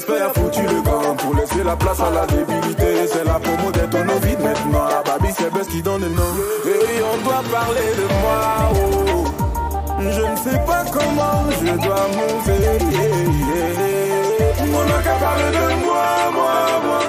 respect 0.00 0.22
a 0.22 0.30
foutu 0.30 0.62
le 0.62 0.82
camp 0.82 1.16
pour 1.16 1.34
laisser 1.34 1.62
la 1.64 1.76
place 1.76 2.00
à 2.00 2.10
la 2.10 2.26
débilité. 2.26 3.06
C'est 3.12 3.24
la 3.24 3.38
promo 3.38 3.70
d'être 3.70 3.94
au 3.94 4.26
vide 4.26 4.40
maintenant. 4.40 4.86
La 4.88 5.02
baby, 5.02 5.32
c'est 5.36 5.52
Best 5.52 5.70
qui 5.70 5.82
donne 5.82 6.02
le 6.02 6.08
nom. 6.08 6.32
Et 6.66 7.02
on 7.02 7.24
doit 7.24 7.42
parler 7.50 7.88
de 7.98 8.06
moi. 8.22 8.40
Oh. 8.74 9.24
Je 9.98 10.22
ne 10.22 10.36
sais 10.36 10.58
pas 10.66 10.84
comment 10.90 11.44
je 11.60 11.72
dois 11.84 12.08
monter. 12.16 12.78
On 14.72 14.84
n'a 14.84 15.02
qu'à 15.02 15.14
parler 15.14 15.50
de 15.52 15.84
moi, 15.84 16.06
moi, 16.32 16.54
moi. 16.84 17.00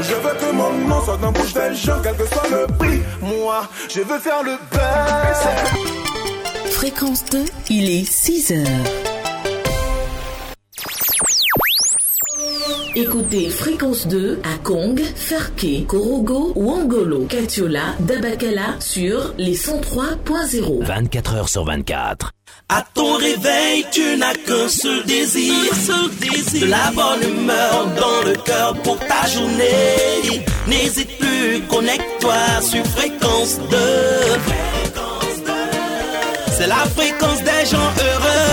Je 0.00 0.14
veux 0.14 0.34
que 0.40 0.52
mon 0.52 0.72
nom 0.88 1.00
soit 1.04 1.16
dans 1.16 1.32
bouche 1.32 1.54
des 1.54 1.74
gens, 1.74 2.00
quel 2.02 2.16
que 2.16 2.26
soit 2.26 2.48
le 2.50 2.66
prix. 2.74 3.00
Moi, 3.22 3.62
je 3.88 4.00
veux 4.00 4.18
faire 4.18 4.42
le 4.42 4.58
best. 4.70 5.48
Fréquence 6.72 7.24
2, 7.30 7.44
il 7.70 7.90
est 7.90 8.04
6 8.04 8.52
heures. 8.52 9.05
Écoutez 12.98 13.50
Fréquence 13.50 14.06
2 14.06 14.40
à 14.42 14.56
Kong, 14.62 14.98
Farke, 15.14 15.86
Korogo, 15.86 16.54
Wangolo, 16.56 17.26
Katiola, 17.26 17.94
Dabakala 18.00 18.76
sur 18.80 19.34
les 19.36 19.54
103.0. 19.54 20.82
24 20.82 21.34
heures 21.34 21.48
sur 21.50 21.66
24. 21.66 22.32
À 22.70 22.82
ton 22.94 23.16
réveil, 23.16 23.84
tu 23.92 24.16
n'as 24.16 24.32
qu'un 24.32 24.68
seul 24.68 25.04
désir, 25.04 25.54
seul 25.74 26.08
désir, 26.22 26.62
de 26.62 26.70
la 26.70 26.90
bonne 26.92 27.38
humeur 27.38 27.86
dans 28.00 28.30
le 28.30 28.34
cœur 28.38 28.74
pour 28.82 28.98
ta 29.00 29.26
journée. 29.28 30.42
N'hésite 30.66 31.18
plus, 31.18 31.60
connecte-toi 31.68 32.62
sur 32.62 32.86
fréquence 32.86 33.58
2. 33.70 33.76
C'est 36.52 36.66
la 36.66 36.86
fréquence 36.96 37.42
des 37.42 37.66
gens 37.70 37.76
heureux 37.76 38.45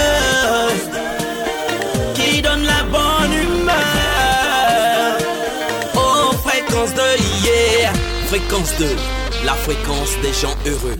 Fréquence 8.63 8.79
2, 8.79 9.45
la 9.45 9.53
fréquence 9.55 10.17
des 10.21 10.31
gens 10.31 10.55
heureux. 10.65 10.97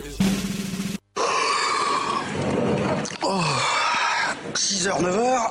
6h, 4.54 5.00
9h, 5.00 5.50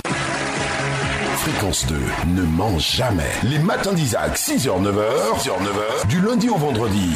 Fréquence 1.41 1.87
2 1.87 1.95
ne 2.35 2.43
ment 2.43 2.77
jamais. 2.77 3.31
Les 3.41 3.57
matins 3.57 3.93
d'Isaac, 3.93 4.37
6h, 4.37 4.79
9h, 4.79 5.39
6h, 5.39 5.49
9h, 5.49 6.07
du 6.07 6.21
lundi 6.21 6.49
au 6.49 6.57
vendredi. 6.57 7.15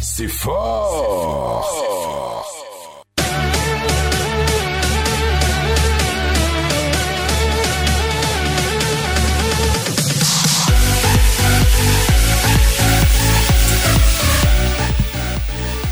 C'est 0.00 0.26
fort. 0.26 1.68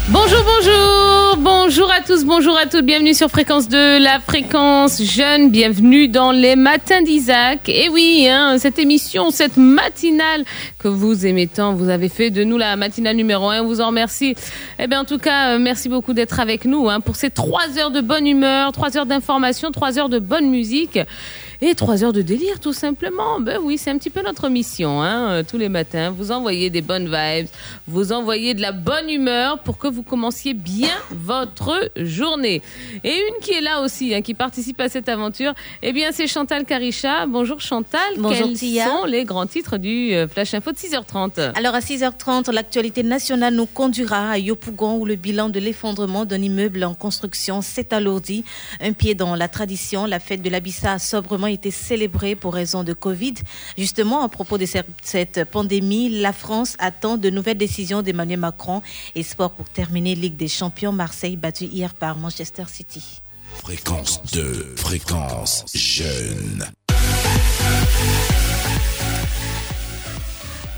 Bonjour, 0.09 0.45
bonjour, 0.45 1.06
bonjour 1.47 1.93
à 1.93 2.01
tous, 2.01 2.25
bonjour 2.25 2.59
à 2.59 2.67
toutes, 2.67 2.85
bienvenue 2.85 3.15
sur 3.15 3.29
Fréquence 3.29 3.69
2, 3.69 3.99
la 3.99 4.19
fréquence 4.19 5.01
jeune, 5.01 5.51
bienvenue 5.51 6.09
dans 6.09 6.33
les 6.33 6.57
matins 6.57 7.03
d'Isaac. 7.03 7.69
Et 7.69 7.89
oui, 7.89 8.27
hein, 8.29 8.57
cette 8.59 8.81
émission, 8.81 9.31
cette 9.31 9.57
matinale 9.57 10.45
que 10.81 10.89
vous 10.89 11.25
aimez 11.25 11.47
tant, 11.47 11.73
vous 11.73 11.89
avez 11.89 12.09
fait 12.09 12.31
de 12.31 12.43
nous 12.43 12.59
la 12.59 12.75
matinale 12.75 13.15
numéro 13.15 13.49
1, 13.49 13.63
on 13.63 13.67
vous 13.67 13.81
en 13.81 13.87
remercie. 13.87 14.35
Eh 14.81 14.89
bien, 14.89 15.03
en 15.03 15.05
tout 15.05 15.19
cas, 15.19 15.51
euh, 15.51 15.59
merci 15.61 15.89
beaucoup 15.89 16.15
d'être 16.15 16.41
avec 16.41 16.65
nous 16.65 16.89
hein, 16.91 16.99
pour 16.99 17.15
ces 17.15 17.31
trois 17.31 17.79
heures 17.79 17.93
de 17.93 18.01
bonne 18.01 18.27
humeur, 18.27 18.73
trois 18.73 18.97
heures 18.97 19.07
d'information, 19.07 19.71
trois 19.71 20.01
heures 20.01 20.09
de 20.09 20.19
bonne 20.19 20.51
musique. 20.51 20.99
Et 21.63 21.75
trois 21.75 22.05
heures 22.05 22.13
de 22.13 22.21
délire, 22.23 22.61
tout 22.61 22.75
simplement. 22.75 23.41
Ben 23.41 23.59
oui, 23.63 23.79
c'est 23.79 23.91
un 23.91 23.97
petit 23.97 24.11
peu 24.11 24.23
notre 24.23 24.49
mission, 24.49 25.01
hein, 25.03 25.31
euh, 25.31 25.43
tous 25.43 25.57
les 25.57 25.71
matins. 25.71 26.11
Vous 26.11 26.31
envoyez 26.31 26.69
des 26.69 26.83
bonnes 26.83 27.07
vibes, 27.07 27.49
vous 27.87 28.13
envoyez 28.13 28.53
de 28.53 28.61
la 28.61 28.73
bonne 28.73 29.09
humeur 29.09 29.59
pour 29.61 29.79
que 29.79 29.89
vous 29.89 30.03
commenciez 30.03 30.53
bien 30.53 30.91
votre 31.11 31.91
journée. 31.97 32.61
Et 33.05 33.15
une 33.15 33.41
qui 33.41 33.53
est 33.53 33.63
là 33.63 33.81
aussi, 33.81 34.15
hein, 34.15 34.21
qui 34.21 34.35
participe 34.35 34.81
à 34.81 34.89
cette 34.91 35.09
aventure, 35.09 35.55
eh 35.83 35.93
bien, 35.93 36.11
c'est 36.13 36.27
Chantal 36.27 36.67
Caricha. 36.67 37.27
Bonjour 37.27 37.61
Chantal. 37.61 38.01
Bonjour, 38.19 38.49
Quels 38.49 38.59
Tia. 38.59 38.87
sont 38.87 39.05
les 39.07 39.25
grands 39.25 39.47
titres 39.47 39.79
du 39.79 40.13
euh, 40.13 40.29
Flash 40.29 40.53
Info 40.53 40.73
de 40.73 40.77
6h30 40.77 41.53
Alors 41.57 41.75
à 41.75 41.81
6h30, 41.81 42.53
l'actualité 42.53 43.03
nationale 43.03 43.55
nous 43.55 43.67
conduira 43.67 44.31
à 44.31 44.39
Yopougon 44.39 44.97
où 44.99 45.07
le 45.07 45.15
bilan 45.15 45.49
de 45.49 45.59
l'effondrement 45.59 46.27
d'un 46.27 46.43
immeuble 46.43 46.85
en 46.85 46.95
construction 46.95 47.63
s'est 47.63 47.95
alourdi. 47.95 48.45
Un 48.81 48.93
pied 48.93 49.15
dans 49.15 49.35
la 49.35 49.49
tradition, 49.49 50.05
la 50.05 50.21
fête 50.21 50.43
de 50.43 50.51
l'Abissa 50.51 50.93
a 50.93 50.99
sobrement 50.99 51.46
été 51.47 51.71
célébrée 51.71 52.35
pour 52.35 52.55
raison 52.55 52.85
de 52.85 52.93
Covid. 52.93 53.35
Justement, 53.79 54.23
à 54.23 54.29
propos 54.29 54.59
de 54.59 54.67
cette- 54.67 55.45
pandémie, 55.51 56.09
la 56.21 56.33
France 56.33 56.77
attend 56.79 57.17
de 57.17 57.31
nouvelles 57.31 57.59
décisions 57.59 58.03
d'Emmanuel 58.03 58.39
Macron. 58.41 58.83
Et 59.15 59.23
sport 59.23 59.51
pour 59.53 59.69
terminer, 59.69 60.15
Ligue 60.15 60.37
des 60.37 60.49
champions, 60.49 60.93
Marseille 60.93 61.37
battu 61.37 61.65
hier 61.65 61.95
par 61.95 62.17
Manchester 62.19 62.65
City. 62.73 63.23
Fréquence 63.63 64.23
2, 64.33 64.75
fréquence 64.77 65.65
jeune. 65.75 66.67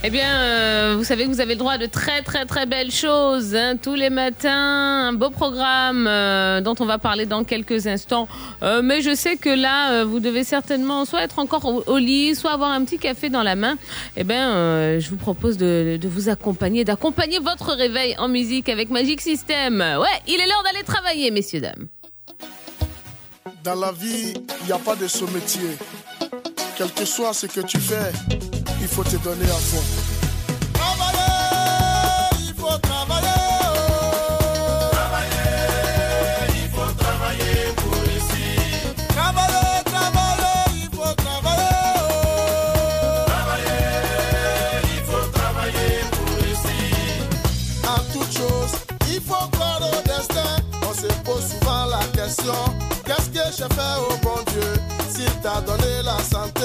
Eh 0.04 0.10
bien, 0.10 0.32
euh, 0.32 0.94
vous 0.96 1.02
savez 1.02 1.24
que 1.24 1.28
vous 1.28 1.40
avez 1.40 1.54
le 1.54 1.58
droit 1.58 1.72
à 1.72 1.78
de 1.78 1.86
très 1.86 2.22
très 2.22 2.46
très 2.46 2.66
belles 2.66 2.92
choses 2.92 3.56
hein, 3.56 3.76
tous 3.76 3.96
les 3.96 4.10
matins, 4.10 5.08
un 5.08 5.12
beau 5.12 5.30
programme 5.30 6.06
euh, 6.06 6.60
dont 6.60 6.76
on 6.78 6.84
va 6.84 6.98
parler 6.98 7.26
dans 7.26 7.42
quelques 7.42 7.88
instants. 7.88 8.28
Euh, 8.62 8.80
mais 8.80 9.02
je 9.02 9.12
sais 9.16 9.36
que 9.36 9.48
là, 9.50 10.04
vous 10.04 10.20
devez 10.20 10.44
certainement 10.44 11.04
soit 11.04 11.22
être 11.22 11.40
encore 11.40 11.82
au, 11.88 11.98
lit, 11.98 12.36
soit 12.36 12.52
avoir 12.52 12.70
un 12.70 12.84
petit 12.84 12.98
café 12.98 13.28
dans 13.28 13.42
la 13.42 13.56
main. 13.56 13.76
Eh 14.16 14.22
bien, 14.22 15.00
je 15.00 15.10
vous 15.10 15.16
propose 15.16 15.56
de, 15.56 15.98
de 16.00 16.08
vous 16.08 16.28
accompagner, 16.28 16.84
d'accompagner 16.84 17.40
votre 17.40 17.72
réveil 17.72 18.14
en 18.18 18.28
musique 18.28 18.68
avec 18.68 18.90
Magic 18.90 19.20
System. 19.20 19.80
Ouais, 19.80 20.06
il 20.28 20.34
est 20.34 20.46
l'heure 20.46 20.62
d'aller 20.62 20.84
travailler, 20.84 21.32
messieurs 21.32 21.60
dames. 21.60 21.88
Dans 23.64 23.74
la 23.74 23.90
vie, 23.90 24.32
il 24.60 24.66
n'y 24.66 24.72
a 24.72 24.78
pas 24.78 24.94
de 24.94 25.08
sous-métier. 25.08 25.76
Quel 26.76 26.92
que 26.92 27.04
soit 27.04 27.32
ce 27.32 27.46
que 27.46 27.60
tu 27.60 27.78
fais, 27.78 28.12
il 28.90 28.94
faut 28.94 29.04
te 29.04 29.16
donner 29.22 29.44
à 29.44 29.60
fond. 29.68 29.82
Travailler, 30.72 31.20
il 32.48 32.54
faut 32.54 32.78
travailler. 32.78 33.28
oh. 33.62 34.94
il 36.54 36.68
faut 36.70 36.92
travailler 36.98 37.72
pour 37.76 38.02
ici. 38.16 38.48
Travailler, 39.08 39.84
travailler, 39.84 40.56
il 40.82 40.88
faut 40.96 41.14
travailler. 41.14 41.74
oh. 43.28 43.30
il 44.94 45.00
faut 45.08 45.26
travailler 45.32 45.94
pour 46.12 46.38
ici. 46.52 46.82
En 47.86 48.00
toute 48.12 48.32
chose, 48.32 48.72
il 49.08 49.20
faut 49.20 49.46
croire 49.52 49.80
au 49.82 50.00
destin. 50.08 50.50
On 50.88 50.92
se 50.94 51.08
pose 51.24 51.44
souvent 51.52 51.84
la 51.86 52.02
question 52.12 52.54
Qu'est-ce 53.04 53.28
que 53.30 53.44
j'ai 53.56 53.68
fait 53.74 53.96
au 54.08 54.16
bon 54.22 54.38
Dieu? 54.52 54.72
S'il 55.10 55.34
t'a 55.42 55.60
donné 55.62 56.02
la 56.04 56.18
santé, 56.22 56.57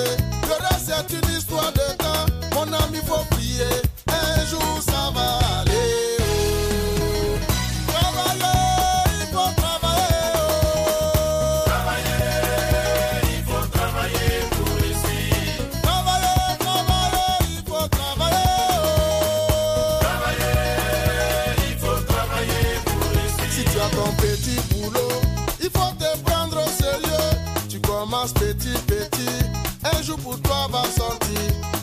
jour 30.03 30.17
pour 30.17 30.39
toi 30.41 30.67
va 30.69 30.83
sortir. 30.83 31.39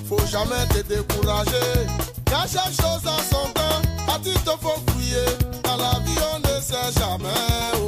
Faut 0.08 0.26
jamais 0.26 0.66
te 0.68 0.82
décourager. 0.82 1.86
Car 2.26 2.46
chaque 2.46 2.74
chose 2.74 3.06
a 3.06 3.16
son 3.30 3.52
temps. 3.52 4.12
À 4.12 4.18
ti 4.18 4.32
te 4.32 4.50
faut 4.60 4.80
fouiller. 4.88 5.24
Dans 5.64 5.76
la 5.76 5.98
vie, 6.04 6.20
on 6.34 6.38
ne 6.40 6.60
sait 6.60 6.98
jamais. 6.98 7.79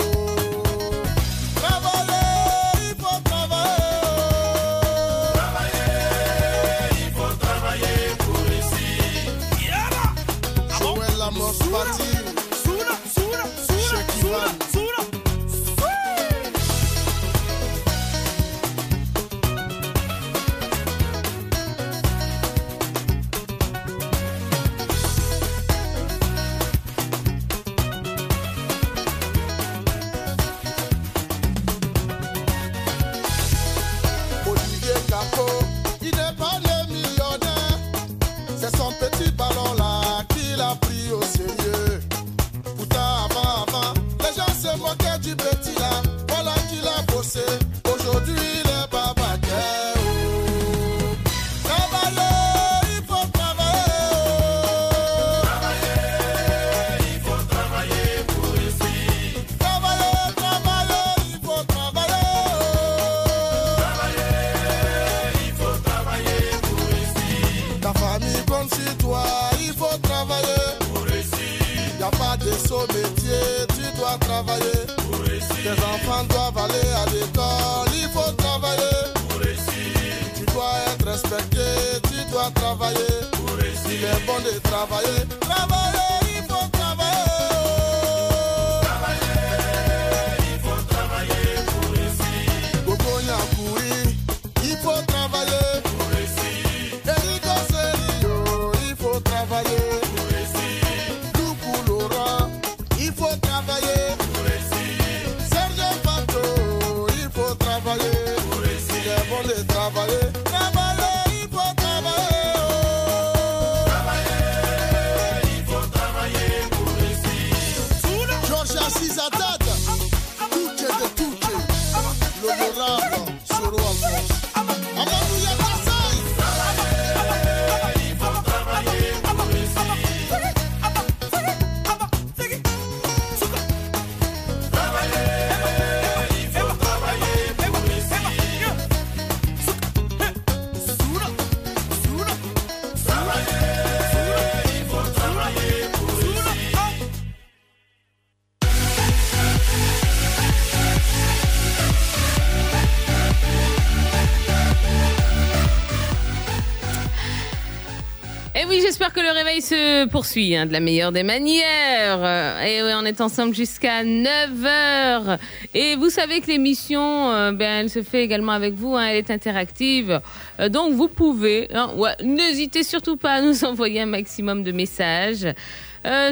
J'espère 159.02 159.20
que 159.20 159.28
le 159.28 159.36
réveil 159.36 159.60
se 159.60 160.06
poursuit 160.06 160.54
hein, 160.54 160.66
de 160.66 160.72
la 160.72 160.78
meilleure 160.78 161.10
des 161.10 161.24
manières. 161.24 162.20
Euh, 162.22 162.62
Et 162.62 162.84
oui, 162.84 162.92
on 162.94 163.04
est 163.04 163.20
ensemble 163.20 163.52
jusqu'à 163.52 164.04
9h. 164.04 165.38
Et 165.74 165.96
vous 165.96 166.08
savez 166.08 166.40
que 166.40 166.46
l'émission, 166.46 167.32
euh, 167.32 167.50
ben, 167.50 167.80
elle 167.80 167.90
se 167.90 168.04
fait 168.04 168.22
également 168.22 168.52
avec 168.52 168.74
vous, 168.74 168.94
hein, 168.94 169.06
elle 169.06 169.16
est 169.16 169.30
interactive. 169.32 170.20
Euh, 170.60 170.68
donc 170.68 170.92
vous 170.92 171.08
pouvez, 171.08 171.66
hein, 171.74 171.90
ouais, 171.96 172.12
n'hésitez 172.22 172.84
surtout 172.84 173.16
pas 173.16 173.32
à 173.32 173.40
nous 173.40 173.64
envoyer 173.64 174.02
un 174.02 174.06
maximum 174.06 174.62
de 174.62 174.70
messages. 174.70 175.48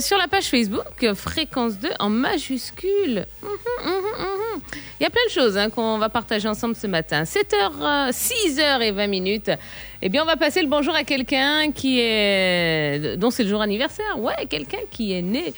Sur 0.01 0.19
la 0.19 0.27
page 0.27 0.47
Facebook, 0.47 1.15
fréquence 1.15 1.79
2 1.79 1.91
en 2.01 2.09
majuscule. 2.09 3.25
Mhm, 3.41 3.51
mhm, 3.85 3.95
mhm. 4.19 4.61
Il 4.99 5.05
y 5.05 5.07
a 5.07 5.11
plein 5.11 5.25
de 5.27 5.31
choses 5.31 5.59
qu'on 5.73 5.97
va 5.99 6.09
partager 6.09 6.49
ensemble 6.49 6.75
ce 6.75 6.89
matin. 6.89 7.23
7h, 7.23 8.11
6h20 8.11 9.09
minutes. 9.09 9.51
Eh 10.03 10.09
bien, 10.09 10.23
on 10.23 10.27
va 10.27 10.37
passer 10.37 10.63
le 10.63 10.69
bonjour 10.69 10.95
à 10.95 11.05
quelqu'un 11.05 11.73
qui 11.73 12.01
est, 12.01 13.19
dont 13.19 13.31
c'est 13.31 13.43
le 13.43 13.51
jour 13.51 13.61
anniversaire. 13.61 14.19
Ouais, 14.19 14.47
quelqu'un 14.49 14.79
qui 14.91 15.13
est 15.13 15.21
né 15.21 15.53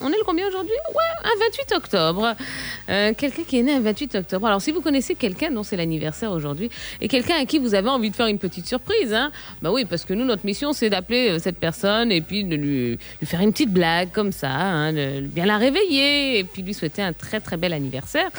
on 0.00 0.08
est 0.08 0.16
le 0.16 0.24
combien 0.24 0.46
aujourd'hui? 0.48 0.74
Ouais, 0.90 1.30
un 1.30 1.38
28 1.38 1.76
octobre. 1.76 2.34
Euh, 2.90 3.12
quelqu'un 3.16 3.42
qui 3.42 3.58
est 3.58 3.62
né 3.62 3.72
un 3.72 3.80
28 3.80 4.14
octobre. 4.16 4.46
Alors, 4.46 4.60
si 4.60 4.72
vous 4.72 4.80
connaissez 4.80 5.14
quelqu'un 5.14 5.50
dont 5.50 5.62
c'est 5.62 5.76
l'anniversaire 5.76 6.32
aujourd'hui 6.32 6.70
et 7.00 7.08
quelqu'un 7.08 7.36
à 7.40 7.44
qui 7.44 7.58
vous 7.58 7.74
avez 7.74 7.88
envie 7.88 8.10
de 8.10 8.16
faire 8.16 8.26
une 8.26 8.38
petite 8.38 8.66
surprise, 8.66 9.12
hein, 9.14 9.30
bah 9.62 9.70
oui, 9.72 9.84
parce 9.84 10.04
que 10.04 10.14
nous, 10.14 10.24
notre 10.24 10.44
mission, 10.44 10.72
c'est 10.72 10.90
d'appeler 10.90 11.30
euh, 11.30 11.38
cette 11.38 11.58
personne 11.58 12.12
et 12.12 12.20
puis 12.20 12.44
de 12.44 12.56
lui, 12.56 12.98
faire 13.24 13.40
une 13.40 13.52
petite 13.52 13.70
blague 13.70 14.10
comme 14.12 14.32
ça, 14.32 14.50
hein, 14.50 14.92
de 14.92 15.20
bien 15.20 15.46
la 15.46 15.56
réveiller 15.56 16.38
et 16.38 16.44
puis 16.44 16.62
lui 16.62 16.74
souhaiter 16.74 17.02
un 17.02 17.12
très 17.12 17.40
très 17.40 17.56
bel 17.56 17.72
anniversaire. 17.72 18.30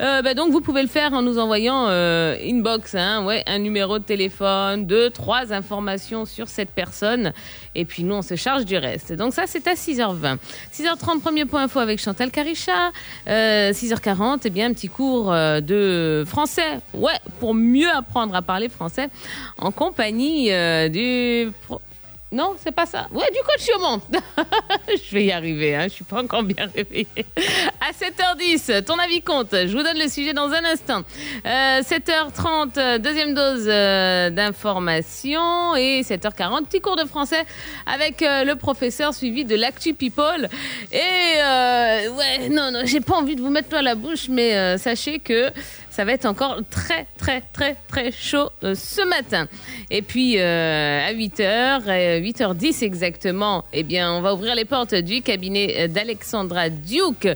Euh, 0.00 0.22
bah 0.22 0.34
donc, 0.34 0.50
vous 0.52 0.60
pouvez 0.60 0.82
le 0.82 0.88
faire 0.88 1.12
en 1.12 1.22
nous 1.22 1.38
envoyant 1.38 1.86
euh, 1.88 2.36
inbox, 2.42 2.94
hein, 2.94 3.24
ouais, 3.24 3.42
un 3.46 3.58
numéro 3.58 3.98
de 3.98 4.04
téléphone, 4.04 4.86
deux, 4.86 5.10
trois 5.10 5.52
informations 5.52 6.24
sur 6.24 6.48
cette 6.48 6.70
personne 6.70 7.32
et 7.74 7.84
puis 7.84 8.04
nous, 8.04 8.14
on 8.14 8.22
se 8.22 8.36
charge 8.36 8.64
du 8.64 8.76
reste. 8.76 9.12
Donc 9.12 9.34
ça, 9.34 9.44
c'est 9.46 9.66
à 9.66 9.74
6h20. 9.74 10.38
6h30, 10.72 11.20
premier 11.20 11.44
point 11.44 11.64
info 11.64 11.80
avec 11.80 12.00
Chantal 12.00 12.30
Caricha. 12.30 12.90
Euh, 13.28 13.72
6h40, 13.72 14.40
eh 14.44 14.50
bien, 14.50 14.70
un 14.70 14.72
petit 14.72 14.88
cours 14.88 15.32
euh, 15.32 15.60
de 15.60 16.24
français. 16.26 16.78
Ouais, 16.92 17.18
pour 17.40 17.54
mieux 17.54 17.90
apprendre 17.90 18.34
à 18.34 18.42
parler 18.42 18.68
français 18.68 19.08
en 19.58 19.70
compagnie 19.70 20.52
euh, 20.52 20.88
du... 20.88 21.52
Non, 22.34 22.56
c'est 22.58 22.74
pas 22.74 22.84
ça. 22.84 23.06
Ouais, 23.12 23.30
du 23.32 23.38
coach 23.46 23.64
Chaumont. 23.64 24.00
je 24.88 25.14
vais 25.14 25.26
y 25.26 25.30
arriver, 25.30 25.76
hein. 25.76 25.84
je 25.84 25.90
suis 25.90 26.04
pas 26.04 26.20
encore 26.20 26.42
bien 26.42 26.66
réveillée. 26.74 27.06
À 27.80 27.92
7h10, 27.92 28.82
ton 28.82 28.98
avis 28.98 29.22
compte. 29.22 29.50
Je 29.52 29.70
vous 29.70 29.84
donne 29.84 29.98
le 29.98 30.08
sujet 30.08 30.32
dans 30.32 30.50
un 30.50 30.64
instant. 30.64 31.02
Euh, 31.46 31.80
7h30, 31.80 32.76
euh, 32.76 32.98
deuxième 32.98 33.34
dose 33.34 33.66
euh, 33.68 34.30
d'information. 34.30 35.76
Et 35.76 36.02
7h40, 36.02 36.64
petit 36.64 36.80
cours 36.80 36.96
de 36.96 37.04
français 37.04 37.44
avec 37.86 38.20
euh, 38.22 38.42
le 38.42 38.56
professeur 38.56 39.14
suivi 39.14 39.44
de 39.44 39.54
l'Actu 39.54 39.94
People. 39.94 40.48
Et 40.90 40.98
euh, 41.38 42.08
ouais, 42.16 42.48
non, 42.48 42.72
non, 42.72 42.80
j'ai 42.84 43.00
pas 43.00 43.14
envie 43.14 43.36
de 43.36 43.42
vous 43.42 43.50
mettre 43.50 43.68
l'eau 43.70 43.78
à 43.78 43.82
la 43.82 43.94
bouche, 43.94 44.26
mais 44.28 44.76
sachez 44.78 45.20
que 45.20 45.52
ça 45.94 46.04
va 46.04 46.12
être 46.12 46.26
encore 46.26 46.58
très, 46.70 47.06
très, 47.16 47.40
très, 47.52 47.76
très 47.86 48.10
chaud 48.10 48.50
euh, 48.64 48.74
ce 48.74 49.00
matin. 49.06 49.46
Et 49.90 50.02
puis, 50.02 50.40
euh, 50.40 51.06
à 51.06 51.12
8h, 51.12 52.20
8h10 52.20 52.82
exactement, 52.82 53.64
eh 53.72 53.84
bien, 53.84 54.12
on 54.12 54.20
va 54.20 54.34
ouvrir 54.34 54.56
les 54.56 54.64
portes 54.64 54.96
du 54.96 55.22
cabinet 55.22 55.74
euh, 55.78 55.88
d'Alexandra 55.88 56.68
Duke. 56.68 57.28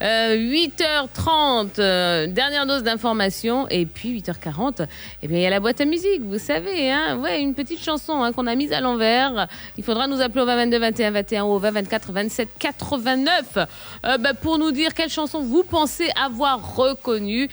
Euh, 0.00 0.36
8h30, 0.36 1.80
euh, 1.80 2.26
dernière 2.28 2.66
dose 2.66 2.84
d'information. 2.84 3.66
Et 3.68 3.84
puis, 3.84 4.20
8h40, 4.20 4.86
eh 5.22 5.26
bien, 5.26 5.38
il 5.38 5.42
y 5.42 5.46
a 5.46 5.50
la 5.50 5.58
boîte 5.58 5.80
à 5.80 5.84
musique, 5.84 6.22
vous 6.22 6.38
savez, 6.38 6.92
hein. 6.92 7.18
Ouais, 7.18 7.40
une 7.40 7.54
petite 7.54 7.82
chanson 7.82 8.22
hein, 8.22 8.32
qu'on 8.32 8.46
a 8.46 8.54
mise 8.54 8.72
à 8.72 8.80
l'envers. 8.80 9.48
Il 9.76 9.82
faudra 9.82 10.06
nous 10.06 10.20
appeler 10.20 10.42
au 10.42 10.46
20 10.46 10.56
22 10.56 10.78
21 10.78 11.10
21 11.10 11.44
ou 11.44 11.48
au 11.48 11.58
20 11.58 11.70
24 11.72 12.12
27 12.12 12.48
89 12.60 13.58
euh, 14.04 14.18
bah, 14.18 14.34
pour 14.34 14.58
nous 14.58 14.70
dire 14.70 14.94
quelle 14.94 15.10
chanson 15.10 15.42
vous 15.42 15.64
pensez 15.64 16.08
avoir 16.22 16.76
reconnue. 16.76 17.48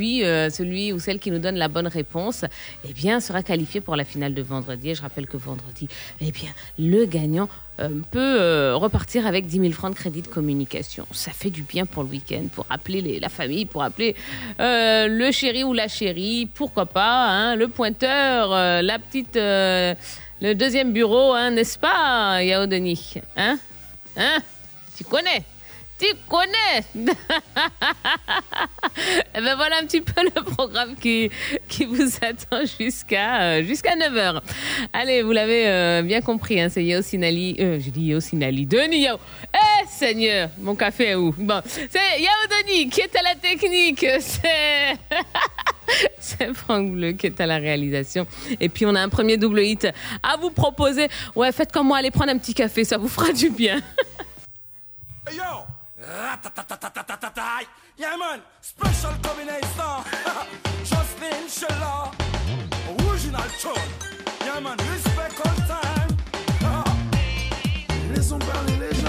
Euh, 0.00 0.50
celui 0.50 0.92
ou 0.92 0.98
celle 0.98 1.18
qui 1.18 1.30
nous 1.30 1.38
donne 1.38 1.56
la 1.56 1.68
bonne 1.68 1.86
réponse, 1.86 2.44
eh 2.88 2.92
bien, 2.92 3.20
sera 3.20 3.42
qualifié 3.42 3.80
pour 3.80 3.96
la 3.96 4.04
finale 4.04 4.34
de 4.34 4.42
vendredi. 4.42 4.90
Et 4.90 4.94
je 4.94 5.02
rappelle 5.02 5.26
que 5.26 5.36
vendredi, 5.36 5.88
eh 6.20 6.30
bien, 6.30 6.50
le 6.78 7.04
gagnant 7.06 7.48
euh, 7.80 7.88
peut 8.10 8.40
euh, 8.40 8.76
repartir 8.76 9.26
avec 9.26 9.46
10 9.46 9.60
000 9.60 9.72
francs 9.72 9.92
de 9.92 9.96
crédit 9.96 10.22
de 10.22 10.28
communication. 10.28 11.06
Ça 11.12 11.32
fait 11.32 11.50
du 11.50 11.62
bien 11.62 11.86
pour 11.86 12.02
le 12.02 12.10
week-end, 12.10 12.44
pour 12.54 12.66
appeler 12.70 13.18
la 13.20 13.28
famille, 13.28 13.64
pour 13.64 13.82
appeler 13.82 14.14
le 14.58 15.30
chéri 15.30 15.64
ou 15.64 15.72
la 15.72 15.88
chérie, 15.88 16.48
pourquoi 16.54 16.86
pas, 16.86 17.28
hein, 17.28 17.56
le 17.56 17.68
pointeur, 17.68 18.50
la 18.82 18.98
petite, 18.98 19.36
le 19.36 20.54
deuxième 20.54 20.92
bureau, 20.92 21.32
hein, 21.32 21.50
n'est-ce 21.50 21.78
pas, 21.78 22.42
Yao 22.42 22.66
Denis 22.66 23.14
Hein 23.36 23.58
Hein? 24.16 24.38
Tu 24.96 25.04
connais? 25.04 25.42
Tu 26.02 26.08
connais 26.28 26.84
Eh 29.34 29.40
ben 29.40 29.54
voilà 29.54 29.76
un 29.80 29.86
petit 29.86 30.00
peu 30.00 30.20
le 30.22 30.42
programme 30.42 30.96
qui, 30.96 31.30
qui 31.68 31.84
vous 31.84 32.16
attend 32.22 32.64
jusqu'à 32.78 33.42
euh, 33.42 33.62
jusqu'à 33.62 33.94
9h. 33.96 34.40
Allez, 34.92 35.22
vous 35.22 35.32
l'avez 35.32 35.68
euh, 35.68 36.02
bien 36.02 36.20
compris, 36.20 36.60
hein, 36.60 36.68
c'est 36.68 36.84
Yao 36.84 37.02
Sinali. 37.02 37.56
Euh, 37.60 37.78
je 37.80 37.90
dis 37.90 38.06
Yao 38.06 38.20
Sinali. 38.20 38.66
Denis 38.66 39.02
Yao. 39.02 39.18
Eh 39.54 39.86
Seigneur, 39.88 40.50
mon 40.58 40.74
café 40.74 41.10
est 41.10 41.14
où? 41.14 41.32
Bon, 41.38 41.62
c'est 41.64 42.20
Yao 42.20 42.48
Denis 42.50 42.90
qui 42.90 43.00
est 43.00 43.16
à 43.16 43.22
la 43.22 43.36
technique. 43.36 44.04
C'est. 44.20 44.98
C'est 46.18 46.54
Franck 46.54 46.92
Bleu 46.92 47.12
qui 47.12 47.26
est 47.26 47.40
à 47.40 47.46
la 47.46 47.58
réalisation. 47.58 48.26
Et 48.60 48.68
puis 48.68 48.86
on 48.86 48.94
a 48.94 49.00
un 49.00 49.08
premier 49.08 49.36
double 49.36 49.60
hit 49.60 49.86
à 50.22 50.36
vous 50.36 50.50
proposer. 50.50 51.08
Ouais, 51.34 51.52
faites 51.52 51.72
comme 51.72 51.88
moi, 51.88 51.98
allez 51.98 52.10
prendre 52.10 52.32
un 52.32 52.38
petit 52.38 52.54
café, 52.54 52.84
ça 52.84 52.98
vous 52.98 53.08
fera 53.08 53.32
du 53.32 53.50
bien. 53.50 53.80
Hey 55.28 55.36
yo! 55.36 55.81
Ratatatatatatai. 56.02 57.66
Yeah 57.96 58.16
man, 58.16 58.42
special 58.60 59.14
combination. 59.22 60.04
Jocelyn 60.84 61.48
Sheila, 61.48 62.10
original 63.06 63.48
tune. 63.60 63.90
Yeah 64.44 64.60
man, 64.60 64.76
respect 64.78 65.40
all 65.46 65.58
time. 65.68 66.10
Laissons 68.14 68.38
parler 68.38 68.78
les 68.80 69.01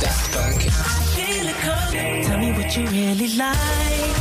Daft 0.00 0.32
Punk. 0.32 0.60
Feel 1.14 1.48
it 1.48 1.56
coming. 1.60 2.24
Tell 2.24 2.38
me 2.38 2.52
what 2.52 2.76
you 2.76 2.86
really 2.86 3.36
like. 3.36 4.16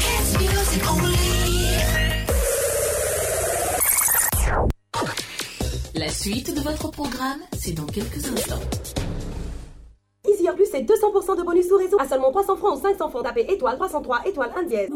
It's 0.00 0.38
music 0.38 0.90
only. 0.90 1.18
La 5.94 6.08
suite 6.08 6.54
de 6.54 6.60
votre 6.60 6.90
programme, 6.90 7.40
c'est 7.58 7.72
dans 7.72 7.86
quelques 7.86 8.24
instants. 8.26 8.60
Easier 10.28 10.50
Plus, 10.54 10.66
c'est 10.70 10.82
200% 10.82 11.36
de 11.38 11.42
bonus 11.42 11.68
sous 11.68 11.76
réseau 11.76 11.98
à 12.00 12.06
seulement 12.08 12.30
300 12.30 12.56
francs 12.56 12.78
ou 12.78 12.80
500 12.80 13.10
francs. 13.10 13.24
Tapez 13.24 13.46
étoile 13.52 13.76
303 13.76 14.26
étoile 14.26 14.50
1 14.56 14.62
dièse. 14.64 14.90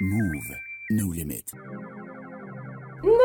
Move, 0.00 0.56
no 0.90 1.12
limit. 1.12 1.44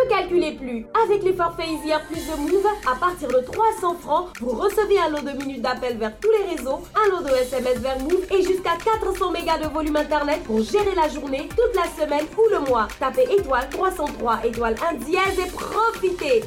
Calculez 0.09 0.51
plus. 0.53 0.85
Avec 1.03 1.23
les 1.23 1.33
forfaits 1.33 1.65
Easier 1.67 1.95
Plus 2.07 2.21
de 2.27 2.41
Move, 2.41 2.67
à 2.91 2.95
partir 2.95 3.27
de 3.27 3.39
300 3.39 3.95
francs, 3.95 4.27
vous 4.39 4.51
recevez 4.51 4.99
un 4.99 5.09
lot 5.09 5.21
de 5.21 5.31
minutes 5.31 5.61
d'appel 5.61 5.97
vers 5.97 6.17
tous 6.19 6.29
les 6.31 6.55
réseaux, 6.55 6.79
un 6.95 7.09
lot 7.09 7.23
de 7.23 7.29
SMS 7.29 7.79
vers 7.79 7.99
Move 7.99 8.25
et 8.31 8.43
jusqu'à 8.43 8.77
400 8.83 9.31
mégas 9.31 9.57
de 9.57 9.67
volume 9.67 9.95
internet 9.95 10.43
pour 10.43 10.61
gérer 10.61 10.93
la 10.95 11.09
journée, 11.09 11.49
toute 11.49 11.75
la 11.75 12.03
semaine 12.03 12.25
ou 12.37 12.49
le 12.51 12.59
mois. 12.69 12.87
Tapez 12.99 13.27
étoile 13.31 13.67
303 13.69 14.45
étoile 14.45 14.75
1 14.91 14.93
dièse 14.95 15.39
et 15.39 15.51
profitez. 15.51 16.43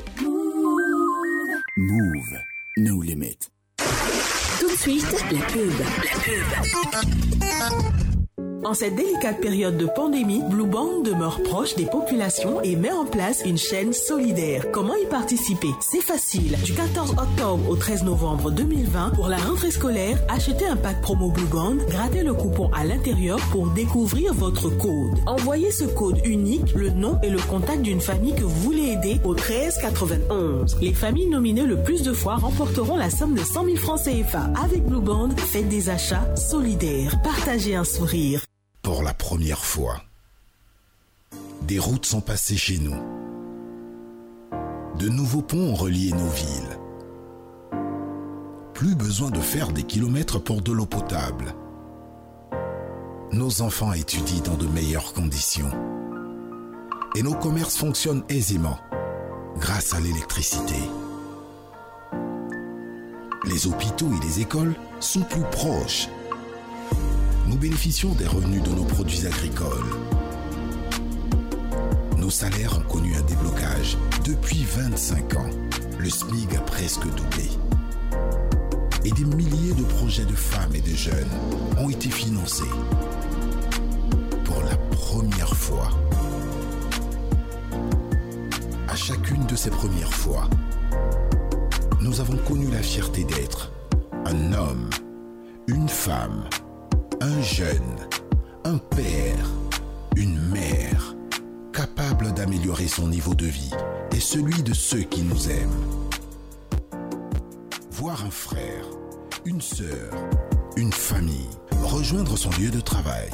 En 8.68 8.74
cette 8.74 8.96
délicate 8.96 9.40
période 9.40 9.78
de 9.78 9.86
pandémie, 9.86 10.42
Blue 10.50 10.66
Band 10.66 11.00
demeure 11.02 11.42
proche 11.42 11.74
des 11.74 11.86
populations 11.86 12.60
et 12.60 12.76
met 12.76 12.92
en 12.92 13.06
place 13.06 13.40
une 13.46 13.56
chaîne 13.56 13.94
solidaire. 13.94 14.66
Comment 14.72 14.94
y 14.94 15.06
participer? 15.06 15.70
C'est 15.80 16.02
facile. 16.02 16.54
Du 16.66 16.74
14 16.74 17.12
octobre 17.12 17.66
au 17.66 17.76
13 17.76 18.04
novembre 18.04 18.50
2020, 18.50 19.12
pour 19.14 19.28
la 19.28 19.38
rentrée 19.38 19.70
scolaire, 19.70 20.18
achetez 20.28 20.66
un 20.66 20.76
pack 20.76 21.00
promo 21.00 21.30
Blue 21.30 21.46
Band, 21.46 21.76
grattez 21.88 22.22
le 22.22 22.34
coupon 22.34 22.70
à 22.74 22.84
l'intérieur 22.84 23.38
pour 23.52 23.68
découvrir 23.68 24.34
votre 24.34 24.68
code. 24.68 25.18
Envoyez 25.24 25.70
ce 25.70 25.84
code 25.84 26.20
unique, 26.26 26.74
le 26.74 26.90
nom 26.90 27.18
et 27.22 27.30
le 27.30 27.38
contact 27.38 27.80
d'une 27.80 28.02
famille 28.02 28.34
que 28.34 28.44
vous 28.44 28.60
voulez 28.60 28.88
aider 28.88 29.18
au 29.24 29.32
13 29.32 29.78
91. 29.78 30.76
Les 30.82 30.92
familles 30.92 31.30
nominées 31.30 31.62
le 31.62 31.82
plus 31.82 32.02
de 32.02 32.12
fois 32.12 32.34
remporteront 32.34 32.98
la 32.98 33.08
somme 33.08 33.34
de 33.34 33.40
100 33.40 33.64
000 33.64 33.76
francs 33.78 34.00
CFA. 34.04 34.50
Avec 34.62 34.84
Blue 34.84 35.00
Band, 35.00 35.30
faites 35.38 35.70
des 35.70 35.88
achats 35.88 36.36
solidaires. 36.36 37.18
Partagez 37.22 37.74
un 37.74 37.84
sourire. 37.84 38.42
Fois, 39.56 40.02
des 41.62 41.78
routes 41.78 42.06
sont 42.06 42.20
passées 42.20 42.56
chez 42.56 42.78
nous. 42.78 42.96
De 44.98 45.08
nouveaux 45.08 45.42
ponts 45.42 45.70
ont 45.70 45.74
relié 45.74 46.10
nos 46.10 46.28
villes. 46.28 46.78
Plus 48.74 48.94
besoin 48.94 49.30
de 49.30 49.40
faire 49.40 49.72
des 49.72 49.84
kilomètres 49.84 50.38
pour 50.38 50.60
de 50.60 50.72
l'eau 50.72 50.86
potable. 50.86 51.54
Nos 53.32 53.62
enfants 53.62 53.92
étudient 53.92 54.42
dans 54.42 54.56
de 54.56 54.66
meilleures 54.66 55.12
conditions. 55.12 55.70
Et 57.14 57.22
nos 57.22 57.34
commerces 57.34 57.76
fonctionnent 57.76 58.24
aisément 58.28 58.78
grâce 59.56 59.94
à 59.94 60.00
l'électricité. 60.00 60.80
Les 63.44 63.66
hôpitaux 63.66 64.10
et 64.20 64.26
les 64.26 64.40
écoles 64.40 64.74
sont 65.00 65.22
plus 65.22 65.44
proches 65.52 66.08
nous 67.48 67.56
bénéficions 67.56 68.12
des 68.12 68.26
revenus 68.26 68.62
de 68.62 68.70
nos 68.70 68.84
produits 68.84 69.26
agricoles. 69.26 69.86
Nos 72.18 72.30
salaires 72.30 72.76
ont 72.76 72.92
connu 72.92 73.14
un 73.16 73.22
déblocage. 73.22 73.96
Depuis 74.24 74.64
25 74.64 75.36
ans, 75.36 75.50
le 75.98 76.10
SMIG 76.10 76.56
a 76.56 76.60
presque 76.60 77.06
doublé. 77.06 77.48
Et 79.04 79.12
des 79.12 79.24
milliers 79.24 79.72
de 79.72 79.84
projets 79.84 80.26
de 80.26 80.34
femmes 80.34 80.74
et 80.74 80.80
de 80.80 80.94
jeunes 80.94 81.30
ont 81.78 81.88
été 81.88 82.10
financés. 82.10 82.64
Pour 84.44 84.62
la 84.62 84.76
première 84.90 85.56
fois. 85.56 85.88
À 88.88 88.96
chacune 88.96 89.46
de 89.46 89.56
ces 89.56 89.70
premières 89.70 90.12
fois, 90.12 90.50
nous 92.02 92.20
avons 92.20 92.36
connu 92.36 92.70
la 92.70 92.82
fierté 92.82 93.24
d'être 93.24 93.72
un 94.26 94.52
homme, 94.52 94.90
une 95.66 95.88
femme, 95.88 96.44
un 97.20 97.42
jeune, 97.42 97.96
un 98.64 98.78
père, 98.78 99.46
une 100.16 100.38
mère, 100.50 101.14
capable 101.72 102.32
d'améliorer 102.32 102.88
son 102.88 103.08
niveau 103.08 103.34
de 103.34 103.46
vie 103.46 103.72
et 104.14 104.20
celui 104.20 104.62
de 104.62 104.74
ceux 104.74 105.02
qui 105.02 105.22
nous 105.22 105.48
aiment. 105.50 105.84
Voir 107.92 108.24
un 108.24 108.30
frère, 108.30 108.84
une 109.44 109.60
sœur, 109.60 110.12
une 110.76 110.92
famille 110.92 111.48
rejoindre 111.82 112.36
son 112.36 112.50
lieu 112.60 112.70
de 112.70 112.80
travail, 112.80 113.30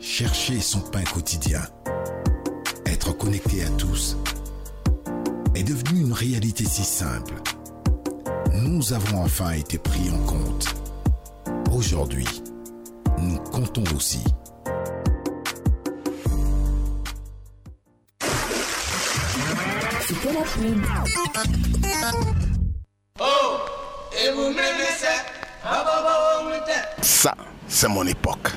chercher 0.00 0.60
son 0.60 0.80
pain 0.80 1.04
quotidien, 1.04 1.62
être 2.86 3.16
connecté 3.16 3.64
à 3.64 3.68
tous, 3.70 4.16
est 5.54 5.62
devenu 5.62 6.00
une 6.00 6.12
réalité 6.12 6.64
si 6.64 6.82
simple. 6.82 7.34
Nous 8.52 8.92
avons 8.92 9.22
enfin 9.22 9.52
été 9.52 9.78
pris 9.78 10.10
en 10.10 10.18
compte. 10.26 10.74
Aujourd'hui, 11.74 12.41
nous 13.22 13.38
comptons 13.38 13.84
aussi. 13.96 14.22
C'était 20.06 20.32
la 20.32 20.42
pub. 20.42 20.84
Oh, 23.20 23.24
et 24.12 24.30
vous 24.32 24.48
m'aimez 24.48 24.92
ça 24.98 25.08
bah. 25.64 25.92
Ça, 27.00 27.34
c'est 27.68 27.88
mon 27.88 28.06
époque. 28.06 28.50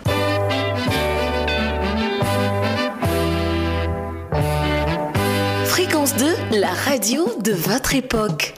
Fréquence 5.65 6.15
2, 6.15 6.35
la 6.59 6.71
radio 6.71 7.27
de 7.39 7.51
votre 7.53 7.95
époque. 7.95 8.55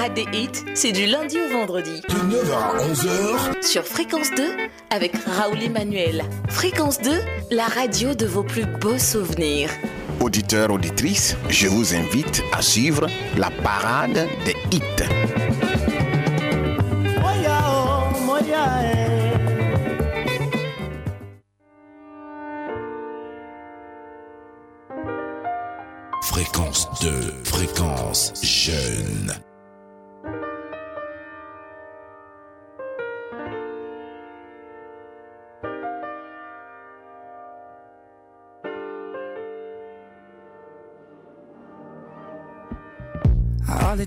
Parade 0.00 0.14
des 0.14 0.26
hits, 0.32 0.64
c'est 0.74 0.92
du 0.92 1.04
lundi 1.04 1.36
au 1.38 1.52
vendredi. 1.52 2.00
De 2.08 2.14
9h 2.14 2.54
à 2.54 2.78
11h. 2.90 3.62
Sur 3.62 3.84
Fréquence 3.84 4.30
2, 4.34 4.42
avec 4.88 5.12
Raoul 5.26 5.62
Emmanuel. 5.62 6.24
Fréquence 6.48 7.02
2, 7.02 7.10
la 7.50 7.64
radio 7.64 8.14
de 8.14 8.24
vos 8.24 8.42
plus 8.42 8.64
beaux 8.64 8.96
souvenirs. 8.96 9.68
Auditeurs, 10.20 10.70
auditrices, 10.70 11.36
je 11.50 11.68
vous 11.68 11.94
invite 11.94 12.42
à 12.56 12.62
suivre 12.62 13.08
la 13.36 13.50
parade 13.50 14.26
des 14.46 14.56
hits. 14.72 15.04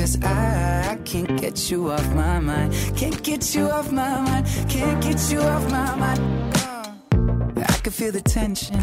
Cause 0.00 0.18
I, 0.22 0.92
I 0.92 0.96
can't 1.04 1.38
get 1.38 1.70
you 1.70 1.90
off 1.90 2.14
my 2.14 2.40
mind. 2.40 2.72
Can't 2.96 3.22
get 3.22 3.54
you 3.54 3.68
off 3.68 3.92
my 3.92 4.18
mind. 4.22 4.46
Can't 4.66 5.02
get 5.02 5.30
you 5.30 5.42
off 5.42 5.70
my 5.70 5.94
mind. 5.94 6.56
Uh, 6.56 7.64
I 7.68 7.78
can 7.82 7.92
feel 7.92 8.10
the 8.10 8.22
tension. 8.22 8.80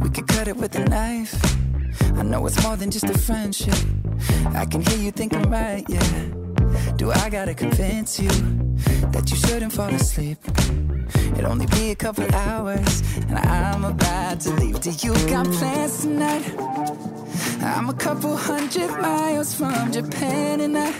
We 0.00 0.08
could 0.08 0.26
cut 0.26 0.48
it 0.48 0.56
with 0.56 0.74
a 0.74 0.86
knife. 0.86 1.34
I 2.16 2.22
know 2.22 2.46
it's 2.46 2.62
more 2.62 2.76
than 2.76 2.90
just 2.90 3.04
a 3.04 3.18
friendship. 3.18 3.74
I 4.54 4.64
can 4.64 4.80
hear 4.80 4.96
you 4.96 5.10
thinking, 5.10 5.42
right, 5.50 5.84
yeah. 5.86 6.41
Do 6.96 7.10
I 7.10 7.28
gotta 7.30 7.54
convince 7.54 8.20
you 8.20 8.30
that 9.12 9.30
you 9.30 9.36
shouldn't 9.36 9.72
fall 9.72 9.92
asleep? 9.94 10.38
It'll 11.36 11.50
only 11.50 11.66
be 11.66 11.90
a 11.90 11.94
couple 11.96 12.24
hours, 12.34 13.02
and 13.28 13.38
I'm 13.38 13.84
about 13.84 14.40
to 14.40 14.50
leave. 14.54 14.80
Do 14.80 14.90
you 14.90 15.12
got 15.28 15.46
plans 15.46 16.02
tonight? 16.02 16.44
I'm 17.62 17.88
a 17.88 17.94
couple 17.94 18.36
hundred 18.36 18.90
miles 18.90 19.54
from 19.54 19.92
Japan, 19.92 20.60
and 20.60 20.76
I, 20.76 20.92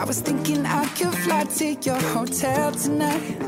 I 0.00 0.04
was 0.04 0.20
thinking 0.20 0.66
I 0.66 0.86
could 0.88 1.14
fly 1.14 1.44
to 1.44 1.72
your 1.74 2.00
hotel 2.14 2.72
tonight. 2.72 3.38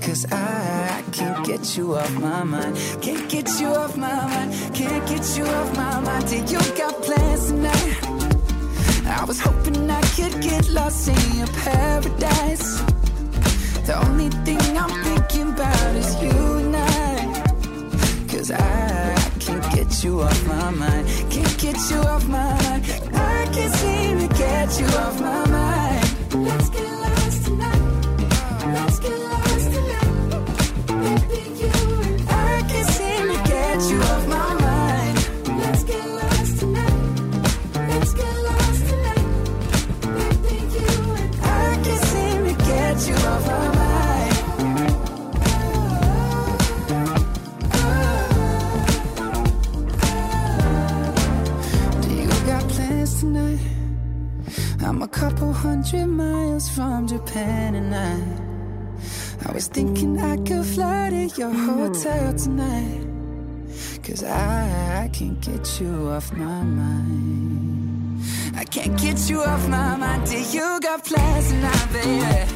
Cause 0.00 0.24
I 0.32 1.04
can't 1.12 1.46
get 1.46 1.76
you 1.76 1.94
off 1.94 2.12
my 2.14 2.42
mind. 2.42 2.76
Can't 3.02 3.28
get 3.28 3.60
you 3.60 3.68
off 3.68 3.96
my 3.96 4.08
mind. 4.08 4.74
Can't 4.74 5.06
get 5.06 5.36
you 5.36 5.44
off 5.44 5.76
my 5.76 6.00
mind. 6.00 6.26
Do 6.28 6.36
you 6.36 6.58
got 6.76 7.02
plans 7.02 7.48
tonight? 7.48 7.97
I 9.08 9.24
was 9.24 9.40
hoping 9.40 9.90
I 9.90 10.02
could 10.16 10.40
get 10.42 10.68
lost 10.68 11.08
in 11.08 11.38
your 11.38 11.46
paradise. 11.48 12.80
The 13.86 13.94
only 14.06 14.28
thing 14.44 14.60
I'm 14.76 14.90
thinking 15.02 15.52
about 15.54 15.96
is 15.96 16.14
you 16.22 16.38
and 16.58 16.76
I. 16.76 16.98
Cause 18.28 18.50
I 18.50 19.14
can't 19.40 19.74
get 19.74 20.04
you 20.04 20.20
off 20.20 20.46
my 20.46 20.70
mind. 20.70 21.08
Can't 21.30 21.58
get 21.58 21.78
you 21.90 21.98
off 21.98 22.28
my 22.28 22.52
mind. 22.62 22.84
I 23.14 23.48
can't 23.52 23.74
seem 23.74 24.28
to 24.28 24.28
get 24.36 24.78
you 24.78 24.86
off 24.86 25.20
my 25.20 25.46
mind. 25.48 26.46
Let's 26.46 26.68
get 26.68 26.97
a 55.08 55.10
couple 55.10 55.52
hundred 55.52 56.06
miles 56.06 56.68
from 56.68 57.06
Japan 57.06 57.74
and 57.74 57.94
I 57.94 59.48
I 59.48 59.52
was 59.52 59.66
thinking 59.68 60.18
I 60.18 60.36
could 60.36 60.66
fly 60.66 61.10
to 61.10 61.24
your 61.40 61.50
hmm. 61.50 61.68
hotel 61.68 62.34
tonight 62.34 63.04
Cause 64.02 64.22
I, 64.24 65.04
I 65.04 65.08
can't 65.08 65.40
get 65.40 65.80
you 65.80 66.08
off 66.08 66.32
my 66.32 66.62
mind. 66.62 68.22
I 68.56 68.64
can't 68.64 68.98
get 69.00 69.18
you 69.30 69.42
off 69.42 69.68
my 69.68 69.96
mind 69.96 70.26
Do 70.26 70.40
you 70.56 70.80
got 70.80 71.04
plans 71.04 71.48
tonight, 71.48 71.88
baby? 71.92 72.52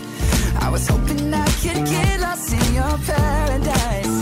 I 0.65 0.69
was 0.71 0.87
hoping 0.89 1.33
I 1.33 1.47
could 1.63 1.85
get 1.95 2.21
lost 2.21 2.53
in 2.53 2.75
your 2.75 2.97
paradise. 3.09 4.17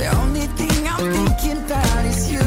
The 0.00 0.08
only 0.20 0.46
thing 0.58 0.86
I'm 0.92 1.04
thinking 1.16 1.58
about 1.64 2.04
is 2.04 2.30
you 2.32 2.37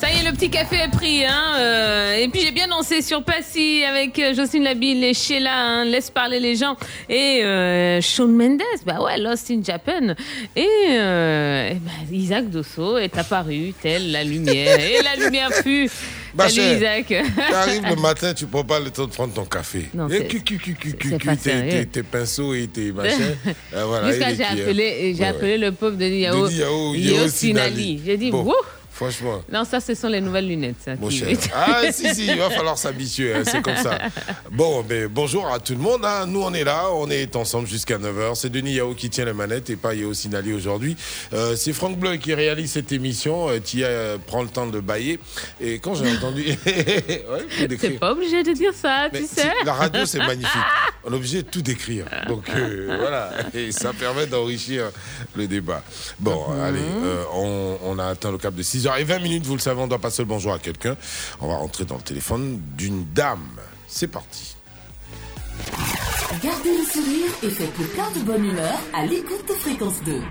Ça 0.00 0.10
y 0.10 0.18
est, 0.18 0.22
le 0.30 0.32
petit 0.34 0.48
café 0.48 0.76
est 0.76 0.90
pris. 0.90 1.24
Hein, 1.26 1.56
euh, 1.58 2.14
et 2.16 2.28
puis 2.28 2.40
j'ai 2.40 2.52
bien 2.52 2.66
dansé 2.68 3.02
sur 3.02 3.22
Passy 3.22 3.84
avec 3.86 4.18
euh, 4.18 4.32
Jocelyne 4.34 4.64
Labille 4.64 5.04
et 5.04 5.12
Sheila, 5.12 5.52
hein, 5.54 5.84
Laisse 5.84 6.10
parler 6.10 6.40
les 6.40 6.56
gens. 6.56 6.74
Et 7.10 7.42
euh, 7.44 8.00
Shawn 8.00 8.32
Mendes, 8.34 8.62
bah 8.86 9.02
ouais, 9.02 9.18
Lost 9.18 9.50
in 9.50 9.62
Japan. 9.62 10.14
Et, 10.56 10.66
euh, 10.88 11.74
ben, 11.74 12.16
Isaac 12.16 12.48
Dosso 12.48 12.96
est 12.96 13.14
apparu, 13.18 13.74
telle 13.82 14.10
la 14.10 14.24
lumière. 14.24 14.80
et 14.80 15.02
la 15.02 15.22
lumière 15.22 15.52
fut. 15.52 15.90
Ma 16.34 16.48
Salut 16.48 16.76
Isaac. 16.78 17.06
Tu 17.08 17.54
arrives 17.54 17.82
le 17.86 17.96
matin, 18.00 18.32
tu 18.32 18.46
prends 18.46 18.64
pas 18.64 18.80
le 18.80 18.88
temps 18.90 19.04
de 19.06 19.10
prendre 19.12 19.34
ton 19.34 19.44
café. 19.44 19.90
Non, 19.92 20.08
Et 20.08 20.18
c'est- 20.18 20.28
tes, 21.50 21.86
tes- 21.86 22.02
pinceaux 22.04 22.54
et 22.54 22.68
tes 22.68 22.92
machins. 22.92 23.36
Euh, 23.74 23.84
voilà, 23.86 24.08
Jusqu'à 24.12 24.30
j'ai 24.30 24.36
cuillères. 24.36 24.64
appelé, 24.68 25.16
Ouais, 25.18 25.26
appelé 25.26 25.58
le 25.58 25.72
pauvre 25.72 25.96
Denis 25.98 26.20
Yao, 26.20 26.48
Yao, 26.48 26.94
Yao. 26.94 27.28
Sinali. 27.28 28.00
J'ai 28.06 28.16
dit, 28.16 28.30
Bon. 28.30 28.44
wouh 28.44 28.54
Franchement. 29.00 29.42
Non, 29.50 29.64
ça, 29.64 29.80
ce 29.80 29.94
sont 29.94 30.08
les 30.08 30.20
nouvelles 30.20 30.46
lunettes. 30.46 30.76
Ça, 30.84 30.94
Mon 30.96 31.08
qui- 31.08 31.20
cher. 31.20 31.28
Ah, 31.54 31.90
si, 31.90 32.14
si, 32.14 32.26
il 32.26 32.36
va 32.38 32.50
falloir 32.50 32.76
s'habituer, 32.76 33.34
hein, 33.34 33.42
c'est 33.46 33.62
comme 33.62 33.76
ça. 33.76 33.96
Bon, 34.50 34.84
mais 34.86 35.08
bonjour 35.08 35.46
à 35.50 35.58
tout 35.58 35.72
le 35.72 35.78
monde. 35.78 36.04
hein. 36.04 36.26
Nous, 36.26 36.42
on 36.42 36.52
est 36.52 36.64
là, 36.64 36.84
on 36.92 37.08
est 37.10 37.34
ensemble 37.34 37.66
jusqu'à 37.66 37.96
9h. 37.96 38.34
C'est 38.34 38.50
Denis 38.50 38.74
Yao 38.74 38.94
qui 38.94 39.08
tient 39.08 39.24
les 39.24 39.32
manettes 39.32 39.70
et 39.70 39.76
pas 39.76 39.94
Yao 39.94 40.12
Sinali 40.12 40.52
aujourd'hui. 40.52 40.96
Euh, 41.32 41.56
c'est 41.56 41.72
Franck 41.72 41.96
Bleu 41.98 42.16
qui 42.16 42.34
réalise 42.34 42.72
cette 42.72 42.92
émission. 42.92 43.48
Euh, 43.48 43.58
qui 43.58 43.84
euh, 43.84 44.18
prend 44.26 44.42
le 44.42 44.48
temps 44.48 44.66
de 44.66 44.80
bailler. 44.80 45.18
Et 45.62 45.78
quand 45.78 45.94
j'ai 45.94 46.10
entendu. 46.14 46.44
ouais. 46.66 47.68
T'es 47.78 47.90
pas 47.90 48.12
obligé 48.12 48.42
de 48.42 48.52
dire 48.52 48.72
ça, 48.74 49.08
Mais 49.12 49.20
tu 49.20 49.26
sais. 49.28 49.50
la 49.64 49.72
radio, 49.72 50.04
c'est 50.04 50.18
magnifique. 50.18 50.50
On 51.04 51.12
est 51.12 51.16
obligé 51.16 51.42
de 51.42 51.48
tout 51.48 51.62
décrire. 51.62 52.04
Donc 52.28 52.44
euh, 52.54 52.96
voilà, 53.00 53.30
et 53.54 53.72
ça 53.72 53.92
permet 53.94 54.26
d'enrichir 54.26 54.90
le 55.34 55.46
débat. 55.46 55.82
Bon, 56.18 56.50
Mhm. 56.50 56.60
allez, 56.60 56.78
euh, 57.04 57.24
on, 57.32 57.78
on 57.84 57.98
a 57.98 58.04
atteint 58.06 58.30
le 58.30 58.36
cap 58.36 58.54
de 58.54 58.62
6h20 58.98 59.22
minutes, 59.22 59.46
vous 59.46 59.54
le 59.54 59.60
savez, 59.60 59.80
on 59.80 59.86
doit 59.86 59.98
passer 59.98 60.22
le 60.22 60.28
bonjour 60.28 60.52
à 60.52 60.58
quelqu'un. 60.58 60.96
On 61.40 61.48
va 61.48 61.56
rentrer 61.56 61.84
dans 61.84 61.96
le 61.96 62.02
téléphone 62.02 62.60
d'une 62.76 63.04
dame. 63.12 63.60
C'est 63.86 64.08
parti. 64.08 64.56
Gardez 66.42 66.76
le 66.78 66.84
sourire 66.84 67.30
et 67.42 67.50
faites-le 67.50 67.86
plein 67.86 68.10
de 68.12 68.20
bonne 68.20 68.44
humeur 68.44 68.78
à 68.94 69.04
l'écoute 69.04 69.46
de 69.48 69.54
Fréquence 69.54 70.02
2. 70.04 70.22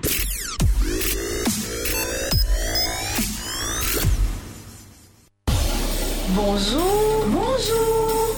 Bonjour, 6.29 7.25
bonjour. 7.27 8.35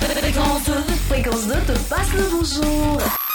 Fréquence 0.00 0.64
2, 0.66 0.72
Fréquence 1.08 1.46
2 1.46 1.54
te 1.54 1.78
passe 1.88 2.12
le 2.14 2.22
bonjour. 2.30 3.27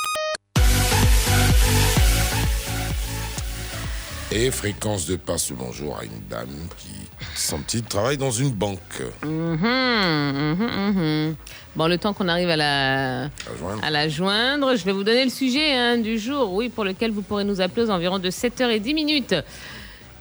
Et 4.43 4.51
fréquence 4.51 5.05
de 5.05 5.15
passe 5.15 5.51
le 5.51 5.55
bonjour 5.55 5.97
à 5.97 6.03
une 6.03 6.19
dame 6.29 6.49
qui, 6.77 6.89
son 7.33 7.59
petit 7.59 7.81
travaille 7.81 8.17
dans 8.17 8.29
une 8.29 8.49
banque. 8.51 9.01
Mhm, 9.23 9.57
mhm, 9.57 10.57
mhm. 10.57 11.35
Bon, 11.77 11.87
le 11.87 11.97
temps 11.97 12.11
qu'on 12.11 12.27
arrive 12.27 12.49
à 12.49 12.57
la, 12.57 13.29
joindre. 13.57 13.81
à 13.81 13.89
la 13.89 14.09
joindre, 14.09 14.75
je 14.75 14.83
vais 14.83 14.91
vous 14.91 15.05
donner 15.05 15.23
le 15.23 15.29
sujet 15.29 15.73
hein, 15.73 15.97
du 15.97 16.19
jour, 16.19 16.51
oui, 16.51 16.67
pour 16.67 16.83
lequel 16.83 17.11
vous 17.11 17.21
pourrez 17.21 17.45
nous 17.45 17.61
appeler 17.61 17.83
aux 17.83 17.89
environs 17.89 18.19
de 18.19 18.29
7h10 18.29 18.93
minutes. 18.93 19.33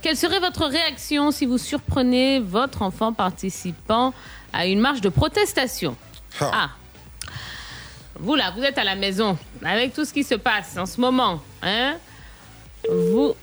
Quelle 0.03 0.17
serait 0.17 0.39
votre 0.39 0.67
réaction 0.67 1.33
si 1.33 1.45
vous 1.45 1.59
surprenez 1.59 2.39
votre 2.39 2.83
enfant 2.83 3.13
participant 3.13 4.15
à 4.53 4.67
une 4.67 4.79
marche 4.79 5.01
de 5.01 5.09
protestation? 5.09 5.97
Ah 6.41 6.71
Vous 8.21 8.37
là, 8.37 8.53
vous 8.57 8.63
êtes 8.63 8.79
à 8.79 8.85
la 8.85 8.95
maison, 8.95 9.37
avec 9.65 9.93
tout 9.93 10.05
ce 10.05 10.13
qui 10.13 10.23
se 10.23 10.37
passe 10.37 10.77
en 10.77 10.87
ce 10.87 11.01
moment, 11.01 11.43
hein? 11.61 11.97
Vous... 12.89 13.35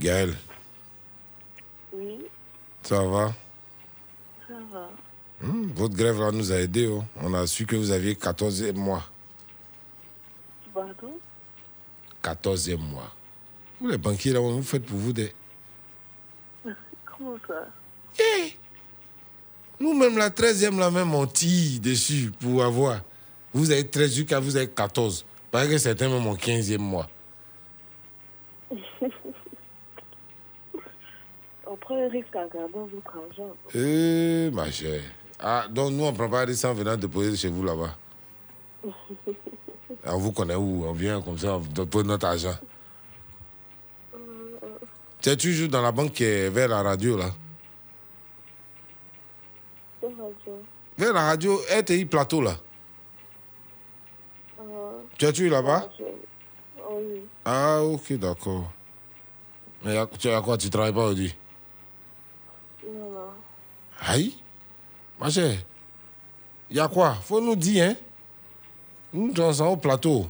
Gaël, 0.00 0.34
Oui, 1.92 2.18
ça 2.82 3.02
va? 3.04 3.32
Ça 4.48 4.54
va. 4.72 4.88
Hmm, 5.42 5.66
Votre 5.74 5.94
grève 5.94 6.18
là 6.20 6.30
nous 6.32 6.50
a 6.52 6.56
aidés. 6.56 6.86
oh. 6.88 7.04
On 7.22 7.34
a 7.34 7.46
su 7.46 7.66
que 7.66 7.76
vous 7.76 7.90
aviez 7.90 8.14
14e 8.14 8.72
mois. 8.76 9.04
Pardon? 10.72 11.18
14e 12.22 12.78
mois. 12.78 13.12
Vous 13.80 13.88
les 13.88 13.98
banquiers 13.98 14.32
là, 14.32 14.40
vous 14.40 14.62
faites 14.62 14.86
pour 14.86 14.96
vous 14.98 15.12
des... 15.12 15.34
Comment 17.04 17.36
ça? 17.46 17.66
Nous-mêmes, 19.78 20.16
la 20.18 20.30
13e, 20.30 20.78
là 20.78 20.90
même, 20.90 21.14
on 21.14 21.26
tire 21.26 21.80
dessus 21.80 22.30
pour 22.40 22.62
avoir. 22.64 23.00
Vous 23.52 23.70
avez 23.70 23.86
13 23.86 24.14
jusqu'à 24.14 24.40
vous 24.40 24.56
avez 24.56 24.68
14. 24.70 25.24
Parce 25.50 25.68
que 25.68 25.76
certains 25.78 26.08
même 26.08 26.26
ont 26.26 26.34
15e 26.36 26.78
mois. 26.78 27.08
Prend 31.90 32.04
un 32.04 32.08
risque 32.08 32.36
en 32.36 32.46
gardant 32.46 32.86
votre 32.86 33.16
argent. 33.16 33.52
Eh, 33.74 34.48
ma 34.52 34.70
chère. 34.70 35.02
Ah, 35.40 35.66
donc 35.68 35.90
nous, 35.90 36.04
on 36.04 36.12
ne 36.12 36.16
prend 36.16 36.28
pas 36.28 36.46
des 36.46 36.64
en 36.64 36.72
venant 36.72 36.96
déposer 36.96 37.36
chez 37.36 37.48
vous 37.48 37.64
là-bas. 37.64 37.96
On 40.06 40.18
vous 40.18 40.30
connaît 40.30 40.54
où? 40.54 40.84
On 40.86 40.92
vient 40.92 41.20
comme 41.20 41.36
ça, 41.36 41.56
on 41.56 41.58
dépose 41.58 42.04
notre 42.04 42.26
argent. 42.28 42.54
Tu 45.20 45.36
tu 45.36 45.52
joues 45.52 45.66
dans 45.66 45.82
la 45.82 45.90
banque 45.90 46.12
qui 46.12 46.22
est 46.22 46.48
vers 46.48 46.68
la 46.68 46.80
radio, 46.80 47.16
là. 47.16 47.30
Radio 50.00 50.62
Vers 50.96 51.12
la 51.12 51.22
radio 51.22 51.58
RTI 51.76 52.04
Plateau, 52.06 52.40
là. 52.40 52.54
Euh, 54.60 54.64
Tu 55.18 55.26
as 55.26 55.32
tu 55.32 55.48
là-bas? 55.48 55.88
je- 55.98 56.04
Oui, 56.88 57.22
Ah, 57.44 57.82
ok, 57.82 58.12
d'accord. 58.12 58.70
Mais 59.84 59.96
tu 60.20 60.28
as 60.28 60.40
quoi? 60.40 60.56
Tu 60.56 60.70
travailles 60.70 60.92
pas 60.94 61.00
aujourd'hui? 61.06 61.34
Aïe 64.00 64.34
Ma 65.20 65.28
chère, 65.28 65.58
il 66.70 66.76
y 66.76 66.80
a 66.80 66.88
quoi? 66.88 67.14
Faut 67.14 67.40
nous 67.40 67.56
dire, 67.56 67.90
hein? 67.90 67.94
Nous, 69.12 69.34
s'en 69.52 69.72
au 69.72 69.76
plateau. 69.76 70.26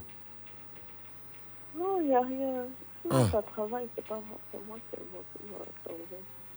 n'y 2.11 2.15
a 2.15 2.21
rien. 2.21 2.65
Si 3.03 3.09
Ah. 3.11 3.29
ça 3.31 3.43
travaille, 3.43 3.87
c'est 3.95 4.07
pas 4.07 4.17
moi, 4.17 4.39
c'est 4.51 4.67
moi 4.67 4.77
c'est 4.91 5.51
moi. 5.51 5.61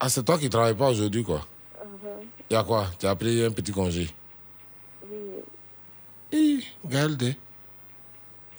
Ah, 0.00 0.08
c'est 0.08 0.22
toi 0.24 0.38
qui 0.38 0.50
travailles 0.50 0.74
pas 0.74 0.90
aujourd'hui, 0.90 1.22
quoi. 1.22 1.40
Uh-huh. 1.80 2.26
Il 2.50 2.54
y 2.54 2.56
a 2.56 2.64
quoi? 2.64 2.86
Tu 2.98 3.06
as 3.06 3.14
pris 3.14 3.44
un 3.44 3.50
petit 3.50 3.72
congé? 3.72 4.08
Oui. 5.08 5.18
Hi, 6.32 6.66
Regardez. 6.82 7.36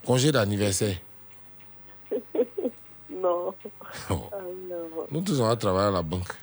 Congé 0.06 0.32
d'anniversaire. 0.32 0.98
non. 3.10 3.54
Oh. 4.10 4.30
Ah, 4.32 4.38
non. 4.70 5.08
Nous 5.12 5.22
tous, 5.22 5.40
on 5.42 5.48
va 5.48 5.56
travailler 5.56 5.90
à 5.90 5.92
la 5.92 6.02
banque. 6.02 6.34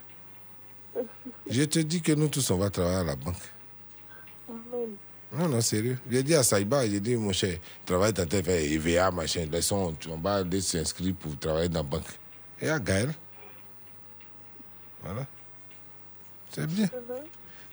Je 1.52 1.64
te 1.64 1.78
dis 1.80 2.00
que 2.00 2.12
nous 2.12 2.28
tous, 2.28 2.50
on 2.50 2.56
va 2.56 2.70
travailler 2.70 2.96
à 3.00 3.04
la 3.04 3.16
banque. 3.16 3.36
Amen. 4.48 4.88
Non, 5.34 5.48
non, 5.48 5.60
sérieux. 5.60 5.98
J'ai 6.10 6.22
dit 6.22 6.34
à 6.34 6.42
Saïba, 6.42 6.88
j'ai 6.88 6.98
dit, 6.98 7.14
mon 7.14 7.32
cher, 7.32 7.58
travaille 7.84 8.14
ta 8.14 8.24
tête, 8.24 8.44
fait 8.46 8.70
EVA, 8.70 9.10
machin. 9.10 9.46
Laissons, 9.52 9.94
on 10.10 10.16
va 10.16 10.36
aller 10.36 10.62
s'inscrire 10.62 11.14
pour 11.14 11.38
travailler 11.38 11.68
dans 11.68 11.80
la 11.80 11.82
banque. 11.82 12.06
Et 12.60 12.70
à 12.70 12.78
Gaël. 12.78 13.12
Voilà. 15.02 15.26
C'est 16.50 16.66
bien. 16.66 16.88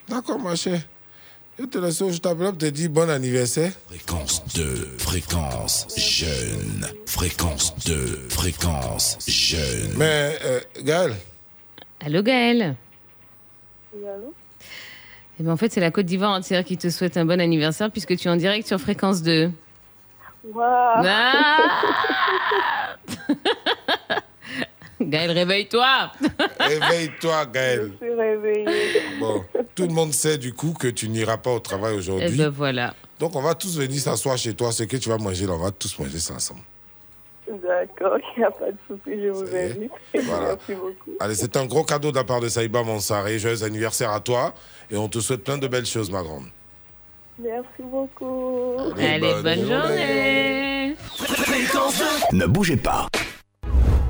D'accord, 0.10 0.40
ma 0.40 0.56
chère. 0.56 0.82
Je 1.58 1.66
te 1.66 1.78
laisse, 1.78 1.98
je 2.00 2.18
t'appelle 2.18 2.50
pour 2.50 2.58
te 2.58 2.66
dire 2.66 2.90
bon 2.90 3.10
anniversaire. 3.10 3.72
Fréquence 3.88 4.44
2, 4.56 4.96
fréquence 4.98 5.88
jeune. 5.98 6.88
Fréquence 7.06 7.76
2, 7.86 8.28
fréquence 8.30 9.18
jeune. 9.28 9.94
Mais, 9.98 10.38
euh, 10.44 10.60
Gaël, 10.84 11.16
Allô 12.02 12.24
Gaël 12.24 12.76
Allô 14.16 14.34
Eh 15.40 15.44
ben, 15.44 15.52
en 15.52 15.58
fait, 15.58 15.72
c'est 15.72 15.80
la 15.82 15.92
Côte 15.92 16.06
d'Ivoire 16.06 16.32
entière 16.32 16.64
qui 16.64 16.78
te 16.78 16.90
souhaite 16.90 17.18
un 17.18 17.26
bon 17.26 17.40
anniversaire 17.40 17.92
puisque 17.92 18.16
tu 18.18 18.28
es 18.28 18.32
en 18.32 18.36
direct 18.36 18.68
sur 18.68 18.80
Fréquence 18.80 19.22
2. 19.24 19.52
Waouh 20.54 21.04
Ah 21.06 22.96
Gaël, 25.02 25.32
réveille-toi 25.32 26.12
réveille-toi, 26.60 27.46
Gaël. 27.46 27.92
Je 28.02 28.06
suis 28.06 28.14
réveillée. 28.16 29.02
Bon, 29.20 29.44
tout 29.74 29.84
le 29.88 29.94
monde 29.94 30.12
sait 30.14 30.38
du 30.38 30.54
coup 30.54 30.74
que 30.78 30.88
tu 30.90 31.08
n'iras 31.08 31.38
pas 31.38 31.52
au 31.52 31.60
travail 31.60 31.94
Eh 31.96 31.98
aujourd'hui. 32.00 32.38
ben 32.38 32.50
voilà. 32.50 32.94
Donc, 33.18 33.36
on 33.36 33.42
va 33.42 33.56
tous 33.56 33.78
venir 33.78 34.00
s'asseoir 34.00 34.38
chez 34.38 34.54
toi. 34.54 34.72
Ce 34.74 34.84
que 34.84 34.98
tu 34.98 35.08
vas 35.10 35.18
manger 35.18 35.46
là, 35.46 35.54
on 35.54 35.58
va 35.60 35.72
tous 35.72 35.98
manger 36.00 36.20
ça 36.20 36.34
ensemble. 36.34 36.62
D'accord, 37.50 38.18
il 38.36 38.40
n'y 38.40 38.46
a 38.46 38.52
pas 38.52 38.72
de 38.72 38.78
souci, 38.88 39.22
je 39.22 39.30
vous 39.30 39.56
invite. 39.56 39.92
Voilà. 40.24 40.48
Merci 40.50 40.74
beaucoup. 40.74 41.18
Allez, 41.20 41.34
c'est 41.34 41.58
un 41.58 41.66
gros 41.66 41.84
cadeau 41.84 42.12
de 42.12 42.16
la 42.16 42.24
part 42.24 42.42
de 42.42 42.48
Saïba 42.48 42.84
Mansaré. 42.84 43.40
Joyeux 43.40 43.64
anniversaire 43.64 44.12
à 44.12 44.20
toi. 44.20 44.54
Et 44.92 44.98
on 44.98 45.08
te 45.10 45.20
souhaite 45.20 45.44
plein 45.44 45.58
de 45.58 45.68
belles 45.68 45.86
choses, 45.86 46.12
ma 46.12 46.22
grande. 46.22 46.46
Merci 47.40 47.68
beaucoup. 47.80 48.76
Allez, 48.98 49.20
bonne 49.20 49.44
bonne 49.44 49.68
journée. 49.68 50.96
journée 51.18 52.34
Ne 52.34 52.46
bougez 52.46 52.78
pas. 52.78 53.08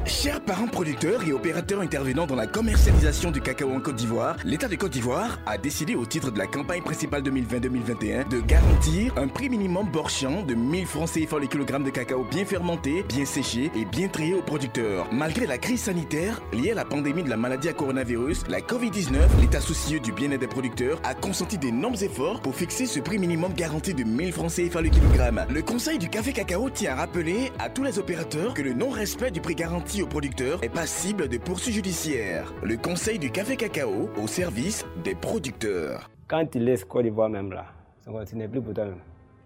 Chers 0.09 0.41
parents 0.41 0.67
producteurs 0.67 1.23
et 1.27 1.31
opérateurs 1.31 1.81
intervenant 1.81 2.25
dans 2.25 2.35
la 2.35 2.47
commercialisation 2.47 3.29
du 3.29 3.41
cacao 3.41 3.71
en 3.71 3.79
Côte 3.79 3.95
d'Ivoire, 3.95 4.37
l'État 4.43 4.67
de 4.67 4.75
Côte 4.75 4.91
d'Ivoire 4.91 5.37
a 5.45 5.59
décidé 5.59 5.93
au 5.93 6.03
titre 6.03 6.31
de 6.31 6.39
la 6.39 6.47
campagne 6.47 6.81
principale 6.81 7.21
2020-2021 7.21 8.27
de 8.27 8.39
garantir 8.39 9.13
un 9.17 9.27
prix 9.27 9.49
minimum 9.49 9.87
borchant 9.87 10.41
de 10.41 10.55
1000 10.55 10.87
francs 10.87 11.11
CFA 11.11 11.37
le 11.37 11.45
kilogramme 11.45 11.83
de 11.83 11.91
cacao 11.91 12.23
bien 12.23 12.43
fermenté, 12.43 13.03
bien 13.07 13.23
séché 13.23 13.71
et 13.75 13.85
bien 13.85 14.07
trié 14.07 14.33
aux 14.33 14.41
producteurs. 14.41 15.07
Malgré 15.13 15.45
la 15.45 15.59
crise 15.59 15.83
sanitaire 15.83 16.41
liée 16.53 16.71
à 16.71 16.75
la 16.75 16.85
pandémie 16.85 17.23
de 17.23 17.29
la 17.29 17.37
maladie 17.37 17.69
à 17.69 17.73
coronavirus, 17.73 18.45
la 18.49 18.61
Covid-19, 18.61 19.19
l'État 19.39 19.61
soucieux 19.61 19.99
du 19.99 20.11
bien-être 20.11 20.41
des 20.41 20.47
producteurs 20.47 20.99
a 21.03 21.13
consenti 21.13 21.59
d'énormes 21.59 21.97
efforts 22.01 22.41
pour 22.41 22.55
fixer 22.55 22.87
ce 22.87 22.99
prix 22.99 23.19
minimum 23.19 23.53
garanti 23.53 23.93
de 23.93 24.03
1000 24.03 24.33
francs 24.33 24.53
CFA 24.55 24.81
le 24.81 24.89
kilogramme. 24.89 25.45
Le 25.51 25.61
Conseil 25.61 25.99
du 25.99 26.09
café 26.09 26.33
cacao 26.33 26.71
tient 26.71 26.93
à 26.93 26.95
rappeler 26.95 27.51
à 27.59 27.69
tous 27.69 27.83
les 27.83 27.99
opérateurs 27.99 28.55
que 28.55 28.63
le 28.63 28.73
non-respect 28.73 29.29
du 29.29 29.39
prix 29.39 29.53
garanti 29.53 29.98
aux 30.01 30.07
producteurs 30.07 30.63
est 30.63 30.69
passible 30.69 31.27
de 31.27 31.37
poursuites 31.37 31.75
judiciaires. 31.75 32.53
Le 32.63 32.77
Conseil 32.77 33.19
du 33.19 33.31
café 33.31 33.55
cacao 33.55 34.09
au 34.21 34.27
service 34.27 34.85
des 35.03 35.15
producteurs. 35.15 36.09
Quand 36.27 36.45
tu 36.45 36.59
laisses 36.59 36.85
Côte 36.85 37.03
d'Ivoire 37.03 37.29
même 37.29 37.51
là, 37.51 37.65
ça 38.01 38.11
continue 38.11 38.47
plus 38.47 38.61
pour 38.61 38.73
toi-même. 38.73 38.99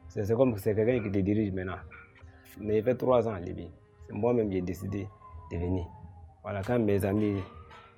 C'est 0.07 0.31
comme 0.35 0.57
c'est 0.57 0.75
quelqu'un 0.75 1.01
qui 1.03 1.11
te 1.11 1.19
dirige 1.19 1.51
maintenant. 1.51 1.77
Mais 2.59 2.77
il 2.79 2.83
fait 2.83 2.95
trois 2.95 3.27
ans 3.27 3.33
en 3.33 3.39
Libye. 3.39 3.69
C'est 4.07 4.13
moi-même 4.13 4.49
qui 4.49 4.57
ai 4.57 4.61
décidé 4.61 5.07
de 5.51 5.57
venir. 5.57 5.85
Voilà, 6.43 6.61
quand 6.61 6.79
mes 6.79 7.03
amis 7.05 7.41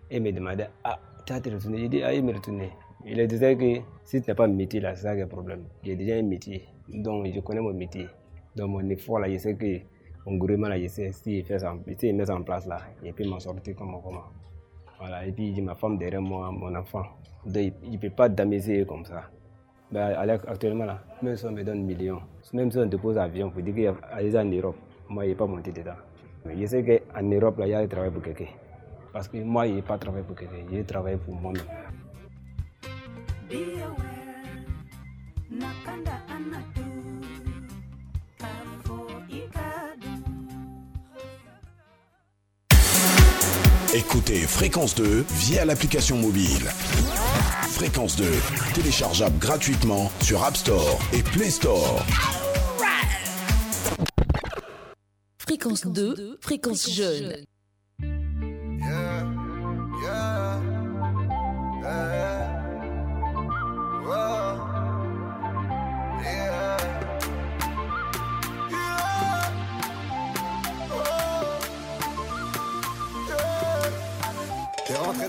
ils 0.10 0.22
me 0.22 0.32
demandaient 0.32 0.70
Ah, 0.84 1.00
tu 1.26 1.34
as 1.34 1.42
te 1.42 1.50
retourné? 1.50 1.80
J'ai 1.80 1.90
dit 1.90 2.04
Ah, 2.04 2.14
il 2.14 2.24
me 2.24 2.34
retourné. 2.34 2.70
Il 3.06 3.28
disait 3.28 3.56
que 3.56 3.82
si 4.04 4.22
tu 4.22 4.30
n'as 4.30 4.36
pas 4.36 4.48
de 4.48 4.54
métier 4.54 4.80
là, 4.80 4.96
c'est 4.96 5.04
ça 5.04 5.14
qui 5.14 5.20
est 5.20 5.24
le 5.24 5.30
problème. 5.30 5.64
J'ai 5.84 5.96
déjà 5.96 6.16
un 6.16 6.24
métier. 6.24 6.64
Donc 6.88 7.26
je 7.34 7.40
connais 7.40 7.62
mon 7.62 7.74
métier. 7.74 8.08
Donc 8.56 8.70
mon 8.70 8.90
effort 8.90 9.20
là, 9.20 9.30
je 9.30 9.38
sais 9.38 9.56
que 9.56 9.80
mon 10.26 10.38
gouvernement 10.38 10.70
là, 10.70 10.80
je 10.80 10.88
sais 10.88 11.12
s'il 11.12 11.44
fait 11.44 11.60
s'il 11.98 12.16
met 12.16 12.30
en 12.30 12.42
place 12.42 12.66
là, 12.66 12.80
il 13.04 13.14
peut 13.14 13.26
m'en 13.26 13.40
sortir 13.40 13.76
comment 13.76 14.00
comment. 14.00 14.24
Voilà, 15.00 15.26
et 15.26 15.32
puis 15.32 15.54
j'ai 15.54 15.62
ma 15.62 15.76
femme 15.76 15.98
derrière 15.98 16.22
moi, 16.22 16.52
mon 16.52 16.74
enfant. 16.74 17.04
Il 17.46 17.74
ne 17.92 17.98
peut 17.98 18.10
pas 18.10 18.30
d'amuser 18.30 18.86
comme 18.86 19.04
ça. 19.06 19.30
Ben, 19.92 20.16
actuellement, 20.48 20.86
là, 20.86 21.04
même 21.22 21.36
si 21.36 21.46
on 21.46 21.52
me 21.52 21.64
donne 21.64 21.84
millions, 21.84 22.22
même 22.54 22.72
si 22.72 22.78
on 22.78 22.90
te 22.90 22.96
pose 22.96 23.18
avion 23.18 23.52
pour 23.52 23.62
dire 23.62 23.76
qu'il 23.76 24.32
des 24.32 24.38
en 24.38 24.46
Europe, 24.46 24.78
moi, 25.10 25.24
je 25.26 25.30
n'ai 25.30 25.36
pas 25.36 25.46
monté 25.46 25.72
dedans. 25.72 25.98
Mais 26.46 26.58
je 26.60 26.66
sais 26.66 26.84
qu'en 26.84 27.24
Europe, 27.24 27.60
là, 27.60 27.68
il 27.68 27.72
y 27.72 27.74
a 27.76 27.82
des 27.82 27.88
travail 27.88 28.10
pour 28.10 28.24
quelqu'un. 28.24 28.48
Parce 29.14 29.28
que 29.28 29.38
moi, 29.38 29.68
je 29.68 29.74
n'ai 29.74 29.82
pas 29.82 29.98
travaillé 29.98 30.24
pour 30.24 30.36
quelqu'un, 30.36 30.66
j'ai 30.72 30.84
travaillé 30.84 31.18
pour 31.18 31.36
moi-même. 31.36 31.62
Be 33.48 33.80
aware, 33.80 34.16
Écoutez 43.94 44.40
Fréquence 44.40 44.96
2 44.96 45.26
via 45.30 45.64
l'application 45.66 46.18
mobile. 46.18 46.66
Fréquence 47.70 48.16
2, 48.16 48.26
téléchargeable 48.74 49.38
gratuitement 49.38 50.12
sur 50.22 50.44
App 50.44 50.58
Store 50.58 51.00
et 51.14 51.22
Play 51.22 51.50
Store. 51.50 52.06
Fréquence 55.38 55.86
2, 55.86 56.38
fréquence 56.42 56.90
jeune. 56.90 57.36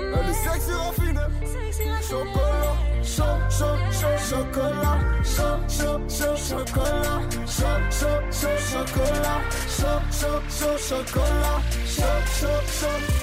Elle 0.00 0.30
est 0.30 0.34
sexy 0.34 0.72
raffine. 0.72 1.20
sexy 1.44 1.90
raffiné. 1.90 2.08
Chocolat, 2.08 2.76
chaud, 3.02 3.38
chaud, 3.50 3.78
chaud, 3.92 4.18
chocolat, 4.28 4.98
chaud, 5.22 5.58
chaud, 5.68 6.00
chaud, 6.08 6.36
chocolat, 6.36 7.20
chaud, 7.46 7.80
chaud, 7.90 8.22
chaud, 8.30 8.58
chocolat, 8.70 9.40
chaud, 9.68 10.00
chaud, 10.10 10.42
chaud, 10.48 10.78
chocolat, 10.78 11.60
chaud, 11.86 12.20
chaud, 12.40 12.62
chaud. 12.66 13.19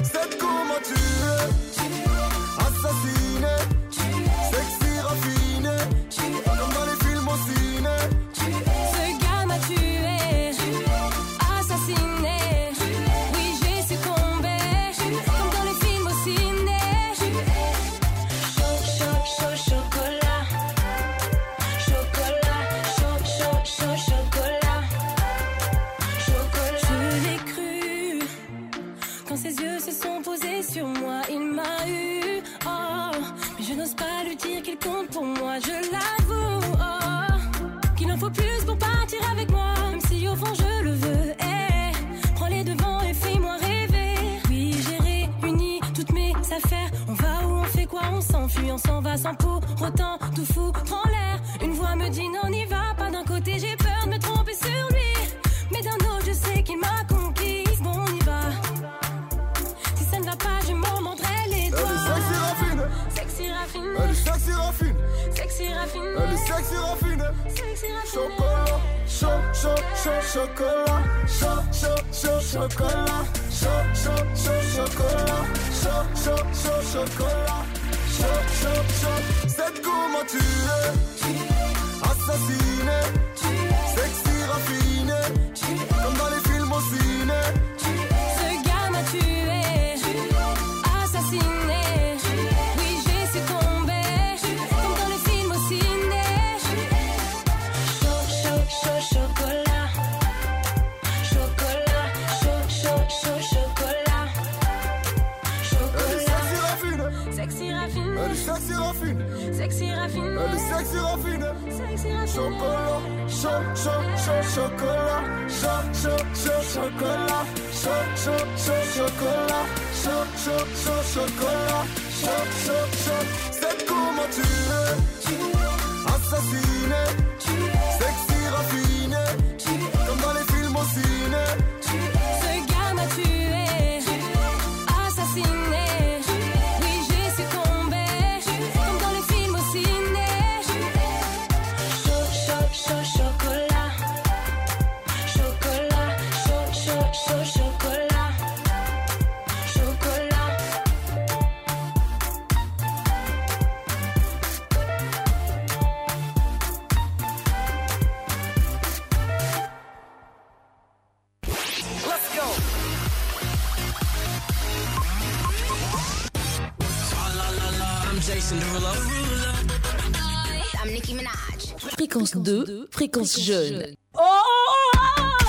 Fréquence 172.47 172.65
2, 172.65 172.87
fréquence 172.91 173.39
jeune. 173.41 173.83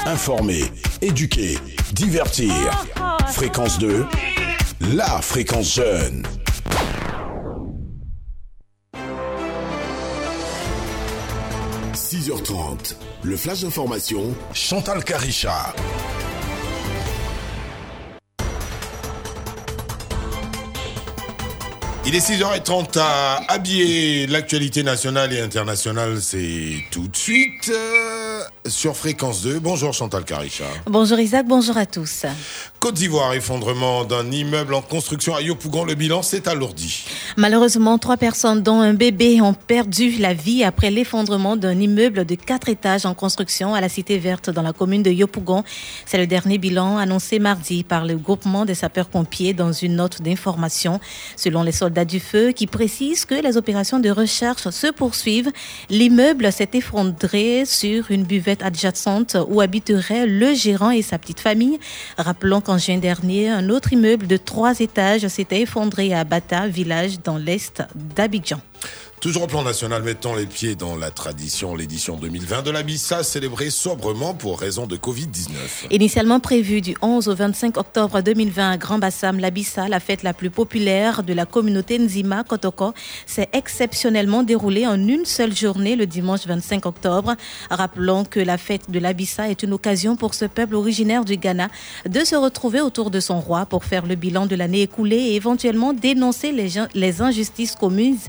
Informer, 0.06 0.64
éduquer, 1.00 1.56
divertir. 1.92 2.52
Fréquence 3.28 3.78
2, 3.78 4.04
la 4.96 5.22
fréquence 5.22 5.76
jeune. 5.76 6.26
«6h30, 11.94 12.96
le 13.22 13.36
flash 13.36 13.60
d'information, 13.60 14.34
Chantal 14.52 15.04
Caricha. 15.04 15.72
Il 22.08 22.14
est 22.14 22.26
6h30 22.26 22.98
à 22.98 23.42
habiller 23.48 24.26
l'actualité 24.28 24.82
nationale 24.82 25.30
et 25.34 25.42
internationale. 25.42 26.22
C'est 26.22 26.82
tout 26.90 27.06
de 27.06 27.14
suite 27.14 27.68
euh, 27.68 28.40
sur 28.66 28.96
Fréquence 28.96 29.42
2. 29.42 29.58
Bonjour 29.58 29.92
Chantal 29.92 30.24
Caricha. 30.24 30.64
Bonjour 30.86 31.18
Isaac, 31.20 31.46
bonjour 31.46 31.76
à 31.76 31.84
tous. 31.84 32.24
Côte 32.80 32.94
d'Ivoire, 32.94 33.34
effondrement 33.34 34.06
d'un 34.06 34.30
immeuble 34.30 34.72
en 34.72 34.80
construction 34.80 35.36
à 35.36 35.42
Yopougon. 35.42 35.84
Le 35.84 35.96
bilan 35.96 36.22
s'est 36.22 36.48
alourdi. 36.48 37.04
Malheureusement, 37.40 37.98
trois 37.98 38.16
personnes, 38.16 38.64
dont 38.64 38.80
un 38.80 38.94
bébé, 38.94 39.40
ont 39.40 39.54
perdu 39.54 40.10
la 40.18 40.34
vie 40.34 40.64
après 40.64 40.90
l'effondrement 40.90 41.56
d'un 41.56 41.78
immeuble 41.78 42.24
de 42.24 42.34
quatre 42.34 42.68
étages 42.68 43.06
en 43.06 43.14
construction 43.14 43.74
à 43.76 43.80
la 43.80 43.88
Cité 43.88 44.18
Verte 44.18 44.50
dans 44.50 44.62
la 44.62 44.72
commune 44.72 45.04
de 45.04 45.10
Yopougon. 45.12 45.62
C'est 46.04 46.18
le 46.18 46.26
dernier 46.26 46.58
bilan 46.58 46.98
annoncé 46.98 47.38
mardi 47.38 47.84
par 47.84 48.06
le 48.06 48.16
groupement 48.16 48.64
des 48.64 48.74
sapeurs-pompiers 48.74 49.54
dans 49.54 49.70
une 49.70 49.94
note 49.94 50.20
d'information. 50.20 50.98
Selon 51.36 51.62
les 51.62 51.70
soldats 51.70 52.04
du 52.04 52.18
feu 52.18 52.50
qui 52.50 52.66
précisent 52.66 53.24
que 53.24 53.36
les 53.36 53.56
opérations 53.56 54.00
de 54.00 54.10
recherche 54.10 54.68
se 54.70 54.88
poursuivent, 54.88 55.52
l'immeuble 55.90 56.50
s'est 56.50 56.70
effondré 56.72 57.62
sur 57.66 58.10
une 58.10 58.24
buvette 58.24 58.64
adjacente 58.64 59.36
où 59.48 59.60
habiteraient 59.60 60.26
le 60.26 60.54
gérant 60.54 60.90
et 60.90 61.02
sa 61.02 61.18
petite 61.18 61.38
famille. 61.38 61.78
Rappelons 62.16 62.60
qu'en 62.60 62.78
juin 62.78 62.98
dernier, 62.98 63.48
un 63.48 63.70
autre 63.70 63.92
immeuble 63.92 64.26
de 64.26 64.38
trois 64.38 64.80
étages 64.80 65.28
s'était 65.28 65.60
effondré 65.60 66.12
à 66.12 66.24
Bata, 66.24 66.66
village 66.66 67.20
dans 67.28 67.36
l'est 67.36 67.82
d'Abidjan. 67.94 68.58
Toujours 69.20 69.42
au 69.42 69.46
plan 69.48 69.64
national, 69.64 70.04
mettons 70.04 70.36
les 70.36 70.46
pieds 70.46 70.76
dans 70.76 70.94
la 70.94 71.10
tradition. 71.10 71.74
L'édition 71.74 72.16
2020 72.16 72.62
de 72.62 72.70
la 72.70 72.84
Bissa 72.84 73.24
célébrée 73.24 73.70
sobrement 73.70 74.32
pour 74.32 74.60
raison 74.60 74.86
de 74.86 74.96
Covid-19. 74.96 75.48
Initialement 75.90 76.38
prévue 76.38 76.80
du 76.80 76.94
11 77.02 77.26
au 77.28 77.34
25 77.34 77.78
octobre 77.78 78.20
2020 78.20 78.70
à 78.70 78.76
Grand 78.76 78.98
Bassam, 79.00 79.40
la 79.40 79.50
Bissa, 79.50 79.88
la 79.88 79.98
fête 79.98 80.22
la 80.22 80.34
plus 80.34 80.50
populaire 80.50 81.24
de 81.24 81.32
la 81.32 81.46
communauté 81.46 81.98
Nzima 81.98 82.44
Kotoko, 82.44 82.94
s'est 83.26 83.48
exceptionnellement 83.52 84.44
déroulée 84.44 84.86
en 84.86 84.94
une 84.94 85.24
seule 85.24 85.54
journée 85.54 85.96
le 85.96 86.06
dimanche 86.06 86.46
25 86.46 86.86
octobre. 86.86 87.34
Rappelons 87.70 88.24
que 88.24 88.38
la 88.38 88.56
fête 88.56 88.88
de 88.88 89.00
la 89.00 89.14
Bissa 89.14 89.48
est 89.48 89.64
une 89.64 89.72
occasion 89.72 90.14
pour 90.14 90.34
ce 90.34 90.44
peuple 90.44 90.76
originaire 90.76 91.24
du 91.24 91.36
Ghana 91.36 91.70
de 92.08 92.22
se 92.22 92.36
retrouver 92.36 92.80
autour 92.80 93.10
de 93.10 93.18
son 93.18 93.40
roi 93.40 93.66
pour 93.66 93.84
faire 93.84 94.06
le 94.06 94.14
bilan 94.14 94.46
de 94.46 94.54
l'année 94.54 94.82
écoulée 94.82 95.16
et 95.16 95.34
éventuellement 95.34 95.92
dénoncer 95.92 96.52
les, 96.52 97.20
injustices 97.20 97.74
commises 97.74 98.28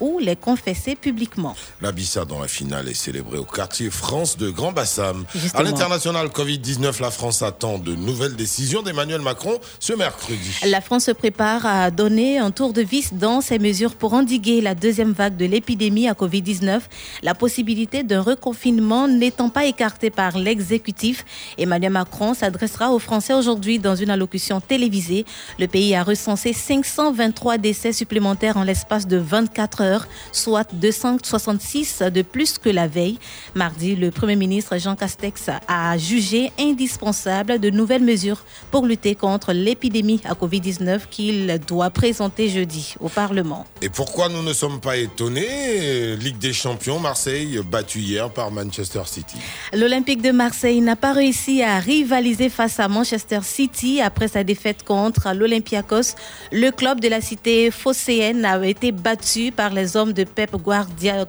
ou 0.00 0.18
les 0.18 0.36
confesser 0.36 0.96
publiquement. 0.96 1.54
La 1.80 1.92
Bissa 1.92 2.24
dans 2.24 2.40
la 2.40 2.48
finale 2.48 2.88
est 2.88 2.94
célébrée 2.94 3.38
au 3.38 3.44
quartier 3.44 3.90
France 3.90 4.36
de 4.36 4.50
Grand 4.50 4.72
Bassam. 4.72 5.24
Justement. 5.34 5.60
À 5.60 5.62
l'international 5.62 6.28
Covid-19, 6.28 7.00
la 7.00 7.10
France 7.10 7.42
attend 7.42 7.78
de 7.78 7.94
nouvelles 7.94 8.36
décisions 8.36 8.82
d'Emmanuel 8.82 9.20
Macron 9.20 9.58
ce 9.80 9.92
mercredi. 9.92 10.56
La 10.66 10.80
France 10.80 11.04
se 11.04 11.10
prépare 11.12 11.66
à 11.66 11.90
donner 11.90 12.38
un 12.38 12.50
tour 12.50 12.72
de 12.72 12.82
vis 12.82 13.12
dans 13.14 13.40
ses 13.40 13.58
mesures 13.58 13.94
pour 13.94 14.14
endiguer 14.14 14.60
la 14.60 14.74
deuxième 14.74 15.12
vague 15.12 15.36
de 15.36 15.44
l'épidémie 15.44 16.08
à 16.08 16.12
Covid-19. 16.12 16.80
La 17.22 17.34
possibilité 17.34 18.02
d'un 18.02 18.20
reconfinement 18.20 19.08
n'étant 19.08 19.48
pas 19.48 19.64
écartée 19.64 20.10
par 20.10 20.38
l'exécutif, 20.38 21.24
Emmanuel 21.56 21.92
Macron 21.92 22.34
s'adressera 22.34 22.90
aux 22.90 22.98
Français 22.98 23.34
aujourd'hui 23.34 23.78
dans 23.78 23.96
une 23.96 24.10
allocution 24.10 24.60
télévisée. 24.60 25.24
Le 25.58 25.66
pays 25.66 25.94
a 25.94 26.02
recensé 26.02 26.52
523 26.52 27.58
décès 27.58 27.92
supplémentaires 27.92 28.56
en 28.56 28.64
l'espace 28.64 29.06
de 29.06 29.16
24 29.16 29.77
heures, 29.80 30.06
soit 30.32 30.68
266 30.74 32.02
de 32.12 32.22
plus 32.22 32.58
que 32.58 32.68
la 32.68 32.86
veille. 32.86 33.18
Mardi, 33.54 33.96
le 33.96 34.10
Premier 34.10 34.36
ministre 34.36 34.78
Jean 34.78 34.96
Castex 34.96 35.50
a 35.66 35.98
jugé 35.98 36.52
indispensable 36.58 37.58
de 37.58 37.70
nouvelles 37.70 38.04
mesures 38.04 38.44
pour 38.70 38.86
lutter 38.86 39.14
contre 39.14 39.52
l'épidémie 39.52 40.20
à 40.24 40.34
Covid-19 40.34 41.02
qu'il 41.10 41.60
doit 41.66 41.90
présenter 41.90 42.48
jeudi 42.48 42.94
au 43.00 43.08
Parlement. 43.08 43.66
Et 43.82 43.88
pourquoi 43.88 44.28
nous 44.28 44.42
ne 44.42 44.52
sommes 44.52 44.80
pas 44.80 44.96
étonnés? 44.96 46.16
Ligue 46.16 46.38
des 46.38 46.52
champions, 46.52 46.98
Marseille, 46.98 47.60
battu 47.70 48.00
hier 48.00 48.30
par 48.30 48.50
Manchester 48.50 49.02
City. 49.06 49.36
L'Olympique 49.72 50.22
de 50.22 50.30
Marseille 50.30 50.80
n'a 50.80 50.96
pas 50.96 51.12
réussi 51.12 51.62
à 51.62 51.78
rivaliser 51.78 52.48
face 52.48 52.80
à 52.80 52.88
Manchester 52.88 53.40
City 53.42 54.00
après 54.00 54.28
sa 54.28 54.44
défaite 54.44 54.84
contre 54.84 55.32
l'Olympiakos. 55.34 56.14
Le 56.52 56.70
club 56.70 57.00
de 57.00 57.08
la 57.08 57.20
cité 57.20 57.70
phocéenne 57.70 58.44
a 58.44 58.64
été 58.66 58.92
battu 58.92 59.52
par 59.52 59.67
les 59.70 59.96
hommes 59.96 60.12
de 60.12 60.24
Pep 60.24 60.54
Guardiola 60.56 61.24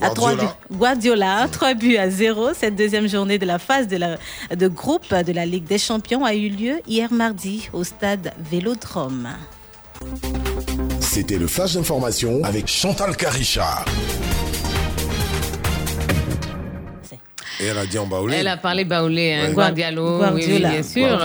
à 0.00 0.10
trois 0.10 0.34
Guardiola. 0.34 0.56
buts- 0.70 0.76
Guardiola, 0.76 1.48
3 1.50 1.74
buts 1.74 1.96
à 1.96 2.10
0. 2.10 2.50
Cette 2.54 2.76
deuxième 2.76 3.08
journée 3.08 3.38
de 3.38 3.46
la 3.46 3.58
phase 3.58 3.86
de, 3.88 3.96
la, 3.96 4.16
de 4.54 4.68
groupe 4.68 5.14
de 5.14 5.32
la 5.32 5.46
Ligue 5.46 5.64
des 5.66 5.78
Champions 5.78 6.24
a 6.24 6.34
eu 6.34 6.48
lieu 6.48 6.80
hier 6.86 7.12
mardi 7.12 7.68
au 7.72 7.84
stade 7.84 8.32
Vélodrome. 8.50 9.28
C'était 11.00 11.38
le 11.38 11.46
flash 11.46 11.74
d'information 11.74 12.42
avec 12.44 12.68
Chantal 12.68 13.16
Carichard. 13.16 13.84
Et 17.60 17.66
elle 17.66 17.78
a 17.78 17.86
dit 17.86 17.98
en 17.98 18.06
baoulé. 18.06 18.36
Elle 18.36 18.46
a 18.48 18.56
parlé 18.56 18.84
baoulé, 18.84 19.32
hein, 19.34 19.48
Ouais. 19.48 19.52
Guardialo, 19.54 20.12
oui, 20.12 20.18
Guardiola. 20.18 20.68
bien 20.70 20.82
sûr. 20.82 21.20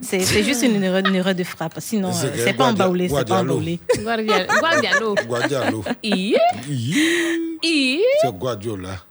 C'est 0.00 0.42
juste 0.42 0.62
une 0.62 0.82
erreur, 0.82 1.02
une 1.06 1.14
erreur 1.14 1.34
de 1.34 1.44
frappe. 1.44 1.74
Sinon, 1.78 2.10
C'est 2.12 2.26
euh, 2.26 2.30
c'est 2.44 2.52
pas 2.54 2.66
en 2.66 2.72
baoulé, 2.72 3.08
c'est 3.08 3.14
pas 3.14 3.20
en 3.20 3.24
Guardialo. 3.44 3.54
baoulé. 3.54 3.78
Guardia- 3.98 4.46
Guardialo. 4.60 5.14
Guardialo. 5.26 5.84
I. 6.02 6.36
I. 7.62 8.00
C'est 8.22 8.32
Guardiola. 8.32 8.90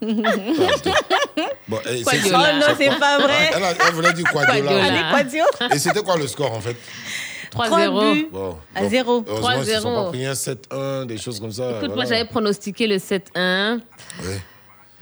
Bon, 1.66 1.78
et 1.90 2.04
c'est- 2.04 2.28
Guardiola. 2.28 2.50
Oh 2.54 2.68
non, 2.70 2.74
c'est 2.78 2.98
pas 2.98 3.18
vrai. 3.18 3.50
Elle, 3.56 3.64
a- 3.64 3.70
elle 3.88 3.94
voulait 3.94 4.12
dire 4.12 4.24
Guardiola. 4.32 5.74
Et 5.74 5.78
c'était 5.78 6.02
quoi 6.02 6.16
le 6.16 6.26
score 6.26 6.52
en 6.52 6.60
fait? 6.60 6.76
3-0. 7.50 8.14
buts. 8.14 8.28
Bon, 8.32 8.56
À 8.74 8.80
bon, 8.82 8.90
zéro. 8.90 9.24
Heureusement, 9.28 9.50
ils 9.62 9.64
se 9.66 9.80
sont 9.80 9.88
3-0. 9.88 10.04
pas 10.04 10.10
pris 10.10 10.26
un 10.26 10.32
7-1, 10.34 11.06
des 11.06 11.18
choses 11.18 11.38
comme 11.40 11.52
ça. 11.52 11.70
Écoute, 11.70 11.86
moi 11.88 11.94
voilà. 11.94 12.10
j'avais 12.10 12.24
pronostiqué 12.28 12.86
le 12.86 12.98
7-1. 12.98 13.76
Ouais. 14.22 14.40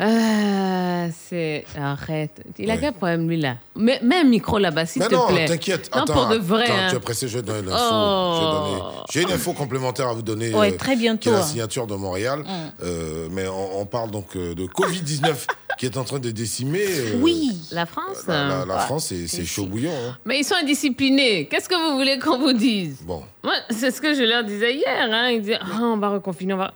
Ah, 0.05 1.07
c'est. 1.29 1.65
Arrête. 1.79 2.43
Il 2.59 2.71
a 2.71 2.77
quel 2.77 2.93
problème 2.93 3.29
lui 3.29 3.37
là? 3.41 3.57
Mets, 3.77 4.01
mets 4.03 4.17
un 4.17 4.25
micro 4.25 4.59
là-bas, 4.59 4.85
s'il 4.87 5.01
Mais 5.03 5.09
te 5.09 5.15
non, 5.15 5.27
plaît. 5.29 5.45
t'inquiète. 5.47 5.91
Non, 5.95 6.03
Attends, 6.03 6.13
pour 6.15 6.27
de 6.29 6.37
vrai. 6.37 6.65
attends, 6.65 6.75
hein. 6.75 6.87
tu 6.91 6.97
es 6.97 7.01
pressé, 7.01 7.29
je 7.29 7.39
vais 7.39 7.43
donner 7.43 7.63
l'info. 7.69 7.83
Oh. 7.93 8.79
J'ai 9.11 9.23
une 9.23 9.31
info 9.33 9.53
complémentaire 9.53 10.09
à 10.09 10.13
vous 10.13 10.23
donner. 10.23 10.53
Ouais, 10.55 10.73
très 10.77 10.97
bientôt, 10.97 11.21
Qui 11.23 11.29
est 11.29 11.33
la 11.33 11.39
hein. 11.39 11.43
signature 11.43 11.87
de 11.87 11.95
Montréal. 11.95 12.45
Euh, 12.83 13.29
mais 13.31 13.47
on, 13.49 13.81
on 13.81 13.87
parle 13.87 14.11
donc 14.11 14.37
euh, 14.37 14.55
de 14.55 14.67
Covid-19 14.67 15.47
qui 15.79 15.87
est 15.87 15.97
en 15.97 16.05
train 16.05 16.19
de 16.19 16.31
décimer. 16.31 16.85
euh, 16.85 17.19
Oui. 17.21 17.51
La 17.71 17.87
France 17.87 18.25
La, 18.27 18.49
la- 18.49 18.65
la 18.67 18.75
Ouais. 18.75 18.81
France, 18.83 19.13
c'est- 19.27 19.45
chaud 19.45 19.67
bouillant. 19.67 19.91
hein. 19.93 20.17
Mais 20.25 20.41
ils 20.41 20.45
sont 20.45 20.55
indisciplinés. 20.55 21.47
Qu'est-ce 21.47 21.69
que 21.69 21.75
vous 21.75 21.97
voulez 21.97 22.19
qu'on 22.19 22.39
vous 22.39 22.53
dise? 22.53 22.99
Bon. 23.03 23.23
Moi, 23.43 23.55
c'est 23.71 23.91
ce 23.91 24.01
que 24.01 24.15
je 24.15 24.23
leur 24.23 24.45
disais 24.45 24.75
hier. 24.75 25.09
Hein. 25.11 25.31
Ils 25.31 25.41
disaient 25.41 25.59
Ah, 25.61 25.81
on 25.83 25.97
va 25.97 26.11
reconfiner, 26.11 26.55
on 26.55 26.59
va. 26.59 26.73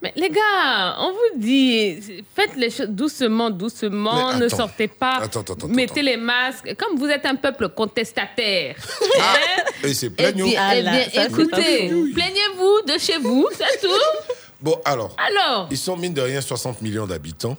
Mais 0.00 0.12
les 0.14 0.30
gars, 0.30 0.96
on 1.00 1.10
vous 1.10 1.40
dit, 1.40 1.98
faites 2.34 2.54
les 2.56 2.70
choses 2.70 2.88
doucement, 2.88 3.50
doucement, 3.50 4.34
ne 4.34 4.48
sortez 4.48 4.86
pas, 4.86 5.16
Attends, 5.16 5.40
attends, 5.40 5.54
attends, 5.54 5.68
mettez 5.68 6.02
les 6.02 6.16
masques. 6.16 6.72
Comme 6.76 6.96
vous 6.98 7.06
êtes 7.06 7.26
un 7.26 7.34
peuple 7.34 7.68
contestataire. 7.70 8.76
Ah, 9.18 9.34
hein, 9.34 9.62
Et 9.82 9.94
c'est 9.94 10.12
eh 10.18 10.24
Ah 10.56 10.76
eh 10.76 10.84
ça, 10.84 10.92
c'est 11.12 11.26
écoutez, 11.26 11.88
plaignez-vous 12.14 12.92
de 12.92 12.98
chez 12.98 13.18
vous, 13.18 13.48
c'est 13.52 13.80
tout. 13.80 13.88
Bon, 14.60 14.76
alors. 14.84 15.14
Alors, 15.18 15.68
Ils 15.70 15.78
sont, 15.78 15.96
mine 15.96 16.14
de 16.14 16.20
rien, 16.20 16.40
60 16.40 16.82
millions 16.82 17.06
d'habitants. 17.06 17.56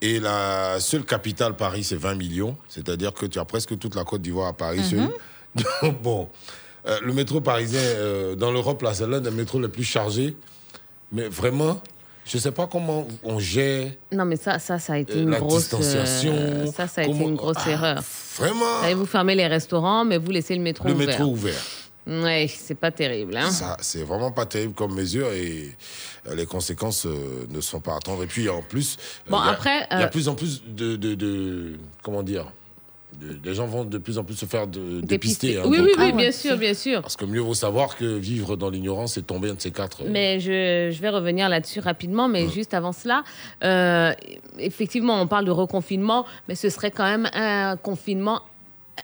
Et 0.00 0.20
la 0.20 0.78
seule 0.78 1.04
capitale, 1.04 1.56
Paris, 1.56 1.84
c'est 1.84 1.96
20 1.96 2.14
millions. 2.14 2.56
C'est-à-dire 2.68 3.12
que 3.12 3.26
tu 3.26 3.40
as 3.40 3.44
presque 3.44 3.76
toute 3.78 3.96
la 3.96 4.04
Côte 4.04 4.22
d'Ivoire 4.22 4.48
à 4.48 4.52
Paris. 4.52 4.84
seul. 4.88 5.08
Donc, 5.82 6.00
bon, 6.00 6.28
euh, 6.86 6.98
le 7.02 7.12
métro 7.12 7.40
parisien, 7.40 7.80
euh, 7.80 8.34
dans 8.34 8.52
l'Europe, 8.52 8.82
là, 8.82 8.94
c'est 8.94 9.06
l'un 9.06 9.20
des 9.20 9.30
métros 9.30 9.60
les 9.60 9.68
plus 9.68 9.84
chargés. 9.84 10.36
Mais 11.12 11.28
vraiment, 11.28 11.80
je 12.24 12.36
ne 12.36 12.40
sais 12.42 12.52
pas 12.52 12.66
comment 12.66 13.06
on 13.22 13.38
gère 13.38 13.90
non 14.12 14.24
mais 14.24 14.36
ça, 14.36 14.58
ça, 14.58 14.78
ça 14.78 14.94
a 14.94 14.98
été 14.98 15.14
Euh, 15.14 15.22
une 15.22 15.30
la 15.30 15.38
grosse, 15.40 15.62
distanciation, 15.62 16.32
euh, 16.34 16.66
ça, 16.72 16.86
ça 16.88 17.02
a 17.02 17.04
été 17.04 17.18
une 17.18 17.34
grosse 17.36 17.56
Ah, 17.66 17.70
erreur. 17.70 18.02
vraiment 18.38 18.94
vous 18.94 19.06
fermez 19.06 19.34
les 19.34 19.46
restaurants, 19.46 20.04
mais 20.04 20.18
vous 20.18 20.30
laissez 20.30 20.54
le 20.54 20.62
métro 20.62 20.86
le 20.88 20.94
ouvert. 20.94 21.06
métro 21.06 21.24
ouvert. 21.26 21.62
Ouais, 22.06 22.48
c'est 22.52 22.74
pas 22.74 22.90
terrible. 22.90 23.36
Hein. 23.36 23.48
Ça, 23.52 23.76
c'est 23.80 24.02
vraiment 24.02 24.32
pas 24.32 24.44
terrible 24.44 24.74
comme 24.74 24.92
mesure 24.94 25.32
et 25.32 25.70
euh, 26.26 26.34
les 26.34 26.46
conséquences 26.46 27.06
euh, 27.06 27.46
ne 27.48 27.60
sont 27.60 27.78
pas 27.78 27.92
à 27.92 27.96
attendre. 27.98 28.24
Et 28.24 28.26
puis, 28.26 28.48
en 28.48 28.60
plus, 28.60 28.96
euh, 29.28 29.30
Bon, 29.30 29.38
il 29.40 29.46
y 29.46 29.48
a- 29.48 29.52
après, 29.52 29.86
il 29.92 29.98
y 29.98 30.02
a 30.02 30.06
euh, 30.06 30.10
plus 30.10 30.26
en 30.28 30.34
plus 30.34 30.64
de, 30.66 30.96
de, 30.96 31.14
de- 31.14 31.74
comment 32.02 32.24
dire, 32.24 32.44
de- 32.44 32.50
les 33.44 33.54
gens 33.54 33.66
vont 33.66 33.84
de 33.84 33.98
plus 33.98 34.18
en 34.18 34.24
plus 34.24 34.34
se 34.34 34.46
faire 34.46 34.66
de, 34.66 35.00
dépister. 35.00 35.58
hein, 35.58 35.62
oui, 35.66 35.78
donc, 35.78 35.86
oui, 35.86 35.92
oui, 35.98 36.12
bien 36.12 36.32
sûr, 36.32 36.56
bien 36.56 36.74
sûr. 36.74 37.02
Parce 37.02 37.16
que 37.16 37.24
mieux 37.24 37.40
vaut 37.40 37.54
savoir 37.54 37.96
que 37.96 38.04
vivre 38.04 38.56
dans 38.56 38.70
l'ignorance 38.70 39.16
et 39.16 39.22
tomber 39.22 39.50
un 39.50 39.54
de 39.54 39.60
ces 39.60 39.70
quatre. 39.70 40.02
euh, 40.02 40.08
Mais 40.10 40.40
je, 40.40 40.90
je 40.94 41.00
vais 41.02 41.08
revenir 41.08 41.48
là-dessus 41.48 41.80
rapidement, 41.80 42.28
mais 42.28 42.48
juste 42.48 42.74
avant 42.74 42.92
cela, 42.92 43.24
euh, 43.64 44.12
effectivement, 44.58 45.20
on 45.20 45.26
parle 45.26 45.44
de 45.44 45.50
reconfinement, 45.50 46.26
mais 46.48 46.54
ce 46.54 46.68
serait 46.68 46.90
quand 46.90 47.04
même 47.04 47.28
un 47.32 47.76
confinement 47.76 48.42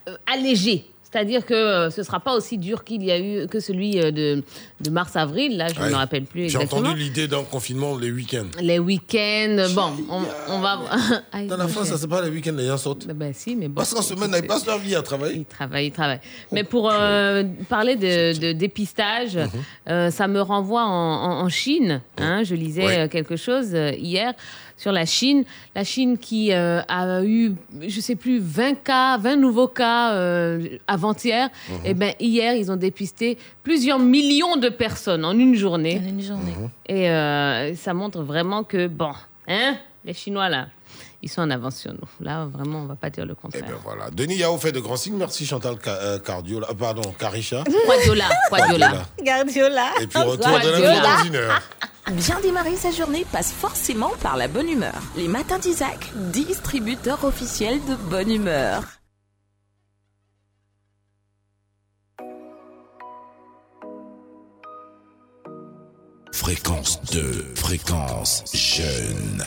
euh, 0.08 0.16
allégé. 0.26 0.84
C'est-à-dire 1.10 1.46
que 1.46 1.88
ce 1.90 2.00
ne 2.00 2.04
sera 2.04 2.20
pas 2.20 2.34
aussi 2.34 2.58
dur 2.58 2.84
qu'il 2.84 3.02
y 3.02 3.10
a 3.10 3.18
eu 3.18 3.46
que 3.46 3.60
celui 3.60 3.92
de, 3.92 4.42
de 4.80 4.90
mars-avril, 4.90 5.56
là, 5.56 5.66
je 5.68 5.78
ne 5.78 5.84
ouais. 5.84 5.90
me 5.90 5.96
rappelle 5.96 6.24
plus 6.24 6.48
J'ai 6.50 6.58
entendu 6.58 6.94
l'idée 6.94 7.26
d'un 7.26 7.42
confinement 7.42 7.96
les 7.96 8.10
week-ends. 8.12 8.46
Les 8.60 8.78
week-ends, 8.78 9.66
bon, 9.74 9.90
on, 10.08 10.22
on 10.54 10.58
va... 10.60 10.78
Aïe, 11.32 11.48
Dans 11.48 11.56
la 11.56 11.66
France, 11.66 11.88
ça 11.88 11.98
c'est 11.98 12.06
pas 12.06 12.22
les 12.22 12.30
week-ends, 12.30 12.54
les 12.56 12.66
gens 12.68 12.76
sortent. 12.78 13.06
Ben 13.08 13.32
si, 13.34 13.56
mais 13.56 13.66
bon. 13.68 13.74
Parce 13.74 13.92
qu'en 13.92 14.02
semaine, 14.02 14.30
ils 14.40 14.46
passent 14.46 14.66
leur 14.66 14.78
vie 14.78 14.94
à 14.94 15.02
travailler. 15.02 15.36
Ils 15.38 15.44
travaillent, 15.44 15.86
ils 15.86 15.92
travaillent. 15.92 16.20
Mais 16.52 16.62
pour 16.64 16.90
euh, 16.92 17.42
parler 17.68 17.96
de, 17.96 18.38
de 18.38 18.52
dépistage, 18.52 19.36
Mhm. 19.36 19.48
euh, 19.90 20.10
ça 20.10 20.28
me 20.28 20.40
renvoie 20.40 20.84
en, 20.84 20.88
en- 20.88 21.40
en 21.44 21.48
Chine. 21.48 22.00
hein. 22.18 22.42
je 22.44 22.54
lisais 22.54 22.84
Ouais. 22.84 22.98
euh, 23.00 23.08
quelque 23.08 23.36
chose 23.36 23.70
hier 23.98 24.32
sur 24.76 24.92
la 24.92 25.06
Chine. 25.06 25.42
La 25.74 25.82
Chine 25.82 26.18
qui 26.18 26.52
euh, 26.52 26.80
a 26.86 27.24
eu, 27.24 27.52
je 27.86 28.00
sais 28.00 28.14
plus, 28.14 28.38
20 28.38 28.74
cas, 28.84 29.18
20 29.18 29.34
nouveaux 29.36 29.66
cas 29.66 30.14
avant-hier. 30.86 31.48
Mhm. 31.68 31.76
Et 31.84 31.94
ben 31.94 32.12
hier, 32.20 32.54
ils 32.54 32.70
ont 32.70 32.76
dépisté 32.76 33.38
plusieurs 33.62 33.98
millions 33.98 34.56
de 34.56 34.67
personnes 34.70 35.24
en 35.24 35.32
une 35.32 35.54
journée. 35.54 36.00
En 36.04 36.08
une 36.08 36.22
journée. 36.22 36.54
Mhm. 36.58 36.70
Et 36.88 37.10
euh, 37.10 37.74
ça 37.76 37.94
montre 37.94 38.22
vraiment 38.22 38.64
que, 38.64 38.86
bon, 38.86 39.12
hein, 39.48 39.76
les 40.04 40.14
Chinois 40.14 40.48
là, 40.48 40.66
ils 41.22 41.28
sont 41.28 41.42
en 41.42 41.50
avance 41.50 41.76
sur 41.76 41.92
nous. 41.92 42.08
Là, 42.24 42.46
vraiment, 42.46 42.80
on 42.82 42.86
va 42.86 42.94
pas 42.94 43.10
dire 43.10 43.26
le 43.26 43.34
contraire. 43.34 43.64
Ben 43.66 43.74
voilà. 43.82 44.08
Denis 44.10 44.36
Yao 44.36 44.56
fait 44.58 44.70
de 44.72 44.78
grands 44.80 44.96
signes. 44.96 45.16
Merci 45.16 45.44
Chantal 45.46 45.76
Ca- 45.82 45.90
euh, 46.00 46.18
Cardio, 46.20 46.60
là. 46.60 46.68
pardon, 46.78 47.02
Carisha. 47.18 47.64
Guardiola, 47.86 48.28
Guardiola. 48.50 48.92
Guardiola. 49.20 49.86
Et 50.00 50.06
puis 50.06 50.18
retour 50.20 50.36
de 50.36 50.42
Guardiola. 50.50 50.92
l'info 50.94 51.18
dans 51.18 51.24
une 51.24 51.36
heure. 51.36 51.62
Bien 52.12 52.40
démarrer 52.40 52.76
sa 52.76 52.90
journée 52.90 53.26
passe 53.30 53.52
forcément 53.52 54.10
par 54.22 54.36
la 54.38 54.48
bonne 54.48 54.68
humeur. 54.70 54.94
Les 55.16 55.28
matins 55.28 55.58
d'Isaac, 55.58 56.10
distributeur 56.32 57.22
officiel 57.24 57.78
de 57.86 57.96
bonne 58.08 58.30
humeur. 58.30 58.82
Fréquence 66.38 67.00
2, 67.10 67.52
fréquence 67.56 68.44
jeune. 68.54 69.44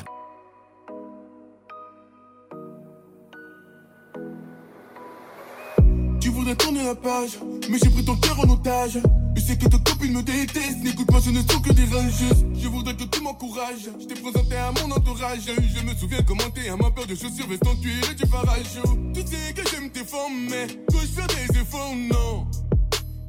Tu 6.20 6.30
voudrais 6.30 6.56
tourner 6.56 6.84
la 6.84 6.94
page, 6.94 7.39
mais 7.70 7.78
j'ai 7.82 7.89
pris 7.89 8.04
ton 8.04 8.18
cœur 8.18 8.38
en 8.42 8.50
otage. 8.50 9.00
Je 9.36 9.42
sais 9.42 9.58
que 9.58 9.70
tes 9.70 9.80
copines 9.80 10.14
me 10.14 10.22
détestent, 10.22 10.84
n'écoute 10.84 11.08
pas, 11.08 11.22
ce 11.22 11.30
ne 11.30 11.39
sont 11.39 11.62
que 11.62 11.72
des 11.72 11.86
rageuses. 11.86 12.46
Je 12.62 12.68
voudrais 12.68 12.94
que 12.98 13.06
tu 13.06 13.22
m'encourages, 13.22 13.89
je 13.98 14.06
t'ai 14.06 14.22
présenté 14.22 14.58
à 14.58 14.74
mon 14.74 14.92
entourage. 14.94 15.39
Je 15.46 15.86
me 15.86 15.96
souviens 15.96 16.22
comment 16.24 16.50
t'es 16.54 16.68
à 16.68 16.76
ma 16.76 16.92
paire 16.92 17.08
de 17.08 17.16
chaussures, 17.16 17.48
veste 17.48 17.66
en 17.68 17.76
cuir 17.78 18.04
et 18.12 18.16
tu 18.18 18.28
farageux. 18.28 18.84
Tu 19.14 19.22
sais 19.22 19.54
que 19.54 19.70
j'aime 19.70 19.89
tes 19.92 20.04
formes, 20.04 20.50
mais 20.50 20.68
dois-je 20.89 21.08
faire 21.08 21.28
des 21.28 21.58
efforts, 21.58 21.96
non. 21.96 22.48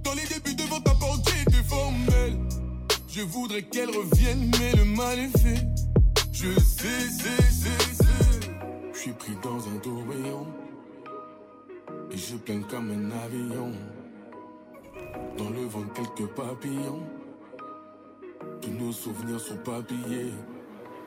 Dans 0.02 0.14
les 0.14 0.26
débuts 0.26 0.56
devant 0.56 0.80
ta. 0.80 1.01
Je 3.14 3.20
voudrais 3.20 3.60
qu'elle 3.60 3.90
revienne, 3.90 4.50
mais 4.58 4.72
le 4.72 4.86
mal 4.86 5.18
est 5.18 5.38
fait. 5.38 5.66
Je 6.32 6.58
sais, 6.58 7.10
sais, 7.10 7.42
sais, 7.42 7.94
sais. 7.94 8.50
Je 8.94 8.98
suis 8.98 9.12
pris 9.12 9.36
dans 9.42 9.58
un 9.68 9.76
tourbillon. 9.82 10.46
Et 12.10 12.16
je 12.16 12.36
plane 12.36 12.64
comme 12.70 12.90
un 12.90 13.10
avion. 13.22 13.72
Dans 15.36 15.50
le 15.50 15.66
vent, 15.66 15.84
quelques 15.94 16.26
papillons. 16.30 17.02
Tous 18.62 18.70
nos 18.70 18.92
souvenirs 18.92 19.40
sont 19.40 19.58
papillés. 19.58 20.32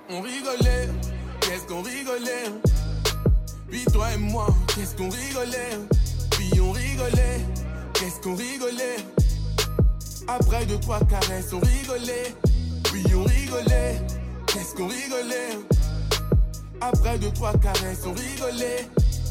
On 0.07 0.21
rigolait, 0.21 0.89
qu'est-ce 1.41 1.65
qu'on 1.65 1.81
rigolait? 1.81 2.51
Puis 3.67 3.83
toi 3.85 4.13
et 4.13 4.17
moi, 4.17 4.47
qu'est-ce 4.75 4.95
qu'on 4.95 5.09
rigolait? 5.09 5.79
Puis 6.31 6.61
on 6.61 6.71
rigolait, 6.71 7.41
qu'est-ce 7.95 8.21
qu'on 8.21 8.35
rigolait? 8.35 8.97
Après 10.27 10.65
deux, 10.65 10.79
trois 10.79 10.99
caresses, 11.05 11.53
on 11.53 11.59
rigolait. 11.59 12.33
Puis 12.83 13.03
rigolait, 13.03 14.01
qu'est-ce 14.47 14.73
qu'on 14.75 14.87
rigolait? 14.87 15.59
Après 16.81 17.17
deux, 17.19 17.31
trois 17.31 17.53
caresses, 17.57 18.05
on 18.05 18.13
rigolait, 18.13 18.87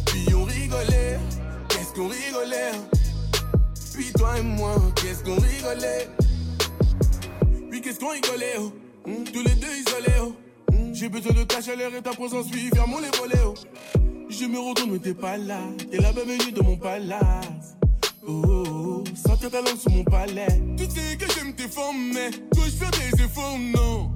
puis 0.07 0.27
on 0.35 0.45
rigolait, 0.45 1.19
qu'est-ce 1.69 1.93
qu'on 1.95 2.09
rigolait? 2.09 2.73
Puis 3.93 4.13
toi 4.13 4.39
et 4.39 4.43
moi, 4.43 4.75
qu'est-ce 4.97 5.23
qu'on 5.23 5.37
rigolait? 5.37 6.09
Puis 7.71 7.81
qu'est-ce 7.81 8.01
qu'on 8.01 8.11
rigolait, 8.11 8.55
oh. 8.59 8.73
Tous 9.33 9.43
les 9.43 9.55
deux 9.55 9.77
isolés, 9.79 10.19
oh. 10.23 10.35
Hmm, 10.73 10.95
J'ai 10.95 11.09
besoin 11.09 11.33
de 11.33 11.45
ta 11.45 11.61
chaleur 11.61 11.95
et 11.95 12.03
ta 12.03 12.11
présence, 12.13 12.47
oui, 12.53 12.71
ferme 12.75 12.97
les 13.01 13.17
volets, 13.19 13.45
oh. 13.47 13.55
Je 14.29 14.47
me 14.47 14.59
retourne, 14.59 14.93
mais 14.93 14.99
t'es 14.99 15.15
pas 15.15 15.37
là. 15.37 15.61
T'es 15.91 15.99
la 15.99 16.13
bienvenue 16.13 16.51
de 16.53 16.63
mon 16.63 16.77
palace. 16.77 17.77
Oh, 18.27 18.94
oh, 19.15 19.21
oh, 19.25 19.29
sentir 19.29 19.51
ta 19.51 19.61
langue 19.61 19.79
sur 19.79 19.91
mon 19.91 20.05
palais. 20.05 20.61
Tu 20.77 20.85
sais 20.85 21.17
que 21.17 21.33
j'aime 21.33 21.55
tes 21.55 21.69
formes, 21.69 22.13
mais 22.13 22.31
dois-je 22.53 22.71
faire 22.71 22.91
des 22.91 23.23
efforts, 23.25 23.59
non? 23.59 24.11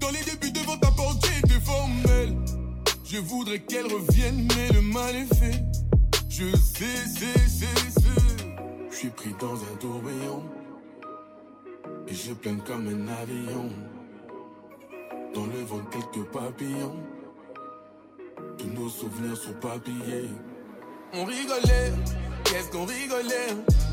Dans 0.00 0.10
les 0.10 0.22
débuts 0.24 0.52
devant 0.52 0.76
ta 0.76 0.90
porte, 0.90 1.24
j'étais 1.26 1.60
formel. 1.60 2.36
Je 3.04 3.18
voudrais 3.18 3.60
qu'elle 3.60 3.86
revienne, 3.86 4.48
mais 4.56 4.68
le 4.74 4.82
mal 4.82 5.16
est 5.16 5.34
fait. 5.34 5.64
Je 6.28 6.54
sais, 6.56 6.84
sais, 6.84 7.38
sais, 7.48 7.90
sais. 7.90 8.46
Je 8.90 8.96
suis 8.96 9.10
pris 9.10 9.34
dans 9.40 9.54
un 9.54 9.76
tourbillon. 9.80 10.42
Et 12.06 12.14
je 12.14 12.32
plaine 12.32 12.60
comme 12.66 12.86
un 12.88 13.08
avion. 13.22 13.68
Dans 15.34 15.46
le 15.46 15.64
vent, 15.64 15.80
quelques 15.90 16.26
papillons. 16.28 16.96
Tous 18.56 18.68
nos 18.68 18.88
souvenirs 18.88 19.36
sur 19.36 19.58
papier. 19.60 20.28
On 21.12 21.24
rigolait, 21.24 21.92
qu'est-ce 22.44 22.70
qu'on 22.70 22.84
rigolait? 22.84 23.87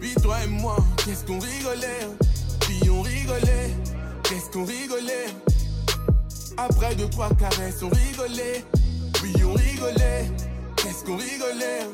Puis 0.00 0.14
toi 0.22 0.36
et 0.44 0.48
moi, 0.48 0.76
qu'est-ce 1.04 1.24
qu'on 1.24 1.38
rigolait? 1.38 2.08
Puis 2.60 2.90
on 2.90 3.02
rigolait, 3.02 3.74
qu'est-ce 4.22 4.50
qu'on 4.50 4.64
rigolait? 4.64 5.26
Après 6.56 6.94
deux, 6.94 7.08
trois 7.08 7.30
caresses, 7.34 7.82
on 7.82 7.88
rigolait. 7.88 8.64
Puis 9.14 9.44
on 9.44 9.54
rigolait, 9.54 10.30
qu'est-ce 10.76 11.04
qu'on 11.04 11.16
rigolait? 11.16 11.88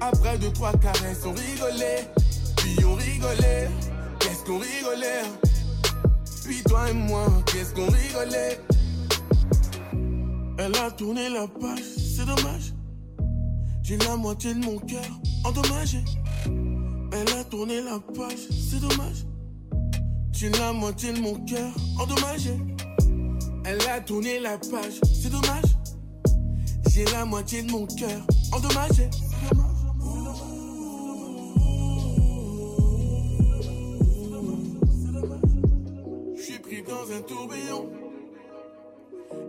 Après 0.00 0.38
deux, 0.38 0.52
trois 0.52 0.72
caresses, 0.72 1.24
on 1.24 1.32
rigolait. 1.32 2.08
Puis 2.56 2.76
on 2.84 2.94
rigolait, 2.94 3.68
qu'est-ce 4.20 4.44
qu'on 4.44 4.58
rigolait? 4.58 5.24
Puis 6.44 6.62
toi 6.62 6.90
et 6.90 6.94
moi, 6.94 7.26
qu'est-ce 7.46 7.74
qu'on 7.74 7.86
rigolait? 7.86 8.60
Elle 10.58 10.76
a 10.76 10.90
tourné 10.90 11.28
la 11.28 11.46
page, 11.48 11.80
c'est 11.96 12.24
dommage. 12.24 12.72
J'ai 13.82 13.98
la 13.98 14.16
moitié 14.16 14.54
de 14.54 14.64
mon 14.64 14.78
cœur 14.78 15.04
endommagé. 15.44 16.02
Elle 17.16 17.38
a 17.38 17.44
tourné 17.44 17.80
la 17.80 18.00
page, 18.00 18.48
c'est 18.50 18.80
dommage. 18.80 19.24
J'ai 20.32 20.50
la 20.50 20.72
moitié 20.72 21.12
de 21.12 21.20
mon 21.20 21.44
cœur 21.44 21.72
endommagé. 22.00 22.58
Elle 23.64 23.80
a 23.88 24.00
tourné 24.00 24.40
la 24.40 24.58
page, 24.58 25.00
c'est 25.04 25.30
dommage. 25.30 25.76
J'ai 26.90 27.04
la 27.04 27.24
moitié 27.24 27.62
de 27.62 27.70
mon 27.70 27.86
cœur 27.86 28.20
endommagé. 28.52 29.08
Je 36.36 36.42
suis 36.42 36.58
pris 36.58 36.82
dans 36.82 37.12
un 37.16 37.22
tourbillon. 37.22 37.92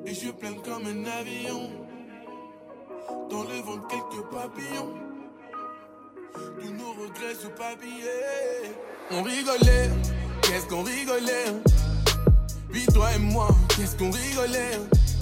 Et 0.05 0.13
je 0.13 0.29
plaine 0.29 0.61
comme 0.63 0.83
un 0.85 1.05
avion. 1.19 1.69
Dans 3.31 3.43
le 3.43 3.59
ventre, 3.61 3.87
quelques 3.87 4.23
papillons. 4.29 5.04
Tous 6.35 6.71
nos 6.73 6.91
regrets 6.91 7.35
sous 7.41 7.49
papier. 7.49 8.75
On 9.09 9.23
rigolait, 9.23 9.89
qu'est-ce 10.41 10.65
qu'on 10.65 10.83
rigolait. 10.83 11.53
Puis 12.69 12.85
toi 12.87 13.07
et 13.15 13.19
moi, 13.19 13.47
qu'est-ce 13.69 13.95
qu'on 13.95 14.11
rigolait. 14.11 14.79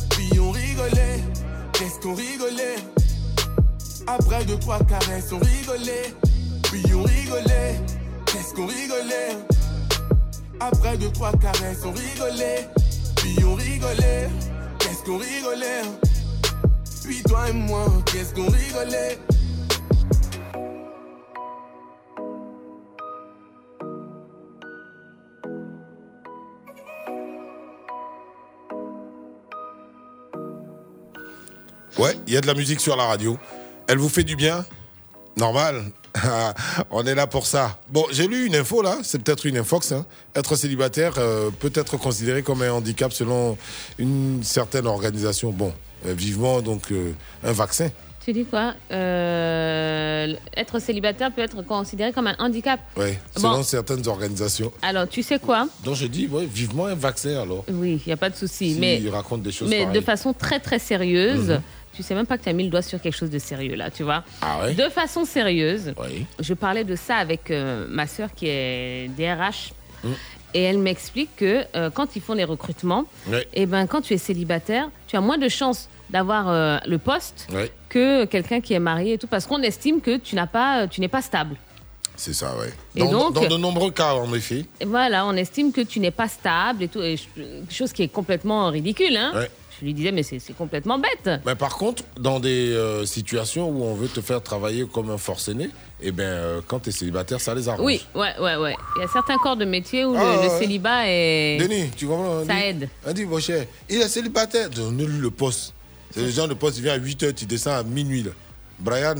Puis 0.09 0.39
on 0.39 0.49
rigolait, 0.49 1.19
qu'est-ce 1.73 1.99
qu'on 1.99 2.15
rigolait? 2.15 2.77
Après 4.07 4.43
deux, 4.45 4.57
trois 4.57 4.79
caresses, 4.79 5.31
on 5.31 5.37
rigolait. 5.37 6.15
Puis 6.63 6.83
on 6.95 7.03
rigolait, 7.03 7.75
qu'est-ce 8.25 8.53
qu'on 8.55 8.65
rigolait. 8.65 9.37
Après 10.59 10.97
deux, 10.97 11.11
trois 11.11 11.33
caresses, 11.33 11.85
on 11.85 11.91
rigolait. 11.91 12.67
Puis 13.17 13.37
on 13.45 13.53
rigolait, 13.53 14.29
qu'est-ce 14.79 15.03
qu'on 15.03 15.17
rigolait. 15.17 15.83
Puis 17.03 17.21
toi 17.21 17.49
et 17.49 17.53
moi, 17.53 17.85
qu'est-ce 18.11 18.33
qu'on 18.33 18.49
rigolait? 18.49 19.19
Ouais, 31.97 32.15
il 32.27 32.33
y 32.33 32.37
a 32.37 32.41
de 32.41 32.47
la 32.47 32.53
musique 32.53 32.79
sur 32.79 32.95
la 32.95 33.03
radio. 33.05 33.37
Elle 33.87 33.97
vous 33.97 34.09
fait 34.09 34.23
du 34.23 34.35
bien? 34.35 34.65
Normal. 35.37 35.83
On 36.91 37.05
est 37.05 37.15
là 37.15 37.27
pour 37.27 37.45
ça. 37.45 37.79
Bon, 37.89 38.05
j'ai 38.11 38.27
lu 38.27 38.45
une 38.45 38.55
info 38.55 38.81
là, 38.81 38.97
c'est 39.03 39.21
peut-être 39.21 39.45
une 39.45 39.57
infox. 39.57 39.91
Hein. 39.91 40.05
Être 40.35 40.55
célibataire 40.55 41.13
euh, 41.17 41.49
peut 41.59 41.71
être 41.73 41.97
considéré 41.97 42.43
comme 42.43 42.61
un 42.61 42.71
handicap 42.71 43.11
selon 43.11 43.57
une 43.97 44.41
certaine 44.43 44.85
organisation. 44.87 45.51
Bon, 45.51 45.73
euh, 46.05 46.13
vivement 46.13 46.61
donc 46.61 46.91
euh, 46.91 47.13
un 47.43 47.51
vaccin. 47.51 47.89
Tu 48.23 48.31
dis 48.31 48.45
quoi? 48.45 48.73
Euh, 48.91 50.33
Être 50.55 50.79
célibataire 50.79 51.31
peut 51.31 51.41
être 51.41 51.61
considéré 51.63 52.13
comme 52.13 52.27
un 52.27 52.35
handicap. 52.39 52.79
Oui, 52.95 53.15
selon 53.35 53.57
Bon. 53.57 53.63
certaines 53.63 54.07
organisations. 54.07 54.71
Alors, 54.81 55.09
tu 55.09 55.23
sais 55.23 55.39
quoi? 55.39 55.67
Donc 55.83 55.95
je 55.95 56.05
dis, 56.05 56.27
ouais, 56.27 56.45
vivement 56.45 56.85
un 56.85 56.95
vaccin 56.95 57.41
alors. 57.41 57.65
Oui, 57.69 58.01
il 58.05 58.07
n'y 58.07 58.13
a 58.13 58.17
pas 58.17 58.29
de 58.29 58.35
souci. 58.35 58.75
Si 58.75 58.79
mais 58.79 59.01
il 59.01 59.09
raconte 59.09 59.41
des 59.41 59.51
choses 59.51 59.69
mais 59.69 59.85
de 59.87 59.99
façon 59.99 60.31
très 60.33 60.59
très 60.59 60.79
sérieuse. 60.79 61.49
Mhm. 61.49 61.61
Tu 61.93 62.01
sais 62.03 62.15
même 62.15 62.25
pas 62.25 62.37
que 62.37 62.43
tu 62.43 62.49
as 62.49 62.53
mis 62.53 62.63
le 62.63 62.69
doigt 62.69 62.81
sur 62.81 62.99
quelque 63.01 63.15
chose 63.15 63.29
de 63.29 63.39
sérieux 63.39 63.75
là, 63.75 63.91
tu 63.91 64.03
vois. 64.03 64.23
Ah 64.41 64.61
ouais? 64.63 64.73
De 64.73 64.89
façon 64.89 65.25
sérieuse, 65.25 65.93
Oui. 65.97 66.25
je 66.39 66.53
parlais 66.53 66.83
de 66.83 66.95
ça 66.95 67.17
avec 67.17 67.51
euh, 67.51 67.85
ma 67.89 68.07
sœur 68.07 68.29
qui 68.35 68.47
est 68.47 69.09
DRH. 69.17 69.73
Mm. 70.03 70.09
Et 70.55 70.61
elle 70.63 70.77
m'explique 70.77 71.35
que 71.35 71.65
euh, 71.75 71.89
quand 71.89 72.15
ils 72.15 72.21
font 72.21 72.33
les 72.33 72.43
recrutements, 72.43 73.05
et 73.53 73.65
ben, 73.65 73.87
quand 73.87 74.01
tu 74.01 74.13
es 74.13 74.17
célibataire, 74.19 74.89
tu 75.07 75.15
as 75.15 75.21
moins 75.21 75.37
de 75.39 75.49
chances 75.49 75.89
d'avoir 76.11 76.49
euh, 76.49 76.77
le 76.85 76.99
poste 76.99 77.47
que 77.89 78.25
quelqu'un 78.25 78.61
qui 78.61 78.73
est 78.73 78.79
marié 78.79 79.13
et 79.13 79.17
tout, 79.17 79.25
parce 79.27 79.47
qu'on 79.47 79.61
estime 79.63 79.99
que 80.01 80.17
tu 80.17 80.35
n'as 80.35 80.45
pas, 80.45 80.87
tu 80.87 81.01
n'es 81.01 81.07
pas 81.07 81.21
stable. 81.23 81.55
C'est 82.15 82.33
ça. 82.33 82.51
Et 82.95 82.99
Dans, 82.99 83.11
donc- 83.11 83.33
dans 83.33 83.47
de 83.47 83.57
nombreux 83.57 83.89
cas, 83.89 84.13
en 84.13 84.31
effet. 84.35 84.65
Et 84.79 84.85
voilà, 84.85 85.25
on 85.25 85.33
estime 85.35 85.71
que 85.71 85.81
tu 85.81 85.99
n'es 85.99 86.11
pas 86.11 86.27
stable 86.27 86.83
et 86.83 86.87
tout, 86.87 87.01
et 87.01 87.15
chose 87.71 87.91
qui 87.91 88.03
est 88.03 88.07
complètement 88.07 88.67
ridicule. 88.69 89.17
Hein. 89.17 89.31
Ouais. 89.33 89.49
Je 89.83 89.87
lui 89.87 89.93
disais, 89.93 90.13
mais 90.13 90.23
c'est 90.23 90.39
complètement 90.57 90.97
bête. 90.97 91.29
Mais 91.45 91.55
par 91.55 91.75
contre, 91.75 92.03
dans 92.17 92.39
des 92.39 92.71
euh, 92.71 93.05
situations 93.05 93.69
où 93.69 93.83
on 93.83 93.95
veut 93.95 94.07
te 94.07 94.21
faire 94.21 94.41
travailler 94.41 94.85
comme 94.87 95.09
un 95.11 95.17
forcené, 95.17 95.69
eh 96.01 96.11
ben, 96.13 96.23
euh, 96.23 96.61
quand 96.65 96.79
tu 96.79 96.87
es 96.87 96.91
célibataire, 96.93 97.41
ça 97.41 97.53
les 97.53 97.67
arrange. 97.67 97.81
Oui, 97.83 98.01
ouais, 98.15 98.31
ouais, 98.39 98.55
ouais. 98.55 98.75
Il 98.95 99.01
y 99.01 99.03
a 99.03 99.09
certains 99.09 99.35
corps 99.37 99.57
de 99.57 99.65
métier 99.65 100.05
où 100.05 100.15
Ah, 100.17 100.37
le, 100.37 100.43
le 100.43 100.49
ouais. 100.53 100.59
célibat 100.59 101.09
est. 101.09 101.57
Denis, 101.59 101.89
tu 101.97 102.07
comprends 102.07 102.45
Ça 102.45 102.65
aide. 102.65 102.87
On 103.05 103.11
dit, 103.11 103.25
mon 103.25 103.39
cher, 103.41 103.65
il 103.89 103.97
est 103.99 104.07
célibataire. 104.07 104.69
Donne-lui 104.69 105.19
le 105.19 105.31
poste. 105.31 105.73
C'est 106.11 106.21
le 106.21 106.29
genre 106.29 106.47
de 106.47 106.53
poste, 106.53 106.77
il 106.77 106.83
vient 106.83 106.93
à 106.93 106.97
8h, 106.99 107.33
tu 107.33 107.45
descends 107.45 107.71
à 107.73 107.83
minuit. 107.83 108.23
là. 108.23 108.31
Brian, 108.79 109.15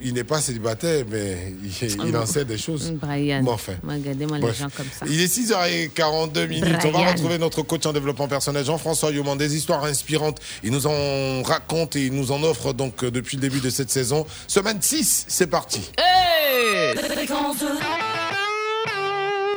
il 0.00 0.14
n'est 0.14 0.24
pas 0.24 0.40
célibataire, 0.40 1.04
mais 1.10 1.54
il, 1.62 2.06
il 2.06 2.16
en 2.16 2.26
sait 2.26 2.44
des 2.44 2.58
choses. 2.58 2.92
Brian. 2.92 3.42
Bon, 3.42 3.52
enfin. 3.52 3.74
Regardez-moi 3.86 4.38
les 4.38 4.52
gens 4.54 4.68
comme 4.74 4.86
ça. 4.92 5.06
Il 5.08 5.20
est 5.20 5.26
6h42 5.32 6.46
minutes. 6.48 6.76
On 6.84 6.90
va 6.90 7.10
retrouver 7.10 7.38
notre 7.38 7.62
coach 7.62 7.84
en 7.86 7.92
développement 7.92 8.28
personnel, 8.28 8.64
Jean-François 8.64 9.10
Yoman, 9.10 9.36
des 9.36 9.56
histoires 9.56 9.84
inspirantes. 9.84 10.40
Il 10.62 10.70
nous 10.72 10.86
en 10.86 11.42
raconte 11.42 11.96
et 11.96 12.06
il 12.06 12.12
nous 12.12 12.32
en 12.32 12.42
offre 12.42 12.72
donc 12.72 13.04
euh, 13.04 13.10
depuis 13.10 13.36
le 13.36 13.42
début 13.42 13.60
de 13.60 13.70
cette 13.70 13.90
saison. 13.90 14.26
Semaine 14.46 14.80
6, 14.80 15.24
c'est 15.28 15.46
parti. 15.48 15.90
Hey 15.98 16.96
Fréquence 16.96 17.58
2. 17.58 17.66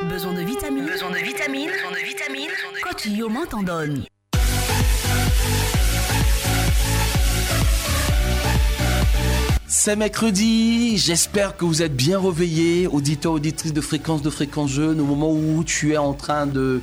Besoin 0.08 0.34
de 0.34 0.42
vitamines. 0.42 0.86
Besoin 0.86 1.10
de 1.10 1.18
vitamines. 1.18 1.70
Besoin 1.70 1.90
de 1.92 2.04
vitamines. 2.06 2.50
Coach 2.82 3.06
Yoman 3.06 3.46
t'en 3.48 3.62
donne. 3.62 4.04
C'est 9.74 9.96
mercredi, 9.96 10.98
j'espère 10.98 11.56
que 11.56 11.64
vous 11.64 11.80
êtes 11.80 11.96
bien 11.96 12.20
réveillés, 12.20 12.86
auditeurs, 12.86 13.32
auditrices 13.32 13.72
de 13.72 13.80
fréquence 13.80 14.20
de 14.20 14.28
fréquence 14.28 14.70
jeune, 14.70 15.00
au 15.00 15.06
moment 15.06 15.32
où 15.32 15.64
tu 15.64 15.94
es 15.94 15.96
en 15.96 16.12
train 16.12 16.46
de, 16.46 16.82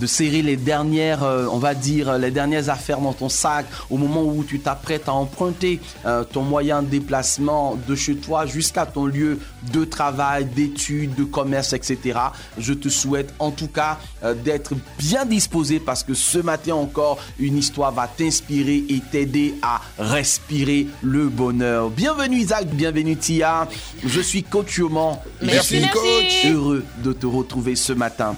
de 0.00 0.06
serrer 0.06 0.42
les 0.42 0.56
dernières, 0.56 1.22
euh, 1.22 1.46
on 1.50 1.58
va 1.58 1.74
dire, 1.74 2.18
les 2.18 2.30
dernières 2.30 2.68
affaires 2.68 3.00
dans 3.00 3.12
ton 3.12 3.28
sac, 3.28 3.66
au 3.90 3.96
moment 3.96 4.22
où 4.22 4.44
tu 4.44 4.60
t'apprêtes 4.60 5.08
à 5.08 5.12
emprunter 5.12 5.80
euh, 6.06 6.24
ton 6.24 6.42
moyen 6.42 6.82
de 6.82 6.88
déplacement 6.88 7.76
de 7.88 7.94
chez 7.94 8.16
toi 8.16 8.46
jusqu'à 8.46 8.86
ton 8.86 9.06
lieu 9.06 9.38
de 9.72 9.84
travail, 9.84 10.44
d'études, 10.44 11.14
de 11.14 11.24
commerce, 11.24 11.72
etc. 11.72 12.18
Je 12.58 12.72
te 12.72 12.88
souhaite 12.88 13.32
en 13.38 13.50
tout 13.50 13.68
cas 13.68 13.98
euh, 14.24 14.34
d'être 14.34 14.74
bien 14.98 15.24
disposé 15.24 15.80
parce 15.80 16.02
que 16.02 16.14
ce 16.14 16.38
matin 16.38 16.74
encore, 16.74 17.18
une 17.38 17.56
histoire 17.58 17.92
va 17.92 18.08
t'inspirer 18.08 18.84
et 18.88 19.00
t'aider 19.12 19.54
à 19.62 19.80
respirer 19.98 20.86
le 21.02 21.28
bonheur. 21.28 21.90
Bienvenue 21.90 22.38
Isaac, 22.38 22.66
bienvenue 22.66 23.16
Tia. 23.16 23.68
Je 24.04 24.20
suis 24.20 24.42
coach 24.42 24.78
Yoman. 24.78 25.18
Merci, 25.42 25.56
Je 25.56 25.62
suis 25.62 25.80
merci. 25.80 26.48
heureux 26.48 26.84
de 27.02 27.12
te 27.12 27.26
retrouver 27.26 27.76
ce 27.76 27.92
matin. 27.92 28.36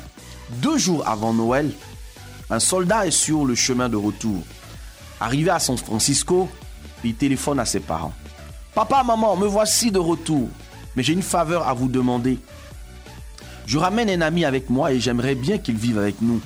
Deux 0.51 0.78
jours 0.78 1.07
avant 1.07 1.32
Noël, 1.32 1.72
un 2.51 2.61
soldat 2.61 3.07
est 3.07 3.11
sur 3.11 3.44
le 3.44 3.55
chemin 3.55 3.88
de 3.88 3.97
retour. 3.97 4.42
Arrivé 5.20 5.51
à 5.51 5.59
San 5.59 5.76
Francisco, 5.76 6.49
il 7.03 7.14
téléphone 7.14 7.59
à 7.59 7.64
ses 7.64 7.80
parents. 7.80 8.12
Papa, 8.74 9.03
maman, 9.03 9.36
me 9.36 9.47
voici 9.47 9.90
de 9.90 9.99
retour. 9.99 10.49
Mais 10.94 11.03
j'ai 11.03 11.14
une 11.14 11.22
faveur 11.22 11.66
à 11.66 11.74
vous 11.74 11.88
demander. 11.88 12.38
Je 13.66 13.78
ramène 13.78 14.09
un 14.09 14.20
ami 14.20 14.44
avec 14.44 14.70
moi 14.70 14.92
et 14.92 15.01
j'aimerais 15.01 15.34
bien 15.34 15.59
qu'il 15.59 15.76
vive 15.76 15.99
avec 15.99 16.22
nous. 16.22 16.40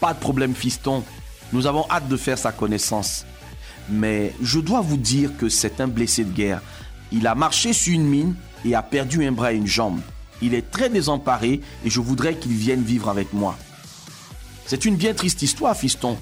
Pas 0.00 0.14
de 0.14 0.18
problème, 0.18 0.54
fiston. 0.54 1.02
Nous 1.52 1.66
avons 1.66 1.86
hâte 1.90 2.08
de 2.08 2.16
faire 2.16 2.38
sa 2.38 2.52
connaissance. 2.52 3.26
Mais 3.88 4.32
je 4.40 4.60
dois 4.60 4.80
vous 4.80 4.96
dire 4.96 5.36
que 5.36 5.48
c'est 5.48 5.80
un 5.80 5.88
blessé 5.88 6.24
de 6.24 6.32
guerre. 6.32 6.62
Il 7.10 7.26
a 7.26 7.34
marché 7.34 7.72
sur 7.72 7.92
une 7.92 8.06
mine 8.06 8.34
et 8.64 8.74
a 8.74 8.82
perdu 8.82 9.26
un 9.26 9.32
bras 9.32 9.52
et 9.52 9.56
une 9.56 9.66
jambe. 9.66 10.00
Il 10.44 10.52
est 10.52 10.70
très 10.70 10.90
désemparé 10.90 11.62
et 11.86 11.88
je 11.88 12.00
voudrais 12.00 12.34
qu'il 12.34 12.52
vienne 12.52 12.82
vivre 12.82 13.08
avec 13.08 13.32
moi. 13.32 13.56
C'est 14.66 14.84
une 14.84 14.96
bien 14.96 15.14
triste 15.14 15.40
histoire, 15.40 15.74
fiston. 15.74 16.18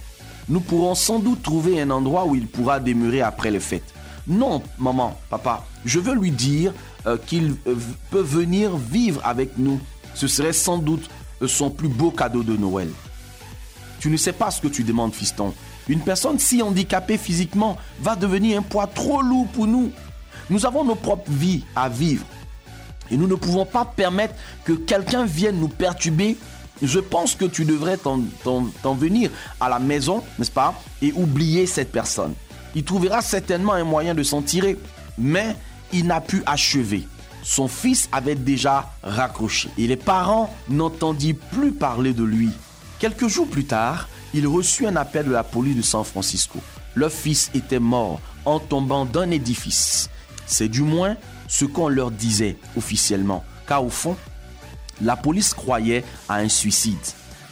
Nous 0.48 0.60
pourrons 0.60 0.94
sans 0.94 1.18
doute 1.18 1.42
trouver 1.42 1.80
un 1.80 1.90
endroit 1.90 2.24
où 2.26 2.36
il 2.36 2.46
pourra 2.46 2.78
demeurer 2.78 3.20
après 3.20 3.50
les 3.50 3.58
fêtes. 3.58 3.92
Non, 4.28 4.62
maman, 4.78 5.18
papa, 5.28 5.66
je 5.84 5.98
veux 5.98 6.14
lui 6.14 6.30
dire 6.30 6.72
euh, 7.06 7.16
qu'il 7.26 7.56
euh, 7.66 7.74
peut 8.12 8.22
venir 8.22 8.76
vivre 8.76 9.20
avec 9.24 9.58
nous. 9.58 9.80
Ce 10.14 10.28
serait 10.28 10.52
sans 10.52 10.78
doute 10.78 11.10
euh, 11.42 11.48
son 11.48 11.70
plus 11.70 11.88
beau 11.88 12.12
cadeau 12.12 12.44
de 12.44 12.56
Noël. 12.56 12.90
Tu 13.98 14.08
ne 14.08 14.16
sais 14.16 14.32
pas 14.32 14.52
ce 14.52 14.60
que 14.60 14.68
tu 14.68 14.84
demandes, 14.84 15.14
fiston. 15.14 15.52
Une 15.88 16.00
personne 16.00 16.38
si 16.38 16.62
handicapée 16.62 17.18
physiquement 17.18 17.76
va 18.00 18.14
devenir 18.14 18.60
un 18.60 18.62
poids 18.62 18.86
trop 18.86 19.20
lourd 19.20 19.48
pour 19.48 19.66
nous. 19.66 19.90
Nous 20.48 20.64
avons 20.64 20.84
nos 20.84 20.94
propres 20.94 21.32
vies 21.32 21.64
à 21.74 21.88
vivre. 21.88 22.24
Et 23.12 23.16
nous 23.16 23.28
ne 23.28 23.36
pouvons 23.36 23.64
pas 23.66 23.84
permettre 23.84 24.34
que 24.64 24.72
quelqu'un 24.72 25.24
vienne 25.24 25.60
nous 25.60 25.68
perturber. 25.68 26.36
Je 26.82 26.98
pense 26.98 27.36
que 27.36 27.44
tu 27.44 27.64
devrais 27.64 27.96
t'en- 27.96 28.24
venir 28.94 29.30
à 29.60 29.68
la 29.68 29.78
maison, 29.78 30.24
n'est-ce 30.38 30.50
pas, 30.50 30.74
et 31.00 31.12
oublier 31.12 31.66
cette 31.66 31.92
personne. 31.92 32.34
Il 32.74 32.82
trouvera 32.82 33.20
certainement 33.22 33.74
un 33.74 33.84
moyen 33.84 34.14
de 34.14 34.22
s'en 34.24 34.42
tirer, 34.42 34.76
mais 35.16 35.54
il 35.92 36.06
n'a 36.06 36.20
pu 36.20 36.42
achever. 36.46 37.06
Son 37.44 37.68
fils 37.68 38.08
avait 38.12 38.34
déjà 38.34 38.90
raccroché 39.02 39.68
et 39.76 39.86
les 39.86 39.96
parents 39.96 40.52
n'entendirent 40.68 41.36
plus 41.52 41.72
parler 41.72 42.12
de 42.14 42.24
lui. 42.24 42.50
Quelques 42.98 43.28
jours 43.28 43.48
plus 43.48 43.64
tard, 43.66 44.08
il 44.32 44.46
reçut 44.46 44.86
un 44.86 44.96
appel 44.96 45.26
de 45.26 45.32
la 45.32 45.42
police 45.44 45.76
de 45.76 45.82
San 45.82 46.02
Francisco. 46.04 46.58
Leur 46.94 47.10
fils 47.12 47.50
était 47.54 47.80
mort 47.80 48.20
en 48.44 48.58
tombant 48.58 49.04
d'un 49.04 49.30
édifice. 49.30 50.08
C'est 50.46 50.68
du 50.68 50.82
moins 50.82 51.16
ce 51.53 51.66
qu'on 51.66 51.90
leur 51.90 52.11
disait 52.11 52.57
officiellement, 52.78 53.44
car 53.68 53.84
au 53.84 53.90
fond, 53.90 54.16
la 55.03 55.16
police 55.16 55.53
croyait 55.53 56.03
à 56.26 56.36
un 56.36 56.48
suicide. 56.48 56.96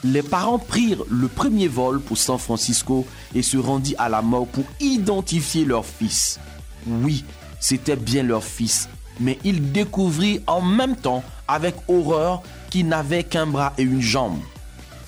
Les 0.03 0.23
parents 0.23 0.59
prirent 0.59 1.05
le 1.11 1.29
premier 1.29 1.69
vol 1.69 2.01
pour 2.01 2.17
San 2.17 2.39
Francisco 2.39 3.07
et 3.35 3.43
se 3.43 3.59
rendit 3.59 3.95
à 3.99 4.09
la 4.09 4.23
mort 4.23 4.47
pour 4.47 4.65
identifier 4.81 5.67
leur 5.67 5.85
fils. 5.85 6.41
Oui, 6.87 7.27
c'était 7.61 7.95
bien 7.95 8.23
leur 8.23 8.43
fils, 8.43 8.89
mais 9.21 9.39
ils 9.45 9.71
découvrirent 9.71 10.41
en 10.47 10.63
même 10.63 10.97
temps 10.97 11.23
avec 11.47 11.75
horreur 11.87 12.43
qu'il 12.71 12.89
n'avait 12.89 13.25
qu'un 13.25 13.49
bras 13.49 13.75
et 13.77 13.83
une 13.83 14.01
jambe. 14.01 14.39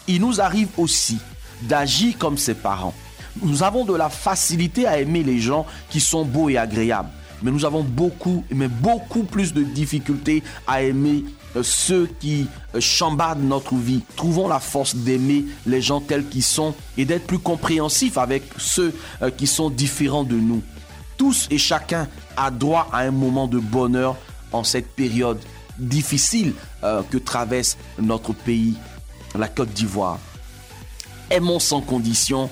Il 0.07 0.20
nous 0.20 0.43
arrive 0.43 0.68
aussi 0.76 1.16
d'agir 1.62 2.18
comme 2.18 2.36
ses 2.36 2.55
parents. 2.55 2.93
Nous 3.40 3.62
avons 3.62 3.86
de 3.86 3.95
la 3.95 4.11
facilité 4.11 4.86
à 4.86 5.01
aimer 5.01 5.22
les 5.22 5.40
gens 5.40 5.64
qui 5.88 5.99
sont 5.99 6.26
beaux 6.26 6.51
et 6.51 6.59
agréables, 6.59 7.09
mais 7.43 7.51
nous 7.51 7.64
avons 7.64 7.82
beaucoup, 7.82 8.45
mais 8.51 8.68
beaucoup 8.68 9.24
plus 9.24 9.53
de 9.53 9.62
difficultés 9.62 10.43
à 10.66 10.82
aimer 10.82 11.24
euh, 11.57 11.62
ceux 11.62 12.09
qui 12.20 12.47
euh, 12.74 12.80
chambardent 12.80 13.43
notre 13.43 13.74
vie. 13.74 14.03
Trouvons 14.16 14.49
la 14.49 14.61
force 14.61 14.97
d'aimer 14.97 15.45
les 15.66 15.82
gens 15.82 16.01
tels 16.01 16.26
qu'ils 16.26 16.43
sont 16.43 16.74
et 16.97 17.05
d'être 17.05 17.26
plus 17.26 17.38
compréhensifs 17.38 18.16
avec 18.16 18.43
ceux 18.57 18.95
euh, 19.20 19.30
qui 19.30 19.47
sont 19.47 19.68
différents 19.68 20.24
de 20.24 20.36
nous. 20.36 20.62
Tous 21.18 21.47
et 21.51 21.59
chacun 21.59 22.09
a 22.36 22.51
droit 22.51 22.88
à 22.93 23.01
un 23.01 23.11
moment 23.11 23.47
de 23.47 23.59
bonheur 23.59 24.16
en 24.53 24.64
cette 24.64 24.88
période 24.88 25.38
difficile 25.78 26.53
que 27.11 27.16
traverse 27.16 27.78
notre 27.99 28.32
pays, 28.34 28.74
la 29.38 29.49
Côte 29.49 29.70
d'Ivoire. 29.70 30.18
Aimons 31.30 31.59
sans 31.59 31.80
condition, 31.80 32.51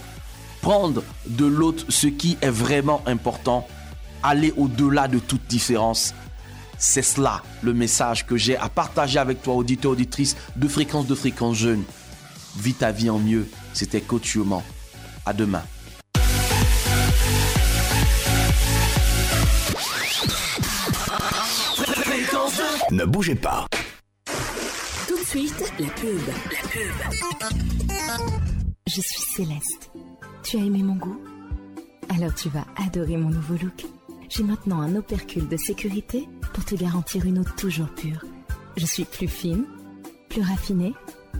prendre 0.62 1.03
de 1.26 1.45
l'autre 1.45 1.84
ce 1.88 2.07
qui 2.07 2.38
est 2.41 2.51
vraiment 2.51 3.03
important, 3.07 3.66
aller 4.23 4.53
au-delà 4.57 5.09
de 5.09 5.18
toute 5.18 5.47
différence. 5.47 6.14
C'est 6.79 7.03
cela 7.03 7.43
le 7.62 7.75
message 7.75 8.27
que 8.27 8.37
j'ai 8.37 8.57
à 8.57 8.68
partager 8.68 9.18
avec 9.18 9.43
toi, 9.43 9.55
auditeur, 9.55 9.93
auditrice 9.93 10.37
de 10.57 10.66
fréquence 10.66 11.07
de 11.07 11.14
fréquence 11.14 11.57
jeune. 11.57 11.85
Vis 12.57 12.75
ta 12.75 12.91
vie 12.91 13.11
en 13.11 13.18
mieux. 13.18 13.49
C'était 13.75 14.01
Coach 14.01 14.35
Yoman. 14.35 14.62
À 15.27 15.33
demain. 15.33 15.62
Ne 22.91 23.05
bougez 23.05 23.37
pas. 23.37 23.66
Tout 25.07 25.16
de 25.16 25.25
suite, 25.25 25.73
la 25.79 25.87
pub. 25.87 26.21
La 26.27 26.68
pub. 26.68 28.31
Je 28.87 29.01
suis 29.01 29.23
Céleste. 29.37 29.91
Tu 30.43 30.57
as 30.57 30.61
aimé 30.61 30.83
mon 30.83 30.97
goût? 30.97 31.21
Alors 32.09 32.35
tu 32.35 32.49
vas 32.49 32.64
adorer 32.77 33.16
mon 33.16 33.29
nouveau 33.29 33.55
look. 33.55 33.85
J'ai 34.31 34.45
maintenant 34.45 34.81
un 34.81 34.95
opercule 34.95 35.49
de 35.49 35.57
sécurité 35.57 36.28
pour 36.55 36.64
te 36.64 36.76
garantir 36.76 37.26
une 37.26 37.41
eau 37.41 37.45
toujours 37.57 37.93
pure. 37.93 38.24
Je 38.76 38.87
suis 38.87 39.05
plus 39.05 39.26
fine, 39.26 39.66
plus 40.28 40.41
raffinée, 40.41 40.95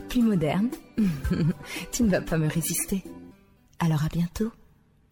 plus 0.09 0.21
moderne. 0.21 0.69
tu 1.93 2.03
ne 2.03 2.09
vas 2.09 2.19
pas 2.19 2.37
me 2.37 2.49
résister. 2.49 3.01
Alors 3.79 4.03
à 4.03 4.09
bientôt. 4.09 4.51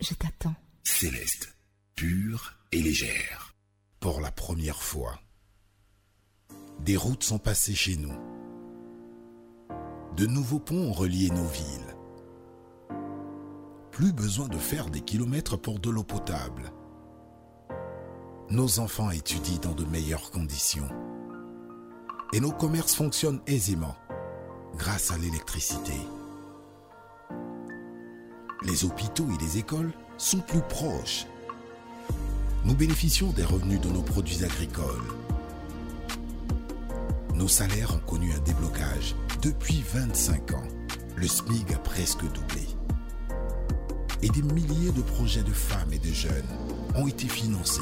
Je 0.02 0.14
t'attends. 0.14 0.56
Céleste, 0.84 1.56
pure 1.96 2.54
et 2.74 2.82
légère. 2.82 3.54
Pour 4.02 4.20
la 4.20 4.32
première 4.32 4.82
fois, 4.82 5.18
des 6.82 6.98
routes 6.98 7.24
sont 7.24 7.40
passées 7.40 7.76
chez 7.76 7.96
nous. 7.96 8.14
De 10.18 10.26
nouveaux 10.26 10.60
ponts 10.60 10.90
ont 10.90 10.94
relié 10.94 11.30
nos 11.30 11.48
villes. 11.48 11.96
Plus 13.92 14.12
besoin 14.12 14.50
de 14.50 14.58
faire 14.58 14.90
des 14.90 15.02
kilomètres 15.02 15.56
pour 15.56 15.80
de 15.80 15.90
l'eau 15.90 16.04
potable. 16.04 16.74
Nos 18.52 18.80
enfants 18.80 19.12
étudient 19.12 19.60
dans 19.62 19.74
de 19.74 19.86
meilleures 19.86 20.32
conditions. 20.32 20.89
Et 22.34 22.39
nos 22.39 22.52
commerces 22.52 22.95
fonctionnent 22.95 23.41
aisément 23.45 23.95
grâce 24.76 25.12
à 25.12 25.20
l'électricité. 25.20 25.93
Les 28.64 28.86
hôpitaux 28.86 29.28
et 29.32 29.43
les 29.43 29.60
écoles 29.60 29.91
sont 30.18 30.39
plus 30.39 30.62
proches. 30.62 31.28
Nous 32.66 32.74
bénéficions 32.74 33.30
des 33.34 33.43
revenus 33.43 33.82
de 33.82 33.89
nos 33.89 34.02
produits 34.02 34.43
agricoles. 34.43 35.14
Nos 37.36 37.47
salaires 37.47 37.93
ont 37.93 38.10
connu 38.10 38.34
un 38.34 38.39
déblocage. 38.39 39.14
Depuis 39.43 39.84
25 39.93 40.54
ans, 40.54 40.68
le 41.16 41.28
SMIG 41.28 41.72
a 41.76 41.78
presque 41.78 42.24
doublé. 42.24 42.68
Et 44.24 44.30
des 44.30 44.41
milliers 44.41 44.91
de 44.91 45.02
projets 45.02 45.43
de 45.43 45.54
femmes 45.54 45.93
et 45.93 46.00
de 46.00 46.12
jeunes 46.12 46.50
ont 46.95 47.08
été 47.08 47.28
financés. 47.28 47.82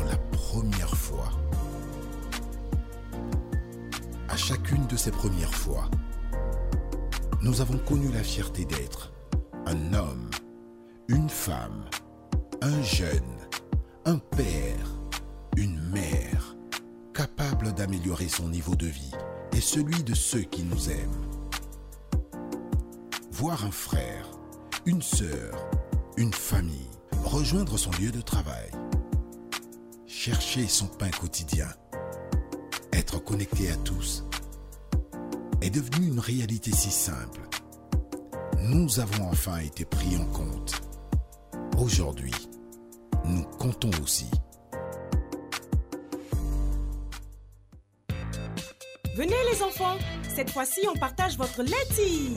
La 0.00 0.16
première 0.16 0.94
fois. 0.96 1.30
À 4.28 4.36
chacune 4.36 4.86
de 4.86 4.96
ces 4.96 5.10
premières 5.10 5.54
fois, 5.54 5.88
nous 7.40 7.60
avons 7.60 7.78
connu 7.78 8.10
la 8.12 8.22
fierté 8.22 8.64
d'être 8.64 9.12
un 9.66 9.94
homme, 9.94 10.30
une 11.08 11.28
femme, 11.28 11.84
un 12.60 12.82
jeune, 12.82 13.38
un 14.04 14.18
père, 14.18 14.98
une 15.56 15.80
mère, 15.90 16.56
capable 17.14 17.72
d'améliorer 17.72 18.28
son 18.28 18.48
niveau 18.48 18.74
de 18.74 18.86
vie 18.86 19.14
et 19.52 19.60
celui 19.60 20.02
de 20.02 20.14
ceux 20.14 20.42
qui 20.42 20.62
nous 20.64 20.90
aiment. 20.90 21.26
Voir 23.30 23.64
un 23.64 23.70
frère, 23.70 24.26
une 24.84 25.02
sœur, 25.02 25.70
une 26.16 26.32
famille 26.32 26.90
rejoindre 27.24 27.78
son 27.78 27.90
lieu 27.92 28.10
de 28.10 28.20
travail, 28.20 28.70
chercher 30.12 30.68
son 30.68 30.86
pain 30.86 31.10
quotidien, 31.10 31.68
être 32.92 33.18
connecté 33.24 33.70
à 33.70 33.76
tous, 33.76 34.24
est 35.62 35.70
devenu 35.70 36.08
une 36.08 36.20
réalité 36.20 36.70
si 36.70 36.90
simple. 36.90 37.40
Nous 38.60 39.00
avons 39.00 39.30
enfin 39.30 39.58
été 39.58 39.86
pris 39.86 40.16
en 40.18 40.26
compte. 40.26 40.82
Aujourd'hui, 41.78 42.34
nous 43.24 43.42
comptons 43.58 43.90
aussi. 44.02 44.30
Venez 49.16 49.34
les 49.50 49.62
enfants, 49.62 49.96
cette 50.28 50.50
fois-ci 50.50 50.80
on 50.94 50.98
partage 50.98 51.38
votre 51.38 51.62
laitille. 51.62 52.36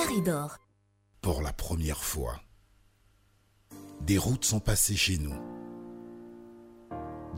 Pour 1.21 1.41
la 1.41 1.53
première 1.53 2.03
fois, 2.03 2.39
des 4.01 4.17
routes 4.17 4.45
sont 4.45 4.59
passées 4.59 4.95
chez 4.95 5.17
nous. 5.17 5.35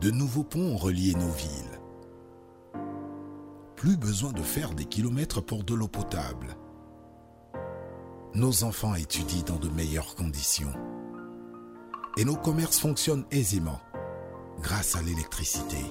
De 0.00 0.10
nouveaux 0.10 0.44
ponts 0.44 0.72
ont 0.72 0.76
relié 0.76 1.14
nos 1.14 1.30
villes. 1.30 1.80
Plus 3.76 3.96
besoin 3.96 4.32
de 4.32 4.42
faire 4.42 4.74
des 4.74 4.86
kilomètres 4.86 5.42
pour 5.42 5.62
de 5.62 5.74
l'eau 5.74 5.88
potable. 5.88 6.56
Nos 8.34 8.64
enfants 8.64 8.94
étudient 8.94 9.44
dans 9.44 9.58
de 9.58 9.68
meilleures 9.68 10.14
conditions. 10.14 10.72
Et 12.16 12.24
nos 12.24 12.36
commerces 12.36 12.80
fonctionnent 12.80 13.26
aisément 13.30 13.80
grâce 14.60 14.96
à 14.96 15.02
l'électricité. 15.02 15.84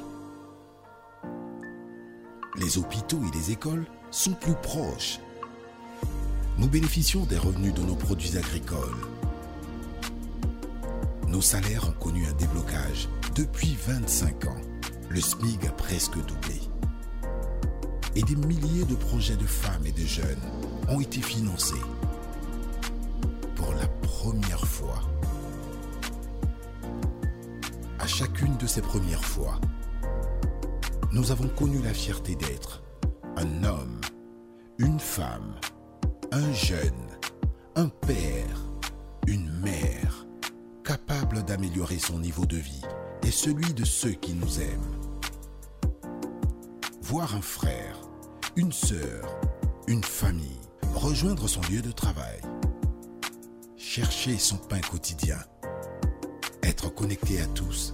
Les 2.56 2.78
hôpitaux 2.78 3.22
et 3.28 3.38
les 3.38 3.52
écoles 3.52 3.86
sont 4.12 4.34
plus 4.34 4.56
proches. 4.56 5.20
Nous 6.58 6.68
bénéficions 6.68 7.26
des 7.26 7.38
revenus 7.38 7.74
de 7.74 7.82
nos 7.82 7.96
produits 7.96 8.38
agricoles. 8.38 8.96
Nos 11.28 11.42
salaires 11.42 11.90
ont 11.90 12.00
connu 12.00 12.26
un 12.28 12.34
déblocage 12.34 13.10
depuis 13.36 13.76
25 13.88 14.46
ans. 14.46 14.62
Le 15.10 15.20
SMIG 15.20 15.66
a 15.66 15.72
presque 15.72 16.16
doublé. 16.16 16.62
Et 18.16 18.22
des 18.22 18.36
milliers 18.36 18.86
de 18.86 18.94
projets 18.94 19.36
de 19.36 19.48
femmes 19.48 19.86
et 19.86 19.92
de 19.92 20.06
jeunes 20.06 20.42
ont 20.90 21.02
été 21.02 21.22
financés. 21.22 21.74
Pour 23.56 23.74
la 23.74 23.88
première 23.88 24.66
fois. 24.68 25.02
À 27.98 28.06
chacune 28.06 28.56
de 28.58 28.68
ces 28.68 28.82
premières 28.82 29.26
fois, 29.26 29.60
nous 31.12 31.32
avons 31.32 31.48
connu 31.48 31.82
la 31.82 31.94
fierté 31.94 32.36
d'être 32.36 32.84
un 33.38 33.64
homme, 33.64 34.02
une 34.78 35.00
femme, 35.00 35.56
un 36.34 36.52
jeune, 36.52 37.08
un 37.76 37.90
père, 37.90 38.66
une 39.28 39.52
mère, 39.60 40.26
capable 40.84 41.44
d'améliorer 41.44 42.00
son 42.00 42.18
niveau 42.18 42.48
de 42.48 42.58
vie 42.58 42.82
et 43.22 43.30
celui 43.30 43.72
de 43.76 43.86
ceux 43.86 44.14
qui 44.14 44.34
nous 44.34 44.60
aiment. 44.60 45.00
Voir 47.04 47.36
un 47.36 47.42
frère, 47.42 48.00
une 48.56 48.72
sœur, 48.72 49.40
une 49.88 50.04
famille 50.04 50.60
rejoindre 50.96 51.48
son 51.48 51.62
lieu 51.72 51.84
de 51.84 51.92
travail, 51.92 52.42
chercher 53.78 54.40
son 54.40 54.58
pain 54.58 54.82
quotidien, 54.82 55.40
être 56.64 56.92
connecté 56.96 57.42
à 57.42 57.46
tous, 57.48 57.94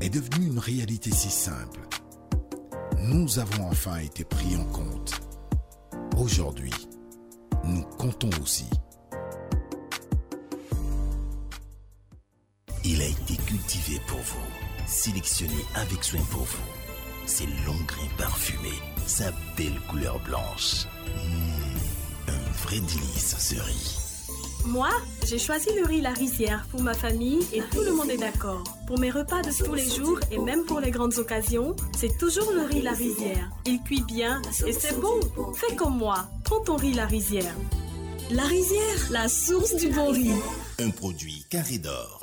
est 0.00 0.10
devenu 0.10 0.46
une 0.46 0.60
réalité 0.60 1.10
si 1.10 1.30
simple. 1.30 1.80
Nous 2.98 3.40
avons 3.40 3.66
enfin 3.66 3.96
été 3.98 4.22
pris 4.22 4.54
en 4.56 4.64
compte. 4.66 5.20
Aujourd'hui, 6.16 6.72
nous 7.64 7.82
comptons 7.98 8.30
aussi. 8.42 8.68
Il 12.84 13.00
a 13.00 13.06
été 13.06 13.36
cultivé 13.36 14.00
pour 14.08 14.18
vous, 14.18 14.86
sélectionné 14.86 15.64
avec 15.74 16.02
soin 16.02 16.20
pour 16.30 16.42
vous. 16.42 16.64
Ses 17.26 17.46
longs 17.46 17.84
grains 17.86 18.16
parfumés, 18.18 18.80
sa 19.06 19.30
belle 19.56 19.78
couleur 19.88 20.18
blanche. 20.20 20.86
Mmh, 21.06 22.30
un 22.30 22.52
vrai 22.64 22.80
délice 22.80 23.36
ce 23.38 23.54
riz. 23.54 24.01
Moi, 24.66 24.90
j'ai 25.26 25.38
choisi 25.38 25.68
le 25.74 25.84
riz 25.84 26.00
La 26.00 26.12
Rizière 26.12 26.64
pour 26.70 26.80
ma 26.82 26.94
famille 26.94 27.44
et 27.52 27.60
tout 27.62 27.80
le 27.80 27.92
monde 27.92 28.10
est 28.10 28.16
d'accord. 28.16 28.62
Pour 28.86 28.98
mes 28.98 29.10
repas 29.10 29.42
de 29.42 29.50
tous 29.50 29.74
les 29.74 29.88
jours 29.88 30.20
et 30.30 30.38
même 30.38 30.64
pour 30.64 30.80
les 30.80 30.90
grandes 30.90 31.18
occasions, 31.18 31.74
c'est 31.96 32.16
toujours 32.16 32.52
le 32.52 32.62
riz 32.62 32.82
La 32.82 32.92
Rizière. 32.92 33.50
Il 33.66 33.82
cuit 33.82 34.02
bien 34.02 34.40
et 34.66 34.72
c'est 34.72 34.98
bon. 35.00 35.20
Fais 35.54 35.74
comme 35.74 35.96
moi, 35.96 36.28
prends 36.44 36.60
ton 36.60 36.76
riz 36.76 36.94
La 36.94 37.06
Rizière. 37.06 37.54
La 38.30 38.44
Rizière, 38.44 39.10
la 39.10 39.28
source 39.28 39.74
du 39.76 39.88
bon 39.88 40.10
riz. 40.10 40.30
Un 40.78 40.90
produit 40.90 41.44
carré 41.50 41.78
d'or. 41.78 42.20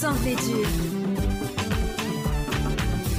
100% 0.00 0.14
blé 0.20 0.34
dur. 0.34 0.66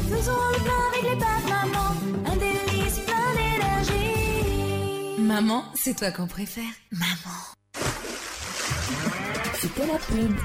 Faisons 0.09 0.31
le 0.51 0.59
plein 0.63 0.81
avec 0.91 1.03
les 1.03 1.17
pâtes 1.17 1.47
maman. 1.47 1.89
Un 2.25 2.35
délice 2.37 2.99
plein 3.05 3.33
d'énergie. 3.35 5.19
Maman, 5.19 5.63
c'est 5.75 5.95
toi 5.95 6.11
qu'on 6.11 6.25
préfère. 6.25 6.73
Maman. 6.91 7.39
C'était 9.59 9.85
la 9.85 9.99
pub. 9.99 10.35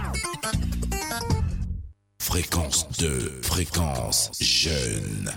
Fréquence 2.21 2.87
2, 2.99 3.41
fréquence 3.43 4.31
jeune. 4.39 5.33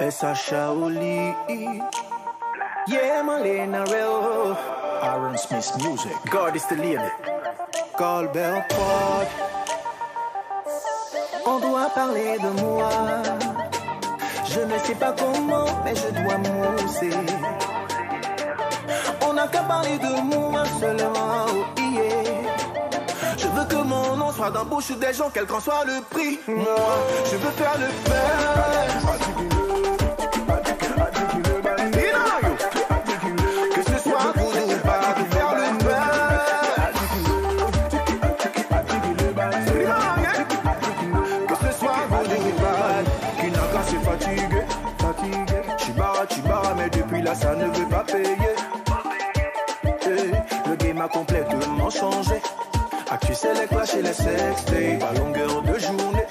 Esa 0.00 0.34
Yeah, 2.86 3.22
Real. 3.90 4.56
Aaron 5.02 5.36
Smith 5.36 5.70
Music. 5.82 6.12
God 6.30 6.54
is 6.56 6.64
the 6.66 6.76
limit. 6.76 7.12
On 11.46 11.58
doit 11.60 11.90
parler 11.94 12.38
de 12.38 12.50
moi. 12.62 12.90
Je 14.46 14.60
ne 14.60 14.78
sais 14.78 14.94
pas 14.94 15.12
comment, 15.12 15.66
mais 15.84 15.94
je 15.94 16.08
dois 16.22 16.38
mousser. 16.38 17.10
On 19.26 19.32
n'a 19.32 19.48
qu'à 19.48 19.62
parler 19.62 19.98
de 19.98 20.20
moi 20.22 20.64
seulement. 20.80 21.46
Oh, 21.48 21.80
yeah. 21.80 22.42
Je 23.36 23.48
veux 23.48 23.64
que 23.66 23.76
mon 23.76 24.16
nom 24.16 24.32
soit 24.32 24.50
dans 24.50 24.60
la 24.60 24.64
bouche 24.64 24.90
des 24.92 25.12
gens, 25.12 25.30
quel 25.32 25.46
qu'en 25.46 25.60
soit 25.60 25.84
le 25.84 26.00
prix. 26.10 26.38
Moi, 26.46 26.76
je 27.30 27.36
veux 27.36 27.50
faire 27.50 27.78
le 27.78 27.88
peur. 28.08 29.27
Ça 47.40 47.54
ne 47.54 47.64
veut 47.66 47.88
pas 47.88 48.04
payer. 48.04 48.54
Eh, 49.84 50.68
Le 50.68 50.76
game 50.76 51.00
a 51.00 51.08
complètement 51.08 51.90
changé. 51.90 52.40
Actu 53.10 53.34
c'est 53.34 53.54
les 53.54 53.66
clashs 53.66 53.94
et 53.94 54.02
les 54.02 54.12
sextape 54.12 55.02
à 55.10 55.18
longueur 55.18 55.62
de 55.62 55.78
journée 55.78 56.26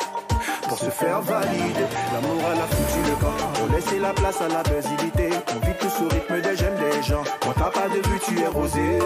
Pour 0.67 0.77
se 0.77 0.89
faire 0.91 1.21
valider. 1.21 1.87
L'amour 2.13 2.41
à 2.51 2.55
la 2.55 2.67
foutu 2.71 2.99
le 3.09 3.15
camp. 3.23 3.37
Pour 3.55 3.67
laisser 3.75 3.99
la 3.99 4.13
place 4.13 4.41
à 4.41 4.47
la 4.47 4.61
basilité 4.63 5.29
On 5.55 5.65
vit 5.65 5.73
tous 5.79 6.03
au 6.03 6.09
rythme 6.09 6.41
des 6.41 6.55
j'aime 6.55 6.75
des 6.75 7.01
gens. 7.03 7.23
Quand 7.41 7.53
t'as 7.53 7.71
pas 7.71 7.87
de 7.89 7.99
but 8.07 8.21
tu 8.27 8.39
es 8.39 8.47
rosé. 8.47 8.99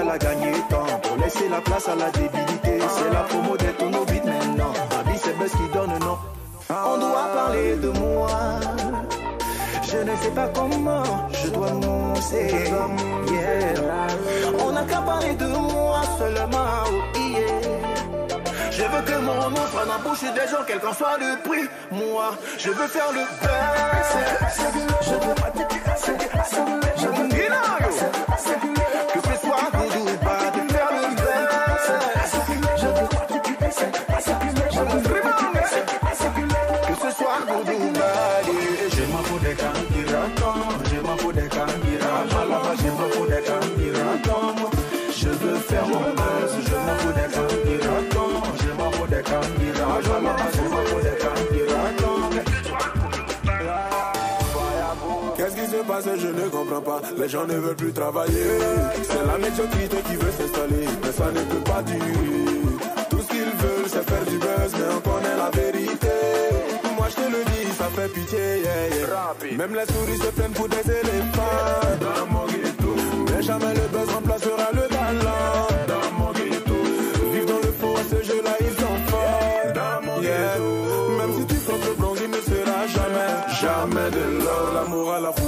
À 0.00 0.04
la 0.04 0.18
gagné 0.18 0.52
temps 0.68 0.86
Pour 1.02 1.16
laisser 1.16 1.48
la 1.48 1.60
place 1.60 1.88
à 1.88 1.94
la 1.94 2.10
débilité. 2.10 2.78
C'est 2.96 3.10
la 3.12 3.22
promo 3.22 3.56
des 3.56 3.72
tonneaux 3.78 4.04
vite 4.04 4.24
maintenant. 4.24 4.72
Ma 4.90 5.10
vie 5.10 5.18
c'est 5.22 5.36
Buzz 5.38 5.52
qui 5.52 5.68
donne 5.72 5.98
non 6.00 6.18
On 6.70 6.98
doit 6.98 7.28
parler 7.34 7.76
de 7.76 7.88
moi 7.88 8.28
ne 9.98 10.16
sais 10.16 10.30
pas 10.30 10.48
comment 10.54 11.02
je 11.32 11.50
dois 11.50 11.72
mousser. 11.72 12.48
Yeah. 13.30 13.74
On 14.64 14.72
n'a 14.72 14.84
qu'à 14.84 15.00
parler 15.02 15.34
de 15.34 15.46
moi 15.46 16.02
seulement. 16.18 16.68
oh, 16.86 17.18
yeah. 17.18 17.92
Je 18.70 18.82
veux 18.82 19.02
que 19.02 19.18
mon 19.20 19.50
nom 19.50 19.66
soit 19.70 19.84
dans 19.84 19.92
la 19.92 19.98
bouche 19.98 20.20
des 20.22 20.48
gens, 20.50 20.62
quel 20.66 20.80
qu'en 20.80 20.94
soit 20.94 21.18
le 21.18 21.42
prix. 21.48 21.68
Moi, 21.90 22.34
je 22.58 22.70
veux 22.70 22.88
faire 22.88 23.12
le 23.12 23.24
best. 23.42 24.62
Je 25.04 25.12
veux 25.12 26.91
comprends 56.72 57.00
pas. 57.00 57.02
Les 57.18 57.28
gens 57.28 57.46
ne 57.46 57.54
veulent 57.54 57.76
plus 57.76 57.92
travailler. 57.92 58.58
C'est 59.02 59.26
la 59.26 59.38
médiocrité 59.38 59.96
qui 60.08 60.16
veut 60.16 60.32
s'installer. 60.32 60.86
Mais 61.02 61.12
ça 61.12 61.30
ne 61.30 61.40
peut 61.40 61.64
pas 61.70 61.82
durer. 61.82 63.08
Tout 63.10 63.20
ce 63.20 63.28
qu'ils 63.28 63.54
veulent, 63.62 63.88
c'est 63.88 64.08
faire 64.08 64.24
du 64.26 64.38
buzz. 64.38 64.72
Mais 64.74 64.94
on 64.96 65.00
connaît 65.00 65.36
la 65.36 65.50
vérité. 65.50 66.08
Moi, 66.96 67.06
je 67.10 67.16
te 67.16 67.28
le 67.30 67.44
dis, 67.44 67.72
ça 67.76 67.84
fait 67.96 68.08
pitié. 68.08 68.38
yeah, 68.38 68.88
yeah. 68.96 69.56
Même 69.58 69.74
les 69.74 69.86
souris 69.92 70.18
se 70.18 70.30
prennent 70.36 70.52
pour 70.52 70.68
des 70.68 70.84
éléphants. 71.00 72.00
Dans 72.00 72.26
mon 72.32 72.46
ghetto. 72.46 72.94
Mais 73.30 73.42
jamais 73.42 73.74
le 73.74 73.86
buzz 73.92 74.08
remplacera 74.14 74.68
le 74.72 74.88
talent. 74.88 75.66
Dans 75.88 76.18
mon 76.18 76.32
ghetto. 76.32 76.78
Vivre 77.32 77.46
dans 77.46 77.62
le 77.66 77.72
faux 77.80 77.96
à 77.96 78.04
ce 78.10 78.24
jeu-là, 78.28 78.54
ils 78.60 78.76
sont 78.82 78.98
forts. 79.10 79.72
Dans 79.74 80.06
mon 80.06 80.20
ghetto. 80.20 80.68
Même 81.18 81.32
si 81.38 81.46
tu 81.46 81.54
comptes 81.66 81.86
le 81.86 81.94
bronze, 81.94 82.18
il 82.24 82.30
ne 82.30 82.40
sera 82.50 82.86
jamais, 82.86 83.30
jamais 83.60 84.10
de 84.10 84.44
l'or. 84.44 84.68
L'amour 84.74 85.12
à 85.12 85.20
la 85.20 85.32
foutu 85.32 85.41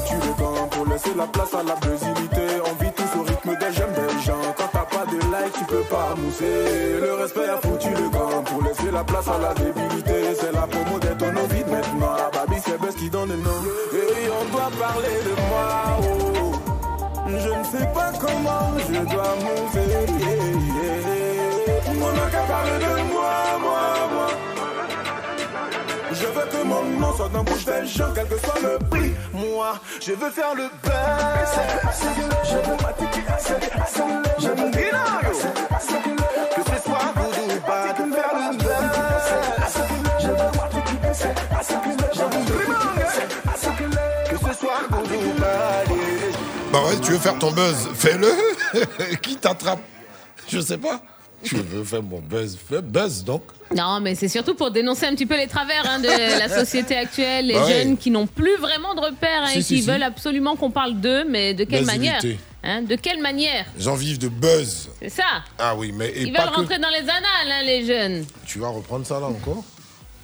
la 1.24 1.30
place 1.32 1.54
à 1.54 1.62
la 1.62 1.74
brésilité. 1.76 2.44
On 2.68 2.84
vit 2.84 2.92
tous 2.92 3.18
au 3.18 3.22
rythme 3.22 3.56
des 3.56 3.72
j'aime 3.72 3.92
des 3.92 4.22
gens. 4.22 4.44
Quand 4.56 4.70
t'as 4.72 4.84
pas 4.84 5.06
de 5.06 5.18
like, 5.32 5.52
tu 5.58 5.64
peux 5.64 5.86
pas 5.94 6.14
mousser. 6.16 7.00
Le 7.00 7.14
respect 7.14 7.48
a 7.48 7.56
foutu 7.56 7.88
le 7.90 8.08
camp 8.10 8.42
pour 8.44 8.62
laisser 8.62 8.90
la 8.92 9.04
place 9.04 9.28
à 9.28 9.38
la 9.38 9.54
débilité. 9.54 10.34
C'est 10.38 10.52
la 10.52 10.66
promo 10.66 10.98
des 10.98 11.16
tonneaux 11.16 11.46
vides 11.50 11.68
maintenant. 11.68 12.14
La 12.16 12.30
baby, 12.30 12.60
c'est 12.64 12.78
Buzz 12.78 12.94
qui 12.96 13.08
donne 13.08 13.30
le 13.30 13.36
nom. 13.36 13.60
Et 13.92 14.28
on 14.38 14.44
doit 14.52 14.70
parler 14.78 15.16
de 15.28 15.34
moi. 15.48 15.66
oh. 16.02 16.52
Je 17.26 17.48
ne 17.48 17.64
sais 17.64 17.88
pas 17.94 18.12
comment 18.20 18.66
je 18.86 19.00
dois 19.12 19.34
mousser. 19.44 19.88
yeah, 19.88 20.04
yeah. 20.46 22.04
On 22.06 22.12
n'a 22.12 22.26
qu'à 22.30 22.42
parler 22.52 22.78
de 22.84 23.12
moi, 23.12 23.32
moi. 23.60 24.13
Veux 26.44 26.58
que 26.58 26.64
mon 26.64 26.82
nom 27.00 27.16
soit 27.16 27.28
dans 27.28 27.42
bouche 27.44 27.64
quel 27.64 27.84
que 27.84 28.38
soit 28.38 28.60
le 28.60 28.78
prix. 28.88 29.12
Moi, 29.32 29.78
je 30.00 30.12
veux 30.12 30.30
faire 30.30 30.54
le 30.54 30.68
best. 30.82 31.60
Je 32.44 32.54
veux 32.56 32.76
pas 32.76 32.92
que 32.92 33.04
ce 36.70 36.82
soit 36.82 37.12
good 37.16 37.36
ou 37.44 37.60
bad, 37.66 37.96
faire 37.96 38.34
le 38.34 38.56
best. 38.58 38.68
Je 40.20 40.26
veux 40.26 40.34
pas 40.34 40.50
vraiment 40.50 40.68
que 44.30 44.36
ce 44.36 44.52
soit 44.58 44.80
good 44.90 45.10
ou 45.12 45.40
bad. 45.40 45.88
Bah 46.72 46.78
ouais, 46.86 46.96
tu 47.00 47.12
veux 47.12 47.18
faire 47.18 47.38
ton 47.38 47.52
buzz, 47.52 47.88
fais-le. 47.94 48.32
Qui 49.22 49.36
t'attrape? 49.36 49.80
Je 50.48 50.60
sais 50.60 50.78
pas. 50.78 51.00
Je 51.48 51.56
veux 51.56 51.84
faire 51.84 52.02
mon 52.02 52.20
buzz, 52.20 52.56
fais 52.68 52.80
buzz 52.82 53.22
donc. 53.24 53.42
Non, 53.74 54.00
mais 54.00 54.14
c'est 54.14 54.28
surtout 54.28 54.54
pour 54.54 54.70
dénoncer 54.70 55.06
un 55.06 55.14
petit 55.14 55.26
peu 55.26 55.36
les 55.36 55.46
travers 55.46 55.84
hein, 55.88 55.98
de 56.00 56.06
la 56.38 56.48
société 56.48 56.96
actuelle, 56.96 57.46
les 57.48 57.54
Bah 57.54 57.64
ouais. 57.64 57.72
jeunes 57.82 57.96
qui 57.98 58.10
n'ont 58.10 58.26
plus 58.26 58.56
vraiment 58.56 58.94
de 58.94 59.00
repères 59.00 59.42
hein, 59.42 59.48
Si, 59.48 59.58
et 59.58 59.62
si, 59.62 59.74
qui 59.76 59.82
si. 59.82 59.88
veulent 59.88 60.02
absolument 60.02 60.56
qu'on 60.56 60.70
parle 60.70 60.94
d'eux, 61.00 61.24
mais 61.28 61.54
de 61.54 61.64
quelle 61.64 61.84
manière 61.84 62.20
hein, 62.62 62.82
De 62.82 62.96
quelle 62.96 63.20
manière 63.20 63.66
J'en 63.78 63.94
vive 63.94 64.18
de 64.18 64.28
buzz. 64.28 64.88
C'est 65.00 65.08
ça. 65.10 65.24
Ah 65.58 65.74
oui, 65.76 65.92
mais 65.92 66.08
et 66.10 66.22
Ils 66.22 66.32
veulent 66.32 66.50
que. 66.50 66.54
rentrer 66.56 66.78
dans 66.78 66.90
les 66.90 67.00
annales, 67.08 67.64
les 67.66 67.84
jeunes. 67.86 68.24
Tu 68.46 68.58
vas 68.58 68.68
reprendre 68.68 69.04
ça 69.06 69.20
là 69.20 69.26
encore? 69.26 69.62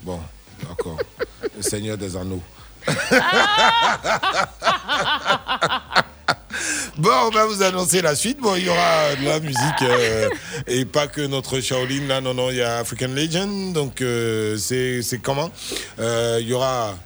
Bon, 0.02 0.18
d'accord. 0.68 0.98
Le 1.56 1.62
Seigneur 1.62 1.96
des 1.98 2.16
Anneaux. 2.16 2.42
Bon, 6.98 7.10
on 7.26 7.30
va 7.30 7.46
vous 7.46 7.62
annoncer 7.62 8.02
la 8.02 8.14
suite. 8.14 8.38
Bon, 8.40 8.54
il 8.56 8.66
y 8.66 8.68
aura 8.68 9.14
de 9.20 9.24
la 9.24 9.40
musique 9.40 9.82
euh, 9.82 10.28
et 10.66 10.84
pas 10.84 11.06
que 11.06 11.22
notre 11.22 11.60
Shaolin. 11.60 12.06
Là, 12.06 12.20
non, 12.20 12.34
non, 12.34 12.50
il 12.50 12.56
y 12.56 12.62
a 12.62 12.78
African 12.78 13.08
Legend. 13.08 13.72
Donc, 13.72 14.02
euh, 14.02 14.56
c'est 14.58 15.18
comment? 15.22 15.50
Euh, 15.98 16.38
Il 16.40 16.48
y 16.48 16.52
aura, 16.52 16.96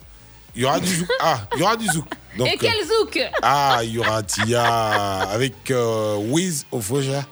il 0.57 0.63
y 0.63 0.65
aura 0.65 0.81
du 0.81 0.95
zouk. 0.95 1.09
Ah, 1.21 1.47
il 1.55 1.61
y 1.61 1.63
aura 1.63 1.77
du 1.77 1.87
zouk. 1.87 2.07
Donc, 2.37 2.49
et 2.49 2.57
quel 2.59 2.73
zouk? 2.85 3.17
euh, 3.17 3.27
ah, 3.43 3.81
il 3.85 3.91
y 3.93 3.99
aura 3.99 4.23
Tia 4.23 4.65
avec 5.31 5.55
Wiz 6.19 6.67
Ofoja. 6.73 7.25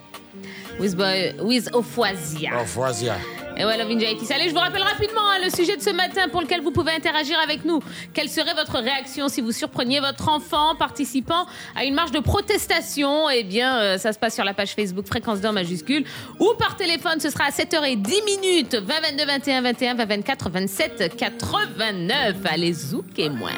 With 0.78 1.68
Ophoisia. 1.72 2.60
Ofosia. 2.62 3.16
Et 3.56 3.64
ouais, 3.64 4.00
Jaitis. 4.00 4.32
Allez, 4.32 4.48
je 4.48 4.54
vous 4.54 4.60
rappelle 4.60 4.82
rapidement 4.82 5.28
hein, 5.30 5.38
le 5.44 5.50
sujet 5.50 5.76
de 5.76 5.82
ce 5.82 5.90
matin 5.90 6.28
pour 6.30 6.40
lequel 6.40 6.62
vous 6.62 6.70
pouvez 6.70 6.92
interagir 6.92 7.38
avec 7.38 7.64
nous. 7.64 7.80
Quelle 8.14 8.28
serait 8.28 8.54
votre 8.54 8.78
réaction 8.78 9.28
si 9.28 9.40
vous 9.40 9.52
surpreniez 9.52 10.00
votre 10.00 10.28
enfant 10.28 10.74
participant 10.74 11.46
à 11.74 11.84
une 11.84 11.94
marche 11.94 12.12
de 12.12 12.20
protestation? 12.20 13.28
Eh 13.30 13.44
bien, 13.44 13.78
euh, 13.78 13.98
ça 13.98 14.12
se 14.12 14.18
passe 14.18 14.34
sur 14.34 14.44
la 14.44 14.54
page 14.54 14.74
Facebook 14.74 15.06
Fréquence 15.06 15.40
d'Or 15.40 15.52
majuscule 15.52 16.04
ou 16.38 16.52
par 16.58 16.76
téléphone. 16.76 17.20
Ce 17.20 17.30
sera 17.30 17.44
à 17.44 17.50
7h10 17.50 18.24
minutes 18.24 18.74
20 18.74 19.00
22 19.10 19.26
21 19.26 19.62
21 19.62 19.94
20 19.94 20.04
24 20.06 20.50
27 20.50 21.16
89. 21.16 22.36
Allez, 22.44 22.72
zoukez-moi. 22.72 23.50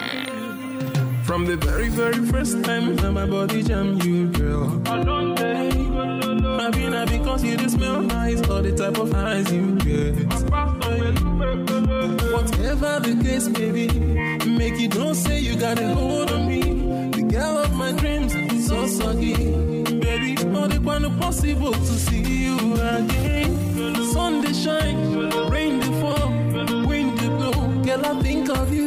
From 1.25 1.47
the 1.47 1.57
very, 1.57 1.89
very 1.89 2.25
first 2.27 2.62
time 2.64 2.97
that 2.97 3.11
my 3.11 3.25
body 3.25 3.62
jam 3.62 3.99
you, 4.03 4.29
girl. 4.29 4.68
Maybe 6.59 6.89
not 6.91 7.09
because 7.09 7.43
you 7.43 7.57
just 7.57 7.77
smell 7.77 8.03
nice 8.03 8.41
or 8.47 8.61
the 8.61 8.77
type 8.77 8.99
of 8.99 9.14
eyes 9.14 9.51
you 9.51 9.75
get. 9.77 10.14
Whatever 12.31 13.01
the 13.01 13.18
case 13.25 13.49
be, 13.49 13.89
make 14.51 14.79
you 14.79 14.89
don't 14.89 15.14
say 15.14 15.39
you 15.41 15.57
got 15.57 15.79
a 15.79 15.95
hold 15.95 16.31
on 16.31 16.47
me. 16.47 16.61
The 17.12 17.22
girl 17.22 17.57
of 17.57 17.72
my 17.72 17.93
dreams, 17.93 18.33
so 18.66 18.87
soggy. 18.87 19.35
Baby, 20.01 20.37
all 20.55 20.68
the 20.68 20.79
one 20.83 21.18
possible 21.18 21.72
to 21.72 21.95
see 22.07 22.20
you 22.20 22.75
again. 22.75 24.12
Sun 24.12 24.43
they 24.43 24.53
shine, 24.53 25.31
rain 25.49 25.81
they 25.81 26.01
fall. 26.01 26.43
Girl, 27.85 28.07
I 28.07 28.22
think 28.22 28.49
of 28.49 28.72
you. 28.72 28.87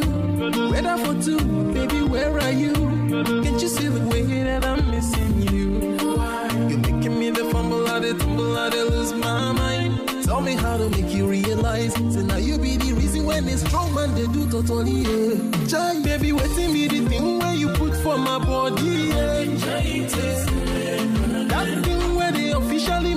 Weather 0.71 0.97
for 0.97 1.21
two, 1.21 1.37
baby, 1.71 2.01
where 2.01 2.33
are 2.39 2.51
you? 2.51 2.73
Can't 2.73 3.61
you 3.61 3.67
see 3.67 3.87
the 3.87 4.01
way 4.07 4.23
that 4.43 4.65
I'm 4.65 4.89
missing 4.89 5.39
you? 5.53 5.97
You're 6.67 6.79
making 6.79 7.19
me 7.19 7.29
the 7.29 7.45
fumble, 7.51 7.87
I 7.87 7.99
the 7.99 8.15
tumble, 8.15 8.57
I 8.57 8.69
the 8.69 8.85
lose 8.85 9.13
my 9.13 9.51
mind. 9.51 10.23
Tell 10.25 10.41
me 10.41 10.55
how 10.55 10.77
to 10.77 10.89
make 10.89 11.13
you 11.13 11.27
realize. 11.27 11.93
Say 11.93 12.23
now 12.23 12.37
you 12.37 12.57
be 12.57 12.77
the 12.77 12.93
reason 12.93 13.25
when 13.25 13.47
it's 13.47 13.61
strong 13.67 13.93
man 13.93 14.15
they 14.15 14.25
do 14.33 14.49
totally. 14.49 14.91
Yeah. 14.91 15.67
Jai, 15.67 16.01
baby, 16.01 16.31
waiting 16.31 16.73
me 16.73 16.87
the 16.87 17.07
thing 17.07 17.37
where 17.37 17.53
you 17.53 17.69
put 17.73 17.95
for 17.97 18.17
my 18.17 18.39
body. 18.39 18.83
Yeah. 18.83 19.43
That 21.53 21.83
thing 21.83 22.15
where 22.15 22.31
they 22.31 22.49
officially 22.51 23.13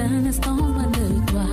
un 0.00 0.26
instant 0.26 0.56
loin 0.56 0.86
de 0.98 1.30
toi. 1.30 1.46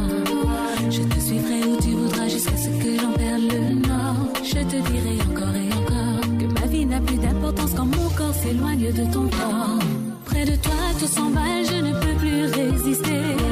Je 0.89 1.01
te 1.01 1.19
suivrai 1.19 1.59
où 1.67 1.77
tu 1.81 1.89
voudras 1.89 2.27
jusqu'à 2.27 2.57
ce 2.57 2.69
que 2.69 2.99
j'en 2.99 3.11
perde 3.11 3.41
le 3.41 3.87
nord. 3.87 4.27
Je 4.43 4.61
te 4.71 4.77
dirai 4.89 5.17
encore 5.29 5.55
et 5.55 5.69
encore 5.73 6.21
que 6.39 6.59
ma 6.59 6.67
vie 6.67 6.85
n'a 6.85 6.99
plus 7.01 7.17
d'importance 7.17 7.73
quand 7.75 7.85
mon 7.85 8.09
corps 8.09 8.33
s'éloigne 8.33 8.91
de 8.91 9.05
ton 9.13 9.27
corps. 9.27 9.79
Près 10.25 10.45
de 10.45 10.55
toi, 10.55 10.73
tout 10.99 11.07
s'emballe, 11.07 11.65
je 11.65 11.81
ne 11.87 11.93
peux 11.93 12.15
plus 12.19 12.45
résister. 12.45 13.46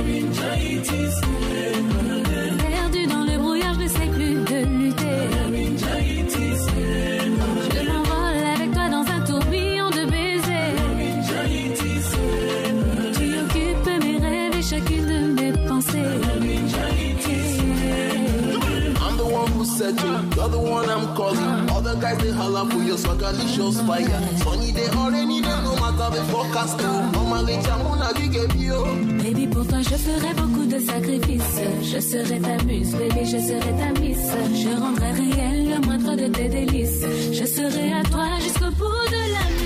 Baby, 29.24 29.48
pour 29.48 29.66
toi, 29.66 29.80
je 29.82 29.96
ferai 29.96 30.34
beaucoup 30.36 30.66
de 30.66 30.80
sacrifices. 30.80 31.62
Je 31.82 32.00
serai 32.00 32.40
ta 32.40 32.64
muse, 32.64 32.92
baby, 32.92 33.26
je 33.26 33.38
serai 33.38 33.74
ta 33.80 34.00
miss. 34.00 34.24
Je 34.54 34.80
rendrai 34.80 35.12
réel 35.12 35.70
le 35.70 35.86
moindre 35.86 36.16
de 36.16 36.28
tes 36.28 36.50
délices. 36.50 37.06
Je 37.32 37.46
serai 37.46 37.92
à 37.94 38.04
toi 38.04 38.28
jusqu'au 38.40 38.72
bout 38.78 39.10
de 39.10 39.22
la 39.34 39.46
nuit. 39.50 39.66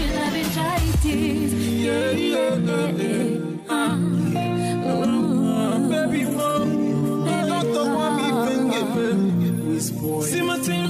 this 9.80 9.92
boy. 9.92 10.22
See 10.24 10.42
my 10.42 10.60
team 10.60 10.89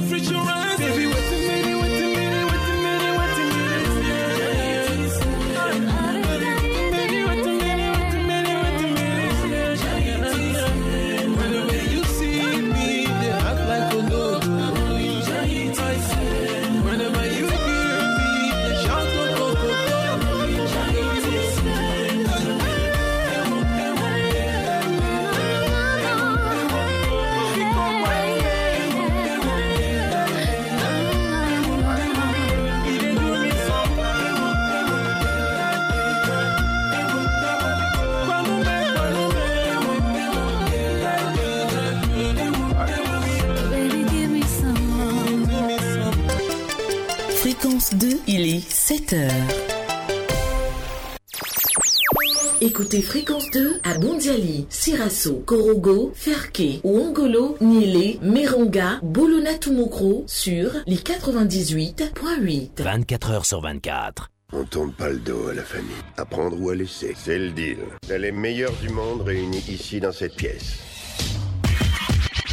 Écoutez 52.61 53.01
Fréquence 53.01 53.49
2 53.51 53.79
à 53.83 53.97
Bondiali, 53.97 54.65
Sirasso, 54.69 55.41
Korogo, 55.45 56.11
Ferke, 56.13 56.81
Ouangolo, 56.83 57.55
Nielé, 57.61 58.19
Meronga, 58.21 58.99
Bolona 59.01 59.57
Tumokro 59.57 60.25
sur 60.27 60.71
les 60.85 60.97
98.8. 60.97 62.81
24 62.83 63.31
heures 63.31 63.45
sur 63.45 63.61
24. 63.61 64.29
On 64.51 64.59
ne 64.59 64.63
tourne 64.65 64.91
pas 64.91 65.09
le 65.09 65.19
dos 65.19 65.47
à 65.47 65.53
la 65.53 65.63
famille. 65.63 65.89
À 66.17 66.25
prendre 66.25 66.59
ou 66.59 66.69
à 66.69 66.75
laisser, 66.75 67.15
c'est 67.15 67.39
le 67.39 67.51
deal. 67.51 67.77
T'as 68.05 68.17
les 68.17 68.33
meilleurs 68.33 68.75
du 68.81 68.89
monde 68.89 69.21
réunis 69.21 69.63
ici 69.69 70.01
dans 70.01 70.11
cette 70.11 70.35
pièce. 70.35 70.79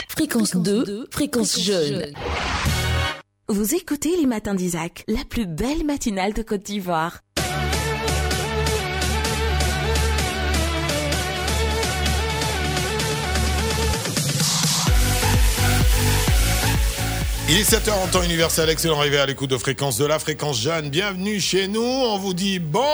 Fréquence, 0.09 0.55
2, 0.55 1.09
fréquence, 1.11 1.59
jeune. 1.61 2.12
Vous 3.49 3.76
écoutez 3.76 4.16
les 4.16 4.26
matins 4.26 4.57
d'Isaac, 4.57 5.05
la 5.07 5.24
plus 5.24 5.47
belle 5.47 5.86
matinale 5.86 6.32
de 6.32 6.42
Côte 6.42 6.64
d'Ivoire. 6.64 7.20
Il 17.49 17.57
est 17.57 17.70
7h 17.70 17.92
en 17.92 18.09
temps 18.09 18.24
universel, 18.24 18.68
excellent 18.70 18.99
arrivé 18.99 19.18
à 19.18 19.26
l'écoute 19.26 19.51
de 19.51 19.57
fréquence 19.57 19.99
de 19.99 20.05
la 20.05 20.18
fréquence 20.18 20.61
jeune. 20.61 20.90
Bienvenue 20.90 21.38
chez 21.38 21.68
nous, 21.68 21.80
on 21.80 22.18
vous 22.18 22.34
dit 22.34 22.59
bonjour. 22.59 22.88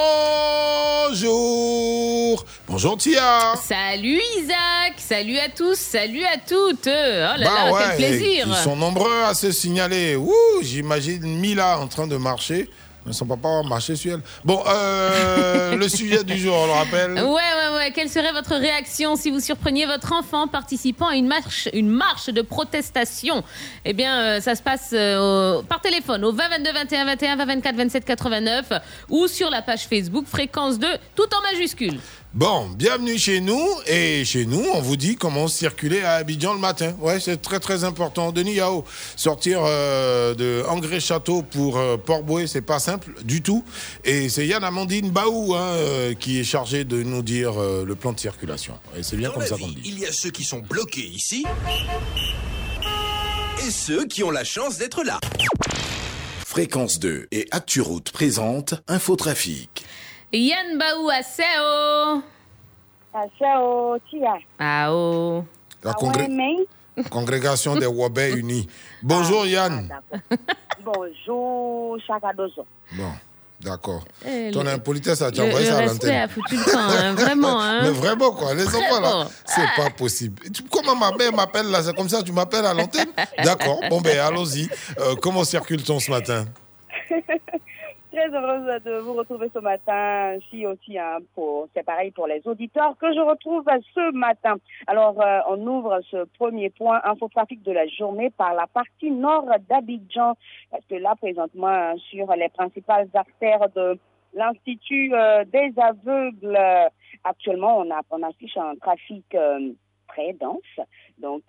Bonjour 2.69 2.99
Tia. 2.99 3.55
Salut 3.67 4.21
Isaac, 4.37 4.93
salut 4.99 5.39
à 5.39 5.49
tous, 5.49 5.79
salut 5.79 6.25
à 6.25 6.37
toutes. 6.37 6.87
Oh 6.87 6.91
là 6.91 7.39
Bah 7.39 7.45
là, 7.65 7.73
ouais, 7.73 7.81
quel 7.97 8.19
plaisir. 8.19 8.47
Ils 8.47 8.55
sont 8.57 8.77
nombreux 8.77 9.23
à 9.25 9.33
se 9.33 9.51
signaler. 9.53 10.17
Ouh, 10.17 10.35
j'imagine 10.61 11.23
Mila 11.39 11.79
en 11.79 11.87
train 11.87 12.07
de 12.07 12.19
marcher. 12.19 12.69
Son 13.11 13.27
papa 13.27 13.49
va 13.49 13.63
marcher 13.63 13.97
sur 13.97 14.15
elle. 14.15 14.21
Bon, 14.45 14.63
euh, 14.67 15.77
le 15.77 15.89
sujet 15.89 16.23
du 16.23 16.39
jour, 16.39 16.55
on 16.57 16.67
le 16.67 16.73
rappelle. 16.73 17.13
Ouais, 17.15 17.23
ouais, 17.25 17.77
ouais. 17.77 17.93
Quelle 17.93 18.09
serait 18.09 18.33
votre 18.33 18.55
réaction 18.55 19.17
si 19.17 19.31
vous 19.31 19.41
surpreniez 19.41 19.87
votre 19.87 20.13
enfant 20.13 20.47
participant 20.47 21.09
à 21.09 21.17
une 21.17 21.27
marche, 21.27 21.69
une 21.73 21.89
marche 21.89 22.27
de 22.27 22.43
protestation? 22.43 23.43
Eh 23.85 23.93
bien, 23.93 24.21
euh, 24.21 24.41
ça 24.41 24.55
se 24.55 24.63
passe 24.63 24.91
euh, 24.93 25.63
par 25.63 25.81
téléphone 25.81 26.25
au 26.25 26.33
20 26.33 26.49
22 26.49 26.73
21 26.73 27.05
21 27.05 27.37
20 27.37 27.45
24 27.47 27.77
27 27.77 28.05
89 28.05 28.73
ou 29.11 29.27
sur 29.27 29.51
la 29.51 29.63
page 29.63 29.87
Facebook 29.89 30.27
Fréquence 30.27 30.79
2, 30.79 30.87
tout 31.17 31.27
en 31.37 31.43
majuscule. 31.53 31.99
Bon, 32.35 32.67
bienvenue 32.71 33.19
chez 33.19 33.41
nous. 33.41 33.63
Et 33.87 34.25
chez 34.25 34.47
nous, 34.47 34.65
on 34.73 34.81
vous 34.81 34.97
dit 34.97 35.17
comment 35.17 35.49
circuler 35.49 36.01
à 36.01 36.15
Abidjan 36.15 36.55
le 36.55 36.61
matin. 36.61 36.95
Ouais, 36.99 37.21
c'est 37.21 37.43
très 37.43 37.61
très 37.61 37.85
important. 37.85 38.33
Denis 38.33 38.55
Yao, 38.55 38.87
sortir 39.17 39.61
euh, 39.65 40.35
de 40.35 40.65
Angré 40.67 40.99
Château 40.99 41.43
pour 41.43 41.77
euh, 41.77 41.99
Port-Boué, 41.99 42.47
c'est 42.47 42.63
pas 42.63 42.79
simple 42.79 43.13
du 43.23 43.43
tout. 43.43 43.63
Et 44.05 44.31
c'est 44.31 44.47
Yann 44.47 44.65
Amandine 44.65 45.11
Baou 45.11 45.55
hein, 45.55 45.61
euh, 45.61 46.15
qui 46.15 46.41
est 46.41 46.45
chargé 46.45 46.85
de 46.85 47.03
nous 47.03 47.21
dire 47.23 47.61
euh, 47.61 47.85
le 47.85 47.95
plan 47.97 48.15
de 48.15 48.21
circulation. 48.21 48.79
Et 48.97 49.03
c'est 49.03 49.17
bien 49.17 49.29
Dans 49.29 49.35
comme 49.35 49.43
la 49.43 49.49
ça 49.49 49.57
qu'on 49.59 49.67
le 49.69 49.75
dit. 49.75 49.83
il 49.85 49.99
y 49.99 50.07
a 50.07 50.13
ceux 50.13 50.31
qui 50.31 50.45
sont 50.45 50.61
bloqués 50.61 51.05
ici 51.07 51.45
et 53.59 53.71
ceux 53.71 54.07
qui 54.07 54.25
ont 54.25 54.31
la 54.31 54.45
chance 54.45 54.79
d'être 54.79 55.05
là. 55.05 55.21
Fréquence 56.47 56.99
2 56.99 57.29
et 57.31 57.47
ActuRoute 57.51 58.11
présente 58.11 58.75
Infotrafic. 58.89 59.85
Yann 60.33 60.79
Baou 60.79 61.11
Aseo. 61.11 62.23
Aseo, 63.15 63.99
Tia. 64.11 64.35
Ao. 64.59 65.45
La 65.85 65.93
congré- 65.93 66.29
congrégation 67.11 67.77
des 67.77 67.87
Wabais 67.87 68.33
Unis. 68.37 68.69
Bonjour 69.03 69.47
Yann. 69.47 69.89
Bonjour, 70.83 71.99
Chakadozo. 72.07 72.65
Bon, 72.93 73.11
d'accord. 73.61 74.05
Eh, 74.27 74.51
Ton 74.53 74.63
le- 74.63 74.71
impolitesse 74.71 75.21
a 75.23 75.31
déjà 75.31 75.45
envoyé 75.45 75.67
ça 75.67 75.79
à 75.79 75.87
l'antenne. 75.87 76.11
a 76.23 76.29
foutu 76.29 76.57
le 76.57 76.65
camp, 76.65 76.79
hein, 76.79 77.13
vraiment. 77.15 77.61
Hein. 77.61 77.81
Mais 77.83 77.91
vraiment, 77.91 78.31
quoi. 78.33 78.55
Les 78.55 78.67
enfants, 78.67 79.01
là, 79.01 79.27
c'est 79.45 79.67
pas 79.77 79.91
possible. 79.91 80.41
Tu- 80.51 80.63
comment 80.65 80.95
ma 80.97 81.13
mère 81.15 81.33
m'appelle, 81.33 81.67
là 81.71 81.83
C'est 81.83 81.95
comme 81.95 82.09
ça, 82.09 82.23
tu 82.23 82.33
m'appelles 82.33 82.65
à 82.65 82.73
l'antenne? 82.73 83.09
D'accord. 83.45 83.81
Bon, 83.91 84.01
ben, 84.01 84.19
allons-y. 84.19 84.69
Euh, 84.99 85.15
comment 85.21 85.45
circule-t-on 85.45 86.01
ce 86.01 86.11
matin? 86.11 86.47
Très 88.13 88.29
heureuse 88.29 88.83
de 88.85 88.99
vous 88.99 89.15
retrouver 89.15 89.49
ce 89.55 89.59
matin. 89.59 90.37
Si 90.51 90.67
aussi, 90.67 90.99
hein, 90.99 91.21
pour, 91.35 91.69
c'est 91.73 91.83
pareil 91.83 92.11
pour 92.11 92.27
les 92.27 92.47
auditeurs 92.47 92.95
que 92.99 93.11
je 93.11 93.21
retrouve 93.21 93.65
ce 93.95 94.13
matin. 94.13 94.57
Alors, 94.87 95.19
euh, 95.23 95.39
on 95.49 95.67
ouvre 95.67 95.99
ce 96.11 96.25
premier 96.39 96.69
point 96.69 97.01
infotrafic 97.05 97.63
de 97.63 97.73
la 97.73 97.87
journée 97.87 98.29
par 98.29 98.53
la 98.53 98.67
partie 98.67 99.11
nord 99.11 99.47
d'Abidjan. 99.67 100.35
Parce 100.71 100.85
que 100.91 100.97
là, 100.97 101.15
présentement, 101.17 101.69
hein, 101.69 101.95
sur 102.11 102.31
les 102.37 102.51
principales 102.51 103.09
artères 103.15 103.71
de 103.75 103.99
l'Institut 104.35 105.15
euh, 105.15 105.45
des 105.47 105.73
aveugles, 105.79 106.59
actuellement, 107.25 107.79
on, 107.79 107.91
a, 107.91 108.03
on 108.11 108.23
affiche 108.23 108.59
un 108.59 108.77
trafic 108.77 109.25
euh, 109.35 109.71
très 110.09 110.35
dense. 110.35 110.87
Donc, 111.17 111.45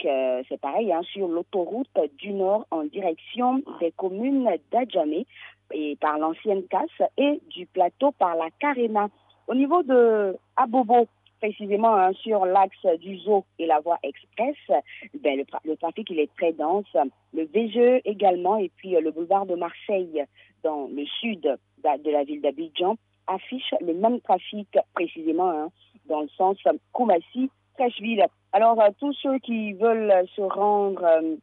c'est 0.47 0.61
pareil 0.61 0.93
hein, 0.93 1.01
sur 1.11 1.27
l'autoroute 1.27 1.89
du 2.19 2.31
Nord 2.31 2.65
en 2.71 2.83
direction 2.83 3.61
des 3.81 3.91
communes 3.91 4.49
d'Adjamé 4.71 5.25
et 5.73 5.95
par 5.97 6.17
l'ancienne 6.17 6.63
casse 6.67 7.09
et 7.17 7.41
du 7.49 7.65
plateau 7.65 8.11
par 8.13 8.35
la 8.35 8.49
Carena. 8.59 9.09
Au 9.47 9.55
niveau 9.55 9.83
de 9.83 10.37
Abobo, 10.55 11.07
précisément 11.41 11.95
hein, 11.95 12.13
sur 12.13 12.45
l'axe 12.45 12.85
du 12.99 13.17
Zoo 13.17 13.43
et 13.59 13.65
la 13.65 13.81
voie 13.81 13.97
express, 14.03 14.55
ben, 15.21 15.37
le, 15.37 15.43
tra- 15.43 15.59
le 15.65 15.75
trafic 15.75 16.09
il 16.09 16.19
est 16.19 16.33
très 16.37 16.53
dense. 16.53 16.85
Le 17.33 17.43
VGE 17.43 18.01
également 18.05 18.55
et 18.57 18.71
puis 18.77 18.95
euh, 18.95 19.01
le 19.01 19.11
boulevard 19.11 19.45
de 19.45 19.55
Marseille 19.55 20.23
dans 20.63 20.87
le 20.87 21.05
sud 21.19 21.41
de 21.41 22.11
la 22.11 22.23
ville 22.23 22.41
d'Abidjan 22.41 22.95
affiche 23.27 23.73
le 23.81 23.93
même 23.93 24.21
trafic 24.21 24.69
précisément 24.93 25.49
hein, 25.49 25.69
dans 26.07 26.21
le 26.21 26.29
sens 26.29 26.57
Koumassi, 26.93 27.49
Freshville. 27.75 28.25
Alors, 28.53 28.79
euh, 28.79 28.89
tous 28.99 29.13
ceux 29.13 29.39
qui 29.39 29.73
veulent 29.73 30.13
se 30.35 30.41
rendre, 30.41 31.03
euh, 31.03 31.35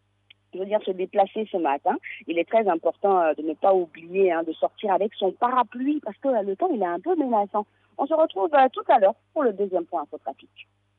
je 0.54 0.58
veux 0.58 0.66
dire 0.66 0.80
se 0.84 0.90
déplacer 0.90 1.48
ce 1.50 1.56
matin, 1.56 1.96
il 2.26 2.38
est 2.38 2.48
très 2.48 2.68
important 2.68 3.20
euh, 3.20 3.32
de 3.34 3.42
ne 3.42 3.54
pas 3.54 3.72
oublier 3.74 4.32
hein, 4.32 4.42
de 4.46 4.52
sortir 4.52 4.92
avec 4.92 5.12
son 5.14 5.32
parapluie 5.32 6.00
parce 6.04 6.18
que 6.18 6.28
euh, 6.28 6.42
le 6.42 6.54
temps 6.56 6.68
il 6.72 6.82
est 6.82 6.86
un 6.86 7.00
peu 7.00 7.16
menaçant. 7.16 7.66
On 7.98 8.06
se 8.06 8.14
retrouve 8.14 8.50
euh, 8.54 8.68
tout 8.72 8.84
à 8.88 8.98
l'heure 8.98 9.14
pour 9.32 9.42
le 9.42 9.52
deuxième 9.52 9.84
point 9.84 10.02
infotrafic. 10.02 10.48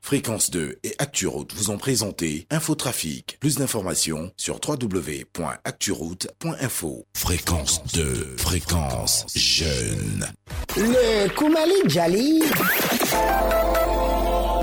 Fréquence 0.03 0.49
2 0.49 0.79
et 0.83 0.95
ActuRoute 0.97 1.53
vous 1.53 1.69
ont 1.69 1.77
présenté 1.77 2.47
Infotrafic. 2.49 3.37
Plus 3.39 3.59
d'informations 3.59 4.31
sur 4.35 4.59
www.acturoute.info. 4.67 7.05
Fréquence 7.15 7.83
2, 7.95 8.01
fréquence 8.37 9.27
jeune. 9.35 10.25
Le 10.75 11.29
Koumali 11.35 11.87
Djali 11.87 12.41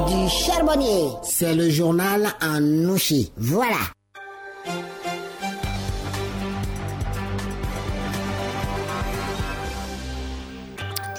du 0.09 0.29
charbonnier. 0.29 1.11
C'est 1.23 1.55
le 1.55 1.71
journal 1.71 2.29
en 2.41 2.61
Nouchi. 2.61 3.33
Voilà. 3.37 3.79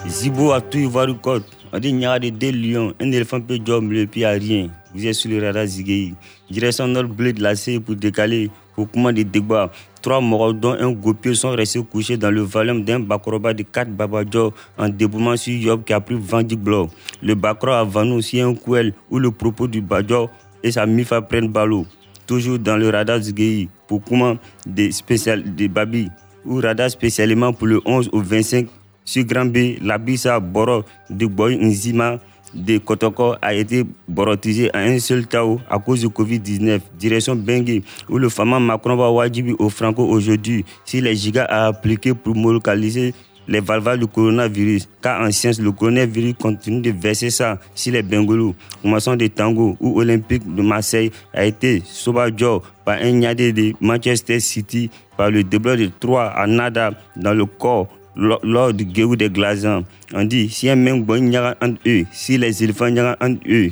Zibo 0.10 0.51
à 0.51 0.60
tout 0.60 0.80
Ivoire 0.80 1.07
Côte. 1.22 1.45
On 1.72 1.78
dit 1.78 1.93
de 1.93 2.30
deux 2.30 2.51
lions, 2.51 2.93
un 2.99 3.12
éléphant 3.12 3.39
peut 3.39 3.60
jouer 3.64 3.76
au 3.76 3.82
milieu, 3.82 4.07
puis 4.07 4.26
a 4.26 4.32
rien. 4.32 4.70
Vous 4.93 5.05
êtes 5.05 5.14
sur 5.14 5.30
le 5.30 5.45
radar 5.45 5.68
Zigei. 5.68 6.16
Direction 6.49 6.88
nord 6.88 7.03
bleu 7.03 7.32
de 7.32 7.80
pour 7.80 7.95
décaler 7.95 8.49
pour 8.74 8.89
commande 8.89 9.16
de 9.18 9.22
dégâts. 9.24 9.68
Trois 10.01 10.20
morts, 10.20 10.55
dont 10.55 10.72
un 10.72 10.91
gopieux, 10.91 11.36
sont 11.36 11.51
restés 11.51 11.84
couchés 11.84 12.18
dans 12.18 12.32
le 12.32 12.41
volume 12.41 12.84
d'un 12.84 12.99
bakroba 12.99 13.53
de 13.53 13.62
quatre 13.62 13.91
babadjo 13.91 14.51
en 14.80 14.89
déboulement 14.89 15.38
sur 15.38 15.53
Yob 15.53 15.84
qui 15.84 15.93
a 15.93 15.99
pris 15.99 16.16
vent 16.20 16.41
du 16.41 16.55
bloc. 16.55 16.89
Le 17.22 17.36
bakro 17.36 17.70
a 17.70 17.84
vendu 17.84 18.14
aussi 18.14 18.41
un 18.41 18.55
couel 18.55 18.93
où 19.12 19.20
le 19.20 19.30
propos 19.30 19.68
du 19.68 19.80
badjo 19.80 20.28
et 20.64 20.72
sa 20.72 20.88
mifa 20.88 21.22
prennent 21.22 21.49
ballot. 21.49 21.86
Toujours 22.26 22.57
dans 22.57 22.78
le 22.78 22.89
radar 22.89 23.20
Zigei 23.22 23.70
pour 23.88 24.03
commande 24.03 24.39
des 24.66 24.91
spécial 24.91 25.43
des 25.55 25.68
babi 25.68 26.10
ou 26.45 26.55
radar 26.55 26.89
spécialement 26.89 27.53
pour 27.53 27.68
le 27.68 27.80
11 27.86 28.10
au 28.12 28.22
25 28.22 28.66
sur 29.06 29.24
Grand 29.24 29.45
B, 29.45 29.78
la 29.82 29.97
Bissa 29.97 30.39
Boro 30.39 30.84
de 31.10 31.26
Boy 31.26 31.58
Nzima 31.58 32.20
de 32.54 32.78
Kotoko 32.80 33.36
a 33.41 33.54
été 33.54 33.86
borotisé 34.08 34.74
à 34.76 34.80
un 34.80 35.00
seul 35.00 35.28
tao 35.28 35.60
à 35.70 35.78
cause 35.80 36.02
du 36.02 36.08
Covid-19. 36.08 36.80
Direction 36.97 37.36
Bengue, 37.36 37.84
où 38.10 38.18
le 38.18 38.30
fameux 38.30 38.60
Macron 38.60 38.95
va 38.95 39.10
wajibi 39.12 39.56
au 39.60 39.70
Franco 39.70 40.04
aujourd'hui 40.04 40.66
si 40.86 41.02
les 41.02 41.16
gigas 41.16 41.45
à 41.45 41.68
appliquer 41.68 42.14
pour 42.14 42.36
localiser 42.36 43.14
les 43.47 43.60
valves 43.60 43.97
du 43.97 44.08
coronavirus. 44.08 44.88
Car 45.02 45.22
en 45.22 45.32
science, 45.32 45.60
le 45.60 45.72
coronavirus 45.72 46.36
continue 46.39 46.82
de 46.82 46.91
verser 46.91 47.32
ça 47.32 47.60
si 47.74 47.89
les 47.89 48.04
Bengolou. 48.04 48.54
Commençons 48.82 49.16
de 49.16 49.26
Tango, 49.28 49.76
où 49.80 50.00
Olympique 50.00 50.43
de 50.54 50.62
Marseille 50.62 51.12
a 51.34 51.45
été 51.45 51.82
Sobajo 51.84 52.62
par 52.86 53.00
un 53.02 53.12
Niadé 53.12 53.52
de 53.52 53.74
Manchester 53.82 54.39
City 54.39 54.91
par 55.18 55.32
le 55.32 55.43
débloi 55.43 55.76
de 55.76 55.89
3 56.00 56.26
à 56.26 56.45
nada 56.47 56.91
dans 57.16 57.34
le 57.34 57.45
corps 57.45 57.88
lors 58.20 58.74
du 58.74 58.86
guérou 58.86 59.15
des 59.15 59.30
glaçons. 59.30 59.84
On 60.13 60.24
dit, 60.24 60.49
si 60.49 60.70
un 60.70 60.76
même 60.76 61.03
bon 61.03 61.34
entre 61.36 61.80
eux, 61.88 62.05
si 62.11 62.38
les 62.38 62.63
éléphants 62.63 62.95
entre 63.22 63.39
eux, 63.47 63.72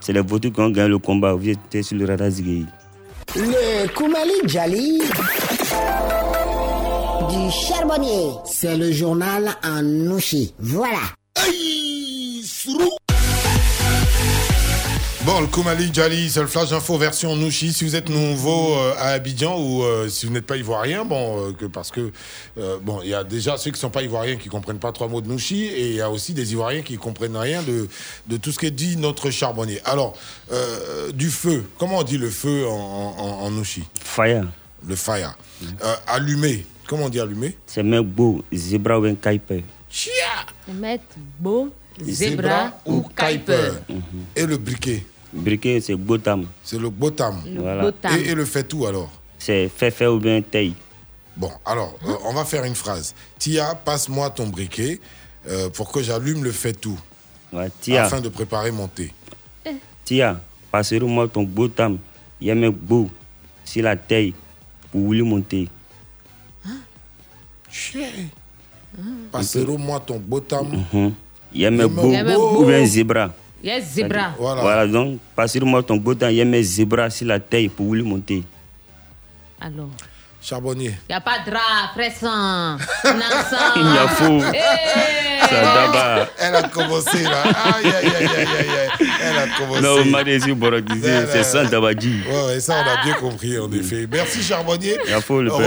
c'est 0.00 0.12
les 0.12 0.20
vautours 0.20 0.52
qui 0.52 0.60
ont 0.60 0.70
gagné 0.70 0.88
le 0.88 0.98
combat. 0.98 1.34
Vous 1.34 1.48
êtes 1.48 1.82
sur 1.82 1.96
le 1.96 2.04
radar 2.06 2.30
Zigei. 2.30 2.64
Le 3.36 3.86
Koumali 3.94 4.32
Djali 4.46 5.00
du 7.30 7.50
charbonnier. 7.50 8.32
C'est 8.44 8.76
le 8.76 8.92
journal 8.92 9.50
en 9.64 9.82
Nouchi. 9.82 10.54
Voilà. 10.58 10.98
Bon, 15.24 15.40
le 15.40 15.46
Koumali 15.46 15.94
Djali, 15.94 16.28
c'est 16.28 16.40
le 16.40 16.48
flash 16.48 16.72
info 16.72 16.98
version 16.98 17.36
Nouchi. 17.36 17.72
Si 17.72 17.84
vous 17.84 17.94
êtes 17.94 18.08
nouveau 18.08 18.74
euh, 18.76 18.92
à 18.98 19.10
Abidjan 19.10 19.56
ou 19.56 19.84
euh, 19.84 20.08
si 20.08 20.26
vous 20.26 20.32
n'êtes 20.32 20.46
pas 20.46 20.56
ivoirien, 20.56 21.04
bon, 21.04 21.50
euh, 21.50 21.52
que 21.52 21.66
parce 21.66 21.92
que 21.92 22.10
euh, 22.58 22.78
bon, 22.82 23.00
il 23.04 23.10
y 23.10 23.14
a 23.14 23.22
déjà 23.22 23.56
ceux 23.56 23.70
qui 23.70 23.78
sont 23.78 23.88
pas 23.88 24.02
ivoiriens 24.02 24.34
qui 24.34 24.48
comprennent 24.48 24.80
pas 24.80 24.90
trois 24.90 25.06
mots 25.06 25.20
de 25.20 25.28
Nouchi 25.28 25.66
et 25.66 25.90
il 25.90 25.94
y 25.94 26.00
a 26.00 26.10
aussi 26.10 26.34
des 26.34 26.50
ivoiriens 26.50 26.82
qui 26.82 26.96
comprennent 26.96 27.36
rien 27.36 27.62
de 27.62 27.88
de 28.26 28.36
tout 28.36 28.50
ce 28.50 28.58
que 28.58 28.66
dit 28.66 28.96
notre 28.96 29.30
charbonnier. 29.30 29.80
Alors, 29.84 30.14
euh, 30.50 31.12
du 31.12 31.30
feu, 31.30 31.64
comment 31.78 31.98
on 31.98 32.02
dit 32.02 32.18
le 32.18 32.28
feu 32.28 32.66
en, 32.66 32.72
en, 32.72 33.44
en 33.44 33.50
Nouchi? 33.52 33.84
Fire. 34.02 34.48
Le 34.84 34.96
fire. 34.96 35.38
Euh, 35.84 35.94
allumé, 36.08 36.66
comment 36.88 37.04
on 37.04 37.08
dit 37.08 37.20
allumé? 37.20 37.56
C'est 37.66 37.84
beau, 37.84 38.42
zebra 38.52 38.98
ou 38.98 39.04
un 39.04 39.14
kaipe. 39.14 39.62
Chia 39.88 40.12
Mettre 40.66 41.04
beau, 41.38 41.68
zebra 42.04 42.72
ou 42.84 43.02
kuiper. 43.02 43.74
Et 44.34 44.46
le 44.46 44.56
briquet? 44.56 45.06
Briquet, 45.32 45.80
c'est 45.80 45.94
botam. 45.96 46.46
C'est 46.62 46.78
le 46.78 46.90
Voilà. 47.58 47.82
botam. 47.82 48.18
Et, 48.18 48.28
et 48.30 48.34
le 48.34 48.44
fait 48.44 48.64
tout 48.64 48.86
alors? 48.86 49.10
C'est 49.38 49.68
fait 49.68 49.90
fait 49.90 50.06
ou 50.06 50.18
bien 50.18 50.40
taille. 50.42 50.74
Bon, 51.36 51.50
alors, 51.64 51.96
euh, 52.06 52.12
on 52.26 52.34
va 52.34 52.44
faire 52.44 52.64
une 52.64 52.74
phrase. 52.74 53.14
Tia, 53.38 53.74
passe-moi 53.74 54.28
ton 54.30 54.46
briquet 54.48 55.00
euh, 55.48 55.70
pour 55.70 55.90
que 55.90 56.02
j'allume 56.02 56.44
le 56.44 56.52
fait 56.52 56.74
tout. 56.74 56.98
Tia. 57.80 58.04
Afin 58.04 58.20
de 58.20 58.28
préparer 58.28 58.70
mon 58.70 58.86
thé. 58.88 59.12
Tia, 60.04 60.40
passez-moi 60.70 61.28
ton 61.28 61.42
botam. 61.42 61.98
Il 62.40 62.48
y 62.48 62.50
a 62.50 62.54
mec 62.54 62.74
beau, 62.74 63.08
si 63.64 63.80
la 63.80 63.96
taille, 63.96 64.34
pour 64.90 65.12
lui 65.12 65.22
monter. 65.22 65.68
Passez-moi 69.30 70.00
ton 70.00 70.18
botam. 70.18 70.66
Mhm. 70.92 71.12
Il 71.54 71.60
y 71.60 71.66
a 71.66 71.70
mec 71.70 71.90
mec 71.90 72.26
beau, 72.26 72.50
beau. 72.52 72.62
ou 72.62 72.66
bien 72.66 72.84
zebra. 72.86 73.32
Yes, 73.62 73.94
zebra. 73.94 74.34
Voilà. 74.38 74.86
donc, 74.86 75.20
passez-moi 75.36 75.82
ton 75.82 75.96
botam. 75.96 76.30
Il 76.30 76.36
y 76.36 76.40
a 76.40 76.44
mec 76.44 76.64
zebra, 76.64 77.08
si 77.10 77.24
la 77.24 77.38
taille, 77.38 77.68
pour 77.68 77.94
lui 77.94 78.02
monter. 78.02 78.42
Alors. 79.60 79.88
Charbonnier. 80.40 80.94
Y 81.08 81.12
a 81.12 81.20
pas 81.20 81.38
de 81.38 81.50
drap, 81.50 81.94
pressant. 81.94 82.76
Nassant. 83.04 83.76
Il 83.76 83.94
y 83.94 83.98
a 83.98 84.08
faux. 84.08 84.42
Hey. 84.52 85.41
Ça 85.54 85.74
d'abord. 85.74 86.26
Elle 86.38 86.54
a 86.56 86.62
commencé 86.68 87.22
là. 87.22 87.42
Aïe, 87.42 87.86
aïe, 87.86 87.92
aïe, 88.06 88.26
aïe, 88.26 88.68
aïe. 89.00 89.08
Elle 89.22 89.36
a 89.38 89.56
commencé. 89.58 89.80
Non, 89.82 89.96
c'est. 90.02 90.10
Ouais, 92.30 92.46
ouais, 92.46 92.60
ça, 92.60 92.74
on 92.84 92.88
a 93.00 93.04
bien 93.04 93.14
compris, 93.14 93.58
en 93.58 93.70
effet. 93.72 94.06
Merci, 94.10 94.42
Charbonnier. 94.42 94.96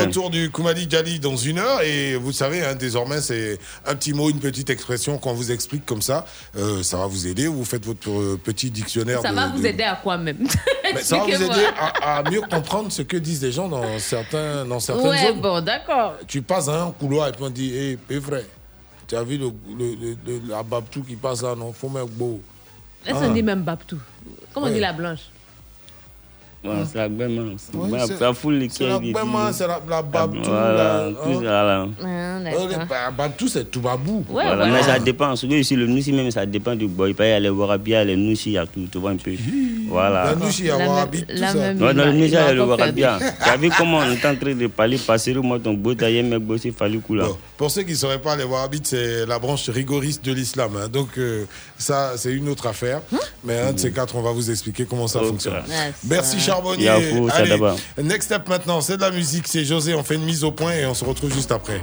Retour 0.01 0.29
du 0.29 0.49
Koumali 0.49 0.87
Djali 0.89 1.19
dans 1.19 1.35
une 1.37 1.59
heure. 1.59 1.81
Et 1.83 2.15
vous 2.15 2.31
savez, 2.31 2.63
hein, 2.65 2.75
désormais, 2.75 3.21
c'est 3.21 3.57
un 3.85 3.95
petit 3.95 4.13
mot, 4.13 4.29
une 4.29 4.39
petite 4.39 4.69
expression 4.69 5.17
qu'on 5.17 5.33
vous 5.33 5.51
explique 5.51 5.85
comme 5.85 6.01
ça. 6.01 6.25
Euh, 6.57 6.83
ça 6.83 6.97
va 6.97 7.07
vous 7.07 7.27
aider. 7.27 7.47
Vous 7.47 7.65
faites 7.65 7.85
votre 7.85 8.09
euh, 8.09 8.39
petit 8.43 8.71
dictionnaire. 8.71 9.21
Ça 9.21 9.29
de- 9.31 9.35
va 9.35 9.47
vous 9.47 9.61
de- 9.61 9.67
aider 9.67 9.83
à 9.83 9.95
quoi 9.95 10.17
même? 10.17 10.37
Mais 10.93 11.01
ça 11.01 11.17
va 11.17 11.23
vous 11.25 11.31
aider 11.43 11.65
à, 11.79 12.17
à 12.19 12.29
mieux 12.29 12.41
comprendre 12.41 12.91
ce 12.91 13.01
que 13.01 13.17
disent 13.17 13.41
les 13.43 13.51
gens 13.51 13.67
dans, 13.67 13.97
certains, 13.99 14.65
dans 14.65 14.79
certaines 14.79 15.09
Ouais, 15.09 15.27
zones. 15.27 15.41
bon, 15.41 15.61
d'accord. 15.61 16.15
Tu 16.27 16.41
passes 16.41 16.67
un 16.67 16.93
couloir 16.99 17.27
et 17.29 17.31
puis 17.31 17.43
on 17.43 17.49
dit, 17.49 17.75
hé, 17.75 17.97
c'est 18.09 18.19
vrai. 18.19 18.45
Tu 19.07 19.15
as 19.15 19.23
vu 19.23 19.37
le, 19.37 19.51
le, 19.77 19.95
le- 19.95 20.17
le- 20.25 20.41
la 20.49 20.63
babtou 20.63 21.03
qui 21.03 21.15
passe 21.15 21.43
là, 21.43 21.55
non? 21.55 21.71
Faut 21.73 21.89
mettre 21.89 22.07
beau. 22.07 22.41
Là, 23.05 23.13
Ah. 23.15 23.19
on 23.23 23.33
dit 23.33 23.43
même 23.43 23.61
Babtou? 23.61 23.99
Comment 24.53 24.65
on 24.67 24.71
dit 24.71 24.79
la 24.79 24.93
blanche? 24.93 25.19
C'est 26.91 26.97
la 26.97 28.07
c'est- 28.07 28.19
la 28.19 28.33
foule 28.33 28.59
qui 28.67 28.69
C'est 28.75 28.87
la 28.87 28.99
c'est 29.53 29.67
la, 29.67 29.79
la 29.89 30.01
babtou. 30.01 30.39
Voilà, 30.49 30.73
là, 30.73 31.09
tout 31.23 31.29
hein? 31.29 31.35
ça 31.43 31.63
là. 31.63 31.87
Ah, 32.01 32.05
Euh, 32.05 32.43
d'accord. 32.43 32.67
le 32.67 32.85
ba- 32.85 33.11
babtou, 33.17 33.47
c'est 33.47 33.69
tout 33.71 33.79
babou. 33.81 34.23
Voilà, 34.29 34.65
mais 34.67 34.83
ça 34.83 34.99
dépend. 34.99 35.33
Que 35.35 35.45
ici, 35.53 35.75
le 35.75 35.85
Noussi 35.87 36.11
même, 36.11 36.31
ça 36.31 36.45
dépend 36.45 36.75
du 36.75 36.87
boy. 36.87 37.15
Il 37.19 37.25
y 37.25 37.31
a 37.31 37.39
les 37.39 37.49
Warabi, 37.49 37.91
il 37.91 37.93
y 37.93 37.95
a 37.97 38.03
les 38.03 38.15
Noussi, 38.15 38.49
il 38.49 38.53
y 38.53 38.57
a 38.57 38.65
tout, 38.65 38.87
tu 38.91 38.97
vois 38.97 39.11
un 39.11 39.17
peu. 39.17 39.31
Voilà. 39.87 40.25
La 40.25 40.35
Nouchi, 40.35 40.61
il 40.63 40.65
y 40.67 40.71
a 40.71 40.77
Warabi, 40.77 41.25
tout 41.25 41.37
ça. 41.37 41.53
dans 41.73 41.93
le 41.93 42.11
Niger, 42.13 42.41
il 42.41 42.47
y 42.47 42.49
a 42.49 42.53
le 42.53 42.63
Warabia. 42.65 43.19
Tu 43.43 43.49
as 43.49 43.57
vu 43.57 43.69
comment 43.77 43.99
on 43.99 44.03
est 44.11 44.13
en 44.13 44.17
train 44.17 44.33
de 44.33 44.67
parler, 44.67 44.97
passer 44.97 45.33
moi 45.35 45.59
ton 45.59 45.73
beau 45.73 45.93
taillé, 45.93 46.23
mec, 46.23 46.39
bosser, 46.39 46.71
fallu 46.71 46.99
coup 46.99 47.15
là. 47.15 47.27
Pour 47.57 47.69
ceux 47.71 47.83
qui 47.83 47.91
ne 47.91 47.95
sauraient 47.97 48.21
pas, 48.21 48.35
les 48.35 48.43
Wahhabites, 48.43 48.87
c'est 48.87 49.25
la 49.25 49.37
branche 49.39 49.69
rigoriste 49.69 50.25
de 50.25 50.33
l'islam. 50.33 50.71
hein. 50.77 50.87
Donc, 50.91 51.09
euh, 51.17 51.45
ça, 51.77 52.13
c'est 52.17 52.31
une 52.33 52.49
autre 52.49 52.67
affaire. 52.67 53.01
Mais 53.43 53.59
un 53.59 53.73
de 53.73 53.79
ces 53.79 53.91
quatre, 53.91 54.15
on 54.15 54.21
va 54.21 54.31
vous 54.31 54.49
expliquer 54.49 54.85
comment 54.85 55.07
ça 55.07 55.19
fonctionne. 55.19 55.53
Merci, 56.09 56.39
ça- 56.41 56.54
Charbonnier. 56.55 56.85
Yafou, 56.85 57.29
ça 57.29 57.35
Allez, 57.35 57.59
next 58.03 58.25
step 58.25 58.47
maintenant, 58.47 58.81
c'est 58.81 58.97
de 58.97 59.01
la 59.01 59.11
musique. 59.11 59.47
C'est 59.47 59.65
José. 59.65 59.93
On 59.93 60.03
fait 60.03 60.15
une 60.15 60.25
mise 60.25 60.43
au 60.43 60.51
point 60.51 60.73
et 60.73 60.85
on 60.85 60.93
se 60.93 61.03
retrouve 61.05 61.33
juste 61.33 61.51
après. 61.51 61.81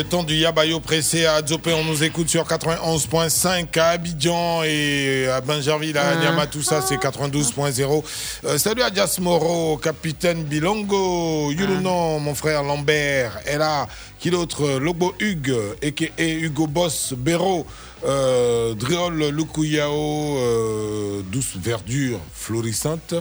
Le 0.00 0.06
temps 0.06 0.22
du 0.22 0.34
Yabayo 0.34 0.80
pressé 0.80 1.26
à 1.26 1.44
Djopé, 1.44 1.74
on 1.74 1.84
nous 1.84 2.02
écoute 2.02 2.30
sur 2.30 2.46
91.5 2.46 3.78
à 3.78 3.88
Abidjan 3.90 4.62
et 4.62 5.28
à 5.28 5.42
Benjerville, 5.42 5.98
à 5.98 6.16
Niama, 6.16 6.46
tout 6.46 6.62
ça, 6.62 6.80
c'est 6.80 6.96
92.0. 6.96 8.02
Euh, 8.46 8.56
salut 8.56 8.80
à 8.80 8.88
Dias 8.88 9.18
Moro, 9.20 9.76
capitaine 9.76 10.44
Bilongo, 10.44 11.50
Yulunon, 11.50 12.18
mon 12.18 12.34
frère 12.34 12.62
Lambert, 12.62 13.40
est 13.44 13.58
là. 13.58 13.88
Qui 14.18 14.30
d'autre? 14.30 14.78
Lobo 14.78 15.12
Hugues, 15.20 15.54
a.k.a. 15.82 16.22
Hugo 16.22 16.66
Boss, 16.66 17.12
Béraud, 17.14 17.66
euh, 18.06 18.72
Driol 18.72 19.28
Lukuyao, 19.28 20.38
euh, 20.38 21.20
douce 21.30 21.58
verdure 21.60 22.20
florissante. 22.32 23.12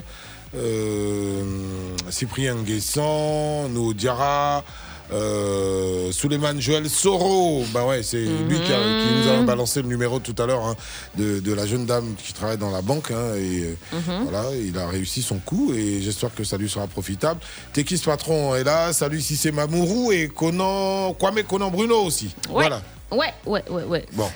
Cyprien 2.10 2.56
Guessant, 2.64 3.68
Nou 3.70 3.94
Diarra, 3.94 4.64
euh, 5.12 6.12
Souleymane 6.12 6.60
Joël 6.62 6.90
Soro, 6.90 7.64
bah 7.74 7.86
ouais, 7.86 8.04
c'est 8.04 8.18
lui 8.24 8.60
qui, 8.62 8.72
a- 8.74 8.78
qui 8.78 9.28
nous 9.28 9.30
a 9.32 9.42
balancé 9.44 9.82
le 9.82 9.88
numéro 9.88 10.20
tout 10.20 10.36
à 10.42 10.46
l'heure 10.46 10.66
hein, 10.66 10.76
de, 11.18 11.40
de 11.40 11.54
la 11.54 11.66
jeune 11.66 11.86
dame 11.86 12.14
qui 12.24 12.34
travaille 12.34 12.58
dans 12.58 12.72
la 12.72 12.82
banque. 12.82 13.12
hein, 13.12 13.36
et 13.36 13.64
euh, 13.64 13.76
Mhm. 13.94 14.24
voilà, 14.30 14.46
il 14.56 14.78
a 14.78 14.88
réussi 14.88 15.22
son 15.22 15.38
coup 15.38 15.74
et 15.74 16.02
j'espère 16.02 16.34
que 16.34 16.44
ça 16.44 16.58
lui 16.58 16.70
sera 16.70 16.88
profitable. 16.88 17.40
Tekis 17.74 18.00
Patron 18.00 18.56
est 18.56 18.64
là, 18.64 18.94
salut 18.94 19.22
si 19.22 19.36
c'est 19.38 19.52
Mamourou 19.52 20.12
et 20.12 20.28
Conan, 20.28 21.14
Kwame 21.14 21.44
Conan 21.44 21.70
Bruno 21.72 22.04
aussi. 22.04 22.36
Ouais. 22.50 22.68
Voilà. 22.68 22.82
Ouais, 23.12 23.34
ouais, 23.46 23.64
ouais, 23.70 23.84
ouais. 23.84 24.06
Bon. 24.14 24.30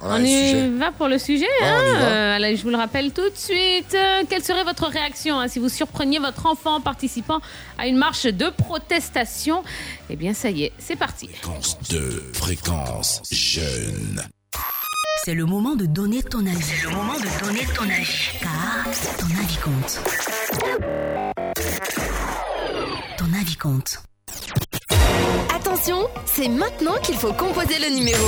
On 0.00 0.22
y 0.22 0.68
va 0.78 0.92
pour 0.92 1.08
le 1.08 1.18
sujet. 1.18 1.44
Ouais, 1.60 1.66
hein. 1.66 1.82
Euh, 2.02 2.36
allez, 2.36 2.56
je 2.56 2.62
vous 2.62 2.70
le 2.70 2.76
rappelle 2.76 3.12
tout 3.12 3.28
de 3.28 3.36
suite. 3.36 3.94
Euh, 3.94 4.22
quelle 4.28 4.44
serait 4.44 4.64
votre 4.64 4.86
réaction 4.86 5.40
hein, 5.40 5.48
si 5.48 5.58
vous 5.58 5.68
surpreniez 5.68 6.18
votre 6.18 6.46
enfant 6.46 6.76
en 6.76 6.80
participant 6.80 7.40
à 7.78 7.86
une 7.86 7.96
marche 7.96 8.26
de 8.26 8.48
protestation? 8.50 9.64
Eh 10.08 10.16
bien, 10.16 10.34
ça 10.34 10.50
y 10.50 10.64
est, 10.64 10.72
c'est 10.78 10.96
parti. 10.96 11.28
Fréquence 11.28 11.78
2, 11.90 12.30
fréquence 12.32 13.22
jeune. 13.30 14.22
C'est 15.24 15.34
le 15.34 15.44
moment 15.46 15.74
de 15.74 15.86
donner 15.86 16.22
ton 16.22 16.46
avis. 16.46 16.62
C'est 16.62 16.86
le 16.86 16.94
moment 16.94 17.14
de 17.14 17.44
donner 17.44 17.66
ton 17.74 17.84
avis. 17.84 18.30
Car 18.40 18.84
ton 19.18 19.26
avis 19.42 19.56
compte. 19.56 20.00
Ton 23.18 23.26
avis 23.38 23.56
compte. 23.56 24.02
Attention, 25.54 26.08
c'est 26.24 26.48
maintenant 26.48 26.94
qu'il 27.02 27.16
faut 27.16 27.32
composer 27.32 27.78
le 27.80 27.96
numéro. 27.96 28.26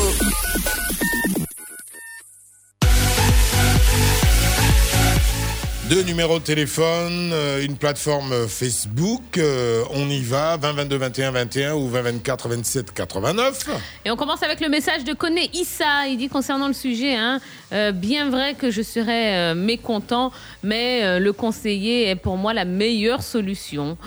Deux 5.91 6.05
numéros 6.05 6.39
de 6.39 6.45
téléphone, 6.45 7.33
euh, 7.33 7.65
une 7.65 7.77
plateforme 7.77 8.47
Facebook. 8.47 9.39
euh, 9.39 9.83
on 9.91 10.09
y 10.09 10.23
va, 10.23 10.57
20 10.57 10.73
22 10.75 10.97
21 10.97 11.31
21 11.33 11.75
ou 11.75 11.89
20 11.89 12.03
24 12.03 12.49
27 12.49 12.93
89. 12.93 13.69
Et 14.05 14.13
on 14.13 14.15
commence 14.15 14.45
avec 14.45 14.61
le 14.61 14.69
message 14.69 15.03
de 15.03 15.13
Kone 15.15 15.41
Issa. 15.53 16.07
Il 16.07 16.17
dit 16.17 16.29
concernant 16.29 16.69
le 16.69 16.75
sujet, 16.75 17.17
hein, 17.17 17.41
euh, 17.73 17.91
bien 17.91 18.31
vrai 18.31 18.55
que 18.55 18.71
je 18.71 18.83
serais 18.83 19.53
mécontent, 19.57 20.31
mais 20.63 21.19
le 21.19 21.33
conseiller 21.33 22.09
est 22.11 22.15
pour 22.15 22.37
moi 22.37 22.55
la 22.55 22.65
meilleure 22.65 23.25
solution. 23.25 23.99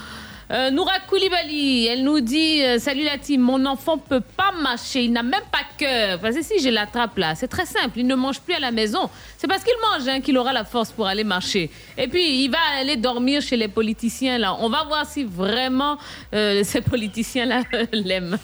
Euh, 0.51 0.71
Noura 0.71 0.99
Koulibaly, 1.07 1.87
elle 1.87 2.03
nous 2.03 2.19
dit 2.19 2.61
euh, 2.63 2.77
Salut 2.77 3.03
la 3.03 3.17
team, 3.17 3.41
mon 3.41 3.65
enfant 3.65 3.97
peut 3.97 4.19
pas 4.21 4.51
marcher, 4.51 5.03
il 5.03 5.13
n'a 5.13 5.23
même 5.23 5.41
pas 5.51 5.59
cœur. 5.77 6.19
Parce 6.19 6.35
que 6.35 6.43
si 6.43 6.59
je 6.59 6.69
l'attrape 6.69 7.17
là, 7.17 7.33
c'est 7.35 7.47
très 7.47 7.65
simple, 7.65 7.97
il 7.99 8.07
ne 8.07 8.15
mange 8.15 8.41
plus 8.41 8.53
à 8.53 8.59
la 8.59 8.71
maison. 8.71 9.09
C'est 9.37 9.47
parce 9.47 9.63
qu'il 9.63 9.73
mange 9.81 10.07
hein, 10.07 10.19
qu'il 10.19 10.37
aura 10.37 10.51
la 10.51 10.65
force 10.65 10.91
pour 10.91 11.07
aller 11.07 11.23
marcher. 11.23 11.69
Et 11.97 12.07
puis 12.09 12.43
il 12.43 12.49
va 12.49 12.57
aller 12.77 12.97
dormir 12.97 13.41
chez 13.41 13.55
les 13.55 13.69
politiciens 13.69 14.37
là. 14.37 14.57
On 14.59 14.69
va 14.69 14.83
voir 14.83 15.05
si 15.05 15.23
vraiment 15.23 15.97
euh, 16.33 16.63
ces 16.65 16.81
politiciens 16.81 17.45
là 17.45 17.61
l'aiment. 17.93 18.37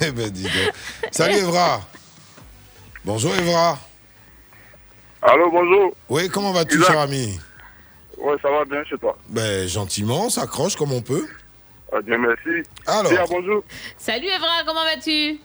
eh 0.00 0.10
ben 0.10 0.30
dis 0.30 0.44
donc. 0.44 0.72
Salut 1.10 1.36
Evra. 1.36 1.82
Bonjour 3.04 3.34
Evra. 3.34 3.78
Allô, 5.20 5.50
bonjour. 5.50 5.92
Oui, 6.08 6.28
comment 6.28 6.52
vas-tu, 6.52 6.82
cher 6.82 6.98
ami? 6.98 7.38
Ouais, 8.22 8.36
ça 8.40 8.50
va 8.50 8.64
bien 8.64 8.84
chez 8.84 8.96
toi. 8.98 9.16
Ben, 9.28 9.66
gentiment, 9.68 10.26
on 10.26 10.30
s'accroche 10.30 10.76
comme 10.76 10.92
on 10.92 11.02
peut. 11.02 11.26
Ah, 11.92 12.00
Dieu 12.02 12.16
merci. 12.18 12.68
Alors. 12.86 13.10
Bien, 13.10 13.24
bonjour. 13.28 13.64
Salut 13.98 14.26
Evra, 14.28 14.62
comment 14.66 14.84
vas-tu? 14.84 15.38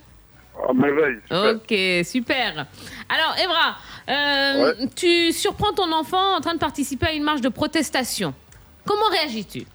À 0.67 0.73
merveille. 0.73 1.17
Ok, 1.31 2.05
super. 2.05 2.65
Alors 3.09 3.35
Evra, 3.43 3.77
euh, 4.09 4.85
tu 4.95 5.31
surprends 5.31 5.73
ton 5.73 5.91
enfant 5.91 6.35
en 6.37 6.41
train 6.41 6.53
de 6.53 6.59
participer 6.59 7.07
à 7.07 7.11
une 7.13 7.23
marche 7.23 7.41
de 7.41 7.49
protestation. 7.49 8.33
Comment 8.85 9.09
réagis-tu? 9.11 9.65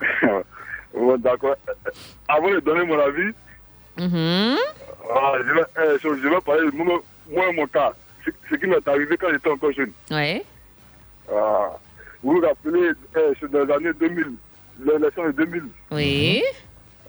Ouais, 0.94 1.18
D'accord. 1.18 1.54
Euh, 1.68 1.90
Avant 2.28 2.50
de 2.50 2.60
donner 2.60 2.84
mon 2.84 2.98
avis, 2.98 3.30
Mhm. 3.98 4.56
ah, 5.14 5.32
je, 5.46 5.52
vais, 5.52 5.64
euh, 5.78 5.98
je 6.02 6.08
je 6.22 6.28
vais 6.28 6.40
parler 6.40 6.70
de 6.70 6.74
moi, 6.76 7.00
moi 7.30 7.44
et 7.48 7.52
mon 7.52 7.66
cas. 7.66 7.92
Ce, 8.24 8.30
ce 8.50 8.54
qui 8.56 8.66
m'est 8.66 8.86
arrivé 8.88 9.16
quand 9.18 9.28
j'étais 9.30 9.50
encore 9.50 9.70
jeune. 9.72 9.92
Ouais. 10.10 10.44
Ah, 11.30 11.76
vous 12.22 12.32
vous 12.32 12.40
rappelez, 12.40 12.90
euh, 13.16 13.34
c'est 13.40 13.50
dans 13.50 13.64
les 13.64 13.72
années 13.72 13.92
2000, 13.98 14.32
l'élection 14.84 15.26
de 15.26 15.32
2000. 15.32 15.62
Oui. 15.92 16.42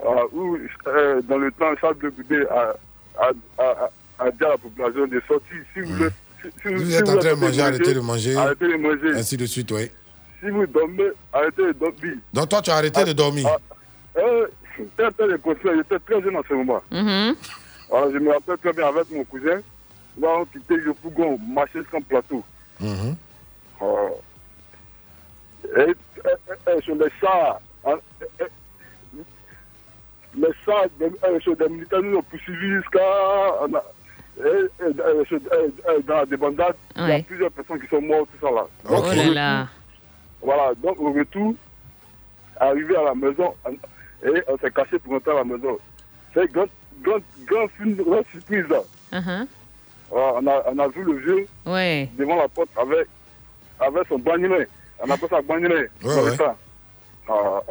Ah, 0.05 0.21
où, 0.31 0.57
euh, 0.87 1.21
dans 1.23 1.37
le 1.37 1.51
temps, 1.51 1.75
Charles 1.81 1.97
de 1.99 2.09
Goudé 2.09 2.45
a, 2.49 2.73
a, 3.19 3.31
a, 3.57 3.63
a, 3.63 3.89
a 4.25 4.31
dit 4.31 4.43
à 4.45 4.49
la 4.49 4.57
population 4.57 5.07
de 5.07 5.21
sortir. 5.27 5.57
Si 5.73 5.81
vous, 5.81 5.93
voulez- 5.95 6.09
si, 6.41 6.47
si 6.61 6.73
Vous 6.73 6.85
si 6.85 6.95
êtes 6.95 7.09
en 7.09 7.17
train 7.17 7.33
de 7.33 7.39
manger, 7.39 7.61
arrêtez 7.61 7.93
de 7.93 7.99
manger. 7.99 8.35
Arrêtez 8.35 8.67
de 8.67 8.77
manger. 8.77 9.17
Ainsi 9.19 9.35
de 9.35 9.45
suite, 9.45 9.71
oui. 9.71 9.89
Si 10.41 10.49
vous 10.49 10.65
dormez, 10.67 11.09
arrêtez 11.33 11.63
de 11.63 11.71
dormir. 11.73 12.13
Donc 12.33 12.47
toi, 12.49 12.61
tu 12.61 12.69
as 12.69 12.75
arrêté 12.75 13.03
de 13.03 13.11
dormir. 13.13 13.47
Euh, 14.17 14.47
C'était 14.77 15.11
très 15.11 15.37
conseils, 15.39 15.77
j'étais 15.77 15.99
très 15.99 16.21
jeune 16.21 16.37
en 16.37 16.43
ce 16.47 16.53
moment. 16.53 16.81
Mhm. 16.91 17.35
Alors, 17.91 18.11
je 18.13 18.17
me 18.19 18.31
rappelle 18.31 18.57
très 18.57 18.71
bien 18.71 18.87
avec 18.87 19.11
mon 19.11 19.23
cousin. 19.25 19.61
Là, 20.21 20.27
on 20.39 20.45
quittait 20.45 20.77
le 20.77 20.93
Fougon, 21.01 21.37
marchait 21.53 21.83
sur 21.89 21.97
un 21.97 22.01
plateau. 22.01 22.43
Et 22.81 22.85
sur 26.83 26.95
les 26.95 27.09
chars, 27.21 27.59
les 30.35 30.47
chars 30.65 30.85
des 30.97 31.69
militaires 31.69 32.01
nous 32.01 32.17
ont 32.17 32.23
poursuivis 32.23 32.69
jusqu'à. 32.75 32.99
dans 36.07 36.15
la 36.15 36.25
débandade, 36.25 36.75
il 36.95 37.07
y 37.07 37.11
a 37.11 37.19
plusieurs 37.23 37.51
personnes 37.51 37.79
qui 37.81 37.87
sont 37.87 38.01
mortes, 38.01 38.29
tout 38.39 38.45
ça 38.47 38.51
là. 38.53 38.67
Oh 38.89 39.03
là 39.15 39.25
là. 39.33 39.67
Voilà, 40.41 40.73
donc 40.75 40.99
au 40.99 41.11
retour, 41.11 41.53
arrivé 42.59 42.95
à 42.95 43.03
la 43.03 43.15
maison, 43.15 43.53
on- 43.65 43.71
et 44.27 44.41
on 44.47 44.57
s'est 44.57 44.71
caché 44.71 44.99
pour 44.99 45.13
entrer 45.13 45.31
à 45.31 45.35
la 45.35 45.43
maison. 45.43 45.77
C'est 46.33 46.49
grand, 46.51 46.65
grand, 47.01 47.19
grand, 47.45 47.67
film- 47.69 47.95
grande 47.95 48.25
surprise 48.31 48.65
là. 48.69 48.81
Voilà, 50.09 50.33
on, 50.41 50.47
a, 50.47 50.63
on 50.71 50.79
a 50.79 50.87
vu 50.87 51.03
le 51.03 51.13
vieux 51.17 51.47
Ouais. 51.65 52.09
devant 52.17 52.35
la 52.37 52.47
porte 52.47 52.69
avec, 52.77 53.07
avec 53.79 54.07
son 54.07 54.17
bagnolet. 54.19 54.67
Ça 55.07 55.41
bagnolet. 55.41 55.89
Ouais, 56.03 56.15
le 56.15 56.21
ouais. 56.31 56.37
temps. 56.37 56.57
Ah, 57.29 57.61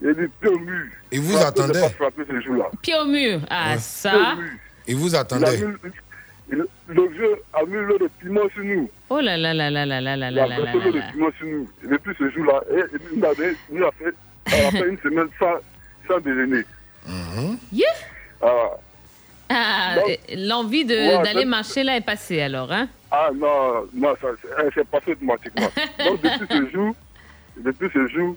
il 0.00 0.14
dit 0.14 0.28
pied 0.40 0.48
au 0.50 0.58
mur. 0.58 0.86
Et 1.10 1.18
vous 1.18 1.32
Frappé, 1.32 1.60
attendez 1.62 1.74
j'ai 1.74 1.80
pas 1.80 1.88
frappé 1.90 2.22
ce 2.30 2.40
jour-là. 2.40 2.64
Pied 2.82 2.94
au 3.00 3.04
mur. 3.06 3.40
Ah, 3.50 3.72
Ouais. 3.72 3.78
ça? 3.78 4.36
Et 4.86 4.94
vous 4.94 5.08
Il 5.08 5.16
a 5.16 5.20
attendez? 5.20 5.56
mis, 5.58 5.74
il- 6.52 6.64
le 6.88 7.08
vieux 7.08 7.34
a 7.52 7.64
mis 7.64 7.76
l'eau 7.86 7.98
de 7.98 8.08
piment 8.20 8.48
sur 8.54 8.62
nous. 8.64 8.90
Oh 9.10 9.20
là 9.20 9.36
là 9.36 9.52
là 9.54 9.70
là 9.70 9.84
là 9.86 10.00
là 10.00 10.16
là 10.16 10.30
Il 10.30 10.38
a 10.38 10.46
là 10.46 10.58
là 10.58 10.64
versé 10.64 10.78
là 10.78 10.84
l'eau 10.84 10.92
de 10.92 10.98
là. 10.98 11.04
piment 11.12 11.28
sur 11.38 11.46
nous. 11.46 11.68
Et 11.84 11.88
depuis 11.88 12.14
ce 12.18 12.30
jour-là, 12.30 12.60
puis, 12.68 13.00
il 13.16 13.24
a, 13.24 13.28
il 13.72 13.82
a 13.84 13.90
fait, 13.92 14.14
elle 14.46 14.66
a 14.66 14.70
fait 14.70 14.88
une 14.88 14.98
semaine 14.98 15.28
sans, 15.38 15.54
sans 16.06 16.20
déjeuner. 16.20 16.62
Yeah. 17.72 17.86
Ah, 18.42 18.70
Ah, 19.50 19.94
euh, 19.96 20.14
l'envie 20.36 20.84
de- 20.84 20.94
Ouais, 20.94 21.22
d'aller 21.22 21.40
ça- 21.42 21.46
marcher 21.46 21.82
là 21.82 21.96
est 21.96 22.02
passée 22.04 22.40
alors, 22.42 22.70
hein? 22.70 22.86
Ah 23.10 23.30
non, 23.34 23.86
non, 23.94 24.14
ça, 24.20 24.28
c'est- 24.42 24.74
s'est 24.74 24.84
passée 24.84 25.12
automatiquement. 25.12 25.68
Donc 26.04 26.20
depuis 26.22 26.46
ce 26.48 26.70
jour, 26.70 26.94
depuis 27.56 27.88
ce 27.92 28.06
jour, 28.08 28.36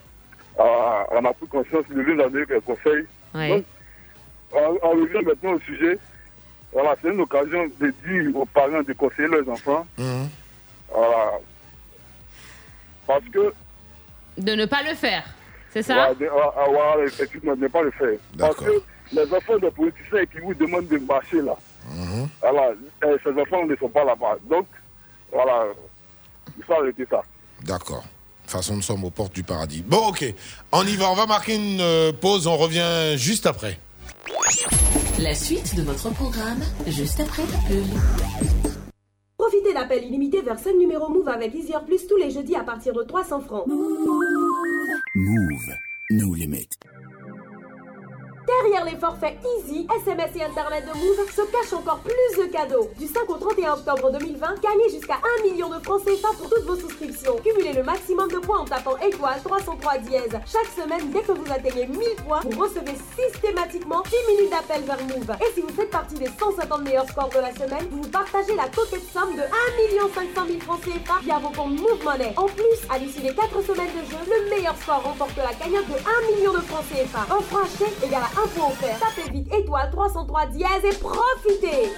on 0.58 1.26
a 1.26 1.34
pris 1.34 1.48
conscience 1.48 1.86
de 1.90 2.00
l'une 2.02 2.18
donné 2.18 2.46
quelques 2.46 2.64
conseils. 2.64 3.06
Ouais. 3.34 3.50
Donc, 3.50 3.66
on, 4.54 4.78
on 4.84 4.90
revient 4.92 5.26
maintenant 5.26 5.54
au 5.54 5.60
sujet. 5.62 5.98
Voilà, 6.74 6.96
c'est 7.02 7.10
une 7.10 7.20
occasion 7.22 7.70
de 7.80 7.88
dire 8.06 8.36
aux 8.36 8.46
parents 8.46 8.82
de 8.84 8.94
conseiller 8.94 9.28
leurs 9.28 9.48
enfants. 9.50 9.86
Voilà. 10.94 11.32
Parce 13.08 13.26
que, 13.34 13.54
De 14.38 14.54
ne 14.56 14.66
pas 14.66 14.82
le 14.84 14.96
faire, 14.96 15.24
c'est 15.72 15.84
ça? 15.84 15.94
Voilà, 15.96 16.14
de- 16.16 16.30
ah, 16.32 16.54
ah, 16.58 16.66
voilà, 16.70 17.04
effectivement, 17.06 17.56
ne 17.56 17.68
pas 17.68 17.82
le 17.82 17.92
faire. 17.92 18.18
Parce 18.40 18.56
que 18.56 18.82
les 19.12 19.34
enfants 19.34 19.58
des 19.58 19.72
politiciens 19.72 20.26
qui 20.26 20.40
vous 20.40 20.54
demandent 20.54 20.88
de 20.88 20.98
marcher 21.00 21.42
là, 21.42 21.56
Mhm. 21.90 22.28
voilà, 22.42 22.72
eh, 23.04 23.16
ces 23.24 23.42
enfants 23.42 23.66
ne 23.66 23.76
sont 23.76 23.90
pas 23.90 24.04
là-bas. 24.04 24.38
Donc, 24.50 24.68
voilà, 25.32 25.66
il 26.58 26.64
faut 26.64 26.74
arrêter 26.74 27.06
ça. 27.10 27.22
D'accord. 27.64 28.04
De 28.04 28.42
toute 28.44 28.52
façon, 28.52 28.76
nous 28.76 28.82
sommes 28.82 29.04
aux 29.06 29.10
portes 29.10 29.34
du 29.34 29.44
paradis. 29.44 29.82
Bon, 29.82 30.10
ok. 30.10 30.34
On 30.72 30.86
y 30.86 30.96
va. 30.96 31.10
On 31.12 31.16
va 31.16 31.26
marquer 31.26 31.56
une 31.56 31.80
euh, 31.80 32.12
pause. 32.12 32.48
On 32.48 32.58
revient 32.58 33.18
juste 33.18 33.46
après. 33.46 33.80
La 35.20 35.34
suite 35.36 35.76
de 35.76 35.84
votre 35.84 36.10
programme, 36.14 36.60
juste 36.88 37.20
après 37.20 37.44
la 37.44 37.58
pub. 37.68 37.86
Profitez 39.38 39.74
d'appels 39.74 40.04
illimités 40.06 40.42
vers 40.42 40.60
5 40.60 40.74
numéros 40.76 41.10
Move 41.10 41.30
avec 41.30 41.54
Easier 41.54 41.76
Plus 41.86 42.08
tous 42.08 42.18
les 42.18 42.32
jeudis 42.32 42.56
à 42.56 42.64
partir 42.64 42.94
de 42.94 43.04
300 43.04 43.42
francs. 43.42 43.66
Move, 45.16 45.76
no 46.12 46.34
limit. 46.34 46.70
Derrière 48.60 48.86
les 48.86 48.98
forfaits 48.98 49.38
Easy, 49.58 49.88
SMS 50.04 50.32
et 50.36 50.44
Internet 50.44 50.84
de 50.84 50.92
Move 51.00 51.32
se 51.32 51.42
cachent 51.42 51.74
encore 51.74 52.00
plus 52.00 52.44
de 52.44 52.52
cadeaux. 52.52 52.90
Du 53.00 53.08
5 53.08 53.30
au 53.30 53.38
31 53.38 53.74
octobre 53.74 54.12
2020, 54.12 54.48
gagnez 54.62 54.90
jusqu'à 54.90 55.20
1 55.40 55.44
million 55.50 55.70
de 55.70 55.80
francs 55.80 56.04
CFA 56.04 56.28
pour 56.38 56.50
toutes 56.50 56.66
vos 56.66 56.76
souscriptions. 56.76 57.38
Cumulez 57.44 57.74
le 57.74 57.84
maximum 57.84 58.28
de 58.30 58.40
points 58.40 58.60
en 58.60 58.66
tapant 58.66 58.98
étoile 58.98 59.40
303 59.44 59.98
dièse. 60.00 60.38
Chaque 60.46 60.68
semaine, 60.76 61.12
dès 61.12 61.22
que 61.22 61.32
vous 61.32 61.52
atteignez 61.52 61.88
1000 61.88 62.00
points, 62.28 62.42
vous 62.44 62.60
recevez 62.62 62.98
systématiquement 63.18 64.04
10 64.04 64.36
minutes 64.36 64.52
d'appel 64.52 64.84
vers 64.84 65.02
Move. 65.04 65.36
Et 65.40 65.54
si 65.54 65.62
vous 65.62 65.74
faites 65.74 65.90
partie 65.90 66.16
des 66.16 66.30
150 66.38 66.82
meilleurs 66.82 67.08
scores 67.08 67.30
de 67.30 67.40
la 67.40 67.54
semaine, 67.54 67.88
vous 67.90 68.08
partagez 68.10 68.56
la 68.56 68.68
coquette 68.68 69.08
somme 69.14 69.36
de 69.36 69.44
1 69.44 69.46
500 70.14 70.48
000 70.48 70.60
francs 70.60 70.82
CFA 70.82 71.20
via 71.24 71.40
vos 71.40 71.50
comptes 71.50 71.80
Move 71.80 72.04
Money. 72.04 72.34
En 72.36 72.48
plus, 72.48 72.80
à 72.90 72.98
l'issue 72.98 73.22
des 73.22 73.34
4 73.34 73.62
semaines 73.62 73.94
de 73.96 74.04
jeu, 74.10 74.18
le 74.28 74.50
meilleur 74.50 74.76
score 74.78 75.04
remporte 75.04 75.38
la 75.38 75.54
cagnotte 75.54 75.88
de 75.88 75.96
1 75.96 76.36
million 76.36 76.54
de 76.54 76.60
francs 76.60 76.84
CFA. 76.90 77.22
Un 77.34 77.42
franc 77.42 77.64
acheté 77.64 77.86
égale 78.06 78.24
à 78.24 78.41
un 78.44 78.48
point 78.48 78.68
offert. 78.68 79.00
Tapez 79.00 79.30
vite 79.32 79.54
étoile 79.54 79.90
303 79.92 80.46
dièse 80.48 80.68
et 80.84 80.96
profitez 80.96 81.90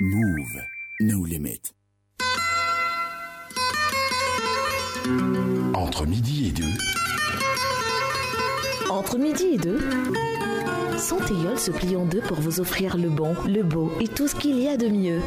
Move, 0.00 0.60
no 1.00 1.24
limit. 1.24 1.60
Entre 5.74 6.06
midi 6.06 6.48
et 6.48 6.52
deux, 6.52 6.64
Entre 8.90 9.18
midi 9.18 9.46
et 9.54 9.58
deux, 9.58 9.78
Santéol 10.98 11.58
se 11.58 11.70
plie 11.70 11.96
en 11.96 12.04
deux 12.04 12.20
pour 12.20 12.40
vous 12.40 12.60
offrir 12.60 12.96
le 12.96 13.08
bon, 13.08 13.34
le 13.46 13.62
beau 13.62 13.92
et 14.00 14.08
tout 14.08 14.26
ce 14.26 14.34
qu'il 14.34 14.58
y 14.58 14.68
a 14.68 14.76
de 14.76 14.88
mieux. 14.88 15.20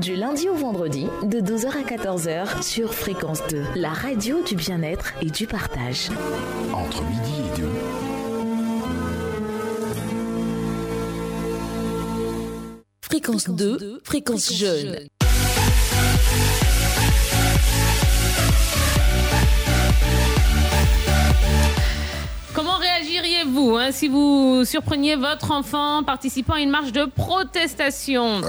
Du 0.00 0.14
lundi 0.14 0.50
au 0.50 0.54
vendredi, 0.54 1.06
de 1.22 1.40
12h 1.40 1.68
à 1.68 1.82
14h 1.82 2.62
sur 2.62 2.92
Fréquence 2.92 3.40
2, 3.48 3.62
la 3.76 3.88
radio 3.88 4.42
du 4.42 4.54
bien-être 4.54 5.14
et 5.22 5.30
du 5.30 5.46
partage. 5.46 6.10
entre 6.74 7.02
midi 7.04 7.32
et 7.38 7.58
deux, 7.58 7.68
Fréquence 13.00 13.48
2, 13.48 14.00
fréquence 14.04 14.52
jeune. 14.52 14.98
Réagiriez-vous 23.46 23.76
hein, 23.76 23.90
si 23.92 24.08
vous 24.08 24.64
surpreniez 24.64 25.16
votre 25.16 25.50
enfant 25.50 26.02
participant 26.02 26.54
à 26.54 26.60
une 26.60 26.70
marche 26.70 26.92
de 26.92 27.04
protestation 27.04 28.40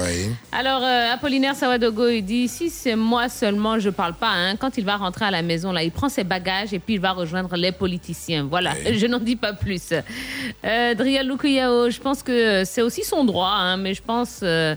Alors, 0.52 0.82
euh, 0.84 1.14
Apollinaire 1.14 1.56
Sawadogo, 1.56 2.07
il 2.10 2.22
dit 2.24 2.48
si 2.48 2.69
c'est 2.69 2.95
moi 2.95 3.30
seulement, 3.30 3.80
je 3.80 3.90
parle 3.90 4.14
pas. 4.14 4.30
hein. 4.32 4.56
Quand 4.56 4.78
il 4.78 4.86
va 4.86 4.98
rentrer 4.98 5.26
à 5.26 5.32
la 5.32 5.41
maison, 5.41 5.72
là, 5.72 5.84
il 5.84 5.91
prend 5.91 6.10
ses 6.10 6.24
bagages 6.24 6.74
et 6.74 6.80
puis 6.80 6.95
il 6.95 6.99
va 6.99 7.11
rejoindre 7.11 7.56
les 7.56 7.72
politiciens. 7.72 8.45
Voilà, 8.49 8.74
je 8.94 9.06
n'en 9.07 9.19
dis 9.19 9.36
pas 9.36 9.53
plus. 9.53 9.94
Euh, 10.65 10.94
Lukuyao, 11.24 11.90
je 11.90 11.99
pense 11.99 12.24
que 12.24 12.64
c'est 12.65 12.82
aussi 12.82 13.03
son 13.03 13.24
droit, 13.26 13.52
hein, 13.53 13.78
mais 13.78 13.94
je 13.94 14.02
pense 14.02 14.40
euh, 14.44 14.76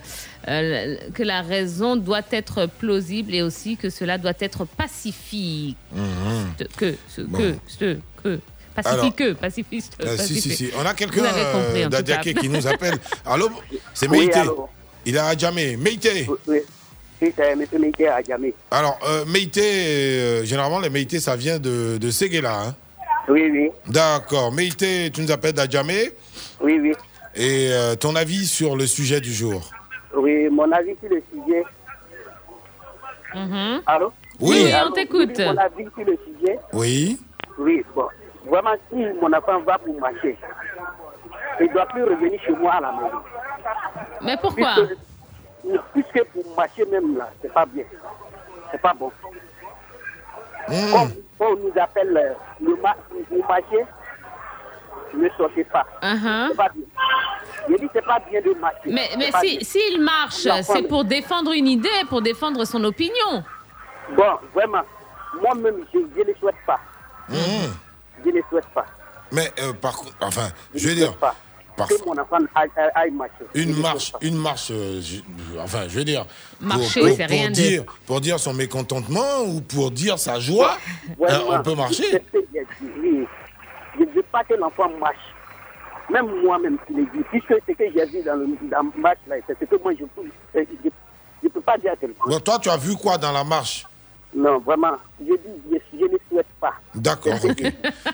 euh, 0.48 0.96
que 1.14 1.22
la 1.22 1.42
raison 1.42 1.96
doit 1.96 2.22
être 2.30 2.66
plausible 2.66 3.34
et 3.34 3.42
aussi 3.42 3.76
que 3.76 3.90
cela 3.90 4.18
doit 4.18 4.32
être 4.40 4.64
pacifique. 4.64 5.76
Mhm. 5.94 6.66
Que, 6.76 6.94
ce, 7.08 7.20
Bon. 7.22 7.38
que, 7.38 7.54
ce, 7.66 7.96
que. 8.22 8.38
Pacifique, 8.82 9.20
Alors, 9.20 9.36
pacifiste. 9.36 9.92
Si, 10.00 10.08
si, 10.08 10.16
pacifique. 10.16 10.52
si. 10.52 10.70
On 10.78 10.84
a 10.86 10.94
quelqu'un 10.94 11.24
euh, 11.24 11.88
d'Adiaké 11.88 12.34
qui 12.34 12.48
nous 12.48 12.66
appelle. 12.66 12.94
Allô 13.26 13.48
C'est 13.94 14.08
Oui, 14.08 14.18
Meïté. 14.18 14.38
allô. 14.40 14.68
Il 15.06 15.16
est 15.16 15.18
à 15.18 15.36
Djamé. 15.36 15.76
Meïté. 15.76 16.26
Oui, 16.46 16.58
oui 17.20 17.32
c'est 17.36 17.50
M. 17.52 17.64
Meïté 17.78 18.08
à 18.08 18.22
Djamé. 18.22 18.54
Alors, 18.70 18.98
euh, 19.08 19.24
Meïté, 19.26 19.62
euh, 19.62 20.44
généralement, 20.44 20.80
les 20.80 20.90
Meïté, 20.90 21.20
ça 21.20 21.36
vient 21.36 21.58
de, 21.58 21.98
de 21.98 22.10
Séguéla. 22.10 22.62
Hein 22.68 22.74
Oui, 23.28 23.48
oui. 23.50 23.70
D'accord. 23.88 24.52
Meïté, 24.52 25.10
tu 25.10 25.20
nous 25.22 25.30
appelles 25.30 25.52
d'Adjamé. 25.54 26.12
Oui, 26.60 26.78
oui. 26.80 26.92
Et 27.34 27.68
euh, 27.72 27.94
ton 27.94 28.14
avis 28.16 28.46
sur 28.46 28.76
le 28.76 28.86
sujet 28.86 29.20
du 29.20 29.32
jour? 29.32 29.70
Oui, 30.16 30.48
mon 30.50 30.70
avis 30.72 30.96
sur 31.00 31.08
le 31.10 31.22
sujet. 31.32 31.64
Allô? 33.86 34.12
Oui. 34.40 34.62
Oui, 34.64 34.72
on 34.86 34.90
t'écoute. 34.92 35.30
oui, 35.38 35.44
Mon 35.44 35.56
avis 35.56 35.84
sur 35.94 36.04
le 36.04 36.18
sujet. 36.40 36.58
Oui. 36.72 37.18
Oui, 37.58 37.84
bon. 37.94 38.06
Vraiment, 38.50 38.74
si 38.90 38.96
mon 39.20 39.32
enfant 39.32 39.60
va 39.60 39.78
pour 39.78 39.98
marcher, 40.00 40.36
il 41.60 41.66
ne 41.66 41.72
doit 41.72 41.86
plus 41.86 42.04
revenir 42.04 42.40
chez 42.42 42.52
moi 42.52 42.74
à 42.74 42.80
la 42.80 42.92
maison. 42.92 43.22
Mais 44.22 44.36
pourquoi? 44.36 44.74
Puisque, 44.74 45.80
puisque 45.92 46.24
pour 46.30 46.56
marcher 46.56 46.84
même 46.86 47.16
là, 47.16 47.28
c'est 47.40 47.52
pas 47.52 47.66
bien. 47.66 47.84
C'est 48.70 48.80
pas 48.80 48.94
bon. 48.94 49.12
Comme 50.66 51.10
on 51.40 51.56
nous 51.56 51.72
appelle 51.80 52.16
euh, 52.16 52.34
le, 52.60 52.76
ma 52.82 52.94
le 53.10 55.22
ne 55.22 55.28
sortez 55.36 55.64
pas. 55.64 55.84
C'est 56.50 56.56
pas 56.56 56.68
bien. 56.68 56.84
Je 57.68 57.74
dis 57.76 57.88
c'est 57.92 58.04
pas 58.04 58.18
bien 58.30 58.40
de 58.40 58.54
marcher. 58.58 58.78
Mais, 58.84 59.08
pas 59.30 59.40
si- 59.40 59.64
s'il 59.64 60.00
marche, 60.02 60.46
c'est 60.62 60.82
pour 60.88 61.04
défendre 61.04 61.52
une 61.52 61.68
idée, 61.68 61.88
pour 62.08 62.22
défendre 62.22 62.64
son 62.64 62.82
opinion. 62.84 63.44
Bon, 64.16 64.38
vraiment, 64.54 64.82
moi-même, 65.40 65.84
je 65.92 65.98
ne 65.98 66.24
le 66.24 66.34
souhaite 66.40 66.56
pas. 66.66 66.80
Je 68.24 68.30
ne 68.30 68.34
le 68.36 68.42
souhaite 68.48 68.66
pas. 68.74 68.86
Mais 69.32 69.52
euh, 69.60 69.72
par 69.72 69.96
contre, 69.96 70.14
enfin, 70.20 70.48
je 70.74 70.88
veux 70.88 70.94
dire, 70.94 71.14
par- 71.16 71.34
Que 71.88 71.94
mon 72.04 72.18
enfant 72.18 72.36
aille, 72.94 73.10
marcher. 73.12 73.32
Je 73.54 73.62
une 73.62 73.80
marche, 73.80 74.12
pas. 74.12 74.18
une 74.20 74.36
marche, 74.36 74.68
euh, 74.70 75.00
je- 75.00 75.58
enfin, 75.58 75.88
je 75.88 75.98
veux 75.98 76.04
dire, 76.04 76.26
pour- 76.58 76.68
Marcher, 76.68 77.00
pour, 77.00 77.26
rien 77.26 77.48
de- 77.48 77.54
dire, 77.54 77.84
pour 78.04 78.20
dire 78.20 78.38
son 78.38 78.52
mécontentement 78.52 79.40
ou 79.46 79.62
pour 79.62 79.90
dire 79.90 80.18
sa 80.18 80.38
joie, 80.40 80.76
euh, 81.22 81.38
on 81.48 81.62
peut 81.62 81.74
marcher. 81.74 82.20
Je 83.98 84.04
ne 84.04 84.10
veux 84.14 84.22
pas 84.30 84.44
que 84.44 84.54
l'enfant 84.54 84.90
marche. 84.98 85.16
Même 86.10 86.26
moi-même, 86.42 86.76
je 86.90 86.96
l'ai 86.96 87.02
dit. 87.04 87.24
Puisque 87.30 87.54
ce 87.66 87.72
que 87.72 87.84
j'ai 87.94 88.04
vu 88.06 88.22
dans 88.24 88.34
le, 88.34 88.46
dans 88.70 88.82
le 88.94 89.00
match, 89.00 89.18
là, 89.28 89.36
c'est 89.46 89.58
ce 89.58 89.64
que 89.64 89.80
moi, 89.82 89.92
je 89.98 90.02
ne 90.04 90.24
je, 90.84 90.90
je 91.42 91.48
peux 91.48 91.60
pas 91.60 91.78
dire 91.78 91.92
quelque 92.00 92.16
chose. 92.18 92.32
Bon, 92.34 92.40
toi, 92.40 92.58
tu 92.58 92.68
as 92.68 92.76
vu 92.76 92.94
quoi 92.96 93.16
dans 93.16 93.32
la 93.32 93.44
marche? 93.44 93.86
Non, 94.34 94.58
vraiment, 94.58 94.92
je 95.20 95.32
dis, 95.34 95.62
je, 95.72 95.98
je 95.98 96.04
ne 96.04 96.18
souhaite 96.30 96.46
pas. 96.60 96.74
D'accord, 96.94 97.38
ok. 97.44 97.62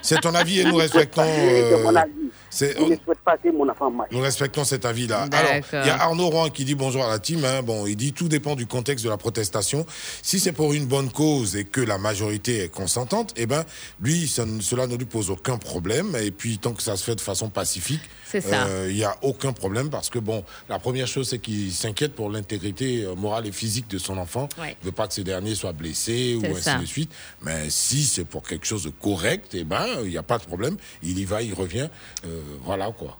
C'est 0.03 0.21
ton 0.21 0.35
avis 0.35 0.61
et 0.61 0.65
nous 0.65 0.77
respectons. 0.77 1.23
C'est 1.25 1.73
euh, 1.73 1.83
mon 1.83 1.95
avis. 1.97 2.11
c'est- 2.51 2.77
Je 2.79 2.83
ne 2.85 2.97
souhaite 2.97 3.19
pas 3.25 3.37
que 3.37 3.49
mon 3.51 3.69
enfant 3.69 3.91
marche. 3.91 4.11
Nous 4.13 4.21
respectons 4.21 4.65
cet 4.65 4.85
avis-là. 4.85 5.27
Alors, 5.33 5.53
il 5.73 5.87
y 5.87 5.91
a 5.91 6.01
Arnaud 6.03 6.29
Rouen 6.29 6.51
qui 6.51 6.65
dit 6.65 6.75
bonjour 6.75 7.05
à 7.05 7.09
la 7.09 7.19
team. 7.19 7.45
hein. 7.45 7.63
Bon, 7.63 7.87
il 7.87 7.97
dit 7.97 8.13
tout 8.13 8.29
dépend 8.29 8.55
du 8.55 8.67
contexte 8.67 9.05
de 9.05 9.11
la 9.11 9.17
protestation. 9.17 9.87
Si 10.23 10.39
c'est 10.41 10.53
pour 10.53 10.73
une 10.75 10.87
bonne 10.87 11.11
cause 11.11 11.57
et 11.57 11.65
que 11.65 11.81
la 11.81 11.99
majorité 11.99 12.65
est 12.65 12.69
consentante, 12.69 13.33
eh 13.37 13.47
ben, 13.47 13.65
lui, 14.01 14.29
ça 14.29 14.45
cela 14.61 14.87
ne 14.87 14.97
lui 14.97 15.07
pose 15.07 15.31
aucun 15.31 15.57
problème. 15.59 16.17
Et 16.21 16.31
puis, 16.31 16.59
tant 16.59 16.73
que 16.73 16.83
ça 16.83 16.97
se 16.97 17.05
fait 17.05 17.15
de 17.15 17.21
façon 17.21 17.49
pacifique, 17.49 18.03
euh, 18.35 18.87
il 18.91 18.97
n'y 18.97 19.05
a 19.05 19.17
aucun 19.23 19.53
problème 19.53 19.89
parce 19.89 20.11
que, 20.11 20.19
bon, 20.19 20.45
la 20.69 20.79
première 20.79 21.07
chose, 21.07 21.29
c'est 21.31 21.39
qu'il 21.39 21.73
s'inquiète 21.73 22.15
pour 22.15 22.29
l'intégrité 22.31 23.05
euh, 23.05 23.15
morale 23.15 23.47
et 23.47 23.53
physique 23.53 23.89
de 23.89 23.99
son 23.99 24.19
enfant. 24.19 24.49
Ouais. 24.61 24.77
Il 24.83 24.85
ne 24.85 24.91
veut 24.91 24.93
pas 24.95 25.07
que 25.09 25.15
ce 25.15 25.21
dernier 25.23 25.55
soit 25.55 25.73
blessé 25.73 26.39
ou 26.41 26.45
ainsi 26.47 26.63
ça. 26.63 26.79
de 26.79 26.85
suite. 26.85 27.11
Mais 27.43 27.71
si 27.71 28.03
c'est 28.05 28.25
pour 28.25 28.43
quelque 28.43 28.66
chose 28.67 28.85
de 28.85 28.91
correct, 28.91 29.55
eh 29.55 29.65
ben, 29.65 29.87
il 30.03 30.11
n'y 30.11 30.19
a 30.19 30.23
pas 30.23 30.39
de 30.39 30.45
problème. 30.45 30.77
Il 31.03 31.19
y 31.19 31.25
va, 31.25 31.43
il 31.43 31.55
revient. 31.55 31.89
Euh, 32.25 32.43
voilà, 32.63 32.91
quoi. 32.91 33.19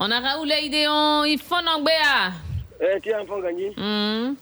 On 0.00 0.10
a 0.10 0.20
Raoul 0.20 0.50
Aïdéon, 0.50 1.24
il 1.24 1.38
faut. 1.38 1.56
Eh, 2.80 3.00
tu 3.00 3.10
es 3.10 3.14
enfant 3.14 3.40
gagné. 3.40 3.70
Hmm. 3.76 4.34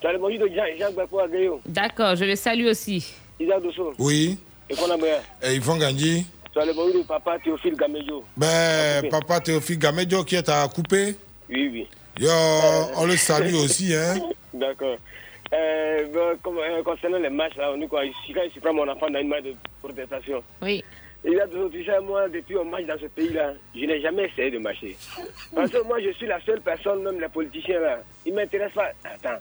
Tu 0.00 0.06
as 0.06 0.12
le 0.12 0.18
bonjour 0.18 0.40
de 0.40 0.48
Jean, 0.48 0.64
Jean 0.78 0.90
Gbako 0.92 1.20
Agayo. 1.20 1.60
D'accord, 1.64 2.16
je 2.16 2.24
le 2.24 2.36
salue 2.36 2.66
aussi. 2.66 3.14
Isaac 3.40 3.62
Dosso. 3.62 3.94
Oui. 3.98 4.38
Et. 4.68 4.74
Et 5.54 5.58
vont 5.58 5.76
gagner. 5.76 6.26
Tu 6.52 6.58
as 6.58 6.66
le 6.66 6.72
bonjour 6.72 7.02
de 7.02 7.06
papa 7.06 7.38
Théophile 7.42 7.76
Gamejo. 7.76 8.24
Ben, 8.36 9.08
papa 9.08 9.40
Théophile 9.40 9.78
Gamedio 9.78 10.24
qui 10.24 10.36
est 10.36 10.48
à 10.48 10.66
couper. 10.68 11.16
Oui, 11.48 11.68
oui. 11.72 11.88
Yo, 12.18 12.30
on 12.96 13.06
le 13.06 13.16
salue 13.16 13.54
aussi, 13.54 13.94
hein. 13.94 14.14
D'accord. 14.54 14.96
Euh, 15.52 16.34
comme, 16.42 16.58
euh, 16.58 16.82
concernant 16.82 17.18
les 17.18 17.28
matchs, 17.30 17.56
là, 17.56 17.70
on 17.72 17.76
dit 17.78 17.86
quoi 17.86 18.02
Quand 18.04 18.40
je 18.54 18.60
prends 18.60 18.72
mon 18.72 18.88
enfant 18.88 19.08
dans 19.10 19.20
une 19.20 19.28
match 19.28 19.44
de 19.44 19.54
protestation, 19.80 20.42
Oui. 20.62 20.82
il 21.24 21.32
y 21.34 21.40
a 21.40 21.46
tu 21.46 21.84
sais, 21.84 22.00
moi, 22.00 22.28
depuis 22.28 22.58
un 22.58 22.64
match 22.64 22.86
dans 22.86 22.98
ce 22.98 23.06
pays-là, 23.06 23.52
je 23.74 23.84
n'ai 23.84 24.00
jamais 24.00 24.24
essayé 24.24 24.50
de 24.50 24.58
marcher. 24.58 24.96
Parce 25.54 25.70
que 25.70 25.82
moi, 25.82 26.00
je 26.00 26.10
suis 26.12 26.26
la 26.26 26.40
seule 26.44 26.60
personne, 26.60 27.02
même 27.02 27.20
les 27.20 27.28
politiciens, 27.28 27.78
là, 27.80 27.98
ils 28.24 28.32
ne 28.32 28.40
m'intéressent 28.40 28.74
pas. 28.74 28.90
Attends. 29.04 29.40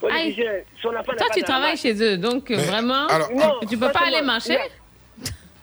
Politicien, 0.00 0.52
son 0.80 0.88
enfant 0.90 1.12
n'a 1.12 1.18
Toi, 1.18 1.26
pas 1.28 1.34
tu 1.34 1.42
travailles 1.42 1.76
chez 1.76 2.02
eux, 2.02 2.16
donc 2.16 2.50
euh, 2.50 2.56
vraiment, 2.56 3.06
alors- 3.08 3.30
Non, 3.32 3.60
tu 3.68 3.76
peux 3.76 3.90
pas 3.92 4.06
aller 4.06 4.22
marcher? 4.22 4.56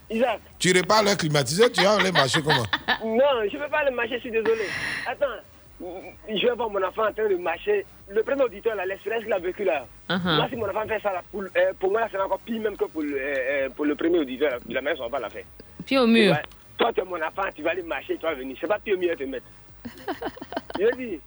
Isaac, 0.10 0.40
Tu 0.60 0.70
à 0.90 1.04
l'air 1.04 1.18
climatisé, 1.18 1.70
tu 1.72 1.82
vas 1.82 1.96
aller 1.96 2.12
marcher 2.12 2.42
comment? 2.42 2.64
Non, 3.04 3.42
je 3.52 3.58
ne 3.58 3.64
peux 3.64 3.70
pas 3.70 3.80
aller 3.80 3.92
marcher, 3.92 4.16
je 4.16 4.20
suis 4.22 4.32
désolé. 4.32 4.62
Attends, 5.06 5.26
je 5.80 6.48
vais 6.48 6.56
voir 6.56 6.70
mon 6.70 6.82
enfant 6.84 7.08
en 7.08 7.14
train 7.14 7.28
de 7.30 7.36
marcher. 7.36 7.86
Le 8.10 8.24
premier 8.24 8.44
auditeur, 8.44 8.76
là, 8.76 8.86
l'expérience 8.86 9.24
qu'il 9.24 9.34
a 9.34 9.40
vécu 9.40 9.64
là. 9.64 9.86
Uh-huh. 10.10 10.36
Moi, 10.38 10.48
si 10.50 10.56
mon 10.56 10.70
enfant 10.70 10.88
fait 10.88 11.00
ça, 11.02 11.12
là, 11.14 11.22
pour, 11.32 11.44
euh, 11.44 11.74
pour 11.80 11.92
moi, 11.92 12.02
là, 12.02 12.08
c'est 12.12 12.20
encore 12.20 12.40
pire 12.40 12.62
même 12.62 12.76
que 12.78 12.86
pour, 12.86 13.02
le- 13.02 13.16
euh, 13.18 13.36
euh, 13.38 13.70
pour 13.70 13.86
le 13.86 13.96
premier 13.96 14.20
auditeur. 14.20 14.52
là. 14.52 14.58
La 14.70 14.82
même 14.82 14.96
son 14.98 15.04
enfant 15.04 15.20
l'a 15.20 15.30
fait. 15.30 15.46
Pied 15.86 15.98
au 16.00 16.08
mur. 16.08 16.36
Toi, 16.78 16.92
tu 16.94 17.02
es 17.02 17.04
mon 17.04 17.18
enfant, 17.22 17.44
tu 17.56 17.62
vas 17.64 17.72
aller 17.72 17.84
marcher, 17.84 18.16
tu 18.18 18.22
vas 18.24 18.34
venir. 18.34 18.56
C'est 18.60 18.68
pas 18.68 18.80
pied 18.80 18.94
au 18.94 18.98
mur 18.98 19.12
à 19.12 19.16
te 19.16 19.24
mettre. 19.24 19.46
je 20.80 20.96
dis, 20.98 21.20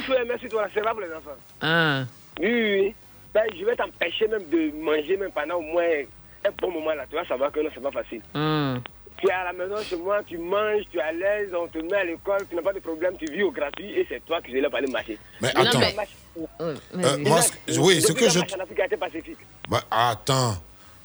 faire 0.00 0.24
merci 0.26 0.48
toi, 0.48 0.66
c'est 0.72 0.80
pas 0.82 0.90
pour 0.92 1.00
les 1.00 1.12
enfants. 1.12 1.36
Ah. 1.60 2.02
Oui, 2.40 2.46
oui, 2.52 2.80
oui. 2.80 2.94
Ben, 3.34 3.42
je 3.58 3.64
vais 3.64 3.76
t'empêcher 3.76 4.28
même 4.28 4.44
de 4.50 4.70
manger 4.82 5.16
même 5.16 5.30
pendant 5.32 5.56
au 5.56 5.62
moins 5.62 5.84
un 6.46 6.50
bon 6.60 6.70
moment 6.70 6.92
là. 6.94 7.04
Tu 7.08 7.16
vas 7.16 7.24
savoir 7.24 7.50
que 7.52 7.60
non, 7.60 7.70
c'est 7.74 7.82
pas 7.82 7.90
facile. 7.90 8.20
Hmm. 8.34 8.76
Tu 9.22 9.28
es 9.28 9.32
à 9.32 9.44
la 9.44 9.52
maison 9.52 9.76
chez 9.88 9.94
moi, 9.96 10.20
tu 10.26 10.36
manges, 10.36 10.82
tu 10.90 10.98
es 10.98 11.00
à 11.00 11.12
l'aise, 11.12 11.54
on 11.54 11.68
te 11.68 11.78
met 11.78 11.94
à 11.96 12.04
l'école, 12.04 12.44
tu 12.50 12.56
n'as 12.56 12.62
pas 12.62 12.72
de 12.72 12.80
problème, 12.80 13.14
tu 13.16 13.26
vis 13.32 13.44
au 13.44 13.52
gratuit 13.52 13.92
et 13.96 14.04
c'est 14.08 14.18
toi 14.26 14.40
qui 14.42 14.56
es 14.56 14.60
là 14.60 14.68
pour 14.68 14.78
aller 14.78 14.90
marcher. 14.90 15.16
Mais 15.40 15.52
Non, 15.54 15.60
attends. 15.62 15.78
mais- 15.78 16.44
Euh, 17.04 17.16
moi, 17.18 17.40
ce- 17.40 17.78
oui, 17.78 18.00
ce 18.02 18.08
Depuis 18.08 18.20
que 18.20 18.24
la 18.24 18.30
je. 18.30 18.38
marche 18.40 18.52
en 18.54 18.60
Afrique 18.64 18.80
a 18.80 18.86
été 18.86 18.96
pacifique. 18.96 19.38
Bah, 19.68 19.80
attends. 19.92 20.54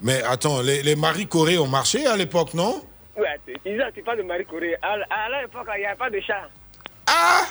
Mais 0.02 0.20
attends, 0.24 0.60
les, 0.62 0.82
les 0.82 0.96
Marie 0.96 1.28
Corée 1.28 1.58
ont 1.58 1.68
marché 1.68 2.06
à 2.06 2.16
l'époque, 2.16 2.54
non? 2.54 2.82
Ouais, 3.16 3.26
Isaac, 3.64 3.94
tu 3.94 4.02
parles 4.02 4.18
de 4.18 4.22
Marie 4.24 4.44
Corée. 4.46 4.74
À, 4.82 4.94
à 4.94 5.40
l'époque, 5.42 5.68
il 5.76 5.80
n'y 5.80 5.86
avait 5.86 5.96
pas 5.96 6.10
de 6.10 6.18
chat. 6.20 6.48
Ah 7.06 7.42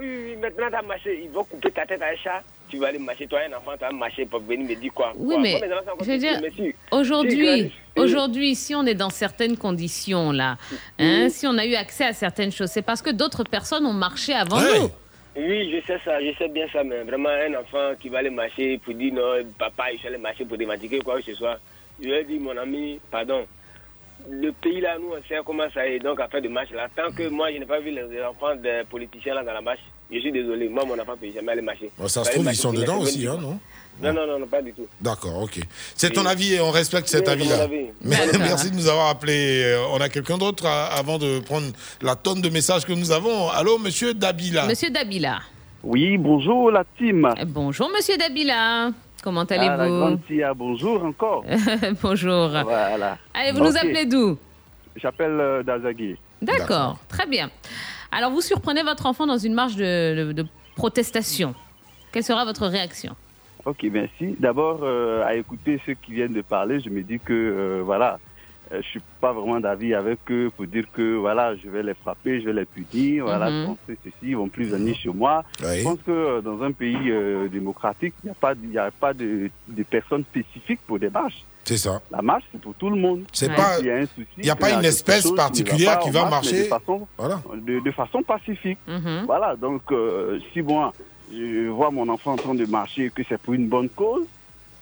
oui, 0.00 0.06
oui, 0.30 0.36
maintenant 0.36 0.68
tu 0.68 0.74
as 0.76 0.82
marché. 0.82 1.20
Ils 1.24 1.30
vont 1.30 1.44
couper 1.44 1.70
ta 1.70 1.86
tête 1.86 2.02
à 2.02 2.06
un 2.06 2.16
chat. 2.16 2.42
Tu 2.68 2.78
vas 2.78 2.88
aller 2.88 2.98
marcher. 2.98 3.26
Toi, 3.26 3.40
un 3.48 3.52
enfant, 3.56 3.72
tu 3.72 3.80
vas 3.80 3.92
marcher 3.92 4.24
pour 4.26 4.40
venir 4.40 4.66
me 4.68 4.74
dire 4.74 4.92
quoi. 4.94 5.12
Oui, 5.16 5.34
Quoi 5.34 5.42
mais 5.42 5.54
enfants 5.72 5.92
je 6.00 6.10
veux 6.10 6.18
dire, 6.18 6.40
si- 6.56 6.74
aujourd'hui, 6.90 7.70
si- 7.70 8.00
aujourd'hui, 8.00 8.54
si 8.54 8.74
on 8.74 8.84
est 8.86 8.94
dans 8.94 9.10
certaines 9.10 9.56
conditions 9.56 10.32
là, 10.32 10.56
hein, 10.98 11.28
si 11.28 11.46
on 11.46 11.56
a 11.58 11.66
eu 11.66 11.74
accès 11.74 12.04
à 12.04 12.12
certaines 12.12 12.52
choses, 12.52 12.70
c'est 12.70 12.82
parce 12.82 13.02
que 13.02 13.10
d'autres 13.10 13.44
personnes 13.44 13.84
ont 13.86 13.92
marché 13.92 14.32
avant 14.34 14.60
nous. 14.60 14.90
Oui, 15.34 15.70
je 15.72 15.86
sais 15.86 15.98
ça, 16.04 16.20
je 16.22 16.30
sais 16.36 16.48
bien 16.48 16.66
ça, 16.72 16.84
mais 16.84 17.02
vraiment 17.04 17.30
un 17.30 17.54
enfant 17.54 17.92
qui 17.98 18.10
va 18.10 18.18
aller 18.18 18.28
marcher 18.30 18.78
pour 18.78 18.92
dire 18.94 19.14
non, 19.14 19.32
papa, 19.58 19.90
il 19.92 19.98
faut 19.98 20.08
aller 20.08 20.18
marcher 20.18 20.44
pour 20.44 20.58
dématiquer 20.58 20.98
quoi 21.00 21.16
que 21.20 21.24
ce 21.24 21.34
soit. 21.34 21.58
Je 22.00 22.06
lui 22.08 22.12
ai 22.14 22.24
dit, 22.24 22.38
mon 22.38 22.56
ami, 22.56 23.00
pardon, 23.10 23.46
le 24.30 24.50
pays 24.52 24.80
là, 24.80 24.96
nous, 25.00 25.08
on 25.16 25.22
sait 25.28 25.40
comment 25.44 25.64
ça 25.74 25.86
est, 25.86 25.98
donc 25.98 26.20
à 26.20 26.28
faire 26.28 26.42
de 26.42 26.48
marche 26.48 26.70
là. 26.70 26.88
Tant 26.94 27.10
que 27.12 27.28
moi, 27.28 27.52
je 27.52 27.58
n'ai 27.58 27.66
pas 27.66 27.80
vu 27.80 27.90
les 27.90 28.02
enfants 28.22 28.54
des 28.56 28.82
politiciens 28.90 29.34
là 29.34 29.42
dans 29.44 29.52
la 29.52 29.60
marche, 29.60 29.80
je 30.10 30.18
suis 30.20 30.32
désolé, 30.32 30.68
moi, 30.68 30.84
mon 30.84 30.94
enfant 30.98 31.12
ne 31.12 31.16
peut 31.16 31.32
jamais 31.34 31.52
aller 31.52 31.62
marcher. 31.62 31.90
Bon, 31.98 32.08
Ça 32.08 32.24
se 32.24 32.30
trouve, 32.32 32.46
ils 32.50 32.56
sont 32.56 32.72
dedans 32.72 32.98
aussi, 33.00 33.22
70 33.22 33.28
hein, 33.28 33.38
non 33.40 33.58
Non, 34.02 34.12
non, 34.12 34.26
non, 34.26 34.38
non, 34.40 34.46
pas 34.46 34.60
du 34.62 34.72
tout. 34.72 34.86
D'accord, 35.00 35.42
ok. 35.42 35.60
C'est 35.96 36.10
ton 36.10 36.26
avis 36.26 36.54
et 36.54 36.60
on 36.60 36.70
respecte 36.70 37.08
cet 37.08 37.28
avis-là. 37.28 37.66
Merci 38.02 38.70
de 38.70 38.76
nous 38.76 38.88
avoir 38.88 39.08
appelé. 39.08 39.62
Euh, 39.64 39.84
On 39.92 40.00
a 40.00 40.08
quelqu'un 40.08 40.38
d'autre 40.38 40.66
à- 40.66 40.86
avant 40.86 41.18
de 41.18 41.40
prendre 41.40 41.66
la 42.02 42.14
tonne 42.16 42.40
de 42.40 42.48
messages 42.48 42.84
que 42.84 42.92
nous 42.92 43.10
avons. 43.10 43.48
Allô, 43.50 43.78
monsieur 43.78 44.12
Dabila 44.14 44.66
Monsieur 44.66 44.90
Dabila. 44.90 45.40
Oui, 45.82 46.16
bonjour 46.16 46.70
la 46.70 46.84
team. 46.96 47.28
Bonjour 47.46 47.90
Monsieur 47.90 48.16
Dabila. 48.16 48.90
Comment 49.22 49.44
Ah, 49.48 49.54
allez-vous 49.54 50.54
bonjour 50.54 51.04
encore. 51.04 51.44
Bonjour. 52.02 52.48
Voilà. 52.48 53.18
Allez, 53.32 53.52
vous 53.52 53.60
nous 53.60 53.76
appelez 53.76 54.04
d'où 54.04 54.36
J'appelle 54.96 55.38
euh, 55.40 55.62
Dazagui. 55.62 56.16
D'accord, 56.42 56.98
très 57.08 57.26
bien. 57.26 57.48
Alors, 58.10 58.30
vous 58.30 58.40
surprenez 58.42 58.82
votre 58.82 59.06
enfant 59.06 59.26
dans 59.26 59.38
une 59.38 59.54
marche 59.54 59.76
de, 59.76 60.24
de- 60.26 60.32
de 60.32 60.46
protestation. 60.76 61.54
Quelle 62.12 62.24
sera 62.24 62.44
votre 62.44 62.66
réaction? 62.66 63.14
Ok, 63.64 63.86
merci. 63.90 64.34
D'abord, 64.40 64.80
euh, 64.82 65.24
à 65.24 65.34
écouter 65.36 65.80
ceux 65.86 65.94
qui 65.94 66.12
viennent 66.12 66.32
de 66.34 66.42
parler, 66.42 66.80
je 66.80 66.90
me 66.90 67.02
dis 67.02 67.20
que, 67.20 67.32
euh, 67.32 67.82
voilà, 67.84 68.14
euh, 68.14 68.16
je 68.80 68.86
suis 68.86 69.00
pas 69.20 69.32
vraiment 69.32 69.60
d'avis 69.60 69.94
avec 69.94 70.18
eux 70.30 70.50
pour 70.56 70.66
dire 70.66 70.84
que, 70.92 71.16
voilà, 71.16 71.54
je 71.56 71.68
vais 71.68 71.82
les 71.82 71.94
frapper, 71.94 72.40
je 72.40 72.46
vais 72.46 72.52
les 72.52 72.64
punir, 72.64 73.24
voilà, 73.24 73.46
quand 73.66 73.76
c'est 73.86 73.98
ceci, 74.04 74.16
ils 74.22 74.36
vont 74.36 74.48
plus 74.48 74.64
venir 74.66 74.94
chez 74.96 75.10
moi. 75.10 75.44
Je 75.60 75.82
pense 75.82 75.98
que 76.06 76.10
euh, 76.10 76.40
dans 76.40 76.62
un 76.62 76.72
pays 76.72 77.10
euh, 77.10 77.48
démocratique, 77.48 78.14
il 78.22 78.26
n'y 78.26 78.30
a 78.30 78.34
pas, 78.34 78.54
il 78.62 78.72
y 78.72 78.78
a 78.78 78.90
pas 78.90 79.12
de, 79.12 79.50
de 79.68 79.82
personnes 79.82 80.24
spécifiques 80.24 80.80
pour 80.86 80.98
des 80.98 81.10
marches. 81.10 81.44
C'est 81.64 81.76
ça. 81.76 82.00
La 82.10 82.22
marche, 82.22 82.44
c'est 82.50 82.60
pour 82.60 82.74
tout 82.74 82.90
le 82.90 82.96
monde. 82.96 83.22
C'est 83.32 83.54
pas- 83.54 83.76
S'il 83.76 83.86
y 83.86 83.90
a 83.90 83.96
un 83.96 84.06
souci, 84.06 84.26
il 84.38 84.46
y 84.46 84.50
a 84.50 84.56
pas 84.56 84.70
une 84.72 84.84
espèce 84.84 85.22
chose 85.22 85.32
ne 85.32 85.36
particulière 85.36 85.98
qui 86.00 86.10
va 86.10 86.20
marche, 86.22 86.32
marcher. 86.50 86.62
De 86.64 86.68
façon, 86.68 87.06
de, 87.54 87.78
de 87.80 87.90
façon 87.92 88.22
pacifique. 88.22 88.78
Mhm. 88.88 89.24
Voilà, 89.26 89.54
donc 89.54 89.82
euh, 89.92 90.40
si 90.52 90.60
moi, 90.62 90.92
je 91.32 91.68
vois 91.68 91.90
mon 91.90 92.08
enfant 92.08 92.32
en 92.32 92.36
train 92.36 92.54
de 92.54 92.66
marcher 92.66 93.04
et 93.04 93.10
que 93.10 93.22
c'est 93.28 93.38
pour 93.40 93.54
une 93.54 93.68
bonne 93.68 93.88
cause, 93.90 94.26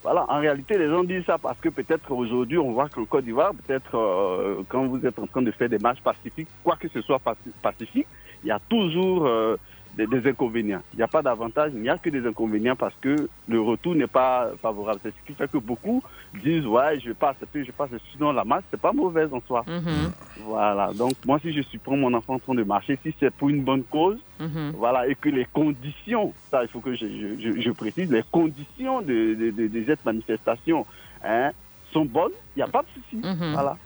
Voilà, 0.02 0.24
en 0.31 0.40
réalité, 0.40 0.78
les 0.78 0.89
gens 0.89 1.05
disent 1.05 1.27
ça 1.27 1.39
parce 1.39 1.60
que 1.60 1.68
peut-être 1.68 2.10
aujourd'hui, 2.12 2.56
on 2.56 2.72
voit 2.72 2.89
qu'en 2.89 3.05
Côte 3.05 3.24
d'Ivoire, 3.24 3.52
peut-être 3.66 3.97
euh, 3.97 4.62
quand 4.70 4.86
vous 4.86 5.05
êtes 5.05 5.18
en 5.18 5.27
train 5.27 5.43
de 5.43 5.51
faire 5.52 5.68
des 5.68 5.78
marches 5.78 6.01
pacifiques, 6.02 6.48
quoi 6.62 6.77
que 6.77 6.89
ce 6.89 7.02
soit 7.02 7.18
paci- 7.18 7.52
pacifique, 7.60 8.09
il 8.43 8.48
y 8.48 8.51
a 8.51 8.60
toujours 8.70 9.27
euh, 9.27 9.56
des, 9.95 10.07
des 10.07 10.29
inconvénients. 10.29 10.83
Il 10.93 10.97
n'y 10.99 11.03
a 11.03 11.09
pas 11.09 11.23
d'avantage, 11.23 11.73
il 11.75 11.81
n'y 11.81 11.89
a 11.89 11.99
que 11.99 12.11
des 12.11 12.27
inconvénients 12.27 12.77
parce 12.77 12.95
que 13.01 13.29
le 13.49 13.61
retour 13.61 13.95
n'est 13.95 14.07
pas 14.07 14.51
favorable. 14.62 15.01
C'est 15.03 15.15
ce 15.15 15.23
qui 15.27 15.35
fait 15.35 15.51
que 15.51 15.59
beaucoup 15.59 16.03
disent, 16.43 16.67
ouais, 16.67 16.99
je 17.01 17.09
vais 17.09 17.15
pas 17.15 17.31
accepter, 17.31 17.61
je 17.62 17.67
vais 17.69 17.73
pas 17.73 17.85
accepter. 17.85 18.05
Sinon, 18.12 18.33
la 18.33 18.45
marche, 18.45 18.65
c'est 18.71 18.81
pas 18.81 18.93
mauvaise 18.93 19.33
en 19.33 19.41
soi. 19.47 19.65
Voilà, 20.37 20.93
donc 20.95 21.17
moi, 21.27 21.39
si 21.41 21.53
je 21.53 21.61
surprends 21.62 21.97
mon 21.97 22.15
enfant 22.15 22.35
en 22.35 22.39
train 22.39 22.55
de 22.55 22.62
marcher, 22.62 22.99
si 23.03 23.15
c'est 23.19 23.35
pour 23.35 23.49
une 23.51 23.65
bonne 23.65 23.85
cause, 23.85 24.19
Mhm. 24.39 24.73
voilà, 24.75 25.07
et 25.09 25.15
que 25.15 25.29
les 25.29 25.45
conditions, 25.47 26.35
ça 26.51 26.62
il 26.62 26.69
faut 26.69 26.81
que 26.81 26.95
je, 26.95 27.07
je- 27.07 27.39
je- 27.41 27.61
je 27.61 27.71
précise, 27.73 28.09
les 28.11 28.23
conditions 28.31 29.03
de, 29.03 29.35
de, 29.35 29.51
de- 29.51 29.67
de 29.69 29.85
cette 29.87 30.03
manifestation 30.05 30.87
hein, 31.23 31.51
sont 31.93 32.07
bonnes, 32.07 32.33
il 32.57 32.61
n'y 32.61 32.62
a 32.62 32.69
pas 32.69 32.83
de 32.83 32.89
souci. 32.95 33.17
Mhm. 33.17 33.53
Voilà. 33.53 33.77